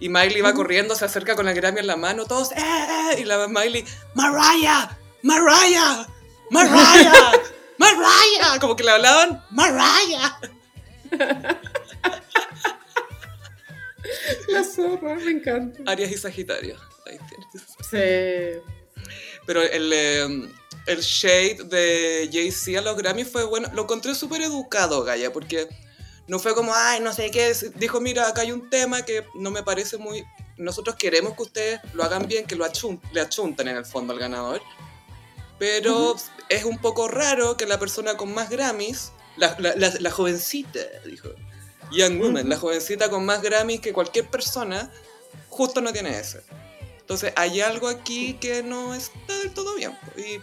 Y 0.00 0.08
Miley 0.08 0.40
va 0.40 0.54
corriendo, 0.54 0.94
se 0.94 1.04
acerca 1.04 1.34
con 1.34 1.48
el 1.48 1.54
Grammy 1.54 1.80
en 1.80 1.86
la 1.86 1.96
mano, 1.96 2.24
todos, 2.24 2.52
¡eh! 2.52 2.56
eh", 2.56 3.20
Y 3.20 3.24
la 3.24 3.48
Miley, 3.48 3.84
¡Mariah! 4.14 4.96
¡Mariah! 5.22 6.06
¡Mariah! 6.50 7.32
¡Mariah! 7.78 8.60
Como 8.60 8.76
que 8.76 8.84
le 8.84 8.90
hablaban, 8.90 9.44
¡Mariah! 9.50 10.38
La 14.48 14.64
zorra, 14.64 15.14
me 15.16 15.30
encanta. 15.32 15.90
Aries 15.90 16.12
y 16.12 16.16
Sagitario. 16.16 16.76
Ahí 17.06 17.18
tienes. 17.28 17.48
Sí. 17.90 18.60
Pero 19.46 19.62
el, 19.62 19.92
eh, 19.92 20.48
el 20.88 21.00
shade 21.02 21.64
de 21.64 22.28
Jay-Z 22.32 22.78
a 22.78 22.82
los 22.82 22.96
Grammy 22.96 23.24
fue 23.24 23.44
bueno. 23.44 23.68
Lo 23.74 23.82
encontré 23.82 24.14
súper 24.14 24.42
educado, 24.42 25.04
Gaya, 25.04 25.32
porque 25.32 25.68
no 26.26 26.38
fue 26.38 26.54
como, 26.54 26.72
ay, 26.74 27.00
no 27.00 27.12
sé 27.12 27.30
qué. 27.30 27.54
Dijo, 27.76 28.00
mira, 28.00 28.28
acá 28.28 28.40
hay 28.42 28.52
un 28.52 28.68
tema 28.70 29.02
que 29.02 29.24
no 29.34 29.50
me 29.50 29.62
parece 29.62 29.96
muy. 29.98 30.24
Nosotros 30.56 30.96
queremos 30.96 31.34
que 31.36 31.42
ustedes 31.42 31.80
lo 31.94 32.02
hagan 32.02 32.26
bien, 32.26 32.44
que 32.46 32.56
lo 32.56 32.66
achun- 32.66 33.00
le 33.12 33.20
achunten 33.20 33.68
en 33.68 33.76
el 33.76 33.86
fondo 33.86 34.12
al 34.12 34.18
ganador. 34.18 34.60
Pero 35.58 36.16
es 36.48 36.64
un 36.64 36.78
poco 36.78 37.08
raro 37.08 37.56
que 37.56 37.66
la 37.66 37.78
persona 37.78 38.16
con 38.16 38.32
más 38.32 38.48
Grammys, 38.50 39.12
la, 39.36 39.56
la, 39.58 39.74
la- 39.76 39.94
la 39.98 40.10
jovencita, 40.10 40.80
dijo, 41.04 41.28
Young 41.92 42.20
Woman, 42.20 42.48
la 42.48 42.56
jovencita 42.56 43.08
con 43.10 43.24
más 43.24 43.42
Grammys 43.42 43.80
que 43.80 43.92
cualquier 43.92 44.28
persona, 44.28 44.90
justo 45.48 45.80
no 45.80 45.92
tiene 45.92 46.18
ese. 46.18 46.42
Entonces 47.00 47.32
hay 47.36 47.60
algo 47.60 47.88
aquí 47.88 48.34
que 48.34 48.62
no 48.62 48.94
está 48.94 49.36
del 49.38 49.52
todo 49.54 49.74
bien. 49.76 49.96
Y, 50.16 50.38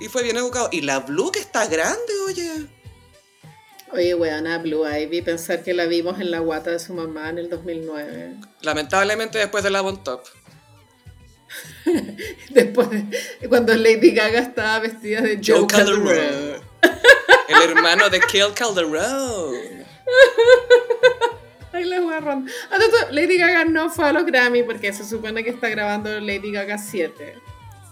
y 0.00 0.08
fue 0.08 0.22
bien 0.22 0.36
educado. 0.36 0.68
Y 0.72 0.80
la 0.80 1.00
Blue 1.00 1.30
que 1.30 1.38
está 1.38 1.66
grande, 1.66 2.12
oye. 2.26 2.66
Oye, 3.92 4.14
weona, 4.14 4.58
Blue 4.58 4.86
Ivy, 4.88 5.22
pensar 5.22 5.62
que 5.62 5.74
la 5.74 5.86
vimos 5.86 6.20
en 6.20 6.30
la 6.30 6.38
guata 6.38 6.70
de 6.70 6.78
su 6.78 6.94
mamá 6.94 7.28
en 7.28 7.38
el 7.38 7.50
2009. 7.50 8.36
Lamentablemente 8.62 9.38
después 9.38 9.62
de 9.62 9.70
la 9.70 9.80
Bon 9.80 10.02
Top. 10.02 10.22
Después, 12.50 12.88
cuando 13.48 13.74
Lady 13.74 14.12
Gaga 14.12 14.38
estaba 14.38 14.78
vestida 14.78 15.20
de 15.20 15.40
Joe. 15.44 15.66
Calderone. 15.66 16.60
El 17.48 17.70
hermano 17.70 18.08
de 18.08 18.20
Kill 18.20 18.54
Calderone. 18.54 19.84
Ay, 21.72 21.84
la. 21.84 21.98
Ah, 22.70 22.78
Lady 23.10 23.38
Gaga 23.38 23.64
no 23.64 23.90
fue 23.90 24.08
a 24.08 24.12
los 24.12 24.24
Grammy 24.26 24.62
porque 24.62 24.92
se 24.92 25.04
supone 25.04 25.42
que 25.42 25.50
está 25.50 25.68
grabando 25.68 26.20
Lady 26.20 26.52
Gaga 26.52 26.78
7. 26.78 27.34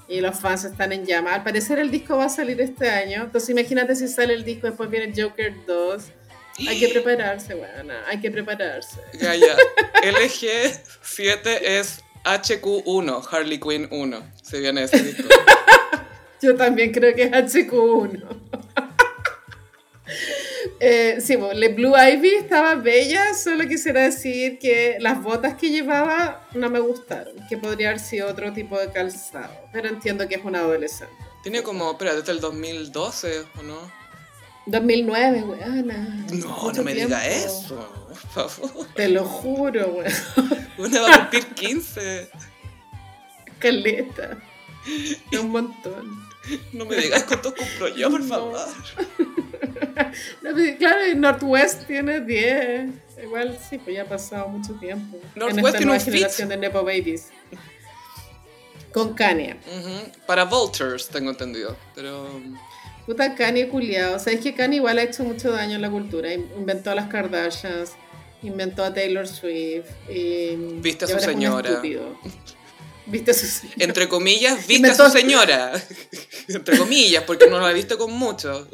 Y 0.08 0.20
los 0.20 0.38
fans 0.40 0.64
están 0.64 0.92
en 0.92 1.04
llama. 1.04 1.34
Al 1.34 1.44
parecer 1.44 1.78
el 1.78 1.90
disco 1.90 2.16
va 2.16 2.24
a 2.24 2.28
salir 2.28 2.60
este 2.60 2.88
año. 2.88 3.24
Entonces 3.24 3.50
imagínate 3.50 3.94
si 3.94 4.08
sale 4.08 4.34
el 4.34 4.44
disco, 4.44 4.66
después 4.66 4.88
viene 4.90 5.12
Joker 5.14 5.54
2. 5.66 6.04
Hay 6.68 6.80
que 6.80 6.88
prepararse, 6.88 7.54
bueno, 7.54 7.94
hay 8.08 8.18
que 8.18 8.32
prepararse. 8.32 8.98
Gaya, 9.12 9.54
LG7 10.02 11.60
es 11.62 12.00
HQ1, 12.24 13.28
Harley 13.30 13.60
Quinn 13.60 13.86
1. 13.92 14.32
Se 14.42 14.58
viene 14.58 14.82
ese 14.82 14.98
disco. 15.04 15.28
Yo 16.42 16.56
también 16.56 16.90
creo 16.90 17.14
que 17.14 17.22
es 17.22 17.30
HQ1. 17.30 18.24
Eh, 20.80 21.18
sí, 21.20 21.34
bueno, 21.36 21.54
Le 21.58 21.70
Blue 21.74 21.94
Ivy 21.96 22.34
estaba 22.34 22.76
bella, 22.76 23.34
solo 23.34 23.66
quisiera 23.66 24.02
decir 24.02 24.58
que 24.60 24.96
las 25.00 25.20
botas 25.22 25.54
que 25.54 25.70
llevaba 25.70 26.46
no 26.54 26.70
me 26.70 26.78
gustaron, 26.78 27.34
que 27.48 27.56
podría 27.56 27.88
haber 27.88 28.00
sido 28.00 28.28
otro 28.28 28.52
tipo 28.52 28.78
de 28.78 28.90
calzado, 28.92 29.52
pero 29.72 29.88
entiendo 29.88 30.28
que 30.28 30.36
es 30.36 30.44
una 30.44 30.60
adolescente. 30.60 31.12
Tiene 31.42 31.62
como, 31.62 31.90
espera, 31.90 32.14
desde 32.14 32.30
el 32.30 32.40
2012, 32.40 33.44
¿o 33.58 33.62
no? 33.62 33.98
2009, 34.66 35.42
weona. 35.44 36.26
No, 36.32 36.72
no 36.72 36.82
me 36.82 36.94
diga 36.94 37.20
tiempo. 37.22 37.46
eso. 37.46 38.06
Por 38.34 38.50
favor. 38.50 38.86
Te 38.94 39.08
lo 39.08 39.24
juro, 39.24 39.86
weón. 39.88 40.12
Una 40.78 41.00
va 41.00 41.14
a 41.14 41.18
cumplir 41.20 41.46
15. 41.54 42.30
Caleta. 43.58 44.38
Un 45.40 45.50
montón. 45.50 46.28
No 46.72 46.84
me 46.84 46.96
digas 46.96 47.24
cuántos 47.24 47.54
cumplo 47.54 47.88
yo, 47.88 48.10
por 48.10 48.22
favor. 48.24 48.58
No, 49.18 49.67
pues, 50.42 50.76
Claro, 50.78 51.06
y 51.08 51.14
Northwest 51.14 51.86
tiene 51.86 52.20
10. 52.20 52.90
Igual 53.24 53.58
sí, 53.68 53.78
pues 53.78 53.96
ya 53.96 54.02
ha 54.02 54.06
pasado 54.06 54.48
mucho 54.48 54.74
tiempo. 54.74 55.18
Northwest 55.34 55.58
en 55.58 55.66
esta 55.66 55.78
tiene 55.78 55.84
nueva 55.86 55.98
un 55.98 56.00
fit. 56.04 56.14
generación 56.14 56.48
de 56.50 56.56
Nepo 56.56 56.82
Babies. 56.84 57.28
Con 58.92 59.14
Kanye. 59.14 59.56
Ujú. 59.66 60.12
Para 60.26 60.44
Vultures, 60.44 61.08
tengo 61.08 61.30
entendido. 61.30 61.76
Pero. 61.94 62.28
Puta 63.06 63.34
Kanye 63.34 63.68
culiao. 63.68 64.16
O 64.16 64.18
sea, 64.18 64.32
es 64.32 64.40
que 64.40 64.54
Kanye 64.54 64.76
igual 64.76 64.98
ha 64.98 65.02
hecho 65.02 65.24
mucho 65.24 65.50
daño 65.52 65.76
en 65.76 65.82
la 65.82 65.90
cultura. 65.90 66.32
In- 66.32 66.48
Inventó 66.56 66.90
a 66.90 66.94
las 66.94 67.08
Kardashians, 67.08 67.92
inventó 68.42 68.84
a 68.84 68.92
Taylor 68.94 69.26
Swift. 69.26 69.86
Y, 70.08 70.56
Viste 70.80 71.04
a 71.04 71.08
su 71.08 71.18
señora. 71.18 71.82
Viste 73.06 73.30
a 73.30 73.34
su 73.34 73.46
señora. 73.46 73.76
Entre 73.84 74.08
comillas, 74.08 74.66
viste 74.66 74.74
a 74.74 74.76
Inventó- 74.92 75.06
su 75.06 75.18
señora. 75.18 75.72
Entre 76.48 76.78
comillas, 76.78 77.24
porque 77.24 77.46
no 77.48 77.60
la 77.60 77.72
viste 77.72 77.96
con 77.96 78.12
mucho. 78.12 78.68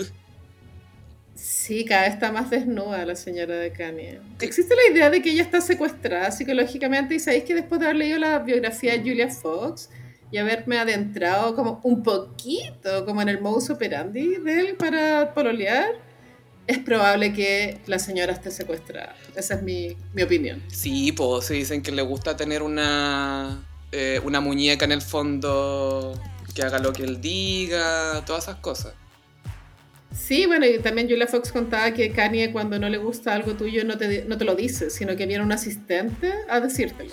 Sí, 1.65 1.87
cada 1.87 2.03
vez 2.03 2.13
está 2.13 2.31
más 2.31 2.51
desnuda 2.51 3.07
la 3.07 3.17
señora 3.17 3.55
de 3.55 3.73
Kanye. 3.73 4.21
Existe 4.43 4.75
la 4.77 4.93
idea 4.93 5.09
de 5.09 5.23
que 5.23 5.31
ella 5.31 5.41
está 5.41 5.63
secuestrada 5.63 6.31
psicológicamente 6.31 7.15
y 7.15 7.21
sabéis 7.21 7.45
que 7.45 7.55
después 7.55 7.81
de 7.81 7.87
haber 7.87 7.97
leído 7.97 8.19
la 8.19 8.39
biografía 8.41 8.93
de 8.93 8.99
Julia 8.99 9.31
Fox 9.31 9.89
y 10.31 10.37
haberme 10.37 10.77
adentrado 10.77 11.57
como 11.57 11.81
un 11.83 12.03
poquito 12.03 13.07
como 13.07 13.23
en 13.23 13.31
el 13.31 13.41
modus 13.41 13.71
operandi 13.71 14.37
de 14.45 14.61
él 14.61 14.77
para 14.77 15.33
pololear, 15.33 15.93
es 16.67 16.81
probable 16.81 17.33
que 17.33 17.81
la 17.87 17.99
señora 17.99 18.35
esté 18.35 18.51
secuestrada. 18.51 19.17
Esa 19.35 19.55
es 19.55 19.63
mi, 19.63 19.97
mi 20.13 20.23
opinión. 20.23 20.63
Sí, 20.69 21.13
pues 21.13 21.47
se 21.47 21.55
dicen 21.55 21.81
que 21.81 21.93
le 21.93 22.03
gusta 22.03 22.37
tener 22.37 22.61
una, 22.61 23.67
eh, 23.91 24.21
una 24.23 24.43
muñeca 24.43 24.85
en 24.85 24.93
el 24.93 25.01
fondo 25.01 26.21
que 26.55 26.61
haga 26.61 26.79
lo 26.79 26.93
que 26.93 27.05
él 27.05 27.23
diga, 27.23 28.23
todas 28.27 28.45
esas 28.45 28.57
cosas. 28.57 28.93
Sí, 30.15 30.47
bueno, 30.47 30.65
y 30.65 30.79
también 30.79 31.09
Julia 31.09 31.27
Fox 31.27 31.51
contaba 31.51 31.93
que 31.93 32.13
Kanye 32.13 32.53
cuando 32.53 32.79
no 32.79 32.89
le 32.89 32.99
gusta 32.99 33.35
algo 33.35 33.55
tuyo 33.55 33.85
no 33.85 33.99
te, 33.99 34.25
no 34.25 34.39
te 34.39 34.45
lo 34.45 34.55
dice, 34.55 34.89
sino 34.91 35.17
que 35.17 35.27
viene 35.27 35.43
un 35.43 35.53
asistente 35.53 36.33
a 36.49 36.61
decírtelo. 36.61 37.13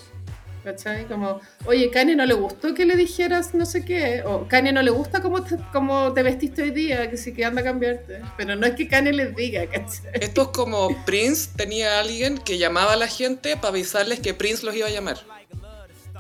¿Cachai? 0.64 1.06
Como, 1.06 1.41
oye, 1.65 1.90
Kanye 1.90 2.15
no 2.15 2.23
le 2.23 2.36
gustó 2.36 2.76
que 2.76 2.86
le 2.86 2.95
dijeras 2.95 3.56
no 3.56 3.65
sé 3.65 3.84
qué, 3.84 4.22
o 4.23 4.48
Kanye 4.48 4.72
no 4.72 4.84
le 4.84 4.91
gusta 4.91 5.19
cómo 5.19 5.44
te, 5.44 5.57
cómo 5.73 6.14
te 6.14 6.22
vestiste 6.22 6.61
hoy 6.61 6.69
día, 6.69 7.10
que 7.10 7.18
sí 7.18 7.34
que 7.34 7.44
anda 7.44 7.61
a 7.61 7.64
cambiarte. 7.64 8.22
Pero 8.38 8.56
no 8.56 8.68
es 8.68 8.76
que 8.76 8.88
Kanye 8.88 9.11
les 9.11 9.36
diga, 9.36 9.65
¿cachai? 9.65 10.11
Esto 10.14 10.44
es 10.44 10.48
como 10.49 11.03
Prince 11.03 11.49
tenía 11.56 11.98
a 11.98 12.02
alguien 12.02 12.38
que 12.38 12.60
llamaba 12.60 12.94
a 12.94 12.98
la 12.98 13.07
gente 13.07 13.56
para 13.56 13.69
avisarles 13.69 14.19
que 14.19 14.36
Prince 14.36 14.64
los 14.64 14.76
iba 14.76 14.86
a 14.86 14.91
llamar. 14.91 15.18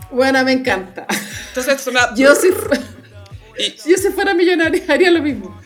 Bueno, 0.09 0.43
me 0.43 0.53
encanta. 0.53 1.05
Entonces 1.49 1.79
es 1.79 1.85
una... 1.85 2.15
Yo 2.15 2.33
si, 2.33 2.49
yo 3.87 3.97
si 3.97 4.09
fuera 4.09 4.33
millonaria 4.33 4.83
haría 4.87 5.11
lo 5.11 5.21
mismo. 5.21 5.60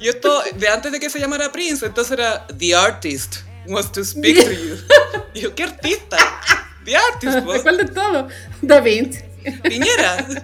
Y 0.00 0.08
esto 0.08 0.42
de 0.56 0.68
antes 0.68 0.90
de 0.90 0.98
que 0.98 1.10
se 1.10 1.18
llamara 1.20 1.52
Prince, 1.52 1.84
entonces 1.84 2.12
era 2.12 2.46
The 2.46 2.74
Artist 2.74 3.36
wants 3.66 3.92
to 3.92 4.04
speak 4.04 4.36
to 4.36 4.50
you. 4.50 4.76
Y 5.34 5.42
yo, 5.42 5.54
¿qué 5.54 5.62
artista? 5.62 6.16
The 6.84 6.96
Artist. 6.96 7.34
¿De 7.34 7.62
cuál 7.62 7.76
de 7.76 7.84
todo? 7.84 8.28
Da 8.62 8.80
Vinci. 8.80 9.20
Piñera. 9.62 10.26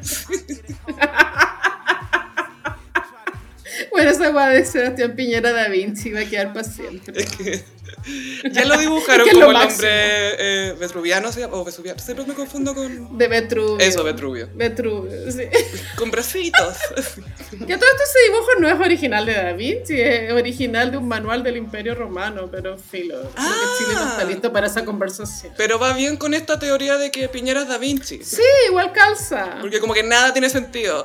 Bueno, 3.91 4.11
esa 4.11 4.31
guada 4.31 4.51
de 4.51 4.65
Sebastián 4.65 5.15
Piñera 5.15 5.53
Da 5.53 5.69
Vinci 5.69 6.11
va 6.11 6.21
a 6.21 6.25
quedar 6.25 6.53
para 6.53 6.65
siempre. 6.65 7.23
Es 7.23 7.31
que 7.31 7.65
ya 8.53 8.65
lo 8.65 8.77
dibujaron 8.79 9.29
como 9.29 9.41
lo 9.41 9.51
el 9.51 9.57
hombre 9.57 9.89
eh, 9.89 10.75
vetruviano, 10.79 11.29
o 11.51 11.65
vesuviano, 11.65 11.99
siempre 11.99 12.25
me 12.27 12.35
confundo 12.35 12.75
con... 12.75 13.17
De 13.17 13.29
Vetruvio. 13.29 13.79
Eso, 13.79 14.05
Vetruvio. 14.05 14.49
Vetruvio, 14.55 15.31
sí. 15.31 15.43
Con 15.97 16.11
bracitos. 16.11 16.77
Que 17.51 17.79
todo 17.79 17.89
esto 17.91 18.03
ese 18.05 18.31
dibujo 18.31 18.49
no 18.61 18.69
es 18.69 18.81
original 18.81 19.25
de 19.25 19.33
Da 19.33 19.53
Vinci, 19.53 20.01
es 20.01 20.33
original 20.33 20.91
de 20.91 20.99
un 20.99 21.09
manual 21.09 21.43
del 21.43 21.57
Imperio 21.57 21.95
Romano, 21.95 22.49
pero 22.51 22.77
filo. 22.77 23.31
Ah. 23.37 23.55
que 23.79 23.85
Chile 23.85 23.99
no 23.99 24.11
está 24.11 24.25
listo 24.25 24.53
para 24.53 24.67
esa 24.67 24.85
conversación. 24.85 25.53
Pero 25.57 25.79
va 25.79 25.93
bien 25.93 26.17
con 26.17 26.35
esta 26.35 26.59
teoría 26.59 26.99
de 26.99 27.11
que 27.11 27.29
Piñera 27.29 27.63
es 27.63 27.69
Da 27.69 27.79
Vinci. 27.79 28.23
Sí, 28.25 28.43
igual 28.69 28.93
calza. 28.93 29.59
Porque 29.61 29.81
como 29.81 29.95
que 29.95 30.03
nada 30.03 30.33
tiene 30.33 30.51
sentido. 30.51 31.05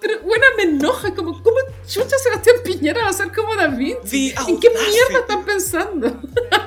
Pero 0.00 0.20
bueno, 0.22 0.44
me 0.56 0.62
enoja, 0.64 1.14
como, 1.14 1.42
¿cómo 1.42 1.56
chucha 1.86 2.16
Sebastián 2.18 2.56
Piñera 2.64 3.02
va 3.04 3.10
a 3.10 3.12
ser 3.12 3.32
como 3.32 3.54
Da 3.56 3.66
Vinci? 3.66 4.34
¿En 4.46 4.60
qué 4.60 4.70
mierda 4.70 5.20
están 5.20 5.44
pensando? 5.44 6.20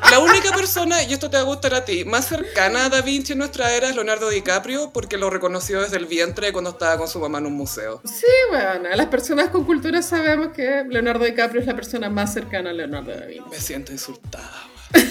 La 0.09 0.19
única 0.19 0.53
persona, 0.53 1.01
y 1.03 1.13
esto 1.13 1.29
te 1.29 1.37
va 1.37 1.43
a 1.43 1.45
gustar 1.45 1.73
a 1.73 1.85
ti, 1.85 2.03
más 2.03 2.27
cercana 2.27 2.85
a 2.85 2.89
Da 2.89 3.01
Vinci 3.01 3.33
en 3.33 3.39
nuestra 3.39 3.73
era 3.73 3.89
es 3.89 3.95
Leonardo 3.95 4.29
DiCaprio, 4.29 4.91
porque 4.91 5.17
lo 5.17 5.29
reconoció 5.29 5.81
desde 5.81 5.97
el 5.97 6.05
vientre 6.05 6.51
cuando 6.51 6.71
estaba 6.71 6.97
con 6.97 7.07
su 7.07 7.19
mamá 7.19 7.37
en 7.37 7.45
un 7.45 7.53
museo. 7.53 8.01
Sí, 8.03 8.27
bueno, 8.49 8.89
las 8.93 9.07
personas 9.07 9.49
con 9.49 9.63
cultura 9.63 10.01
sabemos 10.01 10.49
que 10.49 10.83
Leonardo 10.89 11.23
DiCaprio 11.23 11.61
es 11.61 11.67
la 11.67 11.75
persona 11.75 12.09
más 12.09 12.33
cercana 12.33 12.71
a 12.71 12.73
Leonardo 12.73 13.11
da 13.11 13.25
Vinci. 13.25 13.49
Me 13.49 13.59
siento 13.59 13.91
insultada. 13.91 14.67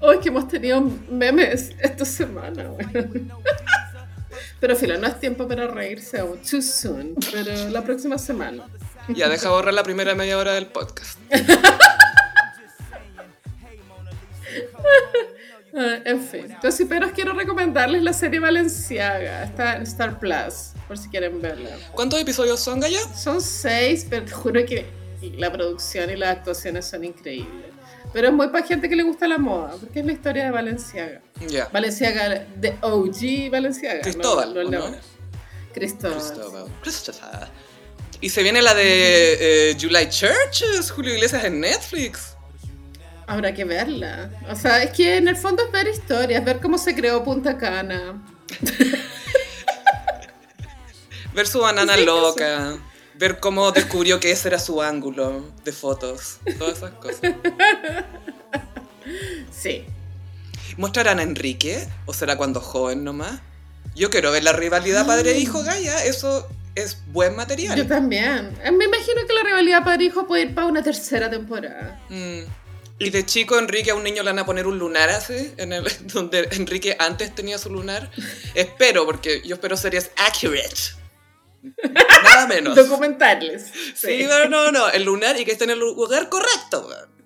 Hoy 0.00 0.20
que 0.20 0.28
hemos 0.28 0.46
tenido 0.46 0.82
memes 1.10 1.72
esta 1.80 2.04
semana, 2.04 2.70
weón. 2.70 3.32
Pero 4.60 4.74
filo, 4.74 4.98
no 4.98 5.06
es 5.06 5.20
tiempo 5.20 5.46
para 5.46 5.66
reírse 5.66 6.18
aún, 6.18 6.38
too 6.38 6.62
soon, 6.62 7.14
pero 7.32 7.68
la 7.68 7.82
próxima 7.84 8.18
semana. 8.18 8.64
Ya 9.08 9.28
deja 9.28 9.50
borrar 9.50 9.74
la 9.74 9.82
primera 9.82 10.14
media 10.14 10.38
hora 10.38 10.54
del 10.54 10.66
podcast. 10.66 11.18
Ah, 15.78 15.98
en 16.06 16.22
fin, 16.22 16.46
entonces, 16.48 16.86
pero 16.88 17.12
quiero 17.12 17.34
recomendarles 17.34 18.02
la 18.02 18.14
serie 18.14 18.40
Valenciaga, 18.40 19.44
está 19.44 19.76
en 19.76 19.82
Star 19.82 20.18
Plus, 20.18 20.72
por 20.88 20.96
si 20.96 21.10
quieren 21.10 21.42
verla. 21.42 21.68
¿Cuántos 21.92 22.18
episodios 22.18 22.60
son, 22.60 22.80
Gaya? 22.80 23.00
Son 23.14 23.42
seis, 23.42 24.06
pero 24.08 24.24
te 24.24 24.32
juro 24.32 24.64
que 24.64 24.86
la 25.36 25.52
producción 25.52 26.08
y 26.08 26.16
las 26.16 26.38
actuaciones 26.38 26.86
son 26.86 27.04
increíbles. 27.04 27.75
Pero 28.12 28.28
es 28.28 28.34
muy 28.34 28.48
para 28.48 28.66
gente 28.66 28.88
que 28.88 28.96
le 28.96 29.02
gusta 29.02 29.28
la 29.28 29.38
moda, 29.38 29.74
porque 29.78 30.00
es 30.00 30.06
la 30.06 30.12
historia 30.12 30.44
de 30.44 30.50
Valenciaga. 30.50 31.20
Ya. 31.48 31.68
Valenciaga, 31.72 32.46
de 32.56 32.76
OG 32.80 33.50
Valenciaga. 33.50 34.00
Cristóbal. 34.00 34.52
Cristóbal. 35.72 36.18
Cristóbal. 36.18 36.66
Christopher. 36.82 37.48
Y 38.20 38.30
se 38.30 38.42
viene 38.42 38.62
la 38.62 38.74
de 38.74 39.70
eh, 39.70 39.76
July 39.78 40.08
Churches, 40.08 40.90
Julio 40.90 41.14
Iglesias 41.14 41.44
en 41.44 41.60
Netflix. 41.60 42.36
Habrá 43.26 43.52
que 43.52 43.64
verla. 43.64 44.30
O 44.48 44.56
sea, 44.56 44.82
es 44.82 44.92
que 44.92 45.16
en 45.16 45.28
el 45.28 45.36
fondo 45.36 45.64
es 45.64 45.72
ver 45.72 45.88
historias, 45.88 46.44
ver 46.44 46.60
cómo 46.60 46.78
se 46.78 46.94
creó 46.94 47.22
Punta 47.24 47.58
Cana. 47.58 48.22
Ver 51.34 51.46
su 51.46 51.60
banana 51.60 51.96
eso. 51.96 52.78
Ver 53.18 53.40
cómo 53.40 53.72
descubrió 53.72 54.20
que 54.20 54.30
ese 54.30 54.48
era 54.48 54.58
su 54.58 54.82
ángulo 54.82 55.50
de 55.64 55.72
fotos. 55.72 56.38
Todas 56.58 56.78
esas 56.78 56.90
cosas. 56.92 57.20
Sí. 59.50 59.84
¿Mostrarán 60.76 61.18
a 61.18 61.22
Enrique? 61.22 61.86
¿O 62.06 62.12
será 62.12 62.36
cuando 62.36 62.60
joven 62.60 63.04
nomás? 63.04 63.40
Yo 63.94 64.10
quiero 64.10 64.30
ver 64.32 64.44
la 64.44 64.52
rivalidad 64.52 65.06
padre-hijo, 65.06 65.62
Gaya. 65.62 66.04
Eso 66.04 66.46
es 66.74 66.98
buen 67.06 67.30
Yo 67.32 67.36
material. 67.36 67.88
también. 67.88 68.52
Eh, 68.62 68.70
Me 68.72 68.84
imagino 68.84 69.26
que 69.26 69.32
la 69.32 69.42
rivalidad 69.44 69.84
padre-hijo 69.84 70.26
puede 70.26 70.42
ir 70.42 70.54
para 70.54 70.66
una 70.66 70.82
tercera 70.82 71.30
temporada. 71.30 71.98
Mm. 72.10 72.40
Y 72.98 73.10
de 73.10 73.24
chico, 73.26 73.58
Enrique 73.58 73.90
a 73.90 73.94
un 73.94 74.02
niño 74.02 74.22
le 74.22 74.30
van 74.30 74.38
a 74.38 74.46
poner 74.46 74.66
un 74.66 74.78
lunar 74.78 75.08
así, 75.10 75.52
en 75.56 75.72
el, 75.72 75.84
donde 76.12 76.48
Enrique 76.52 76.96
antes 76.98 77.34
tenía 77.34 77.58
su 77.58 77.70
lunar. 77.70 78.10
Espero, 78.54 79.06
porque 79.06 79.42
yo 79.44 79.54
espero 79.54 79.76
series 79.76 80.10
accurate. 80.16 80.74
Nada 82.24 82.46
menos. 82.46 82.74
Documentales. 82.76 83.66
Sí, 83.94 84.26
pero 84.28 84.48
no, 84.48 84.70
no, 84.72 84.88
el 84.90 85.04
lunar 85.04 85.38
y 85.40 85.44
que 85.44 85.52
esté 85.52 85.64
en 85.64 85.70
el 85.70 85.78
lugar 85.78 86.28
correcto. 86.28 86.86
weón. 86.88 87.16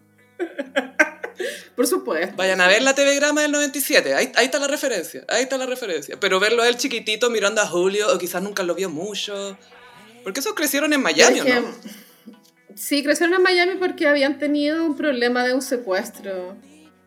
Por 1.74 1.86
supuesto. 1.86 2.34
Vayan 2.36 2.60
a 2.60 2.68
ver 2.68 2.82
la 2.82 2.94
TV 2.94 3.14
Grama 3.16 3.40
del 3.42 3.52
97, 3.52 4.14
ahí, 4.14 4.30
ahí 4.36 4.44
está 4.46 4.58
la 4.58 4.66
referencia, 4.66 5.24
ahí 5.28 5.42
está 5.42 5.56
la 5.56 5.66
referencia. 5.66 6.18
Pero 6.20 6.38
verlo 6.38 6.62
a 6.62 6.68
él 6.68 6.76
chiquitito 6.76 7.30
mirando 7.30 7.62
a 7.62 7.66
Julio, 7.66 8.12
o 8.12 8.18
quizás 8.18 8.42
nunca 8.42 8.62
lo 8.62 8.74
vio 8.74 8.90
mucho. 8.90 9.56
Porque 10.22 10.40
esos 10.40 10.54
crecieron 10.54 10.92
en 10.92 11.02
Miami, 11.02 11.38
Es 11.38 11.44
que- 11.44 11.54
¿no? 11.60 11.74
Sí, 12.76 13.02
crecieron 13.02 13.34
en 13.34 13.42
Miami 13.42 13.72
porque 13.78 14.06
habían 14.06 14.38
tenido 14.38 14.84
un 14.84 14.96
problema 14.96 15.44
de 15.44 15.54
un 15.54 15.62
secuestro. 15.62 16.56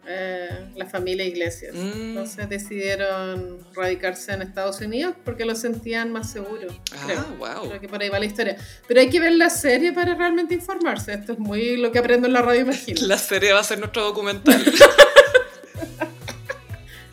Eh, 0.05 0.65
la 0.75 0.85
familia 0.85 1.25
Iglesias. 1.25 1.73
Mm. 1.75 2.09
Entonces 2.09 2.49
decidieron 2.49 3.59
radicarse 3.73 4.34
en 4.34 4.41
Estados 4.41 4.81
Unidos 4.81 5.15
porque 5.23 5.45
lo 5.45 5.55
sentían 5.55 6.11
más 6.11 6.31
seguro. 6.31 6.67
Ah, 6.93 7.03
creo. 7.05 7.25
wow. 7.38 7.69
Creo 7.69 7.81
que 7.81 7.88
por 7.88 8.01
ahí 8.01 8.09
va 8.09 8.19
la 8.19 8.25
historia. 8.25 8.57
Pero 8.88 8.99
hay 8.99 9.09
que 9.09 9.19
ver 9.19 9.34
la 9.34 9.49
serie 9.49 9.93
para 9.93 10.15
realmente 10.15 10.53
informarse. 10.53 11.13
Esto 11.13 11.34
es 11.34 11.39
muy 11.39 11.77
lo 11.77 11.91
que 11.91 11.99
aprendo 11.99 12.27
en 12.27 12.34
la 12.34 12.41
radio, 12.41 12.61
imagino. 12.61 13.07
La 13.07 13.17
serie 13.17 13.53
va 13.53 13.59
a 13.59 13.63
ser 13.63 13.80
nuestro 13.80 14.03
documental. 14.03 14.63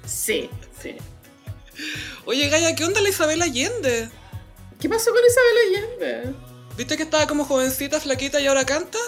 Sí, 0.06 0.50
sí. 0.80 0.96
Oye, 2.24 2.48
Gaya, 2.48 2.74
¿qué 2.74 2.84
onda 2.84 3.00
la 3.00 3.08
Isabel 3.08 3.42
Allende? 3.42 4.08
¿Qué 4.80 4.88
pasó 4.88 5.10
con 5.12 5.20
Isabel 5.24 5.56
Allende? 5.66 6.34
¿Viste 6.76 6.96
que 6.96 7.04
estaba 7.04 7.26
como 7.26 7.44
jovencita, 7.44 8.00
flaquita 8.00 8.40
y 8.40 8.46
ahora 8.46 8.64
canta? 8.64 8.98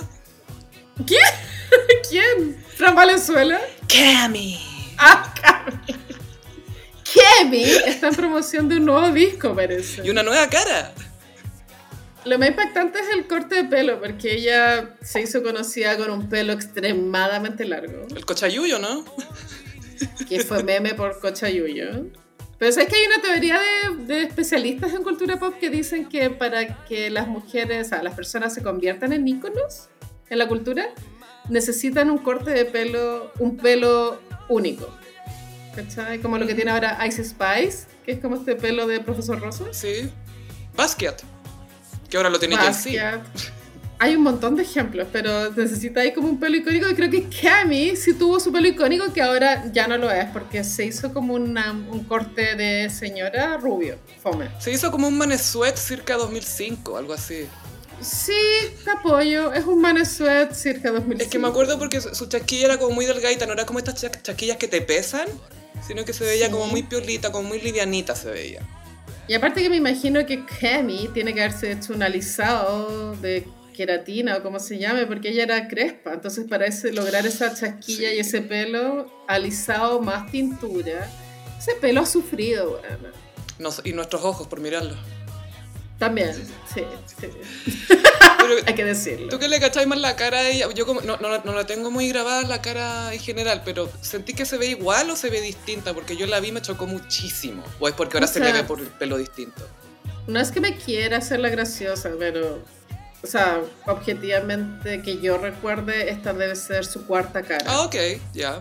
¿Quién? 1.06 1.20
¿Quién? 2.08 2.56
¿Fran 2.76 2.94
Valenzuela? 2.94 3.60
Cami. 3.88 4.58
Ah, 4.98 5.32
Cami. 5.40 6.02
Kemi 7.12 7.62
está 7.62 8.08
en 8.08 8.14
promoción 8.14 8.68
de 8.68 8.76
un 8.76 8.86
nuevo 8.86 9.10
disco, 9.10 9.54
parece. 9.54 10.02
Y 10.04 10.10
una 10.10 10.22
nueva 10.22 10.48
cara. 10.48 10.92
Lo 12.24 12.38
más 12.38 12.48
impactante 12.48 13.00
es 13.00 13.08
el 13.12 13.26
corte 13.26 13.56
de 13.56 13.64
pelo, 13.64 14.00
porque 14.00 14.34
ella 14.34 14.96
se 15.02 15.20
hizo 15.20 15.42
conocida 15.42 15.96
con 15.96 16.10
un 16.10 16.28
pelo 16.28 16.52
extremadamente 16.52 17.64
largo, 17.64 18.06
El 18.14 18.24
cochayuyo, 18.24 18.78
¿no? 18.78 19.04
que 20.28 20.40
fue 20.40 20.62
meme 20.62 20.94
por 20.94 21.20
Cochayuyo. 21.20 22.06
Pero 22.58 22.72
sabes 22.72 22.88
que 22.88 22.96
hay 22.96 23.06
una 23.06 23.20
teoría 23.20 23.60
de, 23.60 24.04
de 24.04 24.22
especialistas 24.22 24.92
en 24.92 25.02
cultura 25.02 25.38
pop 25.38 25.54
que 25.58 25.68
dicen 25.68 26.08
que 26.08 26.30
para 26.30 26.84
que 26.84 27.10
las 27.10 27.26
mujeres, 27.26 27.86
o 27.86 27.88
sea, 27.90 28.02
las 28.02 28.14
personas 28.14 28.54
se 28.54 28.62
conviertan 28.62 29.12
en 29.12 29.26
íconos 29.26 29.88
en 30.32 30.38
la 30.38 30.48
cultura, 30.48 30.86
necesitan 31.48 32.10
un 32.10 32.18
corte 32.18 32.50
de 32.50 32.64
pelo, 32.64 33.32
un 33.38 33.56
pelo 33.56 34.20
único. 34.48 34.88
¿Cachai? 35.76 36.18
Como 36.20 36.36
lo 36.38 36.46
que 36.46 36.54
tiene 36.54 36.70
ahora 36.70 36.98
Ice 37.06 37.24
Spice, 37.24 37.86
que 38.04 38.12
es 38.12 38.20
como 38.20 38.36
este 38.36 38.56
pelo 38.56 38.86
de 38.86 39.00
Profesor 39.00 39.40
Rosa. 39.40 39.64
Sí. 39.72 40.10
Basquiat. 40.76 41.22
Que 42.10 42.16
ahora 42.16 42.28
lo 42.30 42.38
tiene. 42.38 42.56
Basquiat. 42.56 43.22
Hay 43.98 44.16
un 44.16 44.22
montón 44.22 44.56
de 44.56 44.64
ejemplos, 44.64 45.06
pero 45.12 45.50
necesita 45.52 46.00
ahí 46.00 46.12
como 46.12 46.28
un 46.28 46.40
pelo 46.40 46.56
icónico. 46.56 46.88
Y 46.88 46.94
creo 46.94 47.08
que 47.08 47.28
Cami 47.40 47.94
sí 47.96 48.14
tuvo 48.14 48.40
su 48.40 48.50
pelo 48.52 48.66
icónico, 48.68 49.12
que 49.12 49.22
ahora 49.22 49.70
ya 49.72 49.86
no 49.86 49.96
lo 49.96 50.10
es, 50.10 50.26
porque 50.26 50.64
se 50.64 50.84
hizo 50.84 51.12
como 51.14 51.34
una- 51.34 51.70
un 51.72 52.02
corte 52.04 52.56
de 52.56 52.90
señora 52.90 53.56
rubio, 53.58 53.96
fome. 54.20 54.48
Se 54.58 54.72
hizo 54.72 54.90
como 54.90 55.06
un 55.06 55.16
manesuet 55.16 55.76
circa 55.76 56.16
2005, 56.16 56.96
algo 56.98 57.12
así. 57.14 57.46
Sí, 58.02 58.32
te 58.84 58.90
apoyo. 58.90 59.52
Es 59.52 59.64
un 59.64 59.80
manesuet 59.80 60.52
circa 60.54 60.90
2005. 60.90 61.22
Es 61.22 61.28
que 61.28 61.38
me 61.38 61.48
acuerdo 61.48 61.78
porque 61.78 62.00
su 62.00 62.26
chasquilla 62.26 62.66
era 62.66 62.78
como 62.78 62.94
muy 62.94 63.06
delgadita, 63.06 63.46
no 63.46 63.52
era 63.52 63.64
como 63.66 63.78
estas 63.78 64.00
cha- 64.00 64.10
chasquillas 64.22 64.56
que 64.56 64.68
te 64.68 64.80
pesan, 64.82 65.28
sino 65.86 66.04
que 66.04 66.12
se 66.12 66.24
veía 66.24 66.46
Sí. 66.46 66.52
como 66.52 66.66
muy 66.66 66.82
piolita, 66.82 67.30
como 67.32 67.48
muy 67.48 67.60
livianita 67.60 68.14
se 68.16 68.30
veía. 68.30 68.62
Y 69.28 69.34
aparte 69.34 69.62
que 69.62 69.70
me 69.70 69.76
imagino 69.76 70.26
que 70.26 70.44
Cami 70.44 71.08
tiene 71.14 71.32
que 71.32 71.42
haberse 71.42 71.72
hecho 71.72 71.92
un 71.94 72.02
alisado 72.02 73.14
de 73.16 73.46
queratina 73.74 74.36
o 74.36 74.42
como 74.42 74.58
se 74.58 74.78
llame, 74.78 75.06
porque 75.06 75.30
ella 75.30 75.44
era 75.44 75.68
crespa. 75.68 76.12
Entonces 76.12 76.44
para 76.48 76.66
ese, 76.66 76.92
lograr 76.92 77.24
esa 77.26 77.54
chasquilla 77.54 78.10
Sí. 78.10 78.16
y 78.16 78.18
ese 78.18 78.40
pelo 78.42 79.10
alisado 79.28 80.00
más 80.00 80.30
tintura, 80.30 81.08
ese 81.58 81.74
pelo 81.80 82.00
ha 82.02 82.06
sufrido, 82.06 82.80
bueno. 82.80 83.08
Nos- 83.58 83.80
y 83.84 83.92
nuestros 83.92 84.22
ojos 84.24 84.48
por 84.48 84.60
mirarlo. 84.60 84.96
También, 86.02 86.34
sí, 86.34 86.82
sí. 87.20 87.28
Pero, 87.88 88.54
Hay 88.66 88.74
que 88.74 88.84
decirlo. 88.84 89.28
¿Tú 89.28 89.38
que 89.38 89.46
le 89.46 89.60
cacháis 89.60 89.86
más 89.86 90.00
la 90.00 90.16
cara 90.16 90.38
a 90.38 90.48
ella? 90.48 90.66
Yo 90.74 90.84
como, 90.84 91.00
no, 91.02 91.16
no, 91.18 91.28
la- 91.28 91.42
no 91.44 91.52
la 91.54 91.64
tengo 91.64 91.92
muy 91.92 92.08
grabada 92.08 92.42
la 92.42 92.60
cara 92.60 93.14
en 93.14 93.20
general, 93.20 93.62
pero 93.64 93.88
¿sentí 94.00 94.32
que 94.34 94.44
se 94.44 94.58
ve 94.58 94.66
igual 94.66 95.08
o 95.10 95.14
se 95.16 95.30
ve 95.30 95.40
distinta? 95.40 95.94
Porque 95.94 96.16
yo 96.16 96.26
la 96.26 96.40
vi 96.40 96.48
y 96.48 96.52
me 96.52 96.60
chocó 96.60 96.88
muchísimo. 96.88 97.62
¿O 97.78 97.86
es 97.86 97.94
porque 97.94 98.16
ahora 98.16 98.26
O 98.26 98.28
se 98.28 98.40
le 98.40 98.52
ve 98.52 98.64
por 98.64 98.80
el 98.80 98.88
pelo 98.88 99.16
distinto? 99.16 99.62
No 100.26 100.40
es 100.40 100.50
que 100.50 100.60
me 100.60 100.76
quiera 100.76 101.18
hacerla 101.18 101.50
graciosa, 101.50 102.10
pero, 102.18 102.58
o 103.22 103.26
sea, 103.28 103.60
objetivamente 103.86 105.02
que 105.02 105.20
yo 105.20 105.38
recuerde, 105.38 106.10
esta 106.10 106.32
debe 106.32 106.56
ser 106.56 106.84
su 106.84 107.06
cuarta 107.06 107.42
cara. 107.42 107.64
Ah, 107.68 107.82
ok, 107.82 107.94
ya. 108.32 108.60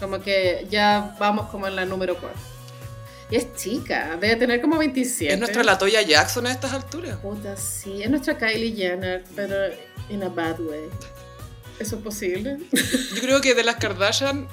Como 0.00 0.20
que 0.22 0.66
ya 0.70 1.14
vamos 1.18 1.50
como 1.50 1.66
en 1.66 1.76
la 1.76 1.84
número 1.84 2.16
4. 2.18 2.38
Y 3.30 3.36
es 3.36 3.54
chica, 3.56 4.16
debe 4.20 4.36
tener 4.36 4.60
como 4.60 4.78
27. 4.78 5.32
Es 5.34 5.38
nuestra 5.38 5.62
Latoya 5.62 6.00
Jackson 6.02 6.46
a 6.46 6.50
estas 6.52 6.72
alturas. 6.72 7.16
Puta, 7.18 7.56
sí, 7.56 8.02
es 8.02 8.08
nuestra 8.08 8.38
Kylie 8.38 8.74
Jenner, 8.74 9.22
pero 9.36 9.54
in 10.08 10.22
a 10.22 10.28
bad 10.30 10.58
way. 10.60 10.88
¿Eso 11.78 11.96
es 11.96 12.02
posible? 12.02 12.56
Yo 13.14 13.20
creo 13.20 13.40
que 13.42 13.54
de 13.54 13.64
las 13.64 13.76
Kardashian, 13.76 14.48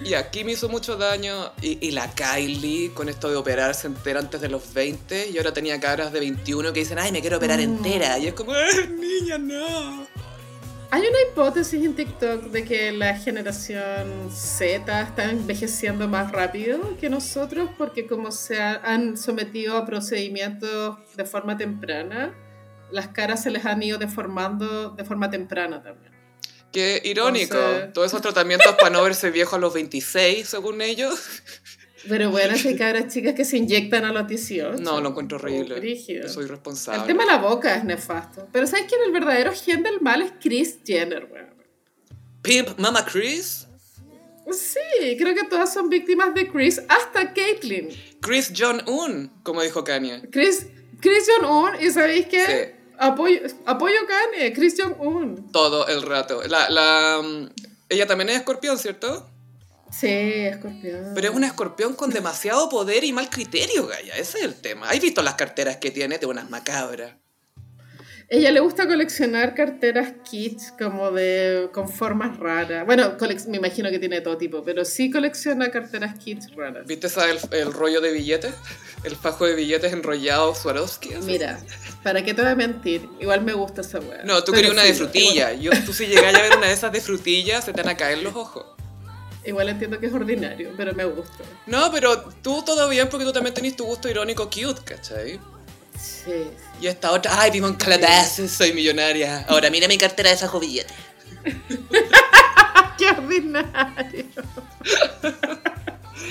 y 0.00 0.14
aquí 0.14 0.44
me 0.44 0.52
hizo 0.52 0.68
mucho 0.68 0.96
daño. 0.96 1.52
Y, 1.60 1.78
y 1.86 1.90
la 1.90 2.10
Kylie, 2.14 2.92
con 2.94 3.08
esto 3.08 3.28
de 3.28 3.36
operarse 3.36 3.88
entera 3.88 4.20
antes 4.20 4.40
de 4.40 4.48
los 4.48 4.72
20, 4.72 5.28
y 5.30 5.36
ahora 5.38 5.52
tenía 5.52 5.78
caras 5.80 6.12
de 6.12 6.20
21 6.20 6.72
que 6.72 6.80
dicen, 6.80 6.98
ay, 7.00 7.10
me 7.12 7.20
quiero 7.20 7.36
operar 7.38 7.58
Mm. 7.58 7.62
entera. 7.62 8.18
Y 8.18 8.28
es 8.28 8.34
como, 8.34 8.52
"Ay, 8.52 8.88
niña, 8.98 9.36
no. 9.38 10.06
Hay 10.94 11.00
una 11.00 11.18
hipótesis 11.30 11.82
en 11.82 11.94
TikTok 11.96 12.50
de 12.50 12.64
que 12.66 12.92
la 12.92 13.14
generación 13.16 14.30
Z 14.30 15.00
está 15.00 15.30
envejeciendo 15.30 16.06
más 16.06 16.30
rápido 16.30 16.98
que 16.98 17.08
nosotros 17.08 17.70
porque 17.78 18.06
como 18.06 18.30
se 18.30 18.60
ha- 18.60 18.74
han 18.84 19.16
sometido 19.16 19.78
a 19.78 19.86
procedimientos 19.86 20.98
de 21.16 21.24
forma 21.24 21.56
temprana, 21.56 22.34
las 22.90 23.08
caras 23.08 23.42
se 23.42 23.50
les 23.50 23.64
han 23.64 23.82
ido 23.82 23.96
deformando 23.96 24.90
de 24.90 25.02
forma 25.04 25.30
temprana 25.30 25.82
también. 25.82 26.12
Qué 26.70 27.00
irónico. 27.04 27.54
Entonces- 27.56 27.92
Todos 27.94 28.06
esos 28.08 28.20
tratamientos 28.20 28.74
para 28.78 28.90
no 28.90 29.02
verse 29.02 29.30
viejo 29.30 29.56
a 29.56 29.58
los 29.58 29.72
26, 29.72 30.46
según 30.46 30.82
ellos. 30.82 31.14
Pero 32.08 32.30
bueno, 32.30 32.54
que 32.60 32.68
hay 32.68 32.76
cabras 32.76 33.12
chicas 33.12 33.34
que 33.34 33.44
se 33.44 33.56
inyectan 33.58 34.04
a 34.04 34.12
los 34.12 34.26
18. 34.26 34.82
No, 34.82 35.00
lo 35.00 35.10
encuentro 35.10 35.38
horrible. 35.38 35.76
Soy 36.28 36.42
El 36.44 36.48
responsable. 36.48 37.06
tema 37.06 37.24
de 37.24 37.30
la 37.32 37.38
boca 37.38 37.74
es 37.76 37.84
nefasto. 37.84 38.48
Pero 38.52 38.66
¿sabes 38.66 38.86
quién 38.88 39.00
el 39.06 39.12
verdadero 39.12 39.52
gen 39.52 39.82
del 39.82 40.00
mal 40.00 40.22
es 40.22 40.32
Chris 40.40 40.78
Jenner, 40.84 41.28
weón? 41.30 41.52
Pimp 42.42 42.78
Mama 42.78 43.04
Chris. 43.04 43.66
Sí, 44.50 45.16
creo 45.16 45.34
que 45.34 45.44
todas 45.44 45.72
son 45.72 45.88
víctimas 45.88 46.34
de 46.34 46.50
Chris, 46.50 46.82
hasta 46.88 47.32
Caitlyn. 47.32 47.88
Chris 48.20 48.52
Jong-un, 48.56 49.30
como 49.44 49.62
dijo 49.62 49.84
Kanye. 49.84 50.22
Chris, 50.30 50.66
Chris 51.00 51.28
Jong-un, 51.38 51.80
y 51.80 51.90
¿sabéis 51.90 52.26
qué? 52.26 52.44
Sí. 52.44 52.82
Apoyo, 52.98 53.40
apoyo 53.66 53.94
Kanye, 54.08 54.52
Chris 54.52 54.74
Jong-un. 54.76 55.52
Todo 55.52 55.86
el 55.86 56.02
rato. 56.02 56.42
La, 56.48 56.68
la, 56.68 57.22
mm, 57.22 57.50
ella 57.88 58.06
también 58.08 58.30
es 58.30 58.36
escorpión, 58.38 58.76
¿cierto? 58.78 59.28
Sí, 59.92 60.08
escorpión. 60.08 61.12
Pero 61.14 61.28
es 61.28 61.34
una 61.34 61.46
escorpión 61.46 61.94
con 61.94 62.10
demasiado 62.10 62.68
poder 62.68 63.04
y 63.04 63.12
mal 63.12 63.28
criterio, 63.28 63.86
Gaya. 63.86 64.14
Ese 64.16 64.38
es 64.38 64.44
el 64.44 64.54
tema. 64.54 64.88
¿Has 64.88 65.00
visto 65.00 65.22
las 65.22 65.34
carteras 65.34 65.76
que 65.76 65.90
tiene? 65.90 66.18
De 66.18 66.26
unas 66.26 66.50
macabras. 66.50 67.12
Ella 68.28 68.50
le 68.50 68.60
gusta 68.60 68.86
coleccionar 68.86 69.54
carteras 69.54 70.14
kits 70.24 70.72
como 70.78 71.10
de 71.10 71.68
con 71.74 71.86
formas 71.86 72.38
raras. 72.38 72.86
Bueno, 72.86 73.14
me 73.48 73.58
imagino 73.58 73.90
que 73.90 73.98
tiene 73.98 74.22
todo 74.22 74.38
tipo, 74.38 74.62
pero 74.62 74.86
sí 74.86 75.10
colecciona 75.10 75.70
carteras 75.70 76.18
kits 76.18 76.50
raras. 76.54 76.86
¿Viste 76.86 77.08
esa, 77.08 77.30
el, 77.30 77.38
el 77.50 77.70
rollo 77.70 78.00
de 78.00 78.10
billetes? 78.10 78.54
El 79.04 79.16
fajo 79.16 79.44
de 79.44 79.54
billetes 79.54 79.92
enrollado 79.92 80.54
Swarovski. 80.54 81.10
Mira, 81.24 81.60
¿para 82.02 82.24
qué 82.24 82.32
te 82.32 82.40
voy 82.40 82.52
a 82.52 82.54
mentir? 82.54 83.06
Igual 83.20 83.42
me 83.42 83.52
gusta 83.52 83.82
esa 83.82 83.98
weá. 83.98 84.22
No, 84.24 84.42
tú 84.42 84.52
Pero 84.52 84.68
querías 84.68 84.72
una 84.72 84.82
de 84.84 84.94
frutilla. 84.94 85.52
Yo, 85.52 85.70
tú 85.84 85.92
si 85.92 86.06
llegas 86.06 86.34
a 86.34 86.40
ver 86.40 86.56
una 86.56 86.68
de 86.68 86.72
esas 86.72 86.90
de 86.90 87.02
frutilla, 87.02 87.60
se 87.60 87.74
te 87.74 87.82
van 87.82 87.90
a 87.90 87.98
caer 87.98 88.22
los 88.22 88.34
ojos. 88.34 88.64
Igual, 89.44 89.70
entiendo 89.70 89.98
que 89.98 90.06
es 90.06 90.14
ordinario, 90.14 90.70
pero 90.76 90.94
me 90.94 91.04
gusta. 91.04 91.42
No, 91.66 91.90
pero 91.90 92.22
tú 92.42 92.62
todo 92.64 92.88
bien 92.88 93.08
porque 93.08 93.24
tú 93.24 93.32
también 93.32 93.54
tenés 93.54 93.76
tu 93.76 93.84
gusto 93.84 94.08
irónico 94.08 94.48
cute, 94.48 94.82
¿cachai? 94.84 95.40
Sí. 96.00 96.48
Y 96.80 96.86
esta 96.86 97.10
otra, 97.12 97.40
ay, 97.40 97.50
vivo 97.50 97.66
en 97.66 97.74
Calabasas, 97.74 98.50
soy 98.50 98.72
millonaria. 98.72 99.44
Ahora 99.48 99.68
mira 99.70 99.88
mi 99.88 99.98
cartera 99.98 100.30
de 100.30 100.36
fajo 100.36 100.60
billetes. 100.60 100.96
¡Qué 102.98 103.08
ordinario! 103.08 104.26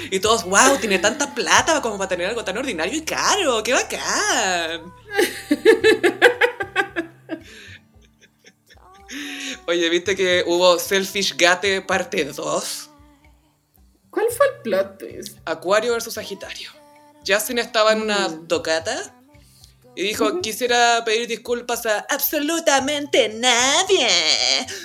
Y 0.09 0.19
todos, 0.19 0.43
wow, 0.43 0.77
tiene 0.79 0.99
tanta 0.99 1.33
plata 1.33 1.81
como 1.81 1.97
para 1.97 2.09
tener 2.09 2.27
algo 2.27 2.45
tan 2.45 2.57
ordinario 2.57 2.97
y 2.97 3.01
caro. 3.01 3.61
¡Qué 3.63 3.73
bacán! 3.73 4.93
Oye, 9.67 9.89
¿viste 9.89 10.15
que 10.15 10.43
hubo 10.47 10.79
Selfish 10.79 11.35
Gate 11.37 11.81
parte 11.81 12.25
2? 12.25 12.90
¿Cuál 14.11 14.25
fue 14.29 14.45
el 14.45 14.61
plot 14.61 14.97
twist? 14.99 15.37
Acuario 15.45 15.93
versus 15.93 16.13
Sagitario. 16.13 16.69
Justin 17.25 17.57
estaba 17.59 17.93
en 17.93 18.01
una 18.03 18.27
Mm. 18.29 18.47
tocata 18.47 19.15
y 19.95 20.03
dijo, 20.03 20.41
quisiera 20.41 21.03
pedir 21.05 21.27
disculpas 21.27 21.85
a 21.85 22.05
absolutamente 22.09 23.29
nadie. 23.29 24.07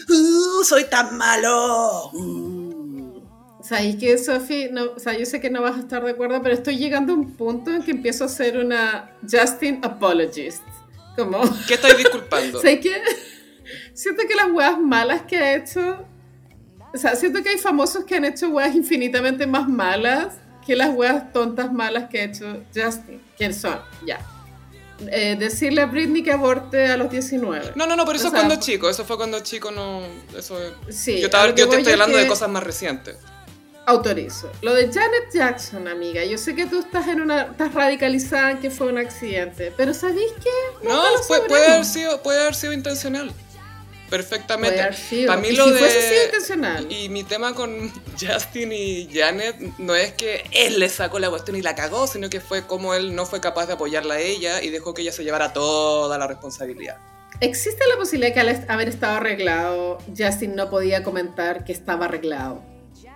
Uh, 0.09 0.65
soy 0.65 0.85
tan 0.85 1.17
malo. 1.17 2.11
Uh. 2.13 3.21
¿Sabéis 3.63 3.97
que, 3.97 4.17
Sophie? 4.19 4.69
No, 4.71 4.93
o 4.97 4.99
sea, 5.01 5.19
yo 5.19 5.27
sé 5.27 5.41
que 5.41 5.51
no 5.51 5.61
vas 5.63 5.77
a 5.77 5.81
estar 5.81 6.05
de 6.05 6.13
acuerdo, 6.13 6.41
pero 6.41 6.55
estoy 6.55 6.77
llegando 6.79 7.13
a 7.13 7.17
un 7.17 7.33
punto 7.37 7.73
en 7.73 7.83
que 7.83 7.91
empiezo 7.91 8.25
a 8.25 8.29
ser 8.29 8.59
una 8.59 9.17
Justin 9.29 9.81
apologist. 9.83 10.63
Como, 11.17 11.41
¿Qué 11.67 11.75
estáis 11.75 11.97
disculpando? 11.97 12.59
¿sabéis 12.63 12.81
qué? 12.81 13.03
Siento 13.93 14.23
que 14.29 14.35
las 14.37 14.51
weas 14.53 14.79
malas 14.79 15.23
que 15.23 15.37
ha 15.39 15.57
hecho... 15.57 16.07
O 16.97 16.99
sea, 16.99 17.15
siento 17.15 17.43
que 17.43 17.51
hay 17.51 17.59
famosos 17.59 18.05
que 18.05 18.17
han 18.17 18.25
hecho 18.25 18.49
weas 18.49 18.75
infinitamente 18.75 19.47
más 19.47 19.69
malas 19.69 20.35
que 20.67 20.75
las 20.75 20.95
weas 20.95 21.33
tontas 21.33 21.73
malas 21.73 22.09
que 22.11 22.21
ha 22.21 22.25
hecho 22.25 22.63
Justin. 22.75 23.23
¿Quién 23.37 23.55
son? 23.55 23.79
Ya. 24.05 24.19
Eh, 25.13 25.37
decirle 25.39 25.83
a 25.83 25.87
Britney 25.87 26.23
que 26.23 26.33
aborte 26.33 26.87
a 26.87 26.97
los 26.97 27.11
19. 27.11 27.73
No, 27.77 27.87
no, 27.87 27.95
no, 27.97 28.05
pero 28.05 28.17
eso 28.17 28.27
O 28.27 28.29
es 28.29 28.33
sea, 28.33 28.41
cuando 28.41 28.57
chico. 28.57 28.89
Eso 28.89 29.05
fue 29.05 29.17
cuando 29.17 29.41
chico 29.41 29.71
no... 29.71 30.03
Eso 30.37 30.61
es- 30.61 30.73
Sí, 30.97 31.21
yo 31.21 31.29
que 31.31 31.61
yo 31.61 31.69
te 31.69 31.77
estoy 31.77 31.93
es 31.93 31.93
hablando 31.93 32.19
de 32.19 32.27
cosas 32.27 32.49
más 32.49 32.63
recientes. 32.63 33.17
Autorizo. 33.89 34.51
Lo 34.63 34.75
de 34.75 34.91
Janet 34.93 35.33
Jackson, 35.33 35.87
amiga. 35.87 36.25
Yo 36.25 36.39
sé 36.39 36.57
que 36.57 36.67
tú 36.67 36.81
estás 36.81 37.07
en 37.07 37.21
una. 37.21 37.43
estás 37.43 37.73
radicalizada 37.73 38.51
en 38.51 38.59
que 38.59 38.69
fue 38.69 38.89
un 38.89 38.99
accidente. 38.99 39.73
Pero 39.77 39.95
¿sabéis 39.95 40.33
qué? 40.43 40.89
No, 40.89 41.09
lo 41.09 41.23
puede, 41.29 41.43
puede 41.43 41.67
haber 41.69 41.85
sido, 41.85 42.21
puede 42.21 42.41
haber 42.41 42.57
sido 42.57 42.73
intencional. 42.73 43.33
Perfectamente. 44.11 44.83
Para 45.27 45.41
mí 45.41 45.53
lo 45.53 45.65
si 45.67 45.73
de... 45.73 45.79
fuese 45.79 46.25
intencional. 46.27 46.93
Y 46.93 47.09
mi 47.09 47.25
tema 47.25 47.55
con 47.55 47.93
Justin 48.21 48.73
y 48.73 49.09
Janet 49.13 49.57
no 49.79 49.95
es 49.95 50.13
que 50.13 50.45
él 50.53 50.79
le 50.81 50.89
sacó 50.89 51.19
la 51.19 51.31
cuestión 51.31 51.57
y 51.57 51.63
la 51.63 51.75
cagó, 51.75 52.07
sino 52.07 52.31
que 52.31 52.41
fue 52.41 52.67
como 52.67 52.95
él 52.95 53.15
no 53.15 53.27
fue 53.27 53.41
capaz 53.41 53.67
de 53.67 53.75
apoyarla 53.75 54.15
a 54.15 54.21
ella 54.21 54.63
y 54.63 54.71
dejó 54.71 54.95
que 54.95 55.03
ella 55.03 55.13
se 55.13 55.25
llevara 55.25 55.53
toda 55.53 56.19
la 56.19 56.27
responsabilidad. 56.27 56.97
¿Existe 57.41 57.87
la 57.87 57.97
posibilidad 57.97 58.33
que 58.33 58.41
al 58.41 58.65
haber 58.69 58.89
estado 58.89 59.17
arreglado, 59.17 59.99
Justin 60.17 60.55
no 60.55 60.71
podía 60.71 61.03
comentar 61.03 61.65
que 61.65 61.73
estaba 61.73 62.07
arreglado? 62.07 62.63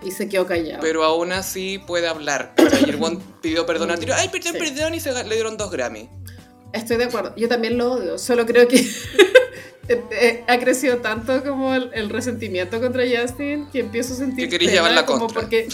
Y 0.02 0.10
se 0.12 0.28
quedó 0.28 0.46
callado. 0.46 0.80
Pero 0.80 1.04
aún 1.04 1.32
así 1.32 1.78
puede 1.78 2.06
hablar. 2.06 2.54
El 2.86 3.02
one 3.02 3.18
pidió 3.42 3.66
perdón 3.66 3.90
al 3.90 3.98
tiro. 3.98 4.14
Ay, 4.14 4.28
perdón, 4.28 4.54
Sí. 4.54 4.58
perdón. 4.58 4.94
Y 4.94 5.00
se 5.00 5.12
le 5.12 5.34
dieron 5.34 5.56
dos 5.56 5.70
Grammy. 5.70 6.08
Estoy 6.72 6.96
de 6.98 7.04
acuerdo. 7.04 7.34
Yo 7.36 7.48
también 7.48 7.76
lo 7.76 7.92
odio. 7.92 8.18
Solo 8.18 8.46
creo 8.46 8.68
que 8.68 8.76
eh, 10.10 10.44
ha 10.46 10.58
crecido 10.58 10.98
tanto 10.98 11.42
como 11.42 11.74
el, 11.74 11.90
el 11.94 12.10
resentimiento 12.10 12.80
contra 12.80 13.02
Justin 13.04 13.68
que 13.70 13.80
empiezo 13.80 14.14
a 14.14 14.16
sentir. 14.16 14.48
Que 14.48 14.58
pena 14.58 14.72
llevar 14.72 14.92
la 14.92 15.06
como 15.06 15.26
contra. 15.26 15.42
Porque 15.42 15.68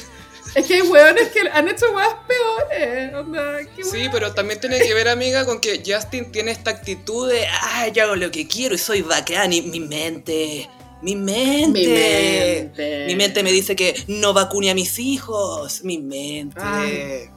es 0.54 0.66
que 0.66 0.74
hay 0.74 0.82
hueones 0.82 1.28
que 1.28 1.40
han 1.52 1.68
hecho 1.68 1.86
huevas 1.94 2.16
peores. 2.26 3.14
Onda, 3.14 3.58
qué 3.76 3.84
Sí, 3.84 4.08
pero 4.10 4.32
también 4.32 4.58
tiene 4.58 4.78
que 4.78 4.94
ver, 4.94 5.08
amiga, 5.08 5.44
con 5.44 5.60
que 5.60 5.82
Justin 5.86 6.32
tiene 6.32 6.50
esta 6.50 6.70
actitud 6.70 7.28
de, 7.30 7.46
ah, 7.46 7.88
yo 7.88 8.04
hago 8.04 8.16
lo 8.16 8.30
que 8.30 8.48
quiero 8.48 8.74
y 8.74 8.78
soy 8.78 9.02
bacán 9.02 9.52
y 9.52 9.60
mi 9.62 9.80
mente, 9.80 10.68
mi 11.02 11.14
mente, 11.14 11.78
Mi 11.78 11.86
mente. 11.88 13.04
mi 13.06 13.16
mente 13.16 13.42
me 13.42 13.52
dice 13.52 13.76
que 13.76 14.02
no 14.08 14.32
vacune 14.32 14.70
a 14.70 14.74
mis 14.74 14.98
hijos, 14.98 15.84
mi 15.84 15.98
mente. 15.98 16.58
Ay. 16.62 17.28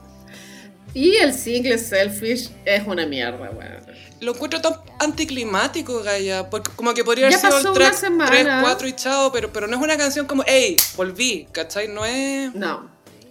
Y 0.94 1.16
el 1.16 1.34
single 1.34 1.78
Selfish 1.78 2.48
es 2.64 2.86
una 2.86 3.06
mierda, 3.06 3.50
weón. 3.50 4.09
Lo 4.20 4.32
encuentro 4.34 4.60
tan 4.60 4.74
anticlimático, 4.98 6.02
Gaya, 6.02 6.48
porque 6.50 6.70
como 6.76 6.92
que 6.92 7.02
podría 7.04 7.30
Ya 7.30 7.38
haber 7.38 7.40
sido 7.40 7.52
pasó 7.56 7.68
el 7.68 7.74
track 7.74 7.94
semana. 7.94 8.30
3, 8.30 8.46
4 8.62 8.88
y 8.88 8.92
chao, 8.94 9.32
pero, 9.32 9.50
pero 9.52 9.66
no 9.66 9.76
es 9.76 9.82
una 9.82 9.96
canción 9.96 10.26
como, 10.26 10.44
hey, 10.46 10.76
volví, 10.96 11.48
¿cachai? 11.52 11.88
No 11.88 12.04
es... 12.04 12.54
No. 12.54 12.88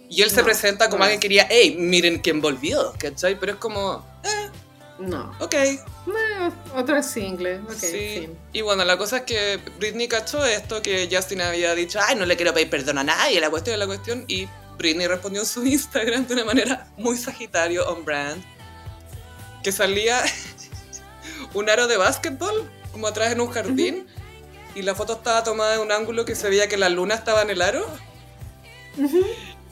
Y 0.08 0.22
él 0.22 0.30
se 0.30 0.38
No, 0.38 0.44
presenta 0.44 0.86
como 0.86 0.98
no 0.98 1.04
alguien 1.04 1.20
que 1.20 1.28
quería, 1.28 1.46
hey, 1.48 1.76
miren 1.78 2.18
quién 2.18 2.40
volvió, 2.40 2.92
¿cachai? 2.98 3.38
Pero 3.38 3.52
es 3.52 3.58
como, 3.58 4.04
No. 4.98 5.32
ok, 5.38 5.54
No, 6.06 6.52
otra 6.80 7.04
single. 7.04 7.60
Ok, 7.60 7.72
sí. 7.78 7.86
fin. 8.22 8.38
Y 8.52 8.62
bueno, 8.62 8.84
la 8.84 8.98
cosa 8.98 9.18
es 9.18 9.22
que 9.22 9.60
Britney 9.78 10.08
cachó 10.08 10.44
esto 10.44 10.82
que 10.82 11.08
Justin 11.10 11.42
había 11.42 11.72
dicho, 11.76 12.00
ay, 12.04 12.16
no 12.16 12.26
le 12.26 12.34
quiero 12.36 12.52
pedir 12.52 12.68
perdón 12.68 12.98
a 12.98 13.04
nadie, 13.04 13.40
la 13.40 13.48
cuestión 13.50 13.74
es 13.74 13.78
la 13.78 13.86
cuestión. 13.86 14.24
Y 14.26 14.48
Britney 14.76 15.06
respondió 15.06 15.42
en 15.42 15.46
su 15.46 15.64
Instagram 15.64 16.26
de 16.26 16.34
una 16.34 16.44
manera 16.44 16.88
muy 16.96 17.16
sagitario, 17.16 17.86
on 17.88 18.04
brand, 18.04 18.42
que 19.62 19.70
salía 19.70 20.20
un 21.54 21.68
aro 21.70 21.86
de 21.86 21.96
básquetbol, 21.96 22.70
como 22.92 23.06
atrás 23.06 23.32
en 23.32 23.40
un 23.40 23.50
jardín, 23.50 24.06
y 24.74 24.82
la 24.82 24.94
foto 24.94 25.14
estaba 25.14 25.42
tomada 25.44 25.74
en 25.74 25.80
un 25.80 25.92
ángulo 25.92 26.24
que 26.24 26.34
se 26.36 26.48
veía 26.48 26.68
que 26.68 26.76
la 26.76 26.88
luna 26.88 27.14
estaba 27.14 27.42
en 27.42 27.50
el 27.50 27.62
aro. 27.62 27.86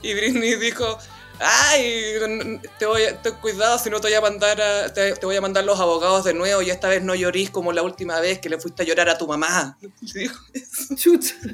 Y 0.02 0.14
Britney 0.14 0.54
dijo, 0.56 0.98
ay, 1.40 2.60
te 2.78 2.86
voy 2.86 3.02
a, 3.04 3.20
ten 3.20 3.34
cuidado 3.36 3.78
si 3.78 3.90
no 3.90 4.00
te 4.00 4.08
voy 4.08 4.14
a 4.14 4.20
mandar 4.20 4.60
a- 4.60 4.92
te, 4.92 5.12
te 5.14 5.26
voy 5.26 5.36
a 5.36 5.40
mandar 5.40 5.64
los 5.64 5.78
abogados 5.80 6.24
de 6.24 6.34
nuevo 6.34 6.62
y 6.62 6.70
esta 6.70 6.88
vez 6.88 7.02
no 7.02 7.14
llorís 7.14 7.50
como 7.50 7.72
la 7.72 7.82
última 7.82 8.18
vez 8.20 8.38
que 8.38 8.48
le 8.48 8.58
fuiste 8.60 8.82
a 8.82 8.86
llorar 8.86 9.08
a 9.08 9.18
tu 9.18 9.26
mamá. 9.26 9.76
Chucha. 10.96 11.34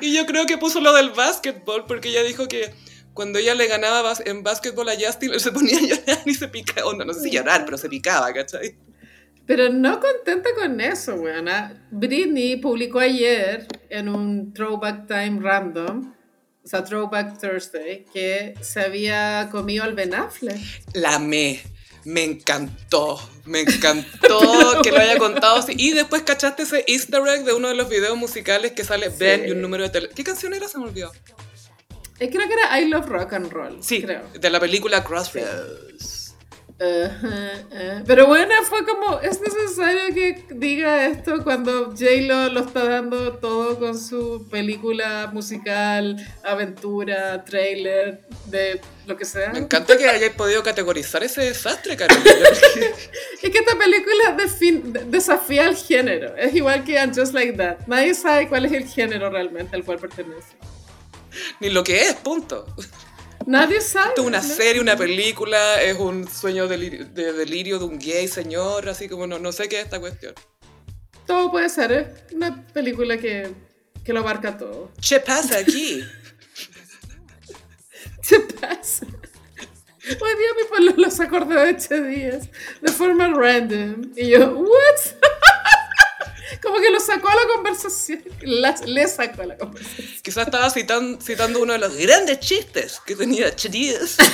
Y 0.00 0.14
yo 0.14 0.26
creo 0.26 0.46
que 0.46 0.56
puso 0.58 0.80
lo 0.80 0.92
del 0.92 1.10
básquetbol 1.10 1.84
porque 1.86 2.10
ella 2.10 2.22
dijo 2.22 2.46
que 2.46 2.72
cuando 3.18 3.40
ella 3.40 3.56
le 3.56 3.66
ganaba 3.66 4.12
en 4.26 4.44
básquetbol 4.44 4.88
a 4.90 4.92
Justin, 4.94 5.32
él 5.32 5.40
se 5.40 5.50
ponía 5.50 5.76
a 5.76 5.80
llorar 5.80 6.22
y 6.24 6.34
se 6.34 6.46
picaba. 6.46 6.94
No, 6.94 7.04
no 7.04 7.12
sé 7.12 7.22
si 7.22 7.32
llorar, 7.32 7.64
pero 7.64 7.76
se 7.76 7.88
picaba, 7.88 8.32
¿cachai? 8.32 8.76
Pero 9.44 9.70
no 9.70 9.98
contenta 9.98 10.50
con 10.54 10.80
eso, 10.80 11.16
weona. 11.16 11.84
Britney 11.90 12.58
publicó 12.58 13.00
ayer 13.00 13.66
en 13.90 14.08
un 14.08 14.54
Throwback 14.54 15.08
Time 15.08 15.40
Random, 15.40 16.14
o 16.62 16.68
sea, 16.68 16.84
Throwback 16.84 17.40
Thursday, 17.40 18.04
que 18.04 18.54
se 18.60 18.82
había 18.82 19.48
comido 19.50 19.82
al 19.82 19.94
Ben 19.94 20.14
Affleck. 20.14 20.60
La 20.94 21.16
amé. 21.16 21.60
Me 22.04 22.22
encantó, 22.22 23.18
me 23.46 23.62
encantó 23.62 24.80
que 24.84 24.92
lo 24.92 24.98
haya 24.98 25.18
contado 25.18 25.56
así. 25.56 25.72
Y 25.76 25.90
después 25.90 26.22
cachaste 26.22 26.62
ese 26.62 26.84
easter 26.86 27.20
egg 27.26 27.42
de 27.44 27.52
uno 27.52 27.66
de 27.66 27.74
los 27.74 27.88
videos 27.88 28.16
musicales 28.16 28.72
que 28.72 28.84
sale 28.84 29.08
Ben 29.08 29.48
y 29.48 29.50
un 29.50 29.60
número 29.60 29.82
de 29.82 29.90
teléfono. 29.90 30.14
¿Qué 30.14 30.22
canción 30.22 30.54
era? 30.54 30.68
Se 30.68 30.78
me 30.78 30.84
olvidó. 30.84 31.10
Eh, 32.20 32.30
creo 32.30 32.48
que 32.48 32.54
era 32.54 32.80
I 32.80 32.88
Love 32.88 33.06
Rock 33.06 33.32
and 33.34 33.52
Roll. 33.52 33.82
Sí, 33.82 34.02
creo. 34.02 34.22
de 34.38 34.50
la 34.50 34.58
película 34.60 35.04
Crossroads. 35.04 36.34
Ajá. 36.80 38.04
Pero 38.06 38.28
bueno, 38.28 38.54
fue 38.62 38.84
como, 38.84 39.18
es 39.20 39.40
necesario 39.40 40.14
que 40.14 40.44
diga 40.50 41.06
esto 41.06 41.42
cuando 41.42 41.86
J-Lo 41.86 42.50
lo 42.50 42.60
está 42.60 42.84
dando 42.84 43.32
todo 43.38 43.80
con 43.80 43.98
su 43.98 44.46
película 44.48 45.28
musical, 45.32 46.16
aventura, 46.44 47.44
trailer, 47.44 48.20
de 48.46 48.80
lo 49.06 49.16
que 49.16 49.24
sea. 49.24 49.50
Me 49.52 49.58
encanta 49.58 49.98
que 49.98 50.08
hayáis 50.08 50.34
podido 50.34 50.62
categorizar 50.62 51.24
ese 51.24 51.42
desastre, 51.42 51.96
Carolina. 51.96 52.30
Es 53.42 53.50
que 53.50 53.58
esta 53.58 53.76
película 53.76 54.36
desafía 55.06 55.66
el 55.66 55.76
género. 55.76 56.36
Es 56.36 56.54
igual 56.54 56.84
que 56.84 56.98
And 56.98 57.16
Just 57.18 57.34
Like 57.34 57.52
That. 57.54 57.86
Nadie 57.86 58.14
sabe 58.14 58.48
cuál 58.48 58.66
es 58.66 58.72
el 58.72 58.86
género 58.86 59.30
realmente 59.30 59.74
al 59.74 59.84
cual 59.84 59.98
pertenece. 59.98 60.56
Ni 61.60 61.70
lo 61.70 61.82
que 61.84 62.02
es, 62.02 62.14
punto. 62.14 62.66
Nadie 63.46 63.80
sabe. 63.80 64.08
Esto 64.10 64.20
es 64.22 64.26
una 64.28 64.40
¿no? 64.42 64.48
serie, 64.48 64.80
una 64.80 64.96
película, 64.96 65.80
es 65.82 65.98
un 65.98 66.28
sueño 66.28 66.68
delirio- 66.68 67.06
de 67.06 67.32
delirio 67.32 67.78
de 67.78 67.84
un 67.86 67.98
gay 67.98 68.28
señor, 68.28 68.88
así 68.88 69.08
como 69.08 69.26
no, 69.26 69.38
no 69.38 69.52
sé 69.52 69.68
qué 69.68 69.78
es 69.78 69.84
esta 69.84 69.98
cuestión. 70.00 70.34
Todo 71.26 71.50
puede 71.50 71.68
ser. 71.68 71.92
Es 71.92 72.32
una 72.34 72.64
película 72.72 73.16
que, 73.18 73.50
que 74.04 74.12
lo 74.12 74.20
abarca 74.20 74.56
todo. 74.56 74.90
¿Qué 75.06 75.20
pasa 75.20 75.58
aquí? 75.58 76.02
¿Qué 78.28 78.40
pasa? 78.60 79.06
Hoy 79.06 80.30
día 80.38 80.48
mi 80.56 80.64
pololo 80.68 81.10
se 81.10 81.22
acordó 81.22 81.54
de 81.60 81.76
Che 81.76 82.00
Díaz 82.00 82.48
de 82.80 82.92
forma 82.92 83.28
random. 83.28 84.10
Y 84.16 84.28
yo, 84.30 84.50
¿what? 84.58 84.68
Como 86.62 86.78
que 86.80 86.90
lo 86.90 87.00
sacó 87.00 87.28
a 87.28 87.34
la 87.34 87.46
conversación. 87.54 88.22
La- 88.42 88.74
le 88.86 89.06
sacó 89.08 89.42
a 89.42 89.46
la 89.46 89.56
conversación. 89.56 90.06
Quizás 90.22 90.46
estaba 90.46 90.68
citan- 90.70 91.20
citando 91.22 91.60
uno 91.60 91.72
de 91.74 91.78
los 91.78 91.94
grandes 91.96 92.40
chistes 92.40 93.00
que 93.06 93.14
tenía 93.16 93.54
Chedías. 93.54 94.16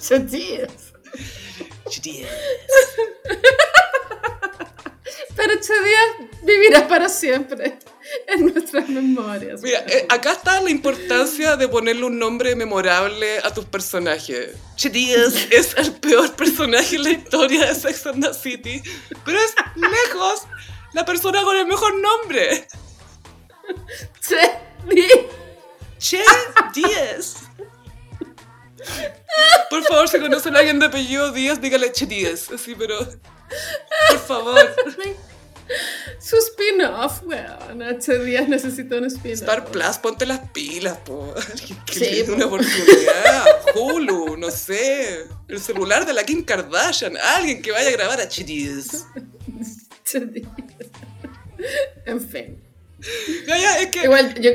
Che 0.00 0.18
Díaz. 0.20 0.70
Chedías. 1.88 2.30
Pero 5.34 5.54
Che 5.60 5.72
Díaz 5.84 6.30
vivirá 6.42 6.88
para 6.88 7.08
siempre 7.08 7.78
en 8.28 8.46
nuestras 8.46 8.88
memorias. 8.88 9.60
Mira, 9.62 9.84
eh, 9.88 10.06
acá 10.08 10.32
está 10.32 10.60
la 10.60 10.70
importancia 10.70 11.56
de 11.56 11.68
ponerle 11.68 12.04
un 12.04 12.18
nombre 12.18 12.54
memorable 12.54 13.38
a 13.40 13.52
tus 13.52 13.64
personajes. 13.64 14.54
Chedías 14.76 15.34
es 15.50 15.74
el 15.76 15.92
peor 15.94 16.34
personaje 16.36 16.96
en 16.96 17.02
la 17.04 17.10
historia 17.10 17.66
de 17.66 17.74
Sex 17.74 18.06
and 18.06 18.24
the 18.26 18.32
City, 18.32 18.82
pero 19.24 19.38
es 19.38 19.54
lejos 19.76 20.42
la 20.96 21.04
persona 21.04 21.42
con 21.42 21.54
el 21.56 21.66
mejor 21.66 21.92
nombre. 22.00 22.66
Che 25.98 26.22
Díaz. 26.74 27.34
Por 29.68 29.82
favor, 29.84 30.08
si 30.08 30.18
conocen 30.18 30.56
a 30.56 30.60
alguien 30.60 30.78
de 30.78 30.86
apellido 30.86 31.32
Díaz, 31.32 31.60
dígale 31.60 31.92
Che 31.92 32.06
Díaz. 32.06 32.50
Así, 32.50 32.74
pero. 32.74 32.98
Por 34.08 34.18
favor. 34.26 34.74
Su 36.18 36.36
spin-off, 36.36 37.22
weón. 37.24 37.98
Che 38.00 38.18
Díaz 38.24 38.48
necesita 38.48 38.96
un 38.96 39.04
spin-off. 39.04 39.42
Star 39.42 39.64
Plus, 39.66 39.98
ponte 39.98 40.24
las 40.24 40.40
pilas, 40.50 40.96
po. 41.04 41.34
Que 41.84 41.92
Sí, 41.94 42.00
le 42.00 42.10
dé 42.22 42.24
po. 42.24 42.32
una 42.36 42.46
oportunidad. 42.46 43.44
Hulu, 43.74 44.36
no 44.38 44.50
sé. 44.50 45.26
El 45.48 45.60
celular 45.60 46.06
de 46.06 46.14
la 46.14 46.24
Kim 46.24 46.42
Kardashian. 46.42 47.18
Alguien 47.18 47.60
que 47.60 47.70
vaya 47.72 47.88
a 47.90 47.92
grabar 47.92 48.18
a 48.20 48.28
Che 48.28 48.44
Díaz. 48.44 49.04
En 52.04 52.20
fin. 52.20 52.62
Gaya, 53.46 53.80
es 53.80 53.86
que. 53.88 54.04
Igual, 54.04 54.34
yo, 54.40 54.50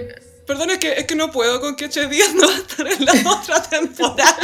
Perdón, 0.48 0.72
es 0.72 0.78
que, 0.80 0.94
es 0.94 1.06
que 1.06 1.15
no 1.15 1.32
puedo 1.32 1.61
con 1.61 1.76
que 1.76 1.88
Che 1.90 2.07
Díaz 2.07 2.34
no 2.34 2.48
va 2.48 2.53
a 2.53 2.57
estar 2.57 2.88
en 2.88 3.06
la 3.06 3.14
otra 3.32 3.61
temporada. 3.64 4.38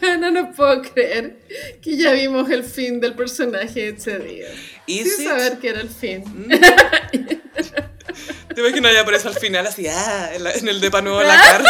no 0.20 0.30
nos 0.30 0.54
puedo 0.54 0.82
creer 0.82 1.38
que 1.82 1.96
ya 1.96 2.12
vimos 2.12 2.50
el 2.50 2.62
fin 2.64 3.00
del 3.00 3.14
personaje 3.14 3.92
de 3.92 3.96
Che 3.96 4.18
Díaz. 4.18 4.50
Is 4.86 5.16
Sin 5.16 5.24
it? 5.24 5.28
saber 5.30 5.58
que 5.58 5.68
era 5.70 5.80
el 5.80 5.88
fin. 5.88 6.46
Te 8.54 8.60
imaginas 8.60 8.92
ya 8.92 9.00
aparece 9.00 9.26
al 9.28 9.34
final 9.34 9.66
así, 9.66 9.86
ah, 9.88 10.30
en, 10.34 10.44
la- 10.44 10.52
en 10.52 10.68
el 10.68 10.80
depa 10.80 11.00
nuevo 11.00 11.20
la 11.22 11.34
Carly. 11.42 11.68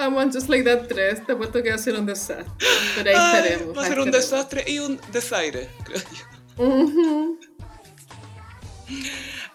And 0.00 0.32
Just 0.32 0.48
Like 0.48 0.64
That 0.64 0.88
3. 0.88 1.26
Te 1.26 1.32
apuesto 1.32 1.62
que 1.62 1.70
va 1.70 1.74
a 1.76 1.78
ser 1.78 1.94
un 1.94 2.06
desastre. 2.06 2.46
Pero 2.96 3.10
ahí 3.10 3.16
Ay, 3.16 3.36
estaremos. 3.48 3.76
va 3.78 3.82
a 3.82 3.86
ser 3.86 4.00
un 4.00 4.08
estaremos. 4.08 4.30
desastre 4.30 4.64
y 4.66 4.78
un 4.78 5.00
desaire, 5.12 5.68
creo 5.84 6.00
yo. 6.00 7.36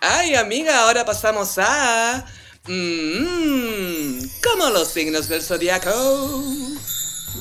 Ay, 0.01 0.35
amiga, 0.35 0.81
ahora 0.83 1.05
pasamos 1.05 1.57
a... 1.57 2.25
Mmm, 2.67 4.19
¿Cómo 4.43 4.69
los 4.71 4.87
signos 4.87 5.27
del 5.27 5.41
zodiaco. 5.41 5.91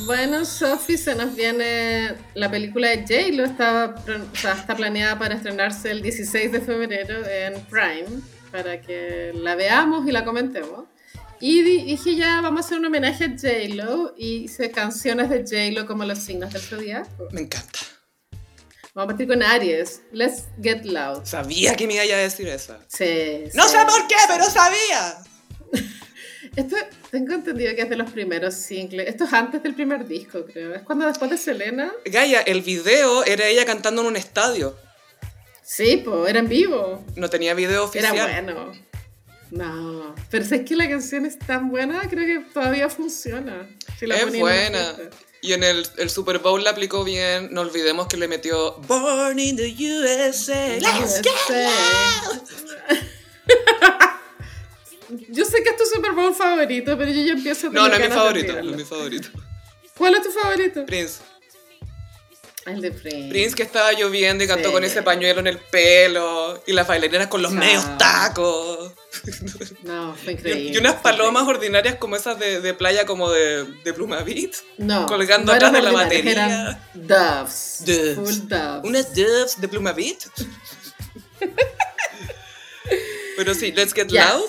Bueno, 0.06 0.44
Sophie, 0.44 0.98
se 0.98 1.14
nos 1.14 1.34
viene 1.34 2.14
la 2.34 2.50
película 2.50 2.88
de 2.88 3.02
J-Lo, 3.02 3.44
está, 3.44 3.94
o 4.32 4.36
sea, 4.36 4.52
está 4.54 4.74
planeada 4.76 5.18
para 5.18 5.36
estrenarse 5.36 5.90
el 5.92 6.02
16 6.02 6.52
de 6.52 6.60
febrero 6.60 7.24
en 7.26 7.64
Prime, 7.66 8.20
para 8.50 8.80
que 8.80 9.30
la 9.34 9.54
veamos 9.54 10.06
y 10.06 10.12
la 10.12 10.24
comentemos. 10.24 10.84
Y 11.40 11.62
di- 11.62 11.84
dije 11.84 12.14
ya, 12.16 12.40
vamos 12.40 12.62
a 12.62 12.66
hacer 12.66 12.78
un 12.78 12.86
homenaje 12.86 13.24
a 13.24 13.28
J-Lo 13.28 14.14
y 14.16 14.44
hice 14.44 14.70
canciones 14.70 15.28
de 15.30 15.40
J-Lo 15.40 15.86
como 15.86 16.04
los 16.04 16.18
signos 16.20 16.52
del 16.52 16.62
zodiaco. 16.62 17.28
Me 17.32 17.42
encanta. 17.42 17.80
Vamos 18.94 19.06
a 19.06 19.16
partir 19.16 19.26
con 19.26 19.42
Aries, 19.42 20.02
Let's 20.12 20.44
Get 20.62 20.84
Loud. 20.84 21.24
Sabía 21.24 21.74
que 21.74 21.86
me 21.86 21.94
iba 21.94 22.02
a 22.14 22.18
decir 22.18 22.46
eso. 22.48 22.76
Sí, 22.86 23.44
No 23.54 23.64
sí. 23.64 23.70
sé 23.76 23.78
por 23.84 24.06
qué, 24.06 24.14
pero 24.28 24.44
sabía. 24.44 25.16
Esto 26.56 26.76
tengo 27.10 27.34
entendido 27.34 27.74
que 27.74 27.82
es 27.82 27.90
de 27.90 27.96
los 27.96 28.10
primeros 28.12 28.54
singles. 28.54 29.08
Esto 29.08 29.24
es 29.24 29.32
antes 29.32 29.60
del 29.64 29.74
primer 29.74 30.06
disco, 30.06 30.44
creo. 30.46 30.72
Es 30.74 30.82
cuando 30.82 31.06
después 31.06 31.28
de 31.30 31.36
Selena. 31.38 31.92
Gaia, 32.04 32.42
el 32.42 32.62
video 32.62 33.24
era 33.24 33.46
ella 33.48 33.64
cantando 33.66 34.02
en 34.02 34.08
un 34.08 34.16
estadio. 34.16 34.76
Sí, 35.64 36.00
pues 36.04 36.30
era 36.30 36.38
en 36.38 36.48
vivo. 36.48 37.04
No 37.16 37.28
tenía 37.28 37.54
video 37.54 37.90
Era 37.92 38.12
oficial. 38.12 38.30
bueno. 38.44 38.72
No, 39.54 40.14
pero 40.30 40.44
si 40.44 40.56
es 40.56 40.64
que 40.68 40.74
la 40.74 40.88
canción 40.88 41.24
es 41.26 41.38
tan 41.38 41.70
buena, 41.70 42.00
creo 42.08 42.26
que 42.26 42.44
todavía 42.52 42.88
funciona. 42.88 43.68
Si 43.98 44.06
la 44.06 44.16
Es 44.16 44.22
en 44.22 44.40
buena. 44.40 44.96
Y 45.42 45.52
en 45.52 45.62
el, 45.62 45.86
el 45.98 46.10
Super 46.10 46.40
Bowl 46.40 46.64
la 46.64 46.70
aplicó 46.70 47.04
bien. 47.04 47.50
No 47.52 47.60
olvidemos 47.60 48.08
que 48.08 48.16
le 48.16 48.26
metió 48.26 48.76
Born 48.88 49.38
in 49.38 49.56
the 49.56 49.72
USA. 49.72 50.80
Let's 50.80 51.22
get 51.22 51.32
USA. 51.48 51.70
Yo 55.28 55.44
sé 55.44 55.62
que 55.62 55.70
es 55.70 55.76
tu 55.76 55.84
Super 55.84 56.12
Bowl 56.12 56.34
favorito, 56.34 56.98
pero 56.98 57.10
yo 57.10 57.22
ya 57.22 57.34
empiezo 57.34 57.68
a 57.68 57.70
No, 57.70 57.88
no 57.88 57.94
es 57.94 58.00
mi 58.00 58.08
favorito. 58.08 58.52
No 58.62 58.70
es 58.70 58.76
mi 58.76 58.84
favorito. 58.84 59.28
¿Cuál 59.96 60.14
es 60.14 60.22
tu 60.22 60.30
favorito? 60.30 60.86
Prince. 60.86 61.20
El 62.66 62.80
de 62.80 62.90
Prince. 62.92 63.28
Prince 63.28 63.54
que 63.54 63.62
estaba 63.62 63.92
lloviendo 63.92 64.42
y 64.42 64.46
cantó 64.46 64.68
Sí. 64.68 64.72
con 64.74 64.84
ese 64.84 65.02
pañuelo 65.02 65.40
en 65.40 65.46
el 65.48 65.58
pelo. 65.58 66.62
Y 66.66 66.72
las 66.72 66.86
bailarinas 66.86 67.26
con 67.28 67.42
los 67.42 67.50
Chao. 67.52 67.60
medios 67.60 67.98
tacos. 67.98 68.92
No, 69.82 70.14
fue 70.14 70.32
increíble. 70.34 70.70
y 70.72 70.76
unas 70.78 70.94
palomas 70.94 71.42
increíble. 71.42 71.58
ordinarias 71.58 71.96
como 71.96 72.16
esas 72.16 72.38
de, 72.38 72.60
de 72.60 72.72
playa 72.74 73.04
como 73.04 73.30
de, 73.30 73.64
de 73.84 73.92
Plumavit. 73.92 74.54
no, 74.78 75.04
colgando 75.06 75.52
no 75.52 75.56
atrás 75.56 75.72
de 75.72 75.82
la 75.82 75.92
batería. 75.92 76.32
Eran 76.32 76.82
doves. 76.94 77.82
Doves. 77.84 78.14
Full 78.16 78.48
doves. 78.48 78.80
Unas 78.84 79.14
doves 79.14 79.60
de 79.60 79.68
Plumavit. 79.68 80.24
Pero 83.36 83.54
sí, 83.54 83.72
Let's 83.72 83.92
Get. 83.92 84.10
Loud. 84.10 84.44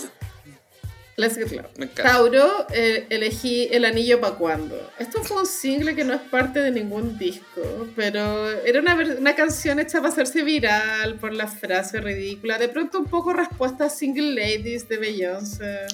Let's 1.18 1.38
get 1.38 1.52
loud. 1.52 1.70
Me 1.78 1.86
encanta. 1.86 2.04
Tauro, 2.12 2.68
eh, 2.74 3.08
elegí 3.10 3.70
El 3.72 3.86
Anillo 3.86 4.20
pa' 4.20 4.36
cuando. 4.38 4.92
Esto 5.00 5.24
fue 5.24 5.40
un 5.40 5.46
single 5.46 5.96
que 5.96 6.04
no 6.04 6.14
es 6.14 6.22
parte 6.22 6.60
de 6.60 6.72
ningún 6.72 7.18
disco, 7.18 7.88
pero 7.96 8.52
era 8.62 8.82
una, 8.82 8.96
una 8.96 9.34
canción 9.34 9.80
hecha 9.80 10.00
para 10.00 10.10
hacerse 10.10 10.44
viral 10.44 11.16
por 11.16 11.34
la 11.34 11.48
frase 11.48 12.02
ridícula. 12.02 12.58
De 12.58 12.68
pronto 12.68 13.00
un 13.00 13.06
poco 13.06 13.32
respuesta 13.32 13.86
a 13.86 13.90
Single 13.90 14.36
Ladies 14.36 14.90
de 14.90 14.98
Beyoncé. 14.98 15.86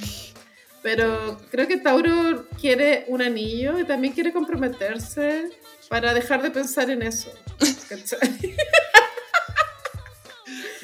Pero 0.81 1.39
creo 1.51 1.67
que 1.67 1.77
Tauro 1.77 2.47
quiere 2.59 3.05
un 3.07 3.21
anillo 3.21 3.77
y 3.77 3.83
también 3.83 4.13
quiere 4.13 4.33
comprometerse 4.33 5.49
para 5.87 6.15
dejar 6.15 6.41
de 6.41 6.49
pensar 6.49 6.89
en 6.89 7.03
eso. 7.03 7.31
¿cachai? 7.87 8.55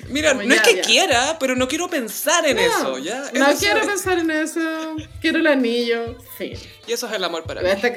Mira, 0.08 0.32
Como 0.34 0.44
no 0.44 0.54
es 0.54 0.62
ya, 0.62 0.64
que 0.68 0.76
ya. 0.78 0.82
quiera, 0.84 1.38
pero 1.40 1.56
no 1.56 1.68
quiero 1.68 1.90
pensar 1.90 2.46
en 2.46 2.58
eso, 2.60 2.98
¿ya? 2.98 3.30
No 3.34 3.46
quiero 3.58 3.80
es- 3.82 3.88
pensar 3.88 4.20
en 4.20 4.32
eso. 4.32 4.60
Quiero 5.22 5.40
el 5.40 5.48
anillo. 5.48 6.18
Fin. 6.38 6.58
Y 6.88 6.94
eso 6.94 7.08
es 7.08 7.14
el 7.14 7.24
amor 7.24 7.44
para 7.44 7.62
mí. 7.62 7.68
Esta, 7.70 7.90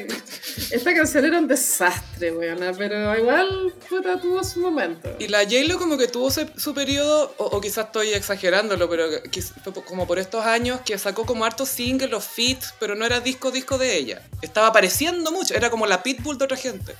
esta 0.75 0.95
canción 0.95 1.25
era 1.25 1.39
un 1.39 1.47
desastre, 1.47 2.33
weona, 2.33 2.73
pero 2.73 3.17
igual 3.17 3.73
puta, 3.89 4.21
tuvo 4.21 4.43
su 4.43 4.61
momento. 4.61 5.09
Y 5.21 5.29
la 5.29 5.45
J-Lo 5.45 5.79
como 5.79 5.97
que 5.97 6.09
tuvo 6.09 6.29
ese- 6.29 6.49
su 6.57 6.75
periodo, 6.75 7.33
o, 7.39 7.45
o 7.45 7.61
quizás 7.61 7.87
estoy 7.87 8.09
exagerándolo, 8.13 8.89
pero 8.91 9.05
como 9.85 10.07
por 10.07 10.19
estos 10.19 10.45
años 10.45 10.81
que 10.85 10.99
sacó 10.99 11.25
como 11.25 11.45
hartos 11.45 11.69
singles, 11.69 12.11
los 12.11 12.25
feats, 12.25 12.75
pero 12.81 12.95
no 12.97 13.07
era 13.07 13.21
disco 13.21 13.51
disco 13.53 13.79
de 13.79 13.97
ella. 13.97 14.23
Estaba 14.43 14.69
apareciendo 14.69 15.31
mucho, 15.31 15.55
era 15.55 15.71
como 15.71 15.87
la 15.87 16.03
pitbull 16.03 16.37
de 16.39 16.45
otra 16.47 16.57
gente. 16.57 16.97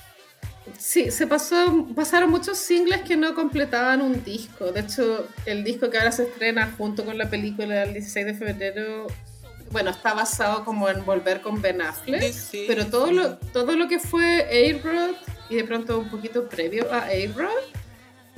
Sí, 0.81 1.11
se 1.11 1.27
pasó, 1.27 1.87
pasaron 1.95 2.31
muchos 2.31 2.57
singles 2.57 3.01
que 3.03 3.15
no 3.15 3.35
completaban 3.35 4.01
un 4.01 4.23
disco. 4.23 4.71
De 4.71 4.79
hecho, 4.79 5.27
el 5.45 5.63
disco 5.63 5.91
que 5.91 5.99
ahora 5.99 6.11
se 6.11 6.23
estrena 6.23 6.73
junto 6.75 7.05
con 7.05 7.19
la 7.19 7.29
película 7.29 7.83
el 7.83 7.93
16 7.93 8.25
de 8.25 8.33
febrero, 8.33 9.05
bueno, 9.69 9.91
está 9.91 10.15
basado 10.15 10.65
como 10.65 10.89
en 10.89 11.05
volver 11.05 11.41
con 11.41 11.61
Ben 11.61 11.83
Affleck, 11.83 12.19
This 12.21 12.53
is- 12.55 12.63
pero 12.67 12.87
todo 12.87 13.11
lo, 13.11 13.37
todo 13.37 13.75
lo 13.75 13.87
que 13.87 13.99
fue 13.99 14.41
A-Rod 14.81 15.15
y 15.51 15.55
de 15.57 15.63
pronto 15.65 15.99
un 15.99 16.09
poquito 16.09 16.49
previo 16.49 16.91
a 16.91 17.01
A-Rod 17.05 17.49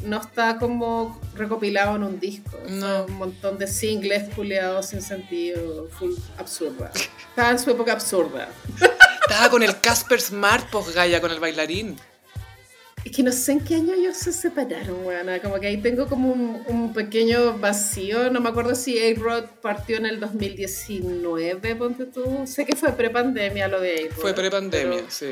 no 0.03 0.19
está 0.19 0.57
como 0.57 1.21
recopilado 1.35 1.95
en 1.95 2.03
un 2.03 2.19
disco. 2.19 2.59
No. 2.67 3.05
Un 3.05 3.13
montón 3.13 3.57
de 3.57 3.67
singles 3.67 4.27
puleados 4.35 4.87
sin 4.87 5.01
sentido, 5.01 5.87
full 5.97 6.11
absurda. 6.37 6.91
Estaba 7.29 7.51
en 7.51 7.59
su 7.59 7.71
época 7.71 7.93
absurda. 7.93 8.49
Estaba 9.21 9.49
con 9.49 9.63
el 9.63 9.79
Casper 9.79 10.19
Smart, 10.19 10.67
pues 10.69 10.93
Gaia, 10.93 11.21
con 11.21 11.31
el 11.31 11.39
bailarín. 11.39 11.97
Es 13.05 13.11
que 13.11 13.23
no 13.23 13.31
sé 13.31 13.53
en 13.53 13.59
qué 13.59 13.75
año 13.75 13.93
ellos 13.93 14.15
se 14.15 14.31
separaron, 14.31 15.05
weona. 15.05 15.41
Como 15.41 15.59
que 15.59 15.67
ahí 15.67 15.77
tengo 15.77 16.07
como 16.07 16.31
un, 16.31 16.63
un 16.67 16.93
pequeño 16.93 17.57
vacío. 17.57 18.30
No 18.30 18.39
me 18.39 18.49
acuerdo 18.49 18.75
si 18.75 18.97
A-Rod 18.97 19.45
partió 19.61 19.97
en 19.97 20.05
el 20.05 20.19
2019, 20.19 21.75
ponte 21.75 22.05
tú. 22.05 22.43
Sé 22.45 22.65
que 22.65 22.75
fue 22.75 22.93
prepandemia 22.93 23.67
lo 23.67 23.81
de 23.81 24.05
A-Rod. 24.05 24.21
Fue 24.21 24.34
prepandemia, 24.34 25.03
sí. 25.09 25.31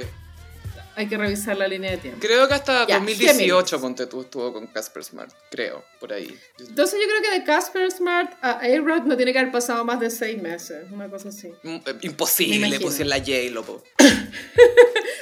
Hay 0.95 1.07
que 1.07 1.17
revisar 1.17 1.57
la 1.57 1.67
línea 1.67 1.91
de 1.91 1.97
tiempo. 1.97 2.19
Creo 2.19 2.47
que 2.47 2.53
hasta 2.53 2.85
Ya, 2.85 2.97
2018, 2.99 3.33
Géminis. 3.33 3.81
ponte 3.81 4.07
tú, 4.07 4.21
estuvo 4.21 4.51
con 4.51 4.67
Casper 4.67 5.03
Smart. 5.03 5.31
Creo, 5.49 5.83
por 5.99 6.11
ahí. 6.11 6.37
Entonces 6.59 6.99
yo 6.99 7.07
creo 7.07 7.21
que 7.21 7.39
de 7.39 7.43
Casper 7.45 7.89
Smart 7.91 8.31
a 8.41 8.59
A-Rod 8.59 9.03
no 9.03 9.15
tiene 9.15 9.31
que 9.31 9.39
haber 9.39 9.51
pasado 9.51 9.85
más 9.85 9.99
de 9.99 10.09
seis 10.09 10.41
meses, 10.41 10.85
una 10.91 11.09
cosa 11.09 11.29
así. 11.29 11.47
Mm, 11.63 11.75
eh, 11.75 11.97
Imposible, 12.01 12.79
pues 12.79 12.99
en 12.99 13.09
la 13.09 13.19
J-Lo, 13.19 13.63
po. 13.63 13.83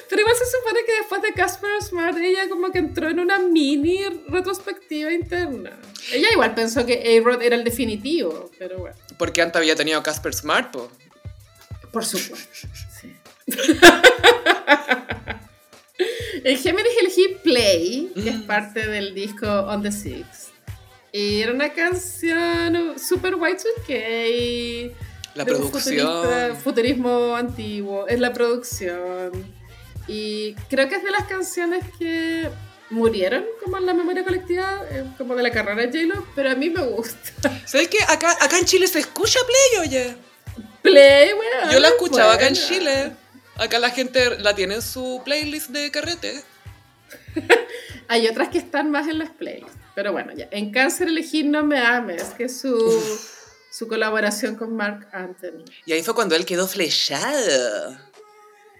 Pero 0.09 0.21
igual 0.21 0.35
se 0.37 0.45
supone 0.57 0.79
que 0.85 0.93
después 0.95 1.21
de 1.21 1.33
Casper 1.33 1.69
Smart 1.83 2.17
ella 2.17 2.49
como 2.49 2.71
que 2.71 2.79
entró 2.79 3.09
en 3.09 3.19
una 3.19 3.37
mini 3.37 3.99
retrospectiva 4.27 5.11
interna. 5.11 5.79
Ella 6.11 6.29
igual 6.31 6.55
pensó 6.55 6.83
que 6.85 7.17
A-Rod 7.19 7.43
era 7.43 7.55
el 7.55 7.63
definitivo, 7.63 8.49
pero 8.57 8.79
bueno. 8.79 8.95
Porque 9.19 9.43
antes 9.43 9.57
había 9.57 9.75
tenido 9.75 10.01
Casper 10.01 10.33
Smart, 10.33 10.71
po. 10.71 10.89
Por 11.91 12.03
supuesto. 12.05 12.67
Sí. 12.99 13.15
en 16.43 16.57
Géminis 16.57 16.93
elegí 16.99 17.27
Play, 17.43 18.11
que 18.13 18.29
es 18.29 18.35
Mm. 18.37 18.43
parte 18.47 18.87
del 18.87 19.13
disco 19.13 19.47
On 19.47 19.81
the 19.83 19.91
Six. 19.91 20.49
Y 21.11 21.41
era 21.41 21.51
una 21.53 21.73
canción 21.73 22.95
super 22.99 23.35
Y2K. 23.35 24.91
La 25.35 25.43
de 25.45 25.53
un 25.53 25.69
producción. 25.69 26.55
futurismo 26.57 27.35
antiguo. 27.35 28.07
Es 28.07 28.19
la 28.19 28.31
producción. 28.33 29.31
Y 30.07 30.53
creo 30.69 30.87
que 30.89 30.95
es 30.95 31.03
de 31.03 31.11
las 31.11 31.25
canciones 31.25 31.83
que 31.97 32.49
murieron 32.89 33.45
como 33.63 33.77
en 33.77 33.85
la 33.85 33.93
memoria 33.93 34.23
colectiva, 34.23 34.83
eh, 34.91 35.03
como 35.17 35.35
de 35.35 35.43
la 35.43 35.51
carrera 35.51 35.85
de 35.85 35.87
J-Lo, 36.07 36.25
pero 36.35 36.49
a 36.51 36.55
mí 36.55 36.69
me 36.71 36.83
gusta. 36.83 37.61
¿Sabes 37.65 37.87
qué? 37.87 37.99
Acá, 38.07 38.35
acá 38.41 38.57
en 38.57 38.65
Chile 38.65 38.87
se 38.87 38.99
escucha 38.99 39.39
Play, 39.45 39.87
oye. 39.87 40.15
Play, 40.81 41.29
weón. 41.33 41.71
Yo 41.71 41.79
la 41.79 41.89
escuchaba 41.89 42.33
acá 42.33 42.47
en 42.47 42.53
buena. 42.53 42.67
Chile. 42.67 43.11
Acá 43.59 43.79
la 43.79 43.89
gente 43.91 44.39
la 44.39 44.55
tiene 44.55 44.75
en 44.75 44.81
su 44.81 45.21
playlist 45.25 45.69
de 45.69 45.91
carrete. 45.91 46.43
Hay 48.07 48.27
otras 48.27 48.49
que 48.49 48.57
están 48.57 48.89
más 48.91 49.07
en 49.07 49.19
las 49.19 49.29
playlists. 49.29 49.77
Pero 49.95 50.11
bueno, 50.11 50.33
ya. 50.33 50.47
En 50.51 50.71
Cáncer 50.71 51.07
elegí 51.09 51.43
No 51.43 51.63
Me 51.63 51.79
Ames, 51.79 52.23
que 52.37 52.45
es 52.45 52.59
su, 52.59 53.19
su 53.71 53.87
colaboración 53.87 54.55
con 54.55 54.75
Mark 54.75 55.07
Anthony. 55.11 55.65
Y 55.85 55.91
ahí 55.93 56.01
fue 56.03 56.15
cuando 56.15 56.35
él 56.35 56.45
quedó 56.45 56.67
flechado. 56.67 57.97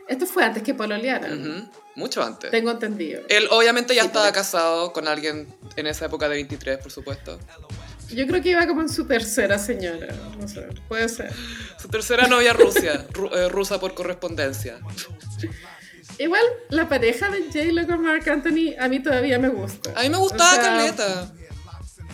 Esto 0.07 0.25
fue 0.25 0.43
antes 0.43 0.63
que 0.63 0.73
pololearan. 0.73 1.39
Ujú, 1.61 1.69
Mucho 1.95 2.23
antes. 2.23 2.49
Tengo 2.49 2.71
entendido. 2.71 3.21
Él 3.29 3.47
obviamente 3.51 3.93
ya 3.93 4.01
Sí, 4.01 4.07
estaba 4.07 4.25
pero- 4.25 4.35
casado 4.35 4.93
con 4.93 5.07
alguien 5.07 5.53
en 5.75 5.85
esa 5.87 6.05
época 6.05 6.27
de 6.29 6.35
23, 6.35 6.77
por 6.79 6.91
supuesto. 6.91 7.37
Yo 8.11 8.25
creo 8.27 8.41
que 8.41 8.49
iba 8.49 8.65
como 8.67 8.81
en 8.81 8.89
su 8.89 9.05
tercera 9.05 9.57
señora. 9.59 10.07
No 10.39 10.47
sé, 10.47 10.67
puede 10.87 11.07
ser. 11.09 11.31
Su 11.79 11.87
tercera 11.87 12.27
novia 12.27 12.53
Rusia, 12.53 13.07
ru- 13.13 13.31
eh, 13.35 13.49
rusa 13.49 13.79
por 13.79 13.93
correspondencia. 13.93 14.79
Igual 16.17 16.41
la 16.69 16.89
pareja 16.89 17.29
de 17.29 17.43
J-Lo 17.45 17.87
con 17.87 18.01
Mark 18.01 18.27
Anthony 18.29 18.73
a 18.79 18.87
mí 18.89 19.01
todavía 19.01 19.39
me 19.39 19.49
gusta. 19.49 19.91
A 19.95 20.01
mí 20.03 20.09
me 20.09 20.17
gustaba 20.17 20.51
O 20.51 20.55
sea, 20.55 20.63
Caleta. 20.63 21.31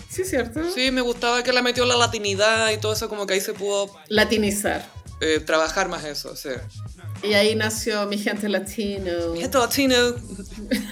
Sí, 0.09 0.23
¿cierto? 0.23 0.69
Sí, 0.71 0.91
me 0.91 1.01
gustaba 1.01 1.43
que 1.43 1.51
la 1.51 1.61
metió 1.61 1.85
la 1.85 1.95
latinidad 1.97 2.71
y 2.71 2.77
todo 2.77 2.93
eso, 2.93 3.09
como 3.09 3.25
que 3.25 3.33
ahí 3.33 3.41
se 3.41 3.53
pudo 3.53 3.93
Latinizar. 4.07 4.85
eh, 5.21 5.39
trabajar 5.39 5.89
más 5.89 6.03
eso, 6.05 6.35
sí. 6.35 6.49
Y 7.23 7.33
ahí 7.33 7.55
nació 7.55 8.05
mi 8.05 8.17
gente 8.17 8.47
latino. 8.47 9.33
Gente 9.35 9.57
latino. 9.57 9.95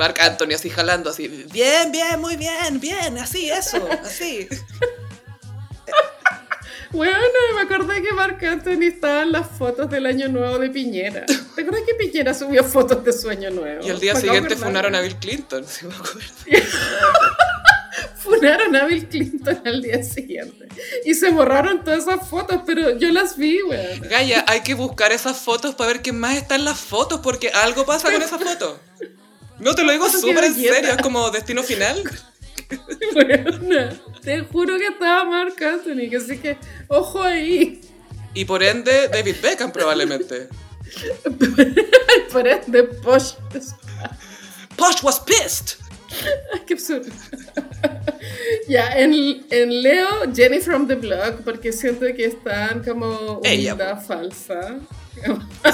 Marc 0.00 0.18
Anthony 0.18 0.54
así 0.54 0.70
jalando, 0.70 1.10
así, 1.10 1.28
bien, 1.28 1.92
bien, 1.92 2.18
muy 2.18 2.34
bien, 2.36 2.80
bien, 2.80 3.18
así, 3.18 3.50
eso, 3.50 3.86
así. 4.02 4.48
Bueno, 6.92 7.14
me 7.54 7.60
acordé 7.60 8.02
que 8.02 8.12
Marc 8.12 8.42
Anthony 8.42 8.82
estaba 8.82 9.22
en 9.22 9.30
las 9.30 9.46
fotos 9.46 9.88
del 9.88 10.06
año 10.06 10.26
nuevo 10.26 10.58
de 10.58 10.70
Piñera. 10.70 11.24
¿Te 11.24 11.62
acuerdas 11.62 11.82
que 11.86 11.94
Piñera 11.94 12.34
subió 12.34 12.64
fotos 12.64 13.04
de 13.04 13.12
su 13.12 13.28
año 13.28 13.48
nuevo? 13.50 13.86
Y 13.86 13.90
al 13.90 14.00
día 14.00 14.16
siguiente 14.16 14.56
funaron 14.56 14.96
a 14.96 15.00
Bill 15.00 15.14
Clinton, 15.16 15.64
si 15.68 15.86
me 15.86 15.94
acuerdo. 15.94 16.18
Funaron 18.16 18.74
a 18.74 18.86
Bill 18.86 19.06
Clinton 19.06 19.62
al 19.64 19.82
día 19.82 20.02
siguiente. 20.02 20.66
Y 21.04 21.14
se 21.14 21.30
borraron 21.30 21.84
todas 21.84 22.00
esas 22.00 22.28
fotos, 22.28 22.62
pero 22.66 22.98
yo 22.98 23.12
las 23.12 23.36
vi, 23.36 23.62
weón. 23.62 24.00
Gaya, 24.00 24.44
hay 24.48 24.62
que 24.62 24.74
buscar 24.74 25.12
esas 25.12 25.36
fotos 25.38 25.76
para 25.76 25.92
ver 25.92 26.02
qué 26.02 26.12
más 26.12 26.36
está 26.36 26.56
en 26.56 26.64
las 26.64 26.80
fotos, 26.80 27.20
porque 27.20 27.50
algo 27.50 27.86
pasa 27.86 28.10
con 28.10 28.20
esas 28.20 28.42
fotos. 28.42 28.80
No, 29.60 29.74
te 29.74 29.84
lo 29.84 29.92
digo 29.92 30.08
súper 30.08 30.44
en 30.44 30.54
serio, 30.54 30.90
es 30.90 31.02
como 31.02 31.30
destino 31.30 31.62
final. 31.62 32.02
Weona, 33.14 34.00
te 34.22 34.40
juro 34.44 34.78
que 34.78 34.86
estaba 34.86 35.24
Marc 35.24 35.60
Anthony, 35.60 36.08
que 36.08 36.16
así 36.16 36.38
que, 36.38 36.56
ojo 36.88 37.22
ahí. 37.22 37.80
Y 38.32 38.44
por 38.44 38.62
ende, 38.62 39.08
David 39.08 39.36
Beckham 39.42 39.72
probablemente. 39.72 40.48
Por 42.32 42.46
ende, 42.46 42.84
Posh. 42.84 43.34
Posh 44.76 45.02
was 45.02 45.20
pissed. 45.20 45.79
Ay, 46.52 46.60
qué 46.66 46.74
absurdo. 46.74 47.10
ya, 48.68 48.92
en, 48.98 49.44
en 49.50 49.82
Leo, 49.82 50.08
Jenny 50.34 50.60
from 50.60 50.86
the 50.86 50.94
Block, 50.96 51.42
porque 51.44 51.72
siento 51.72 52.06
que 52.14 52.26
están 52.26 52.82
como 52.82 53.40
Ella, 53.44 53.74
humildad 53.74 54.04
falsa. 54.04 54.78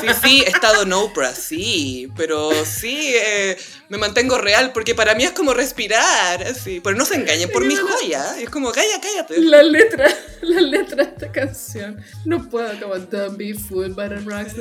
Sí, 0.01 0.07
sí, 0.23 0.43
he 0.45 0.49
estado 0.49 0.83
en 0.83 0.93
Oprah, 0.93 1.33
sí, 1.33 2.11
pero 2.17 2.51
sí, 2.65 3.15
eh, 3.15 3.57
me 3.89 3.99
mantengo 3.99 4.39
real, 4.39 4.73
porque 4.73 4.95
para 4.95 5.15
mí 5.15 5.25
es 5.25 5.31
como 5.33 5.55
respirar, 5.55 6.43
así. 6.43 6.81
Pero 6.81 6.97
no 6.97 7.05
se 7.05 7.15
engañen 7.15 7.51
por 7.51 7.65
mi 7.65 7.77
joya, 7.77 8.39
es 8.41 8.51
como, 8.51 8.73
calla, 8.73 9.01
cállate. 9.01 9.41
La 9.41 9.63
letra, 9.63 10.09
la 10.43 10.61
letra 10.61 11.05
de 11.05 11.11
esta 11.11 11.31
canción. 11.31 12.03
No 12.25 12.49
puedo 12.49 12.79
como 12.81 12.99
Don't 12.99 13.37
be 13.37 13.55
fooled 13.55 13.95
by 13.95 14.09
the 14.09 14.17
rocks. 14.17 14.55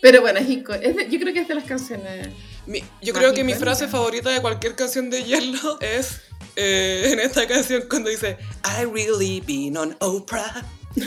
Pero 0.00 0.22
bueno, 0.22 0.40
es 0.40 0.48
yo 0.48 0.64
creo 1.20 1.32
que 1.34 1.40
es 1.40 1.48
de 1.48 1.54
las 1.54 1.64
canciones. 1.64 2.28
Mi- 2.70 2.84
yo 3.02 3.12
creo 3.12 3.34
que 3.34 3.42
mi 3.42 3.54
frase 3.54 3.88
favorita 3.88 4.30
de 4.30 4.40
cualquier 4.40 4.76
canción 4.76 5.10
de 5.10 5.24
Yellow 5.24 5.78
es 5.80 6.20
eh, 6.54 7.10
en 7.12 7.18
esta 7.18 7.46
canción 7.48 7.82
cuando 7.90 8.10
dice 8.10 8.38
I 8.64 8.84
really 8.84 9.40
been 9.40 9.76
on 9.76 9.96
Oprah. 10.00 10.64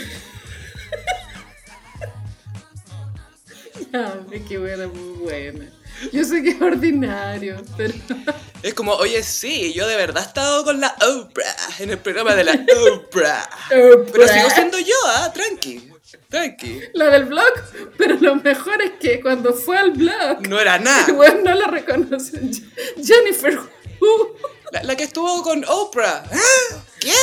Ah, 3.92 4.14
es 4.32 4.42
que 4.42 4.58
buena, 4.58 4.88
muy 4.88 5.18
buena. 5.18 5.66
Yo 6.12 6.24
sé 6.24 6.42
que 6.42 6.50
es 6.50 6.60
ordinario, 6.60 7.62
pero. 7.76 7.94
Es 8.62 8.72
como, 8.72 8.92
oye, 8.94 9.22
sí, 9.22 9.72
yo 9.74 9.86
de 9.86 9.94
verdad 9.96 10.22
he 10.24 10.26
estado 10.26 10.64
con 10.64 10.80
la 10.80 10.96
Oprah, 11.00 11.54
en 11.80 11.90
el 11.90 11.98
programa 11.98 12.34
de 12.34 12.44
la 12.44 12.64
Oprah. 12.94 13.48
Pero 13.68 14.26
sigo 14.26 14.50
siendo 14.50 14.78
yo, 14.78 14.94
ah, 15.06 15.30
tranqui, 15.34 15.90
tranqui. 16.28 16.80
La 16.94 17.06
del 17.10 17.24
blog, 17.24 17.52
pero 17.96 18.16
lo 18.20 18.36
mejor 18.36 18.80
es 18.82 18.92
que 19.00 19.20
cuando 19.20 19.52
fue 19.54 19.76
al 19.78 19.92
blog, 19.92 20.46
No 20.48 20.60
era 20.60 20.78
nada. 20.78 21.06
igual 21.08 21.42
no 21.44 21.54
la 21.54 21.66
reconoce. 21.68 22.40
Jennifer 23.02 23.58
Who. 24.00 24.36
La, 24.72 24.82
la 24.82 24.96
que 24.96 25.04
estuvo 25.04 25.42
con 25.42 25.64
Oprah. 25.66 26.24
¿Ah? 26.30 26.76
¿Quién? 26.98 27.14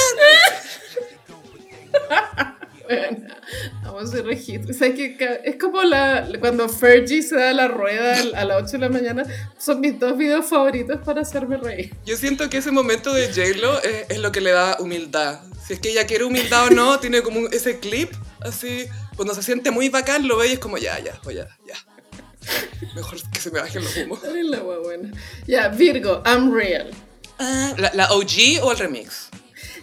Vamos 3.84 4.02
a 4.02 4.06
hacer 4.06 4.26
registro. 4.26 4.72
O 4.72 4.74
sea, 4.74 4.94
que 4.94 5.18
es 5.44 5.56
como 5.58 5.82
la, 5.84 6.28
cuando 6.40 6.68
Fergie 6.70 7.22
se 7.22 7.36
da 7.36 7.54
la 7.54 7.68
rueda 7.68 8.18
a 8.36 8.46
las 8.46 8.64
8 8.64 8.72
de 8.74 8.78
la 8.78 8.90
mañana. 8.90 9.24
Son 9.58 9.80
mis 9.80 10.00
dos 10.00 10.18
videos 10.18 10.46
favoritos 10.46 11.00
para 11.04 11.22
hacerme 11.22 11.58
reír. 11.58 11.94
Yo 12.06 12.16
siento 12.18 12.50
que 12.50 12.58
ese 12.58 12.72
momento 12.72 13.14
de 13.14 13.28
J-Lo 13.28 13.82
es, 13.82 14.06
es 14.10 14.20
lo 14.20 14.32
que 14.32 14.42
le 14.42 14.52
da 14.52 14.78
humildad. 14.80 15.42
Si 15.66 15.74
es 15.74 15.80
que 15.80 15.92
ella 15.92 16.06
quiere 16.06 16.26
humildad 16.26 16.68
o 16.68 16.70
no, 16.72 17.00
tiene 17.02 17.22
como 17.22 17.48
ese 17.48 17.80
clip, 17.80 18.12
así, 18.42 18.88
cuando 19.16 19.34
se 19.36 19.44
siente 19.44 19.72
muy 19.72 19.90
bacán, 19.90 20.28
lo 20.28 20.38
ve 20.38 20.50
y 20.50 20.54
es 20.54 20.60
como, 20.60 20.78
ya, 20.78 21.00
ya, 21.00 21.20
pues 21.24 21.36
ya, 21.36 21.48
ya. 21.68 21.76
Mejor 22.96 23.20
que 23.32 23.40
se 23.40 23.52
me 23.52 23.60
bajen 23.60 23.84
los 23.84 23.96
humos. 23.98 24.20
La 24.24 24.60
buena. 24.60 25.12
Ya, 25.48 25.68
Virgo, 25.70 26.24
I'm 26.26 26.54
real. 26.54 26.90
Ah, 27.40 27.74
¿la, 27.78 27.92
¿La 27.94 28.12
OG 28.12 28.64
o 28.64 28.72
el 28.72 28.78
remix? 28.78 29.30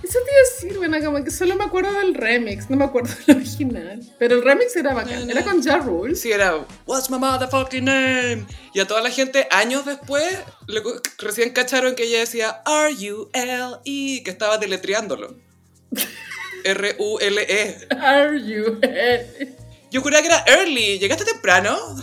Eso 0.02 0.18
te 0.24 0.30
iba 0.30 0.40
a 0.40 0.54
decir, 0.54 0.78
bueno, 0.78 1.04
como 1.04 1.24
que 1.24 1.30
solo 1.30 1.56
me 1.56 1.64
acuerdo 1.64 1.92
del 1.92 2.14
remix, 2.14 2.70
no 2.70 2.76
me 2.76 2.84
acuerdo 2.84 3.12
del 3.26 3.36
original. 3.36 4.00
Pero 4.18 4.36
el 4.36 4.42
remix 4.44 4.76
era 4.76 4.94
bacán, 4.94 5.28
era 5.28 5.42
con 5.42 5.62
Ja 5.62 5.78
Rule. 5.78 6.14
Sí, 6.14 6.30
era 6.30 6.64
What's 6.86 7.10
my 7.10 7.18
motherfucking 7.18 7.84
name? 7.84 8.46
Y 8.74 8.80
a 8.80 8.86
toda 8.86 9.00
la 9.02 9.10
gente, 9.10 9.48
años 9.50 9.84
después, 9.84 10.38
le 10.66 10.82
recién 11.18 11.50
cacharon 11.50 11.94
que 11.94 12.04
ella 12.04 12.20
decía 12.20 12.62
R-U-L-E, 12.64 14.22
que 14.22 14.30
estaba 14.30 14.58
deletreándolo. 14.58 15.34
R-U-L-E. 16.64 17.88
Are 18.00 18.40
you? 18.40 18.80
Yo 19.90 20.00
juraba 20.02 20.22
que 20.22 20.28
era 20.28 20.44
early. 20.46 20.98
¿Llegaste 20.98 21.24
temprano? 21.24 21.76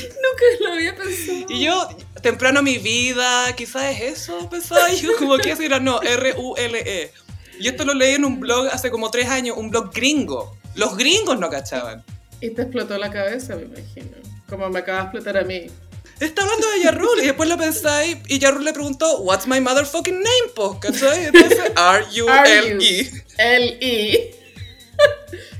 Nunca 0.00 0.44
lo 0.60 0.72
había 0.72 0.94
pensado. 0.94 1.46
Y 1.48 1.64
yo, 1.64 1.88
temprano 2.26 2.60
mi 2.60 2.78
vida, 2.78 3.54
quizás 3.54 3.84
es 3.94 4.18
eso, 4.18 4.50
pensaba 4.50 4.90
yo, 4.90 5.16
como 5.16 5.38
que 5.38 5.52
era, 5.52 5.78
no, 5.78 6.02
R-U-L-E. 6.02 7.12
Y 7.60 7.68
esto 7.68 7.84
lo 7.84 7.94
leí 7.94 8.16
en 8.16 8.24
un 8.24 8.40
blog 8.40 8.66
hace 8.66 8.90
como 8.90 9.12
tres 9.12 9.28
años, 9.28 9.56
un 9.56 9.70
blog 9.70 9.92
gringo. 9.94 10.58
Los 10.74 10.96
gringos 10.96 11.38
no 11.38 11.48
cachaban. 11.48 12.04
Y 12.40 12.50
te 12.50 12.62
explotó 12.62 12.98
la 12.98 13.12
cabeza, 13.12 13.54
me 13.54 13.62
imagino. 13.62 14.16
Como 14.48 14.68
me 14.70 14.80
acaba 14.80 14.98
de 14.98 15.04
explotar 15.04 15.36
a 15.36 15.44
mí. 15.44 15.68
Está 16.18 16.42
hablando 16.42 16.68
de 16.68 16.82
Yarrul 16.82 17.20
y 17.20 17.26
después 17.26 17.48
lo 17.48 17.56
pensáis 17.56 18.16
y 18.26 18.40
Yarrul 18.40 18.64
le 18.64 18.72
preguntó, 18.72 19.20
What's 19.20 19.46
my 19.46 19.60
motherfucking 19.60 20.16
name, 20.16 20.52
po? 20.56 20.80
¿Cachai? 20.80 21.26
Entonces, 21.26 21.60
R-U-L-E. 21.76 23.10
I. 23.80 24.30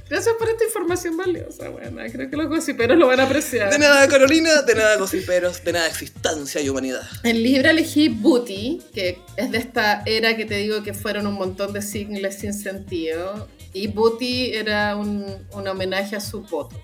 Gracias 0.09 0.35
por 0.39 0.49
esta 0.49 0.65
información 0.65 1.17
valiosa, 1.17 1.69
bueno, 1.69 2.01
creo 2.13 2.31
que 2.31 2.37
los 2.37 2.49
gossiperos 2.49 2.97
lo 2.97 3.09
van 3.09 3.19
a 3.19 3.25
apreciar. 3.25 3.71
De 3.73 3.79
nada, 3.79 4.07
Carolina, 4.07 4.63
de 4.63 4.75
nada, 4.77 4.97
gossiperos, 4.99 5.65
de 5.65 5.73
nada, 5.73 5.89
existencia 5.89 6.61
y 6.61 6.69
humanidad. 6.69 7.03
En 7.25 7.43
Libra 7.43 7.71
elegí 7.71 8.09
Booty, 8.09 8.81
que 8.95 9.19
es 9.37 9.51
de 9.51 9.59
esta 9.59 10.03
era 10.07 10.37
que 10.37 10.45
te 10.45 10.59
digo 10.59 10.85
que 10.85 10.95
fueron 10.95 11.27
un 11.27 11.35
montón 11.35 11.73
de 11.73 11.83
singles 11.83 12.39
sin 12.39 12.55
sentido. 12.55 13.49
Y 13.73 13.89
Booty 13.89 14.53
era 14.55 14.95
un, 14.97 15.27
un 15.53 15.69
homenaje 15.69 16.15
a 16.15 16.21
su 16.21 16.45
poto. 16.45 16.81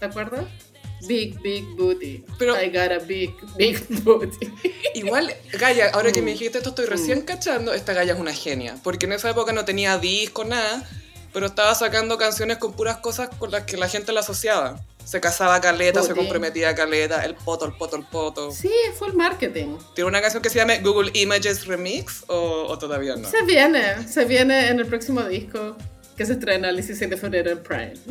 ¿Te 0.00 0.06
acuerdas? 0.06 0.44
Big, 1.06 1.40
big 1.42 1.64
booty. 1.76 2.24
Pero- 2.38 2.60
I 2.60 2.66
got 2.70 2.90
a 2.90 2.98
big, 2.98 3.34
big 3.56 3.78
booty. 4.02 4.50
Igual, 4.94 5.32
Gaia, 5.52 5.90
ahora 5.90 6.10
que 6.12 6.22
me 6.22 6.32
Mm. 6.32 6.34
dijiste 6.34 6.58
esto, 6.58 6.70
estoy 6.70 6.86
recién 6.86 7.20
cachando, 7.22 7.72
esta 7.72 7.92
Gaia 7.92 8.14
es 8.14 8.18
una 8.20 8.32
genia. 8.34 8.76
Porque 8.82 9.06
en 9.06 9.12
esa 9.12 9.30
época 9.30 9.52
no 9.52 9.64
tenía 9.64 9.96
disco, 9.98 10.44
nada, 10.44 10.82
pero 11.34 11.46
estaba 11.46 11.74
sacando 11.74 12.16
canciones 12.16 12.56
con 12.58 12.72
puras 12.72 12.98
cosas 12.98 13.28
con 13.38 13.50
las 13.50 13.64
que 13.64 13.76
la 13.76 13.88
gente 13.88 14.12
la 14.12 14.20
asociaba. 14.20 14.80
Se 15.04 15.20
casaba 15.20 15.56
a 15.56 15.60
caleta, 15.60 16.00
se 16.00 16.08
Booty. 16.14 16.20
comprometía 16.20 16.70
a 16.70 16.74
caleta, 16.74 17.24
el 17.24 17.34
poto, 17.34 17.66
el 17.66 17.72
poto, 17.74 17.96
el 17.96 18.04
poto. 18.04 18.50
Sí, 18.52 18.70
fue 18.96 19.08
el 19.08 19.14
marketing. 19.14 19.76
¿Tiene 19.94 20.08
una 20.08 20.22
canción 20.22 20.42
que 20.42 20.48
se 20.48 20.58
llame 20.60 20.78
Google 20.78 21.10
Images 21.12 21.66
Remix 21.66 22.24
o, 22.28 22.66
o 22.68 22.78
todavía 22.78 23.16
no? 23.16 23.28
Se 23.28 23.42
viene, 23.42 24.08
se 24.08 24.24
viene 24.24 24.68
en 24.68 24.78
el 24.78 24.86
próximo 24.86 25.22
disco 25.24 25.76
que 26.16 26.24
se 26.24 26.34
estrena 26.34 26.70
el 26.70 26.76
16 26.76 27.10
de 27.10 27.16
febrero 27.16 27.50
en 27.50 27.62
Prime. 27.62 27.94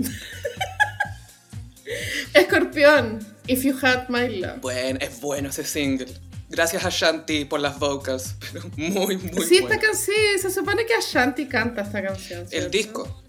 Escorpión, 2.34 3.20
If 3.48 3.64
You 3.64 3.76
Had 3.82 4.10
My 4.10 4.40
Love. 4.40 4.60
Bueno, 4.62 5.00
es 5.02 5.20
bueno 5.22 5.50
ese 5.50 5.64
single. 5.64 6.08
Gracias 6.54 6.86
a 6.86 6.90
Shanti 6.92 7.46
por 7.46 7.60
las 7.60 7.80
vocals, 7.80 8.36
pero 8.54 8.70
muy, 8.78 9.18
muy 9.18 9.44
sí, 9.44 9.60
bueno. 9.62 9.74
esta 9.74 9.80
canción, 9.80 10.16
se 10.40 10.52
supone 10.52 10.86
que 10.86 10.94
Ashanti 10.94 11.48
canta 11.48 11.82
esta 11.82 12.04
canción. 12.04 12.46
El 12.52 12.70
disco. 12.70 13.22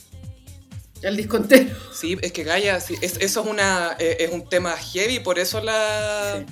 El 1.00 1.16
disco 1.16 1.38
entero. 1.38 1.74
Sí, 1.90 2.18
es 2.20 2.32
que 2.32 2.44
Gaia, 2.44 2.78
sí, 2.80 2.96
es- 3.00 3.16
eso 3.20 3.40
es, 3.40 3.46
una, 3.46 3.96
eh, 3.98 4.18
es 4.20 4.30
un 4.30 4.46
tema 4.46 4.72
heavy, 4.76 5.20
por 5.20 5.38
eso 5.38 5.62
la, 5.62 6.44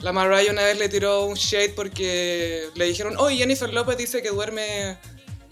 la 0.00 0.12
Mariah 0.12 0.52
una 0.52 0.64
vez 0.64 0.78
le 0.78 0.90
tiró 0.90 1.24
un 1.24 1.34
shade 1.34 1.70
porque 1.70 2.66
le 2.74 2.84
dijeron, 2.84 3.14
oye, 3.18 3.38
Jennifer 3.38 3.72
López 3.72 3.96
dice 3.96 4.20
que 4.22 4.28
duerme, 4.28 4.98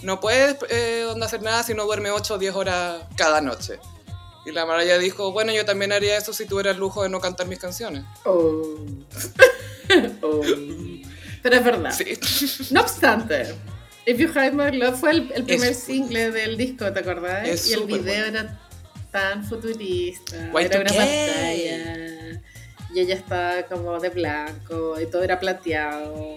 no 0.02 0.20
puede 0.20 0.58
eh, 0.68 1.06
onda 1.10 1.24
hacer 1.24 1.40
nada 1.40 1.62
si 1.62 1.72
no 1.72 1.84
duerme 1.86 2.10
8 2.10 2.34
o 2.34 2.38
10 2.38 2.54
horas 2.54 3.02
cada 3.16 3.40
noche. 3.40 3.78
Y 4.46 4.52
la 4.52 4.64
Mariah 4.64 4.98
dijo, 4.98 5.32
bueno, 5.32 5.52
yo 5.52 5.64
también 5.64 5.92
haría 5.92 6.16
eso 6.16 6.32
si 6.32 6.46
tuviera 6.46 6.70
el 6.70 6.78
lujo 6.78 7.02
de 7.02 7.08
no 7.08 7.20
cantar 7.20 7.46
mis 7.48 7.58
canciones. 7.58 8.04
Oh. 8.24 8.76
Oh. 10.22 10.40
Pero 11.42 11.56
es 11.56 11.64
verdad. 11.64 11.92
Sí. 11.96 12.68
No 12.72 12.80
obstante, 12.80 13.54
If 14.04 14.18
You 14.18 14.30
Had 14.34 14.52
My 14.52 14.76
Love 14.76 14.98
fue 14.98 15.10
el, 15.12 15.32
el 15.32 15.44
primer 15.44 15.70
Es- 15.72 15.80
single 15.80 16.30
del 16.30 16.56
disco, 16.56 16.92
¿te 16.92 17.00
acordás? 17.00 17.48
Es 17.48 17.68
y 17.70 17.74
el 17.74 17.84
video 17.84 18.02
bueno. 18.02 18.26
era 18.38 18.60
tan 19.10 19.44
futurista. 19.44 20.36
Y2K. 20.52 20.60
Era 20.64 20.80
una 20.80 20.92
pantalla. 20.92 22.40
Y 22.94 23.00
ella 23.00 23.14
estaba 23.14 23.62
como 23.64 23.98
de 24.00 24.08
blanco 24.10 25.00
y 25.00 25.06
todo 25.06 25.22
era 25.22 25.38
plateado. 25.40 26.36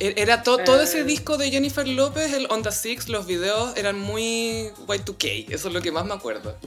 E- 0.00 0.14
Era 0.16 0.42
to- 0.42 0.58
todo 0.58 0.82
ese 0.82 1.04
disco 1.04 1.36
de 1.36 1.50
Jennifer 1.50 1.86
López, 1.86 2.32
el 2.32 2.46
On 2.50 2.62
The 2.64 2.72
Six, 2.72 3.08
los 3.08 3.26
videos 3.26 3.76
eran 3.76 3.98
muy 3.98 4.70
Y2K, 4.88 5.46
eso 5.50 5.68
es 5.68 5.74
lo 5.74 5.80
que 5.80 5.92
más 5.92 6.04
me 6.04 6.14
acuerdo. 6.14 6.58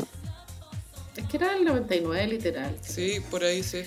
Es 1.17 1.25
que 1.25 1.37
era 1.37 1.55
el 1.55 1.65
99 1.65 2.27
literal. 2.27 2.77
Sí, 2.81 3.19
por 3.29 3.43
ahí 3.43 3.63
sí. 3.63 3.81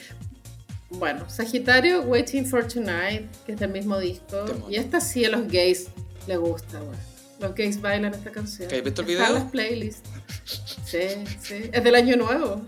Bueno, 0.90 1.28
Sagitario, 1.30 2.02
Waiting 2.02 2.44
for 2.46 2.66
Tonight, 2.66 3.30
que 3.46 3.52
es 3.52 3.60
del 3.60 3.70
mismo 3.70 3.98
disco. 3.98 4.44
Y 4.68 4.76
esta 4.76 5.00
sí 5.00 5.24
a 5.24 5.30
los 5.30 5.46
gays 5.46 5.86
les 6.26 6.38
gusta, 6.38 6.80
güey. 6.80 6.98
Los 7.38 7.54
gays 7.54 7.80
bailan 7.80 8.12
esta 8.12 8.30
canción. 8.30 8.68
¿Que 8.68 8.76
has 8.78 8.82
visto 8.84 9.02
el 9.02 9.10
Está 9.10 9.22
en 9.22 9.28
video? 9.28 9.42
las 9.42 9.50
playlists. 9.52 10.10
Sí, 10.84 10.98
sí. 11.40 11.70
Es 11.72 11.84
del 11.84 11.94
año 11.94 12.16
nuevo. 12.16 12.60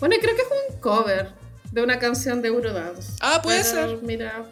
Bueno, 0.00 0.16
y 0.16 0.18
creo 0.18 0.34
que 0.34 0.42
es 0.42 0.48
un 0.72 0.80
cover 0.80 1.28
de 1.70 1.82
una 1.82 1.98
canción 1.98 2.42
de 2.42 2.48
Eurodance. 2.48 3.12
Ah, 3.20 3.40
puede 3.42 3.62
Pero, 3.62 3.90
ser. 3.90 4.02
Mira, 4.02 4.44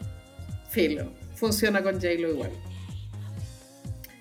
filo. 0.71 1.11
Funciona 1.35 1.83
con 1.83 1.95
J-Lo 1.95 2.31
igual. 2.31 2.53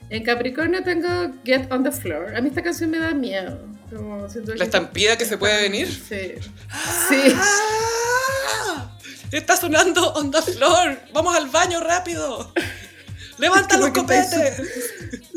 En 0.10 0.24
Capricornio 0.24 0.84
tengo 0.84 1.08
Get 1.44 1.72
on 1.72 1.84
the 1.84 1.92
Floor. 1.92 2.36
A 2.36 2.42
mí 2.42 2.50
esta 2.50 2.64
canción 2.64 2.90
me 2.90 2.98
da 2.98 3.14
miedo. 3.14 3.60
Como 3.94 4.30
siento 4.30 4.54
¿La 4.56 4.66
estampida 4.66 5.18
que 5.18 5.26
se 5.26 5.38
puede 5.38 5.62
venir? 5.62 5.88
Sí. 5.88 6.34
Sí. 7.10 7.34
¡Ah! 7.36 8.98
Está 9.32 9.58
sonando 9.58 10.14
on 10.14 10.32
the 10.32 10.42
floor. 10.42 11.00
Vamos 11.14 11.36
al 11.36 11.50
baño 11.50 11.80
rápido. 11.80 12.52
Levanta 13.38 13.78
los 13.78 13.90
que 13.90 14.00
copetes. 14.00 14.62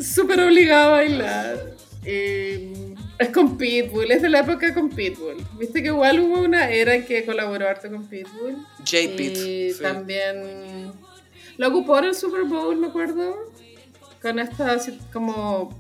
súper 0.03 0.41
obligado 0.41 0.95
a 0.95 0.99
bailar. 0.99 1.77
Y 2.05 2.95
es 3.19 3.29
con 3.29 3.59
Pitbull, 3.59 4.11
es 4.11 4.23
de 4.23 4.31
la 4.31 4.41
época 4.41 4.73
con 4.73 4.89
Pitbull. 4.89 5.37
Viste 5.59 5.83
que 5.83 5.89
igual 5.89 6.21
hubo 6.21 6.41
una 6.41 6.71
era 6.71 6.95
en 6.95 7.05
que 7.05 7.27
colaboró 7.27 7.69
harto 7.69 7.91
con 7.91 8.07
Pitbull. 8.07 8.57
J-Pit. 8.79 9.37
Y 9.37 9.73
sí. 9.73 9.83
también 9.83 10.93
lo 11.59 11.69
ocupó 11.69 11.99
en 11.99 12.07
el 12.07 12.15
Super 12.15 12.45
Bowl, 12.45 12.77
me 12.77 12.87
acuerdo. 12.87 13.53
Con 14.23 14.39
esta 14.39 14.79
como. 15.13 15.79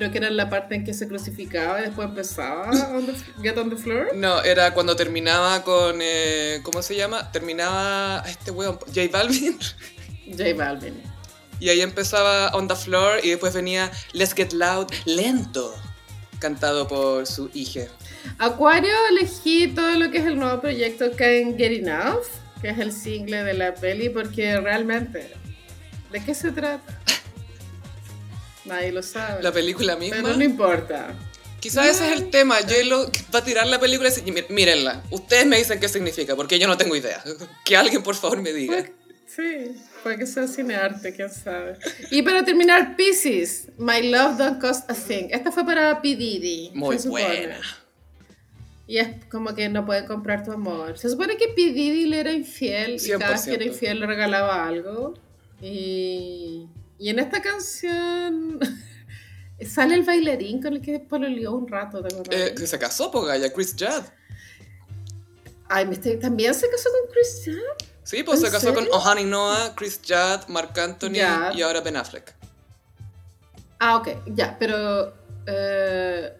Creo 0.00 0.10
que 0.10 0.16
era 0.16 0.30
la 0.30 0.48
parte 0.48 0.74
en 0.76 0.82
que 0.84 0.94
se 0.94 1.06
crucificaba 1.06 1.78
y 1.78 1.84
después 1.84 2.08
empezaba 2.08 2.70
on 2.96 3.04
the- 3.04 3.12
Get 3.42 3.58
on 3.58 3.68
the 3.68 3.76
Floor. 3.76 4.16
No, 4.16 4.40
era 4.42 4.72
cuando 4.72 4.96
terminaba 4.96 5.62
con. 5.62 5.98
eh, 6.00 6.60
¿Cómo 6.62 6.80
se 6.80 6.96
llama? 6.96 7.30
Terminaba 7.32 8.24
este 8.26 8.50
weón, 8.50 8.78
J 8.86 9.02
Balvin. 9.12 9.58
J 10.38 10.44
Balvin. 10.56 10.94
Y 11.58 11.68
ahí 11.68 11.82
empezaba 11.82 12.48
On 12.54 12.66
the 12.66 12.74
Floor 12.76 13.20
y 13.22 13.28
después 13.28 13.52
venía 13.52 13.90
Let's 14.14 14.32
Get 14.32 14.52
Loud, 14.54 14.86
lento, 15.04 15.74
cantado 16.38 16.88
por 16.88 17.26
su 17.26 17.50
hija. 17.52 17.82
Acuario 18.38 18.94
elegí 19.10 19.68
todo 19.68 19.90
lo 19.98 20.10
que 20.10 20.16
es 20.18 20.24
el 20.24 20.38
nuevo 20.38 20.62
proyecto 20.62 21.10
Can't 21.14 21.58
Get 21.58 21.72
Enough, 21.86 22.24
que 22.62 22.70
es 22.70 22.78
el 22.78 22.90
single 22.92 23.42
de 23.44 23.52
la 23.52 23.74
peli, 23.74 24.08
porque 24.08 24.58
realmente, 24.58 25.30
¿de 26.10 26.24
qué 26.24 26.34
se 26.34 26.52
trata? 26.52 26.99
Nadie 28.70 28.92
lo 28.92 29.02
sabe. 29.02 29.42
La 29.42 29.52
película 29.52 29.96
misma. 29.96 30.18
Pero 30.22 30.36
no 30.36 30.44
importa. 30.44 31.14
Quizás 31.60 31.86
ese 31.86 32.06
es 32.12 32.20
el 32.20 32.30
tema. 32.30 32.56
J-Lo 32.56 33.10
va 33.34 33.40
a 33.40 33.44
tirar 33.44 33.66
la 33.66 33.78
película 33.78 34.08
y 34.24 34.30
"Mí- 34.32 34.40
mírenla. 34.48 35.02
Ustedes 35.10 35.44
me 35.46 35.58
dicen 35.58 35.78
qué 35.78 35.88
significa, 35.88 36.34
porque 36.34 36.58
yo 36.58 36.66
no 36.66 36.76
tengo 36.78 36.96
idea. 36.96 37.22
Que 37.64 37.76
alguien 37.76 38.02
por 38.02 38.14
favor 38.14 38.40
me 38.40 38.52
diga. 38.52 38.86
Sí, 39.26 39.76
puede 40.02 40.18
que 40.18 40.26
sea 40.26 40.48
cinearte, 40.48 41.14
quién 41.14 41.30
sabe. 41.30 41.76
Y 42.10 42.22
para 42.22 42.44
terminar, 42.44 42.96
Pisces, 42.96 43.68
My 43.78 44.10
Love 44.10 44.38
Don't 44.38 44.60
Cost 44.60 44.90
a 44.90 44.94
Thing. 44.94 45.28
Esta 45.30 45.52
fue 45.52 45.64
para 45.64 46.00
P. 46.02 46.16
Diddy. 46.16 46.70
Muy 46.74 46.96
buena. 46.96 47.60
Y 48.88 48.98
es 48.98 49.24
como 49.30 49.54
que 49.54 49.68
no 49.68 49.86
pueden 49.86 50.06
comprar 50.06 50.42
tu 50.42 50.50
amor. 50.50 50.98
Se 50.98 51.08
supone 51.08 51.36
que 51.36 51.46
P. 51.48 51.72
Diddy 51.72 52.06
le 52.06 52.20
era 52.20 52.32
infiel 52.32 52.96
y 53.00 53.08
cada 53.10 53.32
vez 53.32 53.42
que 53.44 53.54
era 53.54 53.64
100%. 53.64 53.66
infiel 53.66 54.00
le 54.00 54.06
regalaba 54.06 54.66
algo. 54.66 55.14
Y, 55.62 56.66
y 57.00 57.08
en 57.08 57.18
esta 57.18 57.40
canción 57.42 58.60
sale 59.68 59.94
el 59.96 60.04
bailarín 60.04 60.62
con 60.62 60.74
el 60.74 60.80
que 60.82 61.00
pololeó 61.00 61.52
un 61.52 61.66
rato. 61.66 62.00
¿te 62.02 62.14
acuerdas? 62.14 62.60
Eh, 62.60 62.66
se 62.66 62.78
casó, 62.78 63.10
pues, 63.10 63.24
Gaya, 63.26 63.52
Chris 63.52 63.74
Judd. 63.76 64.04
Ay, 65.68 65.86
me 65.86 65.94
estoy- 65.94 66.18
también 66.18 66.54
se 66.54 66.68
casó 66.70 66.88
con 66.90 67.12
Chris 67.12 67.42
Judd. 67.44 67.88
Sí, 68.02 68.22
pues 68.22 68.40
¿En 68.40 68.46
se 68.46 68.52
casó 68.52 68.72
serio? 68.74 68.88
con 68.90 68.98
Ohani 69.00 69.24
Noah, 69.24 69.74
Chris 69.76 70.00
Judd, 70.06 70.48
Mark 70.48 70.78
Anthony 70.78 71.12
Ya. 71.14 71.52
y 71.54 71.62
ahora 71.62 71.80
Ben 71.80 71.96
Affleck. 71.96 72.34
Ah, 73.78 73.96
ok, 73.96 74.08
ya, 74.34 74.56
pero 74.58 75.14
eh, 75.46 76.32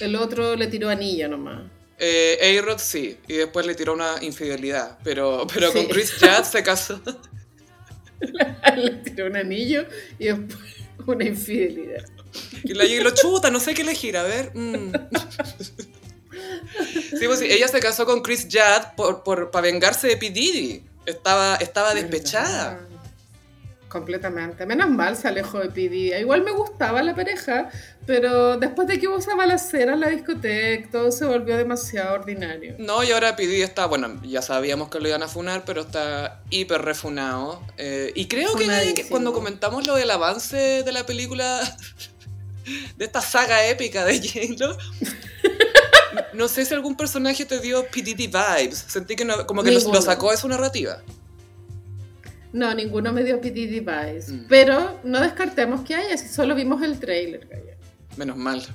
el 0.00 0.16
otro 0.16 0.56
le 0.56 0.68
tiró 0.68 0.88
anillo 0.88 1.28
nomás. 1.28 1.62
Eh, 1.98 2.58
A-Rod 2.60 2.78
sí, 2.78 3.18
y 3.26 3.34
después 3.34 3.66
le 3.66 3.74
tiró 3.74 3.94
una 3.94 4.16
infidelidad, 4.22 4.98
pero, 5.02 5.46
pero 5.52 5.72
Sí. 5.72 5.78
con 5.78 5.86
Chris 5.88 6.14
Judd 6.20 6.44
se 6.44 6.62
casó. 6.62 7.00
le 8.76 8.90
tiró 8.90 9.26
un 9.26 9.36
anillo 9.36 9.86
y 10.18 10.26
después 10.26 10.58
una 11.06 11.24
infidelidad. 11.24 12.04
Y 12.64 12.74
la 12.74 12.84
J-Lo 12.84 13.10
chuta, 13.10 13.50
no 13.50 13.60
sé 13.60 13.74
qué 13.74 13.82
elegir, 13.82 14.16
a 14.16 14.22
ver. 14.22 14.52
mm. 14.54 14.92
Sí, 17.18 17.26
pues 17.26 17.38
sí, 17.38 17.46
ella 17.48 17.68
se 17.68 17.80
casó 17.80 18.04
con 18.04 18.20
Chris 18.20 18.46
Judd 18.50 18.94
por, 18.96 19.22
por, 19.22 19.50
para 19.50 19.62
vengarse 19.62 20.06
de 20.08 20.16
P. 20.16 20.30
Diddy. 20.30 20.82
Estaba, 21.06 21.56
estaba 21.56 21.94
despechada. 21.94 22.80
Completamente. 23.88 24.66
Menos 24.66 24.90
mal 24.90 25.16
se 25.16 25.28
alejó 25.28 25.60
de 25.60 25.70
PD. 25.70 26.20
Igual 26.20 26.42
me 26.42 26.50
gustaba 26.50 27.02
la 27.02 27.14
pareja, 27.14 27.70
pero 28.06 28.56
después 28.56 28.86
de 28.86 29.00
que 29.00 29.08
hubo 29.08 29.18
esa 29.18 29.34
balacera 29.34 29.94
en 29.94 30.00
la 30.00 30.08
discoteca, 30.08 30.88
todo 30.90 31.10
se 31.10 31.24
volvió 31.24 31.56
demasiado 31.56 32.14
ordinario. 32.14 32.76
No, 32.78 33.02
y 33.02 33.10
ahora 33.10 33.34
P. 33.36 33.46
Diddy 33.46 33.62
está, 33.62 33.86
bueno, 33.86 34.20
ya 34.24 34.42
sabíamos 34.42 34.88
que 34.88 35.00
lo 35.00 35.08
iban 35.08 35.22
a 35.22 35.28
funar, 35.28 35.64
pero 35.66 35.82
está 35.82 36.40
hiper 36.50 36.82
refunado. 36.82 37.60
Eh, 37.78 38.12
y 38.14 38.26
creo 38.26 38.54
que, 38.54 38.64
Funadísimo. 38.64 39.08
cuando 39.10 39.32
comentamos 39.32 39.86
lo 39.86 39.96
del 39.96 40.10
avance 40.10 40.56
de 40.84 40.92
la 40.92 41.04
película, 41.04 41.60
de 42.96 43.04
esta 43.04 43.20
saga 43.20 43.66
épica 43.66 44.04
de 44.04 44.18
J-Lo, 44.20 44.76
no 46.32 46.48
sé 46.48 46.64
si 46.64 46.74
algún 46.74 46.96
personaje 46.96 47.44
te 47.44 47.58
dio 47.60 47.86
P. 47.88 48.02
Diddy 48.02 48.28
vibes. 48.28 48.78
Sentí 48.88 49.16
que 49.16 49.24
no- 49.24 49.46
como 49.46 49.62
que 49.62 49.72
lo, 49.72 49.80
sacó 50.02 50.30
de 50.30 50.36
su 50.36 50.48
narrativa. 50.48 51.02
No, 52.52 52.72
ninguno 52.72 53.12
me 53.12 53.22
dio 53.22 53.38
PD 53.38 53.66
device. 53.66 54.32
Mm. 54.32 54.46
Pero 54.48 54.98
no 55.04 55.20
descartemos 55.20 55.82
que 55.82 55.94
haya, 55.94 56.16
si 56.16 56.28
solo 56.28 56.54
vimos 56.54 56.82
el 56.82 56.98
trailer. 56.98 57.46
Gaya. 57.46 57.75
Menos 58.16 58.36
mal. 58.36 58.62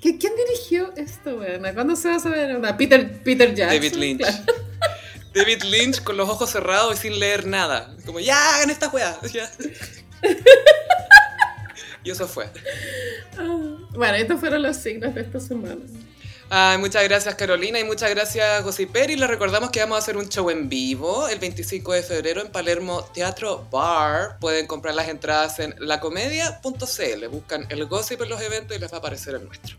¿Qui- 0.00 0.18
¿Quién 0.18 0.32
dirigió 0.36 0.92
esto, 0.96 1.36
buena? 1.36 1.72
¿Cuándo 1.74 1.96
se 1.96 2.08
va 2.08 2.16
a 2.16 2.20
saber? 2.20 2.56
Una, 2.56 2.76
Peter, 2.76 3.22
Peter 3.22 3.54
Jackson. 3.54 3.76
David 3.80 3.94
Lynch. 3.94 4.20
claro. 4.20 4.44
David 5.34 5.62
Lynch 5.64 6.02
con 6.04 6.16
los 6.16 6.28
ojos 6.28 6.50
cerrados 6.50 6.94
y 6.94 6.98
sin 7.08 7.18
leer 7.18 7.46
nada. 7.46 7.94
Como, 8.06 8.20
ya, 8.20 8.54
hagan 8.56 8.70
esta 8.70 8.88
weá. 8.88 9.18
Y 12.04 12.10
eso 12.10 12.28
fue. 12.28 12.50
Ah, 13.38 13.76
Bueno, 13.92 14.14
estos 14.16 14.38
fueron 14.38 14.62
los 14.62 14.76
signos 14.76 15.14
de 15.14 15.22
esta 15.22 15.40
semana. 15.40 15.80
Ay, 16.50 16.78
muchas 16.78 17.02
gracias 17.04 17.34
Carolina 17.36 17.80
y 17.80 17.84
muchas 17.84 18.10
gracias 18.10 18.62
Gossiperi. 18.62 19.16
Les 19.16 19.28
recordamos 19.28 19.70
que 19.70 19.80
vamos 19.80 19.96
a 19.96 19.98
hacer 19.98 20.16
un 20.16 20.28
show 20.28 20.50
en 20.50 20.68
vivo 20.68 21.26
el 21.28 21.38
25 21.38 21.92
de 21.94 22.02
febrero 22.02 22.42
en 22.42 22.52
Palermo 22.52 23.02
Teatro 23.14 23.66
Bar. 23.70 24.38
Pueden 24.40 24.66
comprar 24.66 24.94
las 24.94 25.08
entradas 25.08 25.58
en 25.58 25.74
lacomedia.cl. 25.78 27.28
Buscan 27.30 27.66
el 27.70 27.86
gossip 27.86 28.20
en 28.22 28.28
los 28.28 28.40
eventos 28.40 28.76
y 28.76 28.80
les 28.80 28.92
va 28.92 28.96
a 28.96 28.98
aparecer 28.98 29.34
el 29.34 29.44
nuestro. 29.44 29.76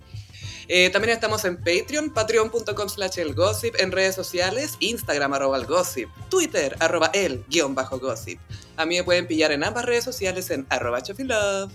Eh, 0.67 0.89
también 0.89 1.13
estamos 1.13 1.45
en 1.45 1.57
Patreon, 1.57 2.11
patreon.com 2.11 2.89
slash 2.89 3.19
el 3.19 3.35
gossip, 3.35 3.75
en 3.79 3.91
redes 3.91 4.15
sociales, 4.15 4.77
Instagram 4.79 5.33
arroba 5.33 5.57
el 5.57 5.65
gossip, 5.65 6.09
Twitter 6.29 6.75
arroba 6.79 7.11
el 7.13 7.45
guion 7.47 7.75
bajo 7.75 7.99
gossip. 7.99 8.39
A 8.75 8.87
mí 8.87 8.97
me 8.97 9.03
pueden 9.03 9.27
pillar 9.27 9.51
en 9.51 9.63
ambas 9.63 9.85
redes 9.85 10.03
sociales 10.03 10.49
en 10.49 10.65
arroba 10.69 11.03
chofilove. 11.03 11.71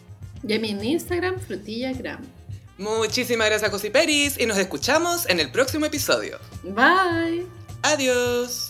Y 0.47 0.53
en 0.55 0.85
Instagram, 0.85 1.39
frutillagram. 1.39 2.40
Muchísimas 2.81 3.47
gracias 3.49 3.71
Gossiperis 3.71 4.41
y 4.41 4.47
nos 4.47 4.57
escuchamos 4.57 5.29
en 5.29 5.39
el 5.39 5.53
próximo 5.53 5.85
episodio. 5.85 6.39
Bye. 6.63 7.47
Adiós. 7.83 8.70